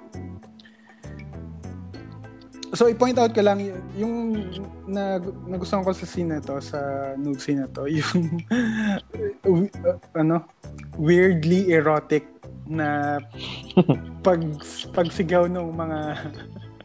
So, 2.70 2.86
i-point 2.86 3.18
out 3.18 3.34
ko 3.34 3.42
lang, 3.42 3.58
yung 3.98 4.46
na, 4.86 5.18
nagustuhan 5.50 5.82
ko 5.82 5.90
sa 5.90 6.06
scene 6.06 6.30
na 6.30 6.38
to, 6.38 6.62
sa 6.62 7.12
nude 7.18 7.42
scene 7.42 7.66
na 7.66 7.68
to, 7.70 7.90
yung 7.98 8.38
uh, 8.46 9.98
ano, 10.14 10.46
weirdly 10.94 11.74
erotic 11.74 12.22
na 12.70 13.18
pag 14.26 14.38
pagsigaw 14.94 15.50
ng 15.50 15.66
mga 15.74 15.98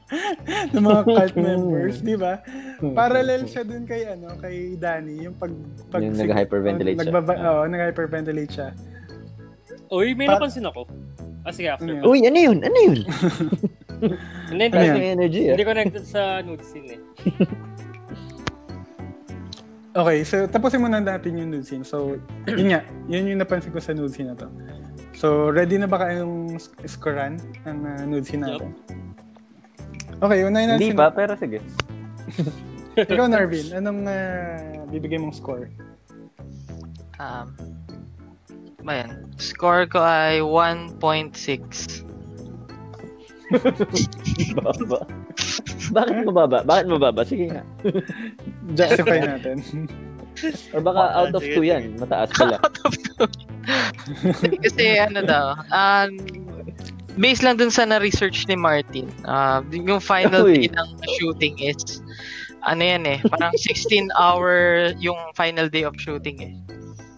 ng 0.74 0.84
mga 0.86 1.02
cult 1.06 1.36
members, 1.38 2.02
di 2.02 2.18
ba? 2.18 2.42
Parallel 2.82 3.46
siya 3.46 3.62
dun 3.62 3.86
kay 3.86 4.10
ano, 4.10 4.34
kay 4.42 4.74
Danny, 4.82 5.30
yung 5.30 5.38
pag 5.38 5.54
pag 5.94 6.02
Yung 6.02 6.18
nag-hyperventilate 6.18 6.98
siya. 6.98 7.06
Nagbaba, 7.14 7.34
oo, 7.38 7.62
nag-hyperventilate 7.70 8.54
siya. 8.54 8.70
Uy, 9.92 10.14
may 10.14 10.26
Pa- 10.26 10.38
napansin 10.38 10.66
ako. 10.66 10.88
Ah, 11.46 11.54
sige, 11.54 11.70
after. 11.70 11.86
Ano 11.86 12.02
yun? 12.02 12.04
Uy, 12.04 12.20
ano 12.26 12.40
yun? 12.42 12.58
Ano 12.62 12.78
yun? 12.82 13.00
Hindi, 13.96 14.16
Ano 14.52 14.76
hindi, 14.76 14.78
yan? 14.78 14.94
May 14.94 15.10
energy, 15.10 15.42
ah. 15.48 15.52
hindi 15.56 15.64
connected 15.64 16.04
sa 16.04 16.22
nude 16.44 16.62
scene 16.62 17.00
eh. 17.00 17.02
Okay, 19.96 20.28
so 20.28 20.44
tapusin 20.44 20.84
muna 20.84 21.00
natin 21.00 21.40
yung 21.40 21.56
nude 21.56 21.64
scene. 21.64 21.88
So, 21.88 22.20
yun 22.52 22.68
nga, 22.68 22.84
yun 23.08 23.32
yung 23.32 23.40
napansin 23.40 23.72
ko 23.72 23.80
sa 23.80 23.96
nude 23.96 24.12
scene 24.12 24.28
na 24.28 24.36
to. 24.36 24.52
So, 25.16 25.48
ready 25.48 25.80
na 25.80 25.88
ba 25.88 25.96
kayong 25.98 26.60
sk- 26.60 26.84
scorean 26.84 27.40
ang 27.64 27.80
uh, 27.88 28.04
nude 28.04 28.28
scene 28.28 28.44
natin? 28.44 28.76
Okay, 30.20 30.44
unahin 30.44 30.76
Hindi 30.76 30.92
natin. 30.92 31.00
pa, 31.00 31.16
pero 31.16 31.40
sige. 31.40 31.64
Ikaw, 33.00 33.28
Narvin, 33.32 33.72
anong 33.72 34.04
uh, 34.04 34.84
bibigay 34.92 35.16
mong 35.16 35.32
score? 35.32 35.72
um, 37.16 37.48
ba 38.86 39.04
yan? 39.04 39.12
Score 39.36 39.90
ko 39.90 40.00
ay 40.00 40.40
1.6. 40.40 42.06
Baba. 44.58 45.00
Bakit 45.94 46.16
mababa? 46.26 46.60
Bakit 46.66 46.86
mababa? 46.90 47.22
Sige 47.22 47.52
nga. 47.54 47.62
Justify 48.74 49.22
natin. 49.22 49.62
Or 50.76 50.82
baka 50.82 51.02
Ah, 51.14 51.18
out 51.24 51.34
of 51.36 51.44
sige, 51.46 51.56
2 51.58 51.62
sige. 51.62 51.70
yan. 51.70 51.84
Mataas 52.02 52.30
pala. 52.36 52.58
Kasi 54.66 54.86
ano 55.00 55.20
daw, 55.24 55.46
um, 55.72 56.10
based 57.18 57.42
lang 57.46 57.56
dun 57.56 57.72
sa 57.72 57.86
na-research 57.88 58.46
ni 58.52 58.58
Martin, 58.60 59.08
uh, 59.26 59.64
yung 59.72 60.02
final 60.04 60.46
Uy. 60.46 60.68
day 60.68 60.68
ng 60.74 60.90
shooting 61.18 61.56
is, 61.64 62.04
ano 62.68 62.82
yan 62.84 63.06
eh, 63.08 63.22
parang 63.32 63.54
16 63.56 64.10
hour 64.20 64.90
yung 65.00 65.18
final 65.38 65.70
day 65.70 65.86
of 65.88 65.96
shooting 65.96 66.36
eh. 66.44 66.54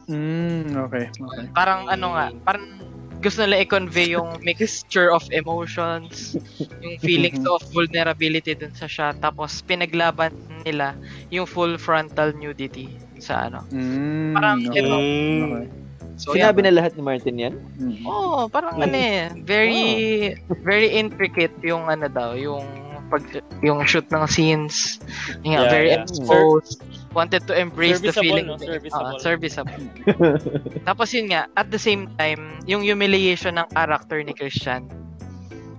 Mm, 0.08 0.76
okay, 0.88 1.06
okay. 1.12 1.44
Parang 1.54 1.88
ano 1.92 2.16
nga, 2.16 2.26
parang 2.44 2.66
gusto 3.18 3.42
nila 3.42 3.66
i-convey 3.66 4.14
yung 4.14 4.38
mixture 4.46 5.10
of 5.10 5.26
emotions, 5.34 6.38
yung 6.82 6.98
feelings 7.06 7.42
of 7.50 7.62
vulnerability 7.74 8.54
dun 8.54 8.74
sa 8.78 8.86
shot, 8.86 9.18
tapos 9.20 9.62
pinaglaban 9.66 10.34
nila 10.66 10.94
yung 11.34 11.50
full 11.50 11.76
frontal 11.82 12.34
nudity 12.38 12.94
sa 13.18 13.50
ano. 13.50 13.66
Mm, 13.74 14.34
Parang 14.38 14.58
okay. 14.70 14.82
ito, 14.82 14.96
okay. 14.96 15.68
So, 16.18 16.34
Sinabi 16.34 16.66
yan. 16.66 16.74
na 16.74 16.78
lahat 16.82 16.98
ni 16.98 17.02
Martin 17.06 17.36
yan? 17.38 17.54
Oo, 18.02 18.10
oh, 18.10 18.42
parang 18.50 18.82
ano 18.82 18.90
eh, 18.98 19.30
very, 19.46 20.34
very 20.66 20.90
intricate 20.98 21.54
yung 21.62 21.86
ano 21.86 22.10
daw, 22.10 22.34
yung 22.34 22.66
pag 23.08 23.24
yung 23.64 23.86
shoot 23.88 24.04
ng 24.12 24.26
scenes, 24.26 25.00
yung 25.46 25.62
Yeah, 25.62 25.72
very 25.72 25.90
yeah. 25.94 26.04
exposed, 26.04 26.84
wanted 27.18 27.50
to 27.50 27.58
embrace 27.58 27.98
the 27.98 28.14
feeling. 28.14 28.46
no? 28.46 28.62
Serviceable. 28.62 29.18
Oo, 29.18 29.20
serviceable. 29.20 29.82
Tapos 30.88 31.10
yun 31.10 31.34
nga, 31.34 31.50
at 31.58 31.74
the 31.74 31.82
same 31.82 32.06
time, 32.22 32.62
yung 32.70 32.86
humiliation 32.86 33.58
ng 33.58 33.66
character 33.74 34.22
ni 34.22 34.38
Christian, 34.38 34.86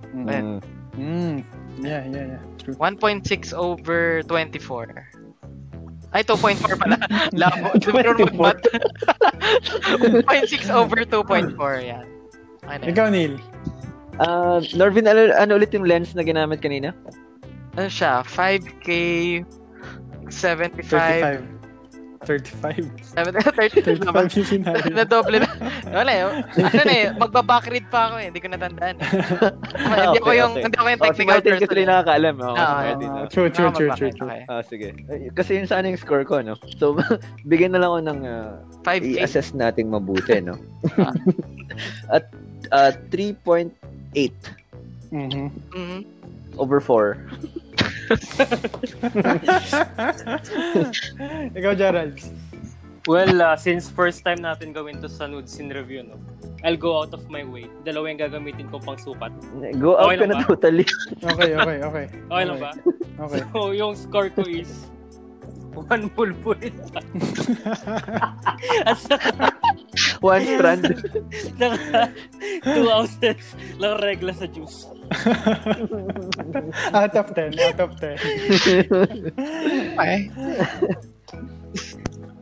Mm. 0.09 0.59
Mm. 0.99 1.37
Yeah, 1.79 2.03
yeah, 2.11 2.35
yeah. 2.35 2.41
True. 2.59 2.75
1.6 2.75 3.23
over 3.55 4.19
24. 4.27 5.07
Ay, 6.11 6.25
2.4 6.25 6.59
pala. 6.75 6.97
Labo. 7.39 7.71
Meron 7.93 8.17
mag 8.35 8.59
1.6 9.95 10.67
over 10.73 11.05
2.4. 11.07 11.55
Yan. 11.87 12.05
Ano, 12.67 12.83
Ikaw, 12.83 13.07
Neil. 13.13 13.39
Ah, 14.19 14.59
Norvin, 14.75 15.07
ano, 15.07 15.31
ano 15.31 15.55
ulit 15.55 15.71
yung 15.71 15.87
lens 15.87 16.11
na 16.17 16.25
ginamit 16.25 16.59
kanina? 16.59 16.91
ano 17.79 17.87
siya? 17.87 18.25
5K 18.25 18.87
75 20.29 21.59
35. 22.19 22.83
70, 23.15 23.79
30 23.79 24.03
naman. 24.03 24.27
35 24.27 24.35
yung 24.35 24.49
sinabi. 24.51 24.91
na 24.91 25.07
doble 25.07 25.39
na. 25.39 25.47
Wala 25.87 26.11
eh. 26.11 26.23
Ano 26.59 26.81
na 26.83 26.93
eh, 26.93 27.07
magbabackread 27.15 27.87
pa 27.87 28.11
ako 28.11 28.15
eh. 28.19 28.27
Hindi 28.27 28.39
ko 28.39 28.47
natandaan. 28.51 28.95
Eh. 28.99 29.07
hindi 29.07 30.19
ako 30.19 30.27
Okay, 30.27 30.35
yung, 30.35 30.51
okay. 30.51 30.63
hindi 30.67 30.77
ako 30.77 30.87
yung 30.89 30.99
Oh, 30.99 31.07
si 31.07 31.09
technical 31.15 31.39
kasi 31.39 31.47
person. 31.63 31.79
eh. 31.79 31.87
nakakaalam. 31.87 32.35
Oh, 32.37 32.51
Ah, 32.51 32.59
Ah, 32.59 32.91
oh. 32.91 33.25
true, 33.25 33.47
true, 33.47 33.71
true, 33.71 33.89
true, 33.89 34.11
Okay, 34.11 34.11
true. 34.11 34.27
okay. 34.27 34.41
Ah, 34.45 34.61
sige. 34.61 34.87
Kasi 35.31 35.51
yun 35.55 35.65
sana 35.65 35.87
yung 35.87 35.95
score 35.95 36.27
ko, 36.27 36.43
no? 36.43 36.59
So, 36.75 36.99
bigyan 37.49 37.71
na 37.71 37.79
lang 37.79 37.89
ako 37.89 37.99
ng 38.03 38.19
ah, 38.21 38.51
5K. 38.83 39.15
i-assess 39.15 39.55
nating 39.55 39.87
mabuti, 39.87 40.43
no? 40.43 40.59
Ah. 40.99 41.15
At 42.19 42.27
ah, 42.69 42.91
3.8 43.07 43.71
Mhm. 45.09 45.47
Mhm. 45.71 45.99
over 46.57 46.83
4. 46.83 47.15
Ikaw, 51.57 51.73
Gerald. 51.77 52.19
Well, 53.07 53.41
uh, 53.41 53.55
since 53.55 53.89
first 53.89 54.25
time 54.25 54.39
natin 54.43 54.73
gawin 54.73 55.01
to 55.01 55.09
sa 55.09 55.25
nude 55.25 55.49
scene 55.49 55.73
review, 55.73 56.03
no? 56.03 56.19
I'll 56.63 56.77
go 56.77 56.99
out 56.99 57.13
of 57.15 57.23
my 57.31 57.47
way. 57.47 57.71
Dalawa 57.87 58.11
yung 58.11 58.19
gagamitin 58.19 58.67
ko 58.67 58.83
pang 58.83 58.99
sukat. 58.99 59.31
Go 59.79 59.95
out 59.95 60.11
Okay 60.11 60.17
ka 60.19 60.25
lang 60.27 60.35
na 60.35 60.43
ba? 60.43 60.47
totally. 60.51 60.85
Okay, 61.23 61.55
okay, 61.55 61.77
okay. 61.79 62.05
Okay 62.11 62.45
lang 62.45 62.59
ba? 62.59 62.71
Okay. 63.19 63.41
So, 63.55 63.71
yung 63.71 63.95
score 63.95 64.29
ko 64.29 64.43
is 64.43 64.91
one 65.87 66.09
full 66.11 66.31
saka, 69.07 69.53
One 70.19 70.45
strand. 70.45 70.83
saka 71.57 72.11
two 72.63 72.87
ounces 72.91 73.55
lang 73.79 73.99
regla 74.03 74.33
sa 74.33 74.45
juice. 74.47 74.87
out 76.93 77.15
of 77.15 77.33
10, 77.33 77.59
out 77.59 77.79
of 77.79 77.91
10. 77.97 78.17
Okay. 79.97 80.29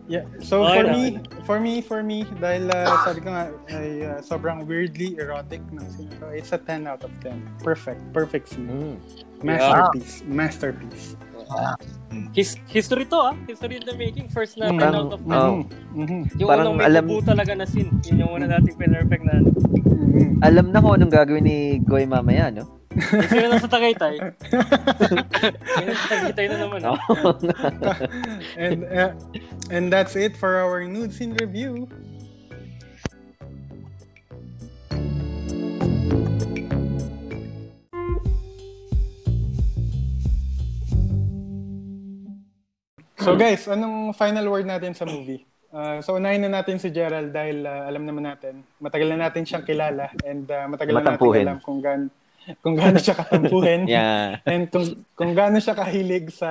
Yeah. 0.08 0.24
So 0.40 0.64
Okay 0.64 0.84
for 0.84 0.88
me, 0.88 1.04
for 1.44 1.60
me, 1.60 1.74
for 1.84 2.00
me, 2.00 2.24
dahil 2.40 2.72
uh, 2.72 3.04
sabi 3.04 3.20
ko 3.20 3.30
nga, 3.36 3.52
ay 3.76 4.08
uh, 4.08 4.20
sobrang 4.24 4.64
weirdly 4.64 5.20
erotic 5.20 5.60
ng 5.68 5.84
scene 5.92 6.12
ko, 6.16 6.32
it's 6.32 6.56
a 6.56 6.60
10 6.60 6.88
out 6.88 7.04
of 7.04 7.12
10. 7.20 7.36
Perfect. 7.60 8.00
Perfect 8.16 8.48
scene. 8.56 8.72
Mm. 8.72 8.96
Masterpiece. 9.44 10.24
Masterpiece. 10.24 11.20
His, 12.34 12.56
history 12.68 13.06
to 13.06 13.18
ah. 13.18 13.34
History 13.46 13.78
in 13.78 13.86
the 13.86 13.94
making. 13.94 14.28
First 14.30 14.58
na 14.58 14.72
10 14.72 14.80
Parang- 14.80 14.96
out 15.08 15.14
of 15.16 15.22
10. 15.24 15.32
Oh. 15.34 15.56
Mhm. 15.94 16.20
Yung 16.38 16.50
Parang 16.50 16.66
unang 16.74 16.78
may 16.78 16.86
alam- 16.88 17.08
talaga 17.24 17.52
na 17.54 17.66
scene. 17.66 17.92
Yun 18.08 18.24
yung 18.26 18.32
una 18.32 18.46
nating 18.48 18.76
perfect 18.76 19.24
na 19.24 19.34
ano. 19.38 19.50
Mhm. 19.52 20.42
Alam 20.42 20.66
na 20.72 20.80
ko 20.80 20.88
anong 20.94 21.14
gagawin 21.14 21.44
ni 21.44 21.58
Goy 21.82 22.06
mamaya, 22.06 22.50
no? 22.50 22.66
Yung 22.98 23.30
sila 23.30 23.48
nasa 23.54 23.70
Tagaytay. 23.70 24.16
Yung 25.78 25.88
nasa 25.88 26.06
Tagaytay 26.10 26.46
na 26.50 26.58
naman. 26.66 26.82
ah. 26.82 26.98
and 28.58 28.82
uh, 28.90 29.12
and 29.70 29.94
that's 29.94 30.18
it 30.18 30.34
for 30.34 30.58
our 30.58 30.82
nude 30.82 31.14
scene 31.14 31.38
review. 31.38 31.86
So 43.28 43.36
guys, 43.36 43.68
anong 43.68 44.16
final 44.16 44.48
word 44.48 44.64
natin 44.64 44.96
sa 44.96 45.04
movie? 45.04 45.44
Uh, 45.68 46.00
so 46.00 46.16
unahin 46.16 46.48
na 46.48 46.64
natin 46.64 46.80
si 46.80 46.88
Gerald 46.88 47.36
dahil 47.36 47.68
uh, 47.68 47.84
alam 47.84 48.08
naman 48.08 48.24
natin, 48.24 48.64
matagal 48.80 49.12
na 49.12 49.28
natin 49.28 49.44
siyang 49.44 49.68
kilala 49.68 50.08
and 50.24 50.48
uh, 50.48 50.64
matagal 50.64 50.96
na 50.96 51.04
natin 51.04 51.20
Matampuhin. 51.20 51.44
alam 51.44 51.60
kung 51.60 51.80
gaano 51.84 52.08
kung 52.64 52.80
gaano 52.80 52.96
siya 52.96 53.20
katampuhin 53.20 53.84
yeah. 53.92 54.40
and 54.48 54.72
kung 54.72 55.04
kung 55.20 55.36
gaano 55.36 55.60
siya 55.60 55.76
kahilig 55.76 56.32
sa 56.32 56.48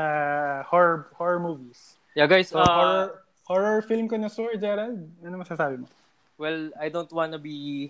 horror 0.69 1.09
horror 1.17 1.41
movies. 1.41 1.97
Yeah 2.13 2.29
guys, 2.29 2.53
So 2.53 2.61
uh, 2.61 2.69
horror 2.69 3.05
horror 3.49 3.81
film 3.81 4.05
connoisseur 4.05 4.53
Gerald, 4.61 5.01
ano 5.25 5.35
masasabi 5.41 5.81
mo? 5.81 5.89
well, 6.37 6.69
I 6.77 6.93
don't 6.93 7.09
wanna 7.09 7.41
be 7.41 7.89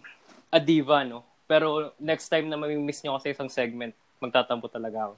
a 0.54 0.62
diva, 0.62 1.02
no? 1.02 1.26
Pero 1.50 1.90
next 1.98 2.30
time 2.30 2.46
na 2.46 2.54
mamimiss 2.54 3.02
nyo 3.02 3.18
ako 3.18 3.26
sa 3.26 3.30
isang 3.34 3.50
segment, 3.50 3.98
magtatampo 4.22 4.70
talaga 4.70 5.10
ako. 5.10 5.14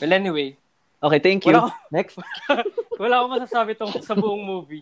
Well, 0.00 0.16
anyway, 0.16 0.56
Okay, 0.96 1.20
thank 1.20 1.44
you. 1.44 1.52
Wala 1.52 1.76
Next. 1.92 2.16
wala 3.02 3.20
akong 3.20 3.34
masasabi 3.36 3.76
tungkol 3.76 4.00
sa 4.00 4.16
buong 4.16 4.40
movie. 4.40 4.80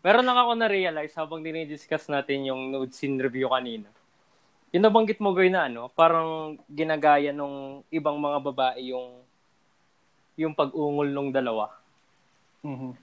Meron 0.00 0.24
lang 0.24 0.38
ako 0.40 0.50
na-realize 0.56 1.12
habang 1.12 1.44
dinidiscuss 1.44 2.08
natin 2.08 2.48
yung 2.48 2.72
nude 2.72 2.96
scene 2.96 3.20
review 3.20 3.52
kanina. 3.52 3.92
Yung 4.72 4.88
nabanggit 4.88 5.20
mo, 5.20 5.36
Goy, 5.36 5.52
na 5.52 5.68
ano, 5.68 5.92
parang 5.92 6.56
ginagaya 6.64 7.28
nung 7.36 7.84
ibang 7.92 8.16
mga 8.16 8.38
babae 8.40 8.96
yung 8.96 9.20
yung 10.40 10.56
pag-ungol 10.56 11.12
nung 11.12 11.28
dalawa. 11.28 11.68
Mhm. 12.64 12.96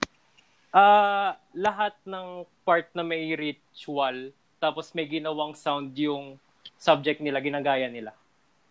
Ah, 0.73 1.38
lahat 1.53 1.93
ng 2.05 2.45
part 2.65 2.89
na 2.97 3.05
may 3.05 3.34
ritual, 3.38 4.34
tapos 4.57 4.93
may 4.97 5.05
ginawang 5.05 5.53
sound 5.53 5.93
yung 5.93 6.41
subject 6.77 7.21
nila, 7.21 7.38
ginagaya 7.41 7.85
nila. 7.85 8.17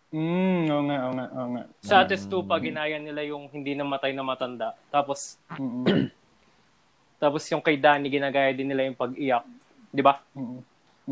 Mm, 0.09 0.73
oo 0.73 0.83
nga, 0.89 0.97
oo 1.05 1.13
nga, 1.13 1.27
oo 1.37 1.49
nga. 1.53 1.63
Sa 1.85 2.01
Ates 2.01 2.25
2 2.25 2.41
pa, 2.49 2.57
ginaya 2.57 2.97
nila 2.97 3.21
yung 3.29 3.45
hindi 3.53 3.77
namatay 3.77 4.17
na 4.17 4.25
matanda. 4.25 4.73
Tapos, 4.89 5.37
Mm-mm. 5.53 5.85
tapos 7.23 7.45
yung 7.53 7.61
kay 7.61 7.77
Danny, 7.77 8.09
ginagaya 8.09 8.57
din 8.57 8.73
nila 8.73 8.89
yung 8.89 8.97
pag-iyak. 8.97 9.45
Di 9.93 10.01
ba? 10.01 10.25
Mm. 10.33 10.65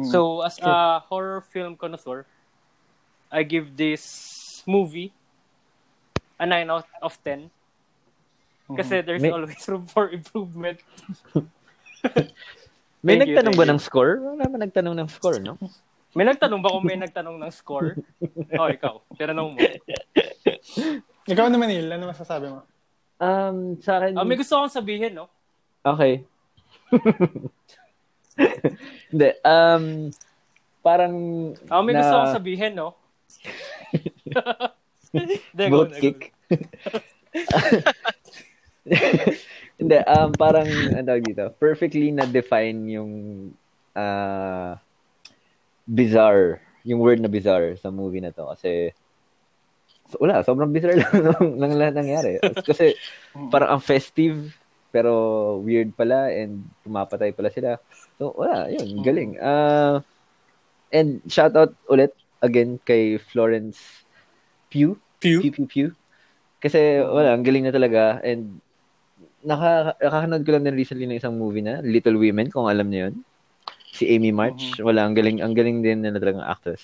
So, 0.08 0.40
as 0.40 0.56
a 0.64 1.00
horror 1.08 1.44
film 1.44 1.76
connoisseur, 1.76 2.24
I 3.28 3.44
give 3.44 3.76
this 3.76 4.04
movie 4.64 5.12
a 6.40 6.44
9 6.48 6.68
out 6.68 6.88
of 7.00 7.16
10. 7.20 7.48
Kasi 8.76 9.04
there's 9.04 9.22
May- 9.22 9.32
always 9.32 9.60
room 9.68 9.84
for 9.84 10.08
improvement. 10.08 10.80
May 13.06 13.20
you, 13.20 13.22
nagtanong 13.22 13.54
thank 13.54 13.60
ba 13.60 13.66
you. 13.68 13.72
ng 13.76 13.80
score? 13.80 14.12
Wala 14.18 14.42
naman 14.50 14.60
nagtanong 14.66 14.96
ng 15.04 15.08
score, 15.12 15.38
no? 15.38 15.54
May 16.16 16.24
nagtanong 16.24 16.64
ba 16.64 16.72
kung 16.72 16.88
may 16.88 16.96
nagtanong 16.96 17.36
ng 17.36 17.52
score? 17.52 17.92
oh, 18.56 18.72
ikaw. 18.72 19.04
Tinanong 19.20 19.52
mo. 19.52 19.58
Ikaw 21.28 21.46
naman, 21.52 21.68
Neil, 21.68 21.92
ano 21.92 22.08
masasabi 22.08 22.48
mo? 22.48 22.64
Um, 23.20 23.76
sa 23.84 24.00
akin... 24.00 24.16
Ah, 24.16 24.24
may 24.24 24.40
gusto 24.40 24.56
akong 24.56 24.72
sabihin, 24.72 25.12
no? 25.12 25.28
Okay. 25.84 26.24
Hindi, 29.12 29.28
um, 29.44 30.08
parang... 30.80 31.14
Ah, 31.68 31.84
may 31.84 31.92
na- 31.92 32.00
gusto 32.00 32.16
akong 32.16 32.36
sabihin, 32.40 32.72
no? 32.72 32.96
Boat 35.68 36.00
kick. 36.00 36.32
Hindi, 39.76 39.96
um, 40.00 40.32
parang, 40.32 40.68
ano 40.96 41.12
dito, 41.20 41.52
perfectly 41.60 42.08
na-define 42.08 42.80
yung 42.88 43.12
ah 43.92 44.80
bizarre, 45.86 46.60
yung 46.82 46.98
word 46.98 47.22
na 47.22 47.30
bizarre 47.30 47.78
sa 47.78 47.94
movie 47.94 48.20
na 48.20 48.34
to. 48.34 48.44
Kasi, 48.50 48.90
so, 50.10 50.18
wala, 50.20 50.42
sobrang 50.42 50.74
bizarre 50.74 50.98
lang 51.02 51.14
ng, 51.14 51.56
ng 51.56 51.72
lahat 51.78 51.94
nangyari. 51.94 52.32
Kasi, 52.66 52.98
parang 53.48 53.78
ang 53.78 53.82
festive, 53.82 54.50
pero 54.90 55.56
weird 55.62 55.94
pala, 55.94 56.28
and 56.34 56.66
pumapatay 56.82 57.30
pala 57.30 57.50
sila. 57.54 57.78
So, 58.18 58.34
wala, 58.34 58.68
yun, 58.68 59.00
galing. 59.00 59.38
Ah, 59.38 60.02
and 60.90 61.22
shout 61.30 61.54
out 61.54 61.72
ulit, 61.86 62.10
again, 62.42 62.82
kay 62.82 63.16
Florence 63.16 63.78
Pugh. 64.68 64.98
Pew? 65.22 65.40
Pew, 65.40 65.54
pew, 65.54 65.66
pew. 65.66 65.88
Kasi, 66.60 67.00
wala, 67.00 67.32
ang 67.32 67.46
galing 67.46 67.64
na 67.64 67.72
talaga. 67.72 68.18
And, 68.26 68.58
naka, 69.46 69.94
nakakanood 70.02 70.42
ko 70.42 70.50
lang 70.52 70.64
din 70.66 70.76
recently 70.76 71.06
ng 71.06 71.20
isang 71.22 71.38
movie 71.38 71.62
na, 71.62 71.78
Little 71.80 72.18
Women, 72.18 72.50
kung 72.50 72.66
alam 72.66 72.90
niyo 72.90 73.08
yun. 73.08 73.16
Si 73.90 74.08
Amy 74.08 74.30
March. 74.30 74.78
Wala, 74.78 75.04
ang 75.04 75.14
galing, 75.14 75.38
ang 75.38 75.52
galing 75.52 75.80
din 75.80 76.00
nila 76.00 76.16
talagang 76.16 76.42
actress. 76.42 76.82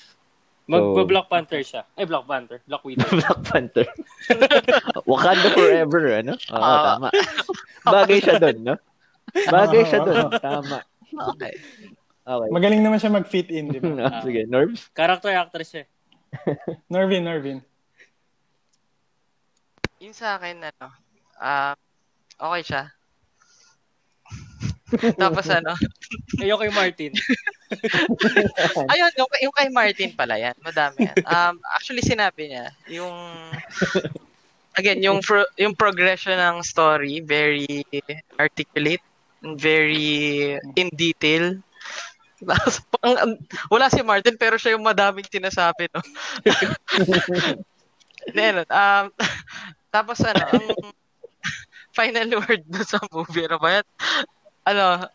Magba-Black 0.65 1.27
Panther 1.27 1.61
siya. 1.61 1.83
Eh, 1.93 2.07
Black 2.07 2.25
Panther. 2.25 2.63
Black 2.65 2.83
Widow. 2.83 3.05
Black 3.19 3.41
Panther. 3.45 3.87
Wakanda 5.11 5.49
forever, 5.51 6.03
ano? 6.15 6.33
Oo, 6.49 6.63
Ah. 6.63 6.83
tama. 6.95 7.09
Bagay 7.85 8.19
siya 8.19 8.37
doon, 8.39 8.59
no? 8.63 8.75
Bagay 9.33 9.83
siya 9.85 10.01
doon, 10.01 10.31
tama. 10.39 10.79
Okay. 11.35 11.55
Okay. 12.23 12.49
Magaling 12.49 12.81
naman 12.81 12.97
siya 12.97 13.11
mag-fit 13.11 13.51
in, 13.51 13.69
di 13.69 13.83
ba? 13.83 13.91
Ah, 14.07 14.23
Sige, 14.23 14.47
Nerves? 14.47 14.87
Character 14.95 15.35
actress 15.35 15.69
siya. 15.69 15.83
eh. 15.83 16.57
Norvin, 16.89 17.27
Norvin. 17.27 17.59
Yun 19.99 20.15
sa 20.15 20.39
akin, 20.39 20.63
ano, 20.63 20.87
ah, 21.37 21.75
okay 22.35 22.63
siya. 22.65 22.83
Tapos 25.17 25.47
ano, 25.49 25.73
Ayoko 26.43 26.65
kay 26.65 26.73
Martin. 26.73 27.13
ayun, 28.93 29.13
yung, 29.17 29.31
yung 29.49 29.55
kay 29.55 29.69
Martin 29.73 30.13
pala 30.13 30.37
yan, 30.37 30.57
madami 30.61 31.09
yan. 31.09 31.17
Um, 31.25 31.57
actually, 31.73 32.05
sinabi 32.05 32.53
niya, 32.53 32.73
yung, 32.89 33.15
again, 34.77 35.01
yung, 35.01 35.25
pro, 35.25 35.45
yung 35.57 35.73
progression 35.73 36.37
ng 36.37 36.61
story, 36.61 37.25
very 37.25 37.85
articulate, 38.37 39.03
and 39.43 39.57
very 39.57 40.57
in 40.77 40.89
detail. 40.93 41.57
Tapos, 42.43 42.83
ang- 43.07 43.21
ang- 43.21 43.39
wala 43.73 43.89
si 43.89 44.01
Martin, 44.05 44.37
pero 44.37 44.61
siya 44.61 44.77
yung 44.77 44.85
madaming 44.85 45.27
tinasabi, 45.29 45.89
no? 45.93 46.03
Then, 48.31 48.63
um, 48.71 49.11
tapos 49.91 50.23
ano, 50.23 50.47
ang 50.47 50.95
final 51.93 52.29
word 52.39 52.63
dun 52.71 52.87
sa 52.87 53.03
movie, 53.11 53.45
ano 53.45 53.59
ba 53.59 53.81
yan? 53.81 53.87
Ano, 54.63 55.07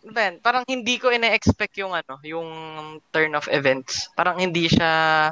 Ben, 0.00 0.40
parang 0.40 0.64
hindi 0.64 0.96
ko 0.96 1.12
ina-expect 1.12 1.76
yung 1.76 1.92
ano, 1.92 2.16
yung 2.24 2.48
turn 3.12 3.36
of 3.36 3.44
events. 3.52 4.08
Parang 4.16 4.40
hindi 4.40 4.64
siya 4.64 5.28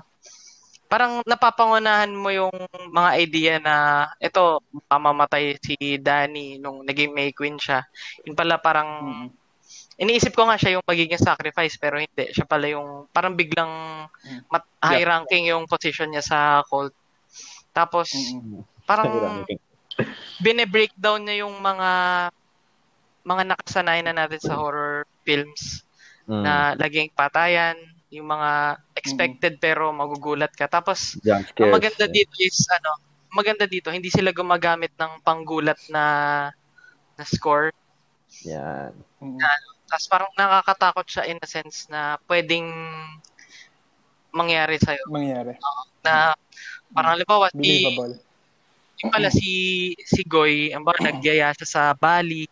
parang 0.89 1.21
napapangunahan 1.29 2.09
mo 2.09 2.33
yung 2.33 2.53
mga 2.97 3.11
idea 3.21 3.55
na 3.61 4.09
ito 4.17 4.65
mamamatay 4.89 5.61
si 5.61 5.77
Danny 6.01 6.57
nung 6.57 6.81
naging 6.85 7.13
May 7.13 7.33
Queen 7.37 7.61
siya. 7.61 7.85
Yun 8.25 8.33
pala 8.33 8.57
parang 8.57 8.89
iniisip 10.01 10.33
ko 10.33 10.49
nga 10.49 10.57
siya 10.57 10.81
yung 10.81 10.85
magiging 10.89 11.21
sacrifice 11.21 11.77
pero 11.77 12.01
hindi. 12.01 12.33
Siya 12.33 12.49
pala 12.49 12.73
yung 12.73 13.09
parang 13.13 13.37
biglang 13.37 13.69
mat- 14.49 14.73
high 14.81 15.05
ranking 15.05 15.49
yung 15.53 15.69
position 15.69 16.09
niya 16.09 16.25
sa 16.25 16.39
cult. 16.65 16.97
Tapos 17.77 18.09
parang 18.89 19.45
bine-breakdown 20.45 21.21
niya 21.25 21.45
yung 21.45 21.57
mga 21.61 21.89
mga 23.29 23.45
nakasanayan 23.53 24.09
na 24.09 24.25
natin 24.25 24.41
sa 24.41 24.57
horror 24.57 25.05
films 25.29 25.85
Mm. 26.29 26.45
na 26.45 26.55
laging 26.77 27.09
patayan, 27.17 27.73
yung 28.13 28.29
mga 28.29 28.77
expected 28.97 29.57
pero 29.57 29.89
magugulat 29.93 30.53
ka. 30.53 30.69
Tapos 30.69 31.17
Jump 31.25 31.45
ang 31.57 31.73
maganda 31.73 32.05
dito 32.05 32.37
is 32.41 32.69
ano, 32.69 33.01
maganda 33.33 33.65
dito 33.65 33.89
hindi 33.89 34.13
sila 34.13 34.29
gumagamit 34.33 34.93
ng 34.97 35.25
panggulat 35.25 35.81
na 35.89 36.05
na 37.17 37.25
score. 37.25 37.73
Yan. 38.45 38.93
Tapos 39.89 40.05
parang 40.05 40.29
nakakatakot 40.37 41.07
siya 41.09 41.25
in 41.33 41.41
a 41.41 41.49
sense 41.49 41.89
na 41.89 42.21
pwedeng 42.29 42.69
mangyari 44.37 44.77
sa'yo. 44.77 45.09
Mangyari. 45.09 45.57
Na 46.05 46.37
parang 46.93 47.17
halimbawa 47.17 47.49
si, 47.53 47.57
Believable. 47.57 48.21
yung 49.01 49.11
pala 49.13 49.33
si 49.33 49.51
si 50.05 50.21
Goy, 50.29 50.77
ang 50.77 50.85
baka 50.85 51.09
nagyaya 51.09 51.57
siya 51.57 51.69
sa 51.69 51.83
Bali. 51.97 52.45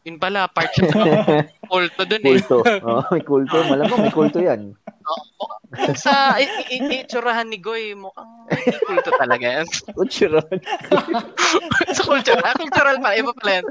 Yun 0.00 0.16
pala, 0.16 0.48
part 0.48 0.72
siya 0.72 0.88
ng 0.88 1.44
kulto 1.70 2.02
dun 2.08 2.24
eh. 2.24 2.40
Kulto. 2.40 2.58
Oh, 2.88 3.04
may 3.12 3.20
kulto. 3.20 3.56
Malamang 3.68 4.00
may 4.08 4.12
kulto 4.12 4.40
yan. 4.40 4.72
Sa 5.92 6.40
itsurahan 6.72 7.44
ni 7.44 7.60
Goy, 7.60 7.92
mukhang 7.92 8.48
kulto 8.88 9.12
talaga 9.20 9.60
yan. 9.60 9.66
Uchiron. 10.00 10.48
sa 11.92 12.02
cultural, 12.08 12.42
ah, 12.48 12.56
cultural 12.56 12.96
pa, 12.96 13.12
iba 13.12 13.32
pala 13.36 13.60
yan. 13.60 13.64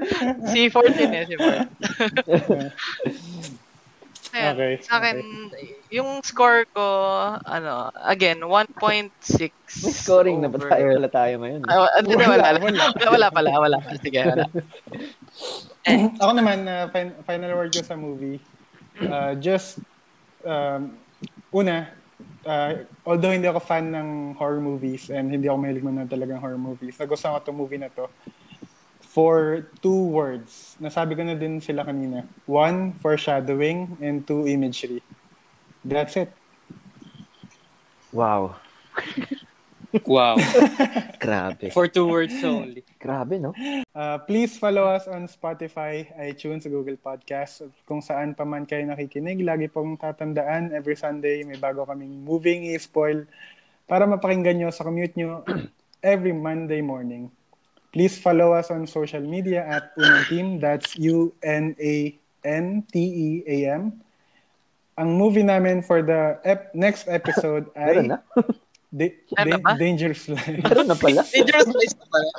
Si 0.46 0.70
14 0.70 1.18
eh, 1.18 1.24
si 1.26 1.34
14. 1.34 2.70
Ayan, 4.30 4.54
Okay, 4.54 4.74
sa 4.86 5.02
akin, 5.02 5.18
yung 5.90 6.22
score 6.22 6.70
ko, 6.70 6.86
ano, 7.42 7.90
again, 8.06 8.42
1.6. 8.42 9.50
May 9.82 9.94
scoring 9.94 10.38
na 10.40 10.48
ba 10.48 10.58
over- 10.58 10.70
tayo? 10.70 10.86
Wala 10.96 11.10
tayo 11.10 11.34
ngayon. 11.40 11.62
Ah, 11.66 11.90
hindi, 11.98 12.14
Wala, 12.14 12.30
wala, 12.30 12.48
wala, 12.62 12.84
wala. 13.14 13.28
pala, 13.30 13.50
wala 13.58 13.78
pala. 13.80 13.98
Sige, 13.98 14.22
wala. 14.22 14.46
Ako 16.22 16.32
naman, 16.34 16.66
uh, 16.66 16.86
fin- 16.90 17.18
final 17.24 17.52
word 17.54 17.72
ko 17.72 17.82
sa 17.82 17.98
movie. 17.98 18.38
Uh, 19.00 19.34
just, 19.36 19.80
um, 20.44 20.94
una, 21.50 21.90
uh, 22.46 22.72
although 23.02 23.32
hindi 23.32 23.48
ako 23.48 23.58
fan 23.58 23.90
ng 23.90 24.08
horror 24.36 24.60
movies 24.60 25.08
and 25.10 25.32
hindi 25.32 25.48
ako 25.48 25.58
mahilig 25.58 25.82
manood 25.82 26.12
talagang 26.12 26.38
horror 26.38 26.60
movies, 26.60 27.00
nagustuhan 27.00 27.40
ko 27.40 27.42
itong 27.42 27.58
movie 27.58 27.80
na 27.80 27.90
to 27.90 28.06
for 29.00 29.66
two 29.82 30.12
words. 30.12 30.78
Nasabi 30.78 31.18
ko 31.18 31.24
na 31.26 31.34
din 31.34 31.58
sila 31.58 31.82
kanina. 31.82 32.28
One, 32.46 32.94
foreshadowing, 33.00 33.98
and 33.98 34.22
two, 34.22 34.46
imagery. 34.46 35.02
That's 35.84 36.18
it. 36.18 36.32
Wow. 38.12 38.56
Wow. 40.06 40.38
Grabe. 41.24 41.74
For 41.74 41.90
two 41.90 42.06
words 42.06 42.38
only. 42.46 42.86
Grabe, 43.02 43.42
no? 43.42 43.58
Uh, 43.90 44.22
please 44.22 44.54
follow 44.54 44.86
us 44.86 45.10
on 45.10 45.26
Spotify, 45.26 46.06
iTunes, 46.14 46.70
Google 46.70 46.94
Podcasts. 47.02 47.66
Kung 47.90 47.98
saan 47.98 48.38
pa 48.38 48.46
man 48.46 48.70
kayo 48.70 48.86
nakikinig, 48.86 49.42
lagi 49.42 49.66
pong 49.66 49.98
tatandaan, 49.98 50.78
every 50.78 50.94
Sunday 50.94 51.42
may 51.42 51.58
bago 51.58 51.90
kaming 51.90 52.22
moving 52.22 52.70
i-spoil 52.70 53.26
para 53.90 54.06
mapakinggan 54.06 54.62
nyo 54.62 54.70
sa 54.70 54.86
commute 54.86 55.18
nyo 55.18 55.42
every 56.06 56.38
Monday 56.38 56.86
morning. 56.86 57.34
Please 57.90 58.22
follow 58.22 58.54
us 58.54 58.70
on 58.70 58.86
social 58.86 59.26
media 59.26 59.66
at 59.66 59.90
Unang 59.98 60.30
Team. 60.30 60.62
That's 60.62 60.94
U-N-A-N-T-E-A-M. 61.02 62.22
Ang 65.00 65.16
movie 65.16 65.48
namin 65.48 65.80
for 65.80 66.04
the 66.04 66.36
ep- 66.44 66.76
next 66.76 67.08
episode 67.08 67.72
Meron 67.80 68.04
ay 68.04 68.08
na? 68.12 68.18
Da- 68.92 69.16
Da- 69.32 69.62
ba? 69.64 69.72
Dangerous 69.80 70.28
Life. 70.28 70.60
Meron 70.60 70.88
na 70.92 70.98
pala. 71.00 71.22
Dangerous 71.32 71.70
place 71.72 71.96
na 71.96 72.06
pala. 72.10 72.32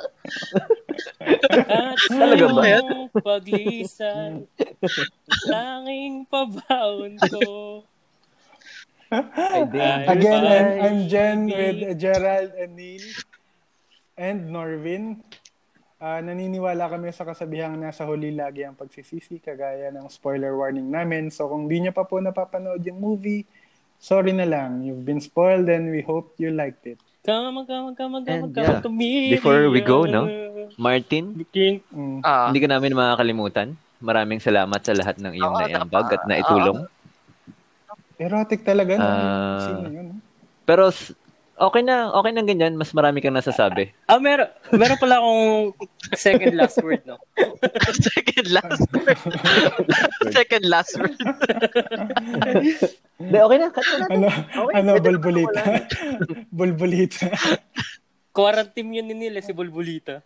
At 1.65 1.97
sa 2.05 2.13
Talaga 2.21 2.45
ba? 2.53 2.63
paglisan, 3.17 4.45
tanging 5.49 6.27
pabaon 6.29 7.17
ko. 7.33 7.81
Ay, 9.11 9.67
Again. 10.07 10.43
I'm, 10.47 10.69
I'm 10.79 10.99
Jen 11.11 11.39
with 11.49 11.99
Gerald 11.99 12.51
and 12.55 12.71
Neil 12.79 13.03
and 14.15 14.53
Norvin. 14.53 15.19
Ah, 16.01 16.17
naniniwala 16.17 16.89
kami 16.89 17.13
sa 17.13 17.21
kasabihang 17.21 17.77
nasa 17.77 18.09
huli 18.09 18.33
lagi 18.33 18.65
ang 18.65 18.73
pagsisisi, 18.73 19.37
kagaya 19.37 19.93
ng 19.93 20.09
spoiler 20.09 20.57
warning 20.57 20.89
namin. 20.89 21.29
So 21.29 21.45
kung 21.45 21.69
di 21.69 21.77
nyo 21.77 21.93
pa 21.93 22.09
po 22.09 22.17
napapanood 22.17 22.81
yung 22.89 22.97
movie, 22.97 23.45
sorry 24.01 24.33
na 24.33 24.49
lang. 24.49 24.81
You've 24.81 25.05
been 25.05 25.21
spoiled 25.21 25.69
and 25.69 25.93
we 25.93 26.01
hope 26.01 26.33
you 26.41 26.49
liked 26.49 26.89
it. 26.89 26.97
Kama, 27.21 27.69
kama, 27.69 27.93
kama, 27.93 28.25
kama, 28.25 28.49
And, 28.49 28.57
yeah, 28.57 28.81
kama, 28.81 28.97
before 29.29 29.69
we 29.69 29.85
go, 29.85 30.09
no? 30.09 30.25
Martin, 30.81 31.37
King, 31.53 31.85
Mm. 31.93 32.25
Ah, 32.25 32.49
hindi 32.49 32.65
ka 32.65 32.69
namin 32.73 32.97
makakalimutan. 32.97 33.77
Maraming 34.01 34.41
salamat 34.41 34.81
sa 34.81 34.97
lahat 34.97 35.21
ng 35.21 35.37
iyong 35.37 35.53
Oo, 35.53 35.61
naiambag 35.61 36.05
at 36.17 36.21
naitulong. 36.25 36.81
Erotic 38.17 38.65
talaga, 38.65 38.97
no? 38.97 39.09
Sino 39.69 39.85
yun? 39.85 40.05
no? 40.09 40.17
Pero 40.65 40.89
okay 41.61 41.85
na, 41.85 42.09
okay 42.11 42.31
na 42.33 42.41
ganyan. 42.41 42.73
Mas 42.73 42.89
marami 42.91 43.21
kang 43.21 43.37
nasasabi. 43.37 43.93
Ah, 44.09 44.17
meron, 44.17 44.49
meron 44.73 44.97
pala 44.97 45.21
akong 45.21 45.71
second 46.17 46.53
last 46.57 46.81
word, 46.81 47.05
no? 47.05 47.21
second 48.09 48.47
last 48.49 48.83
word. 48.89 49.17
second 50.35 50.65
last 50.65 50.93
word. 50.97 51.15
Hindi, 53.21 53.37
okay 53.37 53.57
na. 53.61 53.67
Cut 53.69 53.87
na. 53.97 54.05
Ano, 54.09 54.27
Okay, 54.31 54.73
ano, 54.73 54.91
bulbulita. 54.97 55.61
bulbulita. 56.49 57.29
Quarantine 58.31 59.01
yun 59.01 59.07
ni 59.11 59.15
Neil, 59.15 59.37
eh, 59.37 59.43
si 59.43 59.51
Bulbulita. 59.51 60.23